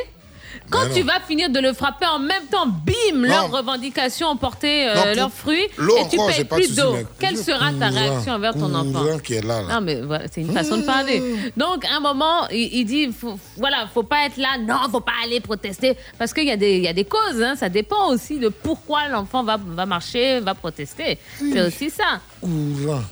Quand 0.70 0.86
non. 0.88 0.94
tu 0.94 1.02
vas 1.02 1.20
finir 1.26 1.50
de 1.50 1.58
le 1.60 1.72
frapper 1.72 2.06
en 2.06 2.18
même 2.18 2.44
temps, 2.50 2.66
bim, 2.66 3.22
leurs 3.26 3.50
revendications 3.50 4.28
ont 4.28 4.36
porté 4.36 4.88
euh, 4.88 4.94
Non, 4.94 5.02
pour- 5.02 5.14
leurs 5.14 5.32
fruits 5.32 5.64
et 5.64 6.08
tu 6.10 6.16
payes 6.16 6.44
plus 6.44 6.74
d'eau. 6.76 6.96
Quelle 7.18 7.34
le 7.36 7.42
sera 7.42 7.72
ta 7.72 7.88
réaction 7.88 8.32
envers 8.34 8.54
ton 8.54 8.74
enfant 8.74 9.18
qui 9.18 9.34
est 9.34 9.44
là, 9.44 9.62
là. 9.62 9.74
non, 9.74 9.80
mais 9.80 10.00
voilà, 10.00 10.24
c'est 10.32 10.40
une 10.40 10.52
façon 10.52 10.76
de 10.78 10.82
parler. 10.82 11.22
Donc, 11.56 11.84
à 11.84 11.96
un 11.96 12.00
moment, 12.00 12.48
il, 12.50 12.68
il 12.74 12.84
dit, 12.84 13.10
faut, 13.12 13.38
voilà, 13.56 13.86
faut 13.92 14.02
pas 14.02 14.26
être 14.26 14.36
là, 14.36 14.56
non, 14.60 14.90
faut 14.90 15.00
pas 15.00 15.12
aller 15.24 15.40
protester, 15.40 15.96
parce 16.18 16.32
qu'il 16.32 16.44
y, 16.46 16.50
a 16.50 16.56
des- 16.56 16.78
y 16.80 16.88
a 16.88 16.92
des 16.92 17.04
causes, 17.04 17.42
hein, 17.42 17.54
ça 17.56 17.68
dépend 17.68 18.08
aussi 18.08 18.38
de 18.38 18.48
pourquoi 18.48 19.08
l'enfant 19.08 19.42
va, 19.44 19.58
va 19.64 19.86
marcher, 19.86 20.40
va 20.40 20.54
protester. 20.54 21.18
C'est 21.38 21.60
aussi 21.66 21.90
ça. 21.90 22.20
Cousin. 22.40 23.02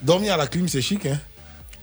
Dormir 0.00 0.34
à 0.34 0.36
la 0.36 0.46
clim, 0.46 0.68
c'est 0.68 0.80
chic, 0.82 1.06
hein 1.06 1.18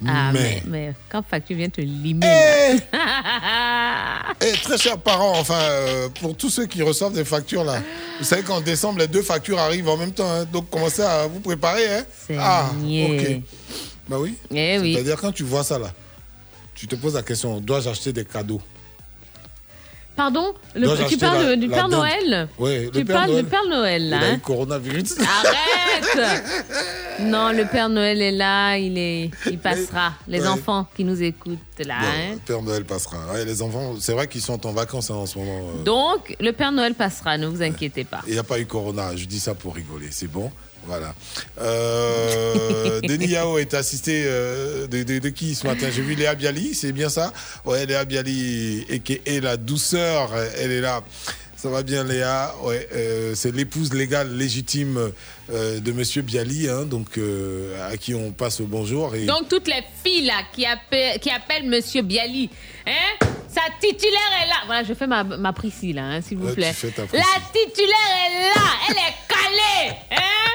Ah, 0.06 0.32
mais, 0.34 0.62
mais... 0.66 0.88
mais 0.88 0.94
quand 1.10 1.24
facture 1.24 1.58
vient 1.58 1.70
te 1.70 1.82
limer. 1.82 2.26
là. 2.26 2.76
Eh, 4.42 4.52
très 4.58 4.78
chers 4.78 4.98
parents, 4.98 5.40
enfin, 5.40 5.60
euh, 5.60 6.10
pour 6.20 6.36
tous 6.36 6.50
ceux 6.50 6.66
qui 6.66 6.82
reçoivent 6.82 7.14
des 7.14 7.24
factures 7.24 7.64
là, 7.64 7.82
vous 8.20 8.26
savez 8.26 8.44
qu'en 8.44 8.60
décembre, 8.60 9.00
les 9.00 9.08
deux 9.08 9.22
factures 9.22 9.58
arrivent 9.58 9.88
en 9.88 9.98
même 9.98 10.12
temps, 10.12 10.30
hein, 10.30 10.46
donc 10.52 10.70
commencez 10.70 11.02
à 11.02 11.26
vous 11.28 11.40
préparer. 11.40 11.88
Hein. 11.88 12.04
Ah, 12.38 12.70
ok. 12.74 13.42
Bah 14.10 14.18
oui. 14.20 14.36
Eh 14.52 14.78
oui. 14.80 14.94
C'est-à-dire, 14.94 15.18
quand 15.20 15.32
tu 15.32 15.44
vois 15.44 15.64
ça 15.64 15.80
là, 15.80 15.92
tu 16.74 16.88
te 16.88 16.96
poses 16.96 17.14
la 17.16 17.24
question 17.24 17.60
dois-je 17.60 17.90
acheter 17.90 18.12
des 18.12 18.26
cadeaux? 18.26 18.62
Pardon 20.16 20.54
le- 20.76 20.88
Tu 21.10 21.18
parles 21.18 21.44
la- 21.44 21.56
du 21.58 21.68
la 21.68 21.76
Père 21.76 21.90
dinde 21.90 22.00
Noël 22.00 22.50
le 22.60 22.90
Tu 22.92 23.04
Père 23.06 23.16
parles 23.18 23.32
Noël. 23.32 23.44
du 23.44 23.50
Père 23.50 23.68
Noël, 23.70 24.10
là 24.10 24.18
Il 24.18 24.24
a 24.24 24.28
hein 24.28 24.36
eu 24.36 24.40
coronavirus. 24.40 25.16
Arrête 25.20 26.44
Non, 27.22 27.52
le 27.52 27.66
Père 27.66 27.90
Noël 27.90 28.22
est 28.22 28.32
là, 28.32 28.78
il, 28.78 28.98
est, 28.98 29.30
il 29.48 29.58
passera. 29.58 30.14
Les 30.28 30.42
Ouais. 30.42 30.48
enfants 30.48 30.86
qui 30.96 31.04
nous 31.04 31.22
écoutent 31.22 31.60
là. 31.80 31.96
Hein. 32.00 32.34
le 32.34 32.40
Père 32.40 32.62
Noël 32.62 32.86
passera. 32.86 33.18
Ouais, 33.34 33.46
les 33.46 33.62
enfants, 33.62 33.96
c'est 34.00 34.14
vrai 34.14 34.28
qu'ils 34.28 34.42
sont 34.42 34.66
en 34.66 34.72
vacances 34.72 35.10
hein, 35.12 35.16
en 35.16 35.26
ce 35.26 35.38
moment. 35.38 35.70
euh. 35.80 35.84
Donc, 35.84 36.36
le 36.40 36.52
Père 36.52 36.72
Noël 36.72 36.94
passera, 36.94 37.38
ne 37.38 37.48
vous 37.48 37.62
inquiétez 37.62 38.04
pas. 38.04 38.22
Il 38.28 38.34
n'y 38.34 38.40
a 38.40 38.44
pas 38.44 38.60
eu 38.60 38.66
corona, 38.66 39.16
je 39.16 39.26
dis 39.26 39.40
ça 39.40 39.54
pour 39.56 39.76
rigoler, 39.76 40.08
c'est 40.12 40.28
bon. 40.32 40.52
Voilà. 40.88 41.14
Euh, 41.60 43.02
Denis 43.04 43.28
Yao 43.28 43.58
est 43.58 43.74
assisté 43.74 44.24
euh, 44.28 44.88
de, 44.88 45.04
de- 45.04 45.20
de 45.20 45.30
qui 45.30 45.56
ce 45.56 45.66
matin? 45.68 45.88
J'ai 45.94 46.02
vu 46.02 46.16
Léa 46.16 46.36
Bialy, 46.36 46.74
c'est 46.76 46.92
bien 46.92 47.10
ça? 47.10 47.32
Ouais, 47.66 47.86
Léa 47.86 48.06
Bialy, 48.06 48.86
et 48.90 49.00
qui 49.00 49.20
est 49.26 49.42
la 49.44 49.58
douceur, 49.58 50.32
elle 50.60 50.72
est 50.72 50.82
là. 50.82 51.02
Ça 51.58 51.70
va 51.70 51.82
bien, 51.84 52.04
Léa? 52.04 52.54
Ouais, 52.64 52.88
euh, 52.94 53.34
c'est 53.34 53.52
l'épouse 53.56 53.92
légale 53.94 54.36
légitime 54.38 55.12
euh, 55.52 55.80
de 55.80 55.92
Monsieur 55.92 56.22
Bialy, 56.22 56.70
hein, 56.70 56.84
donc 56.84 57.18
euh, 57.18 57.90
à 57.92 57.98
qui 57.98 58.14
on 58.14 58.32
passe 58.32 58.60
le 58.60 58.66
bonjour. 58.68 59.16
Et... 59.16 59.26
Donc 59.26 59.50
toutes 59.50 59.68
les 59.68 59.84
filles 60.04 60.26
là 60.26 60.42
qui 60.54 60.66
appellent, 60.66 61.20
qui 61.20 61.30
appellent 61.32 61.68
Monsieur 61.68 62.04
Bialy, 62.04 62.50
hein, 62.86 63.26
sa 63.52 63.62
titulaire 63.82 64.32
est 64.44 64.48
là. 64.50 64.56
Voilà, 64.68 64.84
je 64.84 64.94
fais 64.94 65.08
ma, 65.08 65.24
ma 65.24 65.54
Priscille 65.54 65.96
là, 65.96 66.04
hein, 66.04 66.22
s'il 66.22 66.38
vous 66.38 66.54
plaît. 66.54 66.74
La 66.84 67.24
titulaire 67.54 68.14
est 68.28 68.42
là, 68.42 68.62
elle 68.90 68.98
est 68.98 69.16
calée, 69.28 69.98
hein? 70.12 70.52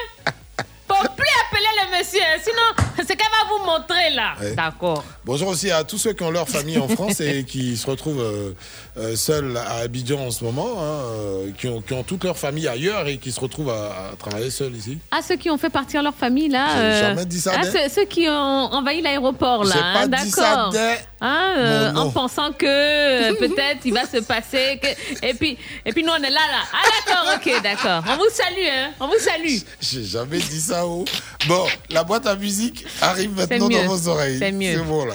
Faut 0.91 1.07
plus 1.15 1.27
appeler 1.47 1.69
le 1.83 1.97
monsieur, 1.97 2.19
sinon 2.43 2.85
c'est 2.97 3.15
qu'elle 3.15 3.27
va 3.31 3.47
vous 3.49 3.63
montrer 3.65 4.09
là. 4.13 4.33
Ouais. 4.41 4.53
D'accord. 4.55 5.03
Bonjour 5.23 5.47
aussi 5.49 5.71
à 5.71 5.83
tous 5.83 5.97
ceux 5.97 6.13
qui 6.13 6.23
ont 6.23 6.31
leur 6.31 6.49
famille 6.49 6.77
en 6.77 6.87
France 6.89 7.19
et 7.21 7.43
qui 7.45 7.77
se 7.77 7.87
retrouvent 7.89 8.21
euh, 8.21 8.51
euh, 8.97 9.15
seuls 9.15 9.55
à 9.57 9.77
Abidjan 9.83 10.19
en 10.19 10.31
ce 10.31 10.43
moment, 10.43 10.67
hein, 10.79 10.83
euh, 10.83 11.51
qui, 11.57 11.67
ont, 11.67 11.81
qui 11.81 11.93
ont 11.93 12.03
toute 12.03 12.23
leur 12.25 12.37
famille 12.37 12.67
ailleurs 12.67 13.07
et 13.07 13.17
qui 13.17 13.31
se 13.31 13.39
retrouvent 13.39 13.69
à, 13.69 14.11
à 14.11 14.15
travailler 14.19 14.49
seuls 14.51 14.75
ici. 14.75 14.97
Ah, 15.11 15.19
ceux 15.25 15.35
qui 15.37 15.49
ont 15.49 15.57
fait 15.57 15.69
partir 15.69 16.03
leur 16.03 16.13
famille 16.13 16.49
là. 16.49 16.67
J'ai 16.75 16.99
jamais 17.01 17.25
dit 17.25 17.39
ça, 17.39 17.57
Dès. 17.57 17.71
ceux, 17.71 17.89
ceux 18.01 18.05
qui 18.05 18.27
ont 18.27 18.31
envahi 18.73 19.01
l'aéroport 19.01 19.63
là. 19.63 19.75
Hein, 19.77 20.07
D'accord. 20.07 20.25
dit 20.25 20.31
ça, 20.31 20.69
Dès. 20.73 21.05
Hein, 21.23 21.53
euh, 21.57 21.93
en 21.93 22.09
pensant 22.09 22.51
que 22.51 22.65
euh, 22.65 23.33
peut-être 23.35 23.85
il 23.85 23.93
va 23.93 24.05
se 24.07 24.17
passer. 24.17 24.79
que- 24.81 25.25
Et 25.27 25.33
puis, 25.35 25.57
et 25.85 25.93
puis 25.93 26.03
nous 26.03 26.11
on 26.11 26.15
est 26.23 26.29
là 26.29 26.29
là. 26.29 26.63
Ah 26.73 26.87
d'accord, 27.05 27.35
ok, 27.35 27.61
d'accord. 27.63 28.03
On 28.11 28.17
vous 28.17 28.29
salue, 28.33 28.67
hein. 28.67 28.89
On 28.99 29.07
vous 29.07 29.19
salue. 29.19 29.57
J'ai 29.79 30.03
jamais 30.03 30.39
dit 30.39 30.59
ça. 30.59 30.80
Oh. 30.83 31.05
Bon, 31.47 31.65
la 31.89 32.03
boîte 32.03 32.25
à 32.25 32.35
musique 32.35 32.85
arrive 33.01 33.35
maintenant 33.35 33.69
dans 33.69 33.87
vos 33.87 34.07
oreilles. 34.07 34.37
C'est 34.39 34.51
mieux. 34.51 34.77
C'est 34.77 34.83
bon 34.83 35.05
là. 35.05 35.13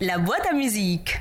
La 0.00 0.18
boîte 0.18 0.46
à 0.50 0.54
musique. 0.54 1.18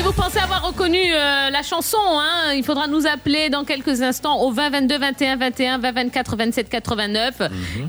Si 0.00 0.06
vous 0.06 0.12
pensez 0.12 0.38
avoir 0.38 0.66
reconnu 0.66 0.98
euh, 0.98 1.50
la 1.50 1.62
chanson, 1.62 1.98
hein, 2.00 2.54
il 2.54 2.64
faudra 2.64 2.86
nous 2.86 3.06
appeler 3.06 3.50
dans 3.50 3.64
quelques 3.64 4.00
instants 4.00 4.40
au 4.40 4.50
20 4.50 4.70
22 4.70 4.98
21 4.98 5.36
21 5.36 5.78
20 5.78 5.92
24 5.92 6.36
27 6.36 6.68
89. 6.70 7.34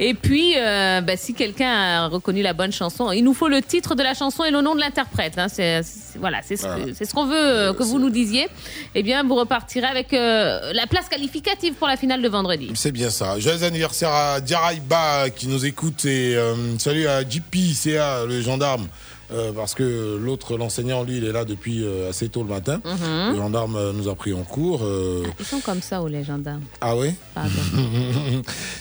Et 0.01 0.13
puis, 0.13 0.55
euh, 0.57 0.99
bah, 0.99 1.15
si 1.15 1.33
quelqu'un 1.33 1.71
a 1.71 2.07
reconnu 2.09 2.41
la 2.41 2.51
bonne 2.51 2.73
chanson, 2.73 3.13
il 3.13 3.23
nous 3.23 3.33
faut 3.33 3.47
le 3.47 3.61
titre 3.61 3.95
de 3.95 4.03
la 4.03 4.13
chanson 4.13 4.43
et 4.43 4.51
le 4.51 4.59
nom 4.59 4.75
de 4.75 4.81
l'interprète. 4.81 5.37
hein. 5.37 5.47
C'est, 5.47 5.81
voilà, 6.19 6.41
c'est 6.43 6.57
ce, 6.57 6.63
Voilà. 6.67 6.83
qu'on 7.15 7.25
veut 7.27 7.35
euh, 7.37 7.73
que 7.73 7.83
vous 7.83 7.97
nous 7.97 8.09
disiez. 8.09 8.49
Eh 8.93 9.03
bien, 9.03 9.23
vous 9.23 9.35
repartirez 9.35 9.87
avec 9.87 10.11
la 10.11 10.87
place 10.89 11.07
qualificative 11.07 11.75
pour 11.75 11.87
la 11.87 11.95
finale 11.95 12.21
de 12.21 12.27
vendredi. 12.27 12.71
C'est 12.75 12.91
bien 12.91 13.09
ça. 13.09 13.39
Joyeux 13.39 13.63
anniversaire 13.63 14.09
à 14.11 14.41
Diaraiba 14.41 15.29
qui 15.29 15.47
nous 15.47 15.65
écoute 15.65 16.03
et 16.03 16.35
salut 16.77 17.07
à 17.07 17.21
JP, 17.21 17.55
CA, 17.73 18.25
le 18.27 18.41
gendarme. 18.41 18.87
Euh, 19.31 19.51
parce 19.53 19.73
que 19.75 20.17
l'autre, 20.21 20.57
l'enseignant, 20.57 21.03
lui, 21.03 21.17
il 21.17 21.25
est 21.25 21.31
là 21.31 21.45
depuis 21.45 21.83
euh, 21.85 22.09
assez 22.09 22.29
tôt 22.29 22.43
le 22.43 22.49
matin. 22.49 22.81
Mhm. 22.85 23.31
Le 23.31 23.35
gendarme 23.37 23.75
euh, 23.75 23.93
nous 23.93 24.07
a 24.09 24.15
pris 24.15 24.33
en 24.33 24.43
cours. 24.43 24.81
euh, 24.83 25.23
Ils 25.39 25.45
sont 25.45 25.59
comme 25.61 25.81
ça, 25.81 26.01
ou 26.01 26.07
les 26.07 26.23
gendarmes? 26.23 26.63
Ah 26.81 26.95
oui? 26.95 27.13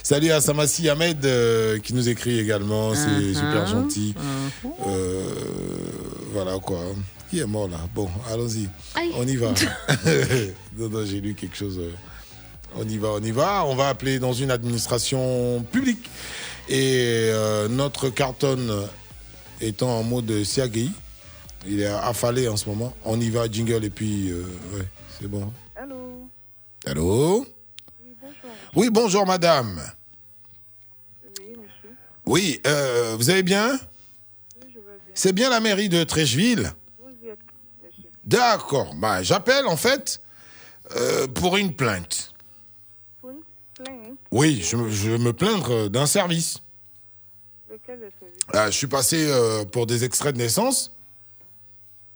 Salut 0.02 0.30
à 0.30 0.40
Samassi 0.40 0.88
Ahmed 0.88 1.24
euh, 1.24 1.78
qui 1.78 1.94
nous 1.94 2.08
écrit 2.08 2.38
également, 2.38 2.94
c'est 2.94 3.08
Mhm. 3.08 3.34
super 3.34 3.66
gentil. 3.66 4.14
Euh, 4.86 5.22
voilà 6.32 6.58
quoi. 6.58 6.78
Qui 7.30 7.38
est 7.40 7.46
mort 7.46 7.68
là? 7.68 7.78
Bon, 7.94 8.08
allons-y. 8.32 8.68
On 9.16 9.26
y 9.26 9.36
va. 9.36 9.48
non, 10.78 10.88
non, 10.88 11.04
j'ai 11.04 11.20
lu 11.20 11.34
quelque 11.34 11.56
chose. 11.56 11.80
On 12.76 12.88
y 12.88 12.98
va, 12.98 13.08
on 13.10 13.20
y 13.22 13.30
va. 13.30 13.64
On 13.66 13.74
va 13.76 13.88
appeler 13.88 14.18
dans 14.18 14.32
une 14.32 14.50
administration 14.50 15.64
publique. 15.70 16.08
Et 16.68 17.28
euh, 17.32 17.68
notre 17.68 18.08
carton 18.10 18.58
étant 19.60 19.98
en 19.98 20.02
mode 20.02 20.44
Siagui, 20.44 20.92
il 21.66 21.80
est 21.80 21.86
affalé 21.86 22.48
en 22.48 22.56
ce 22.56 22.68
moment. 22.68 22.94
On 23.04 23.20
y 23.20 23.30
va, 23.30 23.50
jingle, 23.50 23.84
et 23.84 23.90
puis, 23.90 24.30
euh, 24.30 24.42
ouais, 24.74 24.86
c'est 25.18 25.28
bon. 25.28 25.52
Allô? 25.76 26.28
Allô? 26.86 27.46
Oui, 28.74 28.88
bonjour 28.90 29.26
madame. 29.26 29.80
Oui, 32.24 32.60
euh, 32.66 33.16
vous 33.18 33.28
allez 33.30 33.42
bien? 33.42 33.78
C'est 35.14 35.32
bien 35.32 35.50
la 35.50 35.60
mairie 35.60 35.88
de 35.88 36.04
Trècheville 36.04 36.72
D'accord. 38.24 38.94
Bah, 38.94 39.22
J'appelle 39.22 39.66
en 39.66 39.76
fait 39.76 40.20
euh, 40.94 41.26
pour 41.26 41.56
une 41.56 41.74
plainte. 41.74 42.32
Pour 43.20 43.30
une 43.30 43.42
plainte? 43.74 44.16
Oui, 44.30 44.62
je, 44.62 44.76
je 44.88 45.10
me 45.10 45.32
plaindre 45.32 45.88
d'un 45.88 46.06
service. 46.06 46.60
Euh, 48.54 48.66
je 48.66 48.76
suis 48.76 48.86
passé 48.86 49.26
euh, 49.28 49.64
pour 49.64 49.86
des 49.86 50.04
extraits 50.04 50.34
de 50.34 50.38
naissance. 50.38 50.92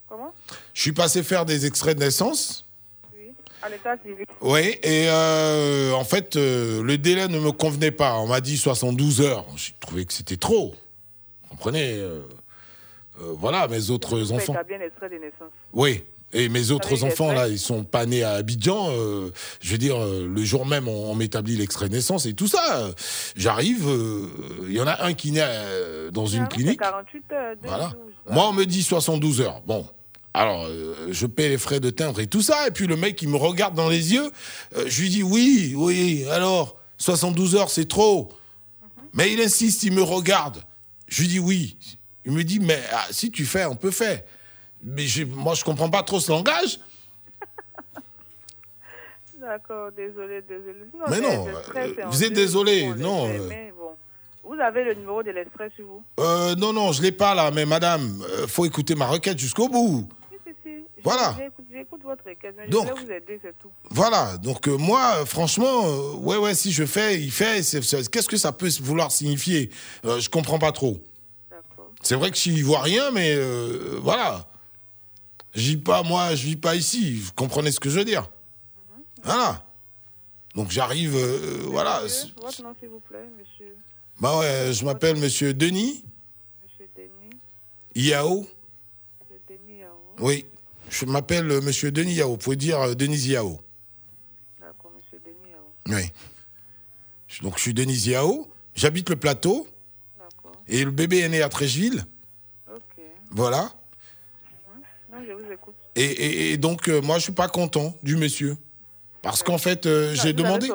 Comment? 0.08 0.32
Je 0.72 0.80
suis 0.80 0.92
passé 0.92 1.22
faire 1.22 1.44
des 1.44 1.66
extraits 1.66 1.96
de 1.96 2.04
naissance. 2.04 2.66
Oui. 3.14 3.32
À 3.62 3.68
l'état 3.68 3.96
civil. 4.04 4.26
Oui, 4.40 4.78
et 4.82 5.06
euh, 5.08 5.92
en 5.92 6.04
fait, 6.04 6.36
le 6.36 6.96
délai 6.96 7.28
ne 7.28 7.38
me 7.38 7.52
convenait 7.52 7.90
pas. 7.92 8.18
On 8.18 8.26
m'a 8.26 8.40
dit 8.40 8.56
72 8.56 9.20
heures. 9.20 9.46
J'ai 9.56 9.74
trouvé 9.80 10.04
que 10.04 10.12
c'était 10.12 10.36
trop. 10.36 10.74
Vous 11.42 11.48
comprenez 11.50 12.02
Voilà, 13.16 13.68
mes 13.68 13.90
autres 13.90 14.32
enfants. 14.32 14.52
établir 14.54 14.80
un 14.80 14.84
extrait 14.84 15.08
de 15.08 15.14
naissance. 15.16 15.50
Oui. 15.72 16.04
Et 16.34 16.48
mes 16.48 16.70
autres 16.72 17.04
enfants, 17.04 17.32
là, 17.32 17.48
ils 17.48 17.58
sont 17.58 17.84
pas 17.84 18.06
nés 18.06 18.22
à 18.24 18.32
Abidjan. 18.32 18.90
euh, 18.90 19.30
je 19.60 19.70
veux 19.72 19.78
dire, 19.78 19.96
euh, 20.02 20.28
le 20.28 20.44
jour 20.44 20.66
même, 20.66 20.88
on, 20.88 21.10
on 21.10 21.14
m'établit 21.14 21.56
l'extrait 21.56 21.88
naissance 21.88 22.26
et 22.26 22.34
tout 22.34 22.48
ça. 22.48 22.90
J'arrive, 23.36 23.88
euh, 23.88 24.28
il 24.66 24.72
y 24.74 24.80
en 24.80 24.86
a 24.86 25.04
un 25.04 25.14
qui 25.14 25.30
naît 25.30 26.10
dans 26.12 26.26
une 26.26 26.42
Ah, 26.42 26.46
clinique. 26.46 26.80
C'est 26.82 26.90
48 26.90 27.24
heures. 27.32 27.56
deux 27.62 27.68
Voilà. 27.68 27.92
Moi, 28.30 28.48
on 28.48 28.52
me 28.52 28.64
dit 28.66 28.82
72 28.82 29.40
heures. 29.40 29.62
Bon. 29.66 29.86
Alors, 30.36 30.64
euh, 30.66 30.94
je 31.12 31.26
paie 31.26 31.48
les 31.48 31.58
frais 31.58 31.78
de 31.78 31.90
timbre 31.90 32.18
et 32.18 32.26
tout 32.26 32.42
ça. 32.42 32.66
Et 32.66 32.72
puis, 32.72 32.88
le 32.88 32.96
mec, 32.96 33.22
il 33.22 33.28
me 33.28 33.36
regarde 33.36 33.76
dans 33.76 33.88
les 33.88 34.12
yeux. 34.12 34.28
Euh, 34.76 34.84
je 34.88 35.02
lui 35.02 35.08
dis, 35.08 35.22
oui, 35.22 35.74
oui, 35.76 36.26
alors, 36.32 36.76
72 36.98 37.54
heures, 37.54 37.70
c'est 37.70 37.86
trop. 37.86 38.32
Mais 39.12 39.32
il 39.32 39.40
insiste, 39.40 39.84
il 39.84 39.92
me 39.92 40.02
regarde. 40.02 40.60
Je 41.06 41.20
lui 41.22 41.28
dis, 41.28 41.38
oui. 41.38 41.76
Il 42.26 42.32
me 42.32 42.42
dit, 42.42 42.58
mais 42.58 42.82
ah, 42.92 43.06
si 43.12 43.30
tu 43.30 43.44
fais, 43.44 43.64
on 43.66 43.76
peut 43.76 43.92
faire. 43.92 44.22
Mais 44.84 45.04
moi, 45.28 45.54
je 45.54 45.64
comprends 45.64 45.90
pas 45.90 46.02
trop 46.02 46.20
ce 46.20 46.30
langage. 46.30 46.78
D'accord, 49.40 49.90
désolé, 49.92 50.42
désolé. 50.42 50.78
Mais 51.10 51.20
non, 51.20 51.48
euh, 51.48 52.06
vous 52.06 52.24
êtes 52.24 52.32
désolé, 52.32 52.86
non, 52.94 53.26
fait, 53.26 53.38
euh. 53.38 53.70
bon. 53.76 53.96
Vous 54.54 54.60
avez 54.60 54.84
le 54.84 54.94
numéro 54.94 55.22
de 55.22 55.30
l'extrait 55.30 55.70
sur 55.74 55.86
vous? 55.86 56.02
Euh, 56.20 56.54
non, 56.54 56.72
non, 56.72 56.92
je 56.92 57.02
l'ai 57.02 57.12
pas 57.12 57.34
là. 57.34 57.50
Mais 57.50 57.64
madame, 57.66 58.22
euh, 58.30 58.46
faut 58.46 58.64
écouter 58.66 58.94
ma 58.94 59.06
requête 59.06 59.38
jusqu'au 59.38 59.68
bout. 59.68 60.08
Si, 60.30 60.36
si, 60.46 60.52
si. 60.62 60.70
Je- 60.96 61.02
Voilà. 61.02 61.34
J'écoute, 61.72 62.02
votre 62.04 62.24
requête, 62.24 62.54
mais 62.56 62.68
Donc. 62.68 62.86
je 62.86 62.92
voulais 62.92 63.04
vous 63.06 63.10
aider, 63.12 63.40
c'est 63.42 63.58
tout. 63.58 63.70
Voilà, 63.90 64.36
donc 64.38 64.68
euh, 64.68 64.76
moi, 64.76 65.24
franchement, 65.26 65.82
ouais, 66.18 66.36
ouais, 66.36 66.54
si 66.54 66.70
je 66.72 66.84
fais, 66.84 67.20
il 67.20 67.30
fait, 67.32 67.60
qu'est-ce 68.10 68.28
que 68.28 68.36
ça 68.36 68.52
peut 68.52 68.68
vouloir 68.82 69.10
signifier? 69.10 69.70
Euh, 70.04 70.20
Je 70.20 70.30
comprends 70.30 70.58
pas 70.58 70.72
trop. 70.72 70.98
C'est 72.02 72.14
vrai 72.16 72.30
que 72.30 72.36
je 72.36 72.50
n'y 72.50 72.62
vois 72.62 72.82
rien, 72.82 73.10
mais 73.10 73.34
voilà. 74.00 74.46
Je 75.54 75.60
vis 75.70 75.76
pas, 75.76 76.02
moi, 76.02 76.34
je 76.34 76.44
vis 76.46 76.56
pas 76.56 76.74
ici. 76.74 77.14
Vous 77.14 77.32
comprenez 77.32 77.70
ce 77.70 77.78
que 77.80 77.88
je 77.88 77.98
veux 77.98 78.04
dire 78.04 78.28
Voilà. 79.22 79.64
Donc 80.54 80.70
j'arrive, 80.70 81.14
euh, 81.16 81.62
voilà. 81.66 82.00
Monsieur, 82.02 82.28
Votre 82.40 82.62
nom, 82.62 82.74
s'il 82.78 82.88
vous 82.88 83.00
plaît, 83.00 83.26
monsieur, 83.38 83.76
Bah 84.20 84.38
ouais, 84.38 84.72
je 84.72 84.84
m'appelle 84.84 85.16
Monsieur 85.16 85.52
Denis 85.54 86.04
monsieur 86.64 86.88
Denis. 86.96 87.36
Yao. 87.94 88.40
Monsieur 89.20 89.40
Denis 89.48 89.78
Yao. 89.80 89.90
Oui, 90.18 90.46
je 90.90 91.04
m'appelle 91.06 91.50
euh, 91.50 91.60
Monsieur 91.60 91.90
Denis 91.90 92.14
Yao. 92.14 92.30
Vous 92.30 92.36
pouvez 92.36 92.56
dire 92.56 92.80
euh, 92.80 92.94
Denis 92.94 93.26
Yao. 93.28 93.60
D'accord, 94.60 94.92
monsieur 94.96 95.20
Denis 95.24 95.50
Yao. 95.50 95.96
Oui. 95.98 96.10
Donc 97.42 97.56
je 97.56 97.62
suis 97.62 97.74
Denis 97.74 98.06
Yao, 98.08 98.48
j'habite 98.74 99.10
le 99.10 99.16
plateau. 99.16 99.68
Et 100.68 100.84
le 100.84 100.90
bébé 100.92 101.18
est 101.18 101.28
né 101.28 101.42
à 101.42 101.48
Trècheville. 101.48 102.06
Voilà. 103.30 103.70
Écoute. 105.54 105.74
Et, 105.96 106.04
et- 106.04 106.52
et 106.52 106.56
donc, 106.56 106.88
euh, 106.88 107.00
moi, 107.00 107.18
je 107.18 107.24
suis 107.24 107.32
pas 107.32 107.48
content 107.48 107.96
du 108.02 108.16
monsieur. 108.16 108.56
Parce 109.22 109.42
qu'en 109.42 109.56
fait, 109.56 109.86
euh, 109.86 110.12
Vous 110.14 110.20
j'ai 110.22 110.34
demandé, 110.34 110.68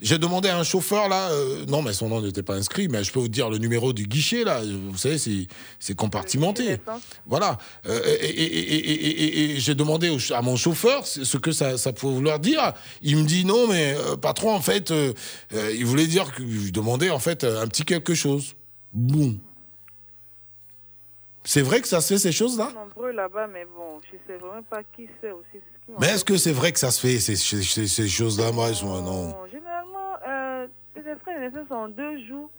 j'ai 0.00 0.18
demandé 0.18 0.48
à 0.48 0.56
un 0.56 0.62
chauffeur 0.62 1.08
là. 1.08 1.30
euh, 1.32 1.64
non, 1.66 1.82
mais 1.82 1.92
son 1.92 2.08
nom 2.08 2.20
n'était 2.20 2.44
pas 2.44 2.54
inscrit, 2.54 2.86
mais 2.86 3.02
je 3.02 3.10
peux 3.10 3.18
vous 3.18 3.26
dire 3.26 3.50
le 3.50 3.58
numéro 3.58 3.92
du 3.92 4.06
guichet 4.06 4.44
là. 4.44 4.60
Vous 4.62 4.96
savez, 4.96 5.18
c'est 5.18 5.48
c'est 5.80 5.96
compartimenté. 5.96 6.76
Voilà. 7.26 7.58
Euh, 7.88 8.00
et 8.20 9.54
j'ai 9.58 9.74
demandé 9.74 10.10
au 10.10 10.18
à 10.32 10.42
mon 10.42 10.54
chauffeur 10.54 11.04
ce 11.08 11.36
que 11.38 11.50
ça, 11.50 11.76
ça 11.76 11.92
pouvait 11.92 12.14
vouloir 12.14 12.38
dire. 12.38 12.72
Il 13.02 13.16
me 13.16 13.24
dit 13.24 13.44
non, 13.44 13.66
mais 13.66 13.96
patron, 14.22 14.54
en 14.54 14.60
fait, 14.60 14.92
il 15.52 15.84
voulait 15.84 16.06
dire 16.06 16.32
que 16.32 16.42
je 16.44 16.46
lui 16.66 16.70
demandais 16.70 17.10
en 17.10 17.18
fait 17.18 17.42
un 17.42 17.66
petit 17.66 17.84
quelque 17.84 18.14
chose. 18.14 18.54
Bon. 18.92 19.36
C'est 21.48 21.62
vrai 21.62 21.80
que 21.80 21.88
ça 21.88 22.02
se 22.02 22.12
fait 22.12 22.18
ces 22.18 22.30
choses-là? 22.30 22.70
Nombreux 22.74 23.10
là-bas, 23.12 23.46
mais 23.50 23.64
bon, 23.74 23.98
je 24.04 24.18
sais 24.30 24.38
vraiment 24.38 24.62
pas 24.68 24.82
qui 24.94 25.08
c'est 25.18 25.30
aussi. 25.30 25.46
qui 25.86 25.92
Mais 25.98 26.08
est-ce 26.08 26.22
que 26.22 26.36
c'est 26.36 26.52
vrai 26.52 26.72
que 26.72 26.78
ça 26.78 26.90
se 26.90 27.00
fait 27.00 27.18
ces, 27.20 27.36
ces- 27.36 27.62
ces- 27.62 27.86
ces 27.86 28.06
choses-là 28.06 28.52
Moi, 28.52 28.74
je 28.74 28.84
non? 28.84 29.30
fait. 29.30 29.52
Généralement, 29.52 30.12
euh, 30.28 30.66
les 30.94 31.10
extraits 31.10 31.36
de 31.38 31.44
naissance 31.46 31.68
sont 31.70 31.88
deux 31.88 32.18
jours. 32.28 32.50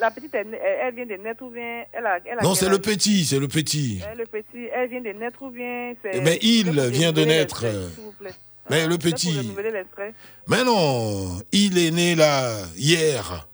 La 0.00 0.10
petite, 0.10 0.34
elle, 0.34 0.48
vient 0.94 1.06
de 1.06 1.14
naître 1.22 1.42
ou 1.44 1.48
bien 1.48 1.84
elle 1.94 2.04
a, 2.04 2.18
elle 2.26 2.38
a 2.40 2.42
Non, 2.42 2.54
c'est 2.54 2.68
le 2.68 2.78
petit, 2.78 3.24
c'est 3.24 3.38
le 3.38 3.48
petit. 3.48 4.02
Elle, 4.06 4.18
le 4.18 4.26
petit, 4.26 4.68
elle 4.70 4.90
vient 4.90 5.00
de 5.00 5.18
naître 5.18 5.40
ou 5.42 5.50
bien 5.50 5.94
c'est. 6.02 6.20
Mais 6.20 6.38
il 6.42 6.66
c'est 6.66 6.72
pour 6.74 6.90
vient 6.90 7.12
de 7.12 7.24
naître. 7.24 7.62
l'extrait, 7.64 7.88
s'il 7.94 8.04
vous 8.04 8.12
plaît. 8.12 8.34
Mais 8.68 8.86
le 8.86 8.98
pour 8.98 9.10
petit. 9.12 9.54
Mais 10.46 10.62
non, 10.62 11.38
il 11.52 11.78
est 11.78 11.90
né 11.90 12.14
là, 12.16 12.66
hier. 12.76 13.48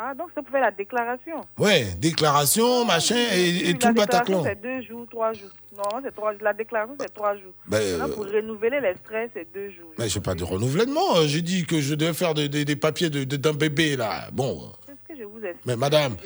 Ah, 0.00 0.14
donc 0.14 0.28
c'est 0.34 0.42
pour 0.42 0.52
faire 0.52 0.60
la 0.60 0.70
déclaration. 0.70 1.40
Ouais, 1.58 1.86
déclaration, 1.98 2.84
machin, 2.84 3.16
et, 3.32 3.70
et 3.70 3.74
tout 3.74 3.88
le 3.88 3.94
Bataclan. 3.94 4.44
c'est 4.44 4.60
deux 4.60 4.80
jours, 4.82 5.06
trois 5.10 5.32
jours. 5.32 5.50
Normalement, 5.76 6.00
c'est 6.08 6.14
trois 6.14 6.32
La 6.40 6.52
déclaration, 6.52 6.94
c'est 7.00 7.12
trois 7.12 7.34
jours. 7.36 7.52
Ben, 7.66 7.78
Maintenant, 7.98 8.08
euh, 8.08 8.14
pour 8.14 8.26
renouveler 8.26 8.80
l'extrait, 8.80 9.28
c'est 9.34 9.52
deux 9.52 9.70
jours. 9.70 9.90
Mais 9.98 10.08
j'ai 10.08 10.20
pas 10.20 10.34
de 10.36 10.44
renouvellement. 10.44 11.16
euh, 11.16 11.26
J'ai 11.26 11.42
dit 11.42 11.66
que 11.66 11.80
je 11.80 11.94
devais 11.96 12.12
faire 12.14 12.34
des, 12.34 12.48
des- 12.48 12.64
des 12.64 12.76
papiers 12.76 13.10
de- 13.10 13.24
de- 13.24 13.36
d'un 13.36 13.52
bébé 13.54 13.96
là. 13.96 14.28
Bon, 14.32 14.70
C'est 14.86 14.92
ce 14.92 15.14
que 15.14 15.18
je 15.20 15.24
vous 15.24 15.44
ai 15.44 15.54
mais 15.66 15.74
madame, 15.76 16.16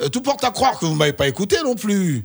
euh, 0.00 0.08
tout 0.08 0.22
porte 0.22 0.42
à 0.42 0.50
croire 0.50 0.78
que 0.80 0.86
vous 0.86 0.94
m'avez 0.96 1.12
pas 1.12 1.28
écouté 1.28 1.56
non 1.62 1.74
plus. 1.76 2.22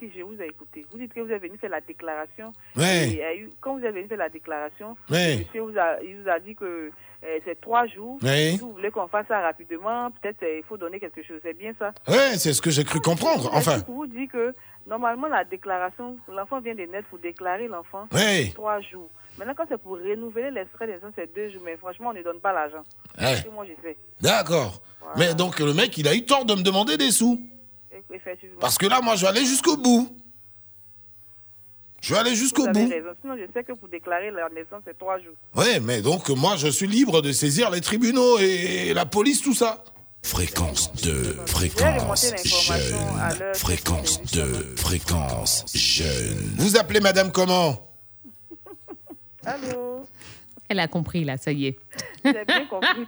Si 0.00 0.08
je 0.16 0.22
vous 0.22 0.40
ai 0.40 0.46
écouté, 0.46 0.86
vous 0.92 0.98
dites 0.98 1.12
que 1.12 1.20
vous 1.20 1.30
êtes 1.32 1.42
venu 1.42 1.58
faire 1.58 1.70
la 1.70 1.80
déclaration. 1.80 2.52
Ouais. 2.76 3.08
Et, 3.08 3.10
il 3.12 3.16
y 3.16 3.22
a 3.22 3.34
eu- 3.34 3.50
quand 3.60 3.76
vous 3.78 3.84
êtes 3.84 3.92
venu 3.94 4.06
faire 4.06 4.18
la 4.18 4.28
déclaration, 4.28 4.94
Ouais. 5.10 5.38
monsieur 5.38 5.62
vous 5.62 5.76
a, 5.76 6.00
il 6.02 6.18
vous 6.22 6.28
a 6.28 6.38
dit 6.38 6.54
que 6.54 6.90
euh, 7.24 7.38
c'est 7.44 7.60
trois 7.60 7.86
jours. 7.86 8.18
Si 8.22 8.58
vous 8.58 8.72
voulez 8.72 8.90
qu'on 8.90 9.08
fasse 9.08 9.26
ça 9.28 9.40
rapidement, 9.40 10.10
peut-être 10.10 10.42
euh, 10.42 10.58
il 10.58 10.64
faut 10.64 10.76
donner 10.76 11.00
quelque 11.00 11.22
chose. 11.22 11.40
C'est 11.42 11.56
bien 11.56 11.72
ça 11.78 11.92
Ouais, 12.06 12.36
c'est 12.38 12.52
ce 12.52 12.62
que 12.62 12.70
j'ai 12.70 12.84
cru 12.84 13.00
comprendre. 13.00 13.50
Enfin, 13.52 13.78
Je 13.86 13.92
vous 13.92 14.06
dis 14.06 14.28
que 14.28 14.54
normalement, 14.86 15.26
la 15.28 15.44
déclaration, 15.44 16.16
l'enfant 16.32 16.60
vient 16.60 16.74
de 16.74 16.82
naître 16.82 17.08
pour 17.08 17.18
déclarer 17.18 17.66
l'enfant. 17.68 18.06
C'est 18.12 18.52
Trois 18.54 18.80
jours. 18.80 19.10
Maintenant, 19.36 19.54
quand 19.56 19.64
c'est 19.68 19.78
pour 19.80 19.92
renouveler 19.98 20.50
l'extrait 20.50 20.86
des 20.86 20.94
naissance, 20.94 21.12
c'est 21.16 21.32
deux 21.34 21.50
jours. 21.50 21.62
Mais 21.64 21.76
franchement, 21.76 22.10
on 22.10 22.12
ne 22.12 22.22
donne 22.22 22.40
pas 22.40 22.52
l'argent. 22.52 22.82
Que 23.16 23.50
moi 23.50 23.64
j'ai 23.66 23.76
fait. 23.82 23.96
d'accord. 24.20 24.80
Mais 25.16 25.34
donc 25.34 25.58
le 25.58 25.72
mec, 25.74 25.96
il 25.96 26.06
a 26.06 26.14
eu 26.14 26.24
tort 26.24 26.44
de 26.44 26.54
me 26.54 26.62
demander 26.62 26.96
des 26.96 27.10
sous. 27.10 27.40
Effectivement. 28.12 28.58
Parce 28.60 28.78
que 28.78 28.86
là, 28.86 29.00
moi, 29.00 29.16
je 29.16 29.22
vais 29.22 29.28
aller 29.28 29.44
jusqu'au 29.44 29.76
bout. 29.76 30.08
Je 32.08 32.14
vais 32.14 32.20
aller 32.20 32.34
jusqu'au 32.34 32.66
bout. 32.66 32.88
raison. 32.88 33.10
Sinon, 33.20 33.36
je 33.36 33.42
sais 33.52 33.62
que 33.62 33.72
pour 33.74 33.86
déclarer 33.86 34.30
la 34.30 34.48
naissance, 34.48 34.80
c'est 34.86 34.98
trois 34.98 35.18
jours. 35.18 35.34
Ouais, 35.54 35.78
mais 35.78 36.00
donc 36.00 36.30
moi, 36.30 36.56
je 36.56 36.68
suis 36.68 36.86
libre 36.86 37.20
de 37.20 37.32
saisir 37.32 37.68
les 37.68 37.82
tribunaux 37.82 38.38
et 38.38 38.94
la 38.94 39.04
police, 39.04 39.42
tout 39.42 39.52
ça. 39.52 39.84
Fréquence 40.22 40.90
2, 41.02 41.36
remonter 41.54 41.68
fréquence 41.68 42.32
jeune. 42.46 43.54
Fréquence 43.54 44.22
2, 44.32 44.42
fréquence 44.76 45.66
jeune. 45.74 46.54
Vous 46.56 46.78
appelez 46.78 47.00
madame 47.00 47.30
comment? 47.30 47.86
Allô? 49.44 50.06
Elle 50.70 50.80
a 50.80 50.88
compris, 50.88 51.24
là, 51.24 51.36
ça 51.36 51.52
y 51.52 51.66
est. 51.66 51.78
J'ai 52.24 52.32
bien 52.46 52.64
compris. 52.64 52.88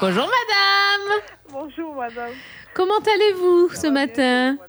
Bonjour, 0.00 0.26
madame. 0.26 1.20
Bonjour, 1.50 1.94
madame. 1.94 2.32
Comment 2.72 3.00
allez-vous 3.00 3.68
ce 3.74 3.86
matin? 3.88 4.56
Oui, 4.58 4.66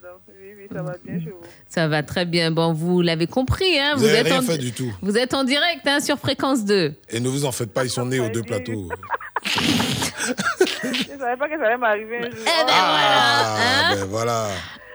oui, 0.62 0.68
ça 0.76 0.84
va 0.84 0.96
bien 1.04 1.20
chez 1.20 1.32
vous. 1.32 1.42
Ça 1.68 1.88
va 1.88 2.04
très 2.04 2.26
bien. 2.26 2.52
Bon, 2.52 2.74
vous 2.74 3.02
l'avez 3.02 3.28
compris, 3.28 3.80
hein 3.80 3.96
Vous 3.98 4.06
avez 4.06 4.18
êtes 4.20 4.28
rien 4.28 4.40
en... 4.40 4.44
fait 4.44 4.58
du 4.58 4.72
tout. 4.72 4.92
Vous 5.02 5.18
êtes 5.18 5.34
en 5.34 5.44
direct 5.44 5.86
hein, 5.86 6.00
sur 6.00 6.18
Fréquence 6.20 6.66
2. 6.66 6.94
Et 7.10 7.20
ne 7.20 7.30
vous 7.30 7.46
en 7.46 7.52
faites 7.52 7.72
pas, 7.72 7.84
ils 7.84 7.90
sont 7.90 8.06
nés 8.06 8.20
aux 8.20 8.30
deux 8.30 8.44
plateaux. 8.44 8.90
Je 9.44 11.14
ne 11.14 11.20
savais 11.20 11.38
pas 11.38 11.50
que 11.50 11.58
ça 11.58 11.66
allait 11.66 11.78
m'arriver 11.78 12.18
un 12.18 12.30
jour. 12.30 12.40
Eh 12.42 12.66
ben 12.66 12.74
Ah, 12.74 13.92
ben 13.96 14.06
voilà. 14.06 14.48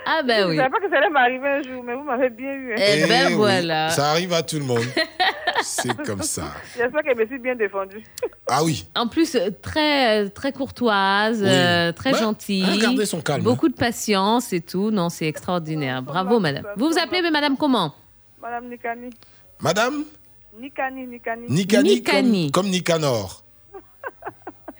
Ah 0.08 0.22
ben 0.22 0.42
Je 0.44 0.48
oui. 0.50 0.56
ne 0.56 0.60
savais 0.62 0.70
pas 0.70 0.78
que 0.80 0.88
ça 0.88 0.98
allait 0.98 1.10
m'arriver 1.10 1.48
un 1.48 1.62
jour, 1.62 1.82
mais 1.82 1.94
vous 1.94 2.04
m'avez 2.04 2.30
bien 2.30 2.52
eu. 2.52 2.72
hein. 2.72 2.76
Eh 2.78 3.06
ben 3.08 3.26
oui, 3.28 3.34
voilà. 3.34 3.90
Ça 3.90 4.10
arrive 4.12 4.32
à 4.32 4.42
tout 4.42 4.58
le 4.58 4.64
monde. 4.64 4.84
C'est 5.62 5.96
comme 6.04 6.22
ça. 6.22 6.44
J'espère 6.76 7.02
qu'elle 7.02 7.16
me 7.16 7.26
suis 7.26 7.38
bien 7.38 7.56
défendue. 7.56 8.04
Ah 8.48 8.62
oui. 8.62 8.86
En 8.94 9.08
plus, 9.08 9.34
euh, 9.34 9.48
très, 9.60 10.22
euh, 10.24 10.28
très 10.28 10.52
courtoise, 10.52 11.40
Oui. 11.42 11.48
euh, 11.50 11.90
très 11.92 12.12
Ouais, 12.12 12.18
gentille. 12.20 12.78
gardé 12.78 13.04
son 13.06 13.20
calme, 13.20 13.42
Beaucoup 13.42 13.68
de 13.68 13.74
patience 13.74 14.52
et 14.52 14.60
tout. 14.60 14.90
Non, 14.92 15.08
c'est 15.08 15.26
extraordinaire. 15.26 16.02
Bravo, 16.02 16.38
madame. 16.38 16.64
Vous 16.76 16.88
vous 16.90 16.98
appelez 16.98 17.22
mais 17.22 17.30
madame 17.32 17.56
comment? 17.56 17.92
Madame 18.40 18.68
Nikani. 18.68 19.10
Madame? 19.60 20.04
Nikani, 20.60 21.06
Nikani. 21.06 21.46
Nikani, 21.48 21.94
Nikani. 21.94 22.50
Comme, 22.52 22.64
comme 22.64 22.70
Nicanor. 22.70 23.42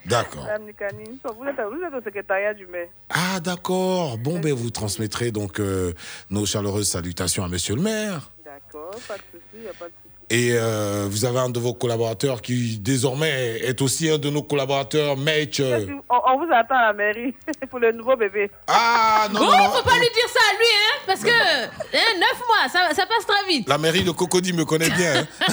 D'accord. 0.09 0.45
Madame 0.45 0.65
Nikani. 0.67 1.21
Vous 1.25 1.45
êtes, 1.45 1.57
vous 1.57 1.83
êtes 1.83 1.95
au 1.95 2.03
secrétariat 2.05 2.55
du 2.55 2.67
maire. 2.67 2.89
Ah 3.11 3.41
d'accord. 3.41 4.19
Bon, 4.19 4.39
ben 4.39 4.53
vous 4.53 4.71
transmettrez 4.71 5.31
donc 5.31 5.59
euh, 5.61 5.93
nos 6.31 6.47
chaleureuses 6.47 6.89
salutations 6.89 7.45
à 7.45 7.49
monsieur 7.49 7.75
le 7.75 7.83
maire. 7.83 8.31
D'accord, 8.45 8.91
pas 9.09 9.17
de 9.17 9.23
souci, 9.33 9.43
il 9.55 9.61
n'y 9.63 9.69
a 9.69 9.73
pas 9.73 9.87
de 9.87 9.93
souci. 10.03 10.06
Et 10.29 10.51
euh, 10.55 11.07
vous 11.09 11.25
avez 11.25 11.39
un 11.39 11.49
de 11.51 11.61
vos 11.61 11.73
collaborateurs 11.73 12.43
qui 12.43 12.79
désormais 12.81 13.61
est 13.61 13.81
aussi 13.81 14.11
un 14.11 14.19
de 14.19 14.29
nos 14.29 14.43
collaborateurs, 14.43 15.17
Match. 15.17 15.61
euh. 15.61 15.87
On, 16.11 16.17
on 16.33 16.39
vous 16.45 16.53
attend 16.53 16.75
à 16.75 16.87
la 16.89 16.93
mairie 16.95 17.33
pour 17.71 17.79
le 17.79 17.93
nouveau 17.93 18.17
bébé. 18.17 18.51
Ah 18.67 19.29
non, 19.33 19.39
Bon, 19.39 19.47
non, 19.47 19.57
non. 19.57 19.71
faut 19.71 19.85
pas 19.85 19.95
lui 19.95 20.01
dire 20.13 20.29
ça 20.29 20.41
à 20.51 20.57
lui, 20.59 20.67
hein, 20.67 20.99
parce 21.07 21.21
que 21.21 21.29
hein, 21.29 21.69
neuf 22.19 22.43
mois, 22.49 22.69
ça, 22.73 22.93
ça 22.93 23.07
passe 23.07 23.25
très 23.25 23.47
vite. 23.49 23.69
La 23.69 23.79
mairie 23.79 24.03
de 24.03 24.11
Cocody 24.11 24.53
me 24.53 24.65
connaît 24.65 24.91
bien. 24.91 25.21
hein. 25.21 25.27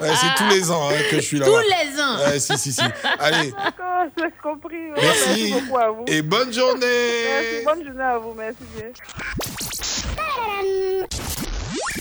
Ouais, 0.00 0.10
c'est 0.20 0.34
tous 0.36 0.48
les 0.50 0.70
ans 0.72 0.88
hein, 0.90 0.94
que 1.10 1.16
je 1.16 1.20
suis 1.20 1.38
là. 1.38 1.46
Tous 1.46 1.52
les 1.60 2.00
ans. 2.00 2.16
Ouais, 2.26 2.40
si, 2.40 2.58
si, 2.58 2.72
si. 2.72 2.80
Allez, 3.20 3.52
D'accord, 3.52 4.06
j'ai 4.18 4.24
compris. 4.42 4.76
Ouais, 4.90 5.00
Merci. 5.00 5.52
beaucoup 5.52 5.78
à 5.78 5.90
vous. 5.90 6.04
et 6.08 6.22
bonne 6.22 6.52
journée. 6.52 6.80
Merci, 7.28 7.64
bonne 7.64 7.84
journée 7.86 8.02
à 8.02 8.18
vous, 8.18 8.34
merci 8.34 8.58
bien. 8.76 8.90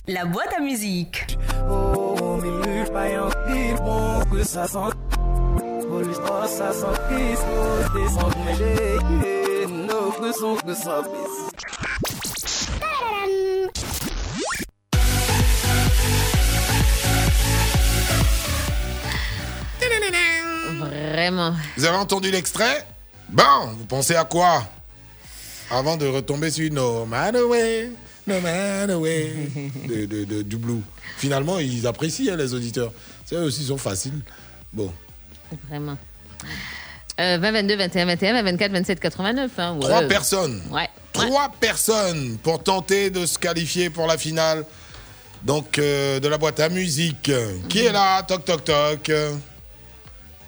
La 0.06 0.26
boîte 0.26 0.54
à 0.58 0.60
musique. 0.60 1.38
Vraiment. 20.82 21.54
Vous 21.78 21.86
avez 21.86 21.96
entendu 21.96 22.30
l'extrait? 22.30 22.86
Bon, 23.30 23.44
vous 23.78 23.86
pensez 23.86 24.18
à 24.18 24.26
quoi? 24.26 24.66
Avant 25.72 25.96
de 25.96 26.08
retomber 26.08 26.52
sur 26.52 26.70
No 26.74 27.06
Man 27.06 27.38
Away, 27.38 27.90
No 28.28 28.40
Man 28.40 28.90
Away 28.90 29.34
de, 29.88 30.06
de, 30.06 30.24
de- 30.24 30.42
du 30.42 30.58
Blue. 30.58 30.82
Finalement, 31.18 31.60
ils 31.60 31.86
apprécient 31.88 32.34
hein, 32.34 32.38
les 32.38 32.54
auditeurs. 32.54 32.92
C'est 33.26 33.36
eux 33.36 33.44
aussi, 33.44 33.62
ils 33.62 33.68
sont 33.68 33.78
faciles. 33.78 34.20
Bon. 34.72 34.92
Vraiment. 35.70 35.98
Euh, 37.20 37.38
20, 37.40 37.52
22, 37.52 37.76
21, 37.78 38.06
21, 38.06 38.34
20, 38.34 38.44
24, 38.44 38.72
27, 38.72 39.00
89. 39.00 39.52
Hein, 39.60 39.74
ouais. 39.76 39.80
Trois 39.82 40.02
personnes. 40.04 40.62
Ouais. 40.72 40.90
Trois 41.12 41.52
personnes 41.60 42.38
pour 42.42 42.64
tenter 42.64 43.10
de 43.12 43.26
se 43.26 43.38
qualifier 43.38 43.90
pour 43.90 44.08
la 44.08 44.18
finale. 44.18 44.66
Donc, 45.44 45.78
euh, 45.78 46.20
de 46.20 46.28
la 46.28 46.38
boîte 46.38 46.60
à 46.60 46.70
musique. 46.70 47.30
Qui 47.70 47.80
est 47.86 47.92
là? 47.92 48.24
Toc, 48.24 48.46
toc, 48.46 48.64
toc. 48.64 49.12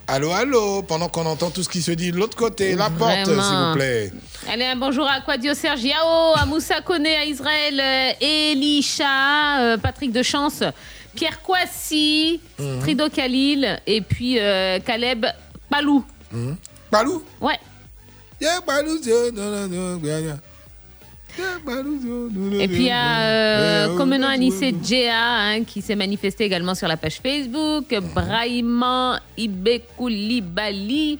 Allô, 0.07 0.31
allô 0.31 0.83
Pendant 0.83 1.09
qu'on 1.09 1.25
entend 1.25 1.49
tout 1.49 1.63
ce 1.63 1.69
qui 1.69 1.81
se 1.81 1.91
dit 1.91 2.11
de 2.11 2.17
l'autre 2.17 2.37
côté. 2.37 2.75
La 2.75 2.89
porte, 2.89 3.25
s'il 3.25 3.33
vous 3.33 3.73
plaît. 3.73 4.11
Allez, 4.47 4.65
un 4.65 4.75
bonjour 4.75 5.07
à 5.07 5.21
Quadio 5.21 5.53
Sergiao, 5.55 6.33
à 6.35 6.45
Moussa 6.45 6.81
Kone, 6.81 7.07
à 7.07 7.25
Israël, 7.25 7.79
euh, 7.79 8.11
Elisha, 8.21 9.59
euh, 9.61 9.77
Patrick 9.77 10.11
de 10.11 10.21
Chance, 10.21 10.61
Pierre 11.15 11.41
Kwasi, 11.41 12.39
Mhm. 12.59 12.79
Trido 12.81 13.09
Khalil, 13.09 13.79
et 13.87 14.01
puis 14.01 14.37
euh, 14.39 14.79
Caleb 14.79 15.25
Palou. 15.69 16.05
Mhm. 16.31 16.55
Palou? 16.91 17.23
Ouais. 17.41 17.59
Yeah, 18.39 18.61
Palou, 18.61 18.99
yeah, 19.03 19.31
no, 19.33 19.67
no, 19.67 19.97
no, 19.97 20.05
yeah, 20.05 20.37
Et 21.37 22.67
puis 22.67 22.77
il 22.77 22.87
y 22.87 22.91
a 22.91 23.19
euh, 23.21 23.87
no. 23.87 23.97
Comenon 23.97 24.27
Anissé 24.27 24.73
Djea 24.81 25.11
hein, 25.13 25.63
qui 25.63 25.81
s'est 25.81 25.95
manifesté 25.95 26.45
également 26.45 26.75
sur 26.75 26.87
la 26.87 26.97
page 26.97 27.19
Facebook. 27.21 27.91
Mhm. 27.91 27.99
Brahima 28.13 29.19
Ibekoulibaly, 29.37 31.17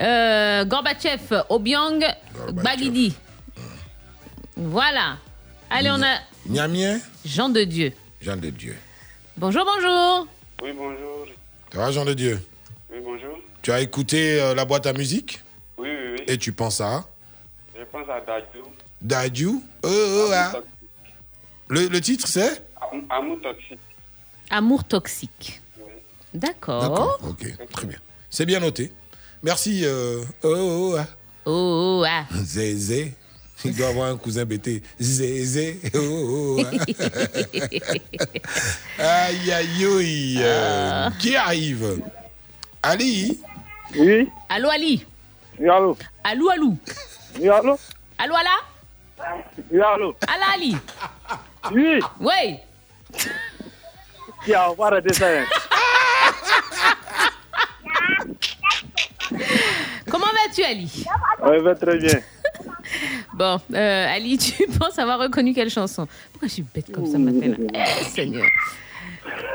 euh, 0.00 0.64
Gorbatchev 0.64 1.42
Obiang 1.48 2.00
Bagidi. 2.52 3.14
Voilà. 4.56 5.16
Allez, 5.70 5.90
on 5.90 6.02
a 6.02 6.18
Niamien, 6.46 6.98
Jean 7.24 7.48
de 7.48 7.62
Dieu. 7.64 7.92
Jean 8.20 8.36
de 8.36 8.50
Dieu. 8.50 8.76
Bonjour, 9.36 9.64
bonjour. 9.64 10.26
Oui, 10.62 10.70
bonjour. 10.76 11.26
Ça 11.72 11.78
va, 11.78 11.90
Jean 11.92 12.04
de 12.04 12.14
Dieu? 12.14 12.40
Oui, 12.90 12.98
bonjour. 13.04 13.38
Tu 13.62 13.70
as 13.70 13.80
écouté 13.80 14.40
euh, 14.40 14.54
la 14.54 14.64
boîte 14.64 14.86
à 14.86 14.92
musique? 14.92 15.42
Oui, 15.76 15.88
oui, 15.90 16.16
oui. 16.18 16.24
et 16.26 16.38
tu 16.38 16.52
penses 16.52 16.80
à? 16.80 17.04
Je 17.78 17.84
pense 17.84 18.08
à 18.08 18.20
Dadju. 18.20 18.62
Dadju 19.00 19.60
Oh, 19.82 19.88
oh, 19.88 20.30
ah. 20.34 20.52
le, 21.68 21.86
le 21.86 22.00
titre, 22.00 22.26
c'est 22.26 22.62
Am- 22.80 23.04
Amour 23.10 23.38
toxique. 23.42 23.78
Amour 24.50 24.84
toxique. 24.84 25.60
D'accord. 26.34 26.82
D'accord, 26.82 27.18
ok, 27.28 27.46
très 27.72 27.86
bien. 27.86 27.98
C'est 28.28 28.44
bien 28.46 28.60
noté. 28.60 28.92
Merci. 29.42 29.82
euh, 29.84 30.22
oh, 30.42 30.92
oh, 30.92 30.96
ah. 30.98 31.06
Oh, 31.46 32.00
oh, 32.02 32.04
ah. 32.06 32.24
Zézé. 32.42 33.14
Il 33.64 33.74
doit 33.74 33.88
avoir 33.88 34.10
un 34.10 34.16
cousin 34.16 34.44
bêté. 34.44 34.82
Zézé. 35.00 35.80
Oh, 35.94 36.58
oh, 36.58 36.62
ah. 36.64 36.70
aïe, 39.26 39.52
aïe, 39.52 39.84
aïe. 39.84 40.38
euh, 40.42 41.10
Qui 41.18 41.36
arrive? 41.36 42.02
Ali? 42.82 43.40
Oui. 43.96 44.28
Allô, 44.48 44.68
Ali? 44.70 45.04
Oui, 45.58 45.68
allô. 45.68 45.96
Allô, 46.24 46.50
allô. 46.50 46.76
Oui, 47.40 47.48
allô. 47.48 47.78
Allô, 48.18 48.34
Allah. 48.34 48.58
Oui, 49.70 49.80
allô? 49.80 50.14
Allah, 50.26 50.46
Ali? 50.54 50.76
Oui. 51.72 52.00
Oui. 52.20 52.56
Qui 54.44 54.54
a 54.54 54.64
avoir 54.64 54.92
arrêté 54.92 55.12
ça 55.12 55.26
hein? 55.28 55.44
Comment 60.10 60.26
vas-tu, 60.26 60.62
Ali? 60.64 61.04
Oui, 61.42 61.58
va 61.60 61.74
très 61.74 61.98
bien. 61.98 62.20
Bon, 63.34 63.60
euh, 63.74 64.14
Ali, 64.14 64.38
tu 64.38 64.66
penses 64.78 64.98
avoir 64.98 65.18
reconnu 65.18 65.52
quelle 65.52 65.70
chanson? 65.70 66.08
Pourquoi 66.32 66.48
je 66.48 66.54
suis 66.54 66.62
bête 66.62 66.90
comme 66.92 67.06
ça 67.06 67.18
matin 67.18 67.48
là 67.48 67.56
Eh, 68.00 68.04
Seigneur. 68.04 68.46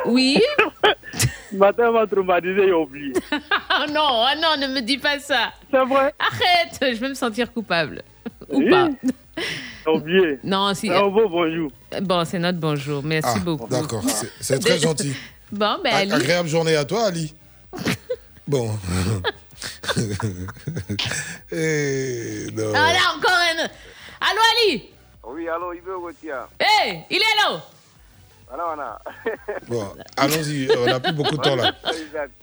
Oui? 0.06 0.42
Matin, 1.54 1.92
m'a 1.92 2.08
traumatisé, 2.08 2.66
j'ai 2.66 2.74
oublié. 2.74 3.14
Oh 3.32 3.86
non, 3.92 4.08
oh 4.08 4.40
non, 4.42 4.58
ne 4.60 4.74
me 4.74 4.82
dis 4.82 4.98
pas 4.98 5.20
ça. 5.20 5.52
C'est 5.70 5.84
vrai? 5.86 6.14
Arrête, 6.20 6.78
je 6.96 7.00
vais 7.00 7.10
me 7.10 7.14
sentir 7.14 7.52
coupable. 7.52 8.02
Ou 8.50 8.58
Oui. 8.60 8.70
pas. 8.70 8.90
Oublié. 9.92 10.40
Non, 10.44 10.74
si. 10.74 10.90
Un 10.90 11.08
beau 11.08 11.28
bonjour. 11.28 11.72
Bon, 12.02 12.24
c'est 12.26 12.40
notre 12.40 12.60
bonjour. 12.60 13.04
Merci 13.04 13.30
Ah, 13.36 13.40
beaucoup. 13.40 13.68
D'accord, 13.68 14.04
c'est- 14.40 14.60
très 14.60 14.80
gentil. 14.80 15.14
Bon, 15.52 15.78
ben 15.84 15.94
Ali. 15.94 16.12
Agréable 16.12 16.50
journée 16.50 16.76
à 16.76 16.84
toi, 16.86 17.06
Ali. 17.06 17.34
Bon. 18.48 18.70
Eh, 21.52 22.48
non. 22.54 22.72
Ah 22.76 22.92
là, 22.94 23.00
encore 23.16 23.32
un. 23.32 23.64
Allô, 24.20 24.42
Ali 24.58 24.90
Oui, 25.28 25.48
allô, 25.48 25.74
il 25.74 25.82
veut 25.82 25.98
retirer. 25.98 26.38
Hé, 26.60 27.00
il 27.10 27.18
est 27.18 27.20
là 27.20 27.64
Voilà, 28.50 28.64
voilà. 28.66 29.00
Bon, 29.68 29.88
allons-y, 30.18 30.68
on 30.78 30.86
n'a 30.86 31.00
plus 31.00 31.14
beaucoup 31.14 31.38
de 31.38 31.42
temps 31.42 31.56
là. 31.56 31.74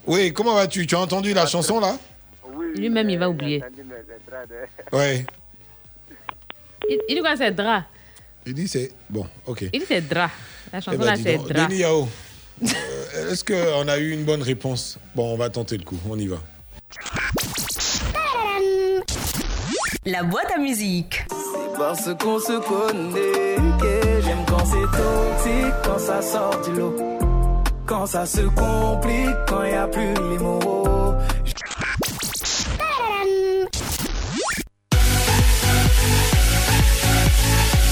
Oui, 0.05 0.33
comment 0.33 0.55
vas-tu? 0.55 0.87
Tu 0.87 0.95
as 0.95 0.99
entendu 0.99 1.33
la 1.33 1.45
chanson 1.45 1.79
là? 1.79 1.95
Lui-même, 2.75 3.09
il 3.09 3.19
va 3.19 3.29
oublier. 3.29 3.63
Ouais. 4.91 5.25
Il, 6.89 6.99
il 7.09 7.15
dit 7.15 7.21
quoi, 7.21 7.35
c'est 7.37 7.51
drap 7.51 7.83
Il 8.45 8.53
dit 8.53 8.67
c'est. 8.67 8.91
Bon, 9.09 9.25
ok. 9.45 9.61
Il 9.73 9.79
dit 9.79 9.85
c'est 9.87 10.01
drap. 10.07 10.29
La 10.73 10.79
Eh 10.79 10.81
chanson 10.81 10.97
ben, 10.97 11.05
là, 11.05 11.17
dis 11.17 11.23
c'est 11.23 11.37
drap. 11.37 11.67
Denis 11.67 11.79
Yao, 11.81 12.07
euh, 12.63 13.31
est-ce 13.31 13.43
qu'on 13.43 13.87
a 13.87 13.97
eu 13.97 14.11
une 14.11 14.23
bonne 14.23 14.41
réponse? 14.41 14.97
Bon, 15.15 15.33
on 15.33 15.37
va 15.37 15.49
tenter 15.49 15.77
le 15.77 15.83
coup, 15.83 15.97
on 16.09 16.17
y 16.17 16.27
va. 16.27 16.37
La 20.05 20.23
boîte 20.23 20.51
à 20.55 20.59
musique. 20.59 21.25
Parce 21.77 22.09
qu'on 22.15 22.39
se 22.39 22.59
connaît, 22.59 23.55
que 23.79 24.21
j'aime 24.23 24.43
quand 24.47 24.65
c'est 24.65 24.97
toxique, 24.97 25.73
quand 25.83 25.99
ça 25.99 26.21
sort 26.21 26.61
du 26.61 26.73
lot. 26.73 26.95
Quand 27.85 28.05
ça 28.05 28.25
se 28.25 28.41
complique, 28.41 29.35
quand 29.47 29.63
y 29.63 29.73
a 29.73 29.87
plus 29.87 30.13
les 30.13 30.37
mots. 30.37 30.80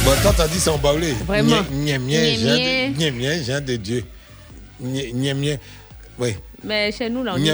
Bon, 0.09 0.15
toi, 0.23 0.33
t'as 0.35 0.47
dit. 0.47 0.57
Vraiment. 1.27 1.61
Gniem, 1.71 2.01
gniem, 2.07 2.95
gniem, 2.95 3.15
gniem, 3.15 3.43
j'ai 3.43 3.61
de 3.61 3.75
Dieu. 3.75 4.03
Oui. 6.17 6.35
Mais 6.63 6.91
chez 6.91 7.11
nous, 7.11 7.23
là, 7.23 7.35
on 7.35 7.38
dit. 7.38 7.51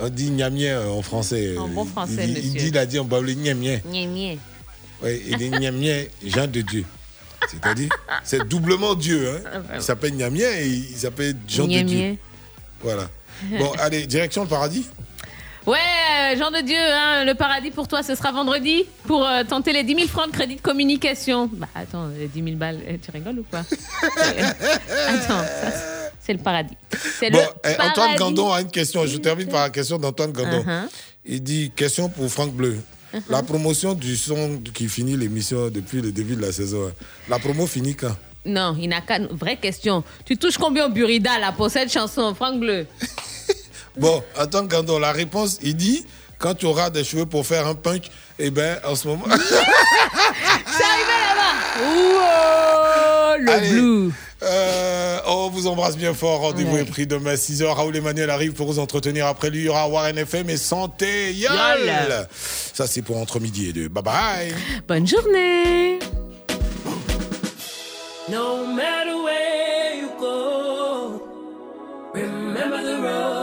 On 0.00 0.08
dit 0.08 0.32
euh, 0.68 0.88
en 0.88 1.02
français. 1.02 1.54
En 1.58 1.68
bon 1.68 1.84
Il 1.84 1.90
français, 1.90 2.26
dit- 2.26 2.32
monsieur. 2.32 2.44
Il 2.44 2.52
dit, 2.54 2.68
il 2.68 2.78
a 2.78 2.86
dit 2.86 2.98
embaulé, 2.98 3.34
gnamien. 3.34 3.78
Gnamien. 3.84 4.36
Oui, 5.02 5.20
il 5.28 5.42
est 5.42 5.50
gnamien, 5.50 6.04
Jean 6.24 6.46
de 6.46 6.62
Dieu. 6.62 6.86
C'est-à-dire, 7.46 7.90
c'est 8.24 8.48
doublement 8.48 8.94
Dieu. 8.94 9.28
Hein. 9.28 9.40
Ah, 9.44 9.58
vraiment. 9.58 9.74
Il 9.76 9.82
s'appelle 9.82 10.12
gnamien 10.16 10.48
et 10.58 10.66
il 10.68 10.96
s'appelle 10.96 11.36
Jean 11.46 11.66
de 11.66 11.80
Dieu. 11.82 12.16
Voilà. 12.80 13.10
Bon, 13.58 13.70
allez, 13.80 14.06
direction 14.06 14.44
le 14.44 14.48
paradis. 14.48 14.86
Ouais, 15.66 15.78
euh, 16.32 16.36
Jean 16.38 16.52
de 16.52 16.60
Dieu, 16.64 16.76
hein, 16.78 17.24
le 17.24 17.34
paradis 17.34 17.72
pour 17.72 17.88
toi, 17.88 18.02
ce 18.04 18.14
sera 18.14 18.30
vendredi 18.30 18.84
pour 19.04 19.26
euh, 19.26 19.42
tenter 19.42 19.72
les 19.72 19.82
10 19.82 19.94
000 19.96 20.06
francs 20.08 20.28
de 20.30 20.32
crédit 20.32 20.54
de 20.56 20.60
communication. 20.60 21.50
Bah 21.52 21.66
attends, 21.74 22.06
les 22.16 22.28
10 22.28 22.42
000 22.44 22.56
balles, 22.56 22.78
eh, 22.86 22.98
tu 22.98 23.10
rigoles 23.10 23.40
ou 23.40 23.44
quoi? 23.50 23.60
Euh, 24.04 24.42
Attends, 25.08 25.42
ça, 25.42 25.72
c'est 26.20 26.34
le 26.34 26.38
paradis. 26.38 26.76
C'est 27.18 27.30
Bon, 27.30 27.38
le 27.38 27.44
eh, 27.64 27.74
Antoine 27.74 27.92
paradis. 27.94 28.18
Gandon 28.18 28.52
a 28.52 28.60
une 28.60 28.70
question. 28.70 29.04
Je 29.06 29.16
termine 29.16 29.48
par 29.48 29.62
la 29.62 29.70
question 29.70 29.98
d'Antoine 29.98 30.30
Gandon. 30.30 30.62
Uh-huh. 30.62 30.88
Il 31.24 31.42
dit 31.42 31.72
question 31.74 32.08
pour 32.08 32.30
Franck 32.30 32.52
Bleu. 32.52 32.78
Uh-huh. 33.12 33.20
La 33.28 33.42
promotion 33.42 33.94
du 33.94 34.16
son 34.16 34.60
qui 34.72 34.88
finit 34.88 35.16
l'émission 35.16 35.68
depuis 35.68 36.00
le 36.00 36.12
début 36.12 36.36
de 36.36 36.42
la 36.42 36.52
saison. 36.52 36.86
hein. 36.88 36.92
La 37.28 37.40
promo 37.40 37.66
finit 37.66 37.96
quand? 37.96 38.14
Non, 38.44 38.76
il 38.80 38.88
n'a 38.88 39.00
qu'à... 39.00 39.18
Vraie 39.32 39.56
question. 39.56 40.04
Tu 40.24 40.36
touches 40.36 40.58
combien 40.58 40.86
au 40.86 40.90
Burida, 40.90 41.40
là, 41.40 41.50
pour 41.50 41.68
cette 41.70 41.92
chanson, 41.92 42.32
Franck 42.36 42.60
Bleu? 42.60 42.86
Bon, 43.96 44.22
Antoine 44.38 44.68
Gandon, 44.68 44.98
la 44.98 45.12
réponse, 45.12 45.58
il 45.62 45.74
dit 45.76 46.04
quand 46.38 46.54
tu 46.54 46.66
auras 46.66 46.90
des 46.90 47.02
cheveux 47.04 47.26
pour 47.26 47.46
faire 47.46 47.66
un 47.66 47.74
punk, 47.74 48.10
eh 48.38 48.50
ben, 48.50 48.78
en 48.84 48.94
ce 48.94 49.08
moment. 49.08 49.24
C'est 49.30 50.84
arrivé 50.84 51.16
là-bas 51.28 51.54
Ouah, 51.88 53.36
le 53.38 53.50
Allez, 53.52 53.68
blue 53.70 54.12
euh, 54.42 55.18
on 55.26 55.48
vous 55.48 55.66
embrasse 55.66 55.96
bien 55.96 56.12
fort. 56.12 56.40
Rendez-vous 56.40 56.76
est 56.76 56.84
pris 56.84 57.06
demain 57.06 57.34
6h. 57.34 57.64
Raoul 57.64 57.96
Emmanuel 57.96 58.28
arrive 58.28 58.52
pour 58.52 58.66
vous 58.66 58.78
entretenir. 58.78 59.26
Après 59.26 59.48
lui, 59.48 59.60
il 59.60 59.64
y 59.64 59.68
aura 59.70 59.88
Warren 59.88 60.16
FM 60.18 60.50
et 60.50 60.58
Santé. 60.58 61.32
Yol 61.32 61.52
Yol. 61.52 62.28
Ça, 62.74 62.86
c'est 62.86 63.00
pour 63.00 63.16
entre 63.16 63.40
midi 63.40 63.70
et 63.70 63.72
deux. 63.72 63.88
Bye 63.88 64.04
bye. 64.04 64.54
Bonne 64.86 65.06
journée 65.06 65.98
No 68.28 68.66
matter 68.66 69.14
where 69.24 69.94
you 70.00 70.10
go, 70.20 71.22
remember 72.12 72.82
the 72.82 73.00
road. 73.00 73.36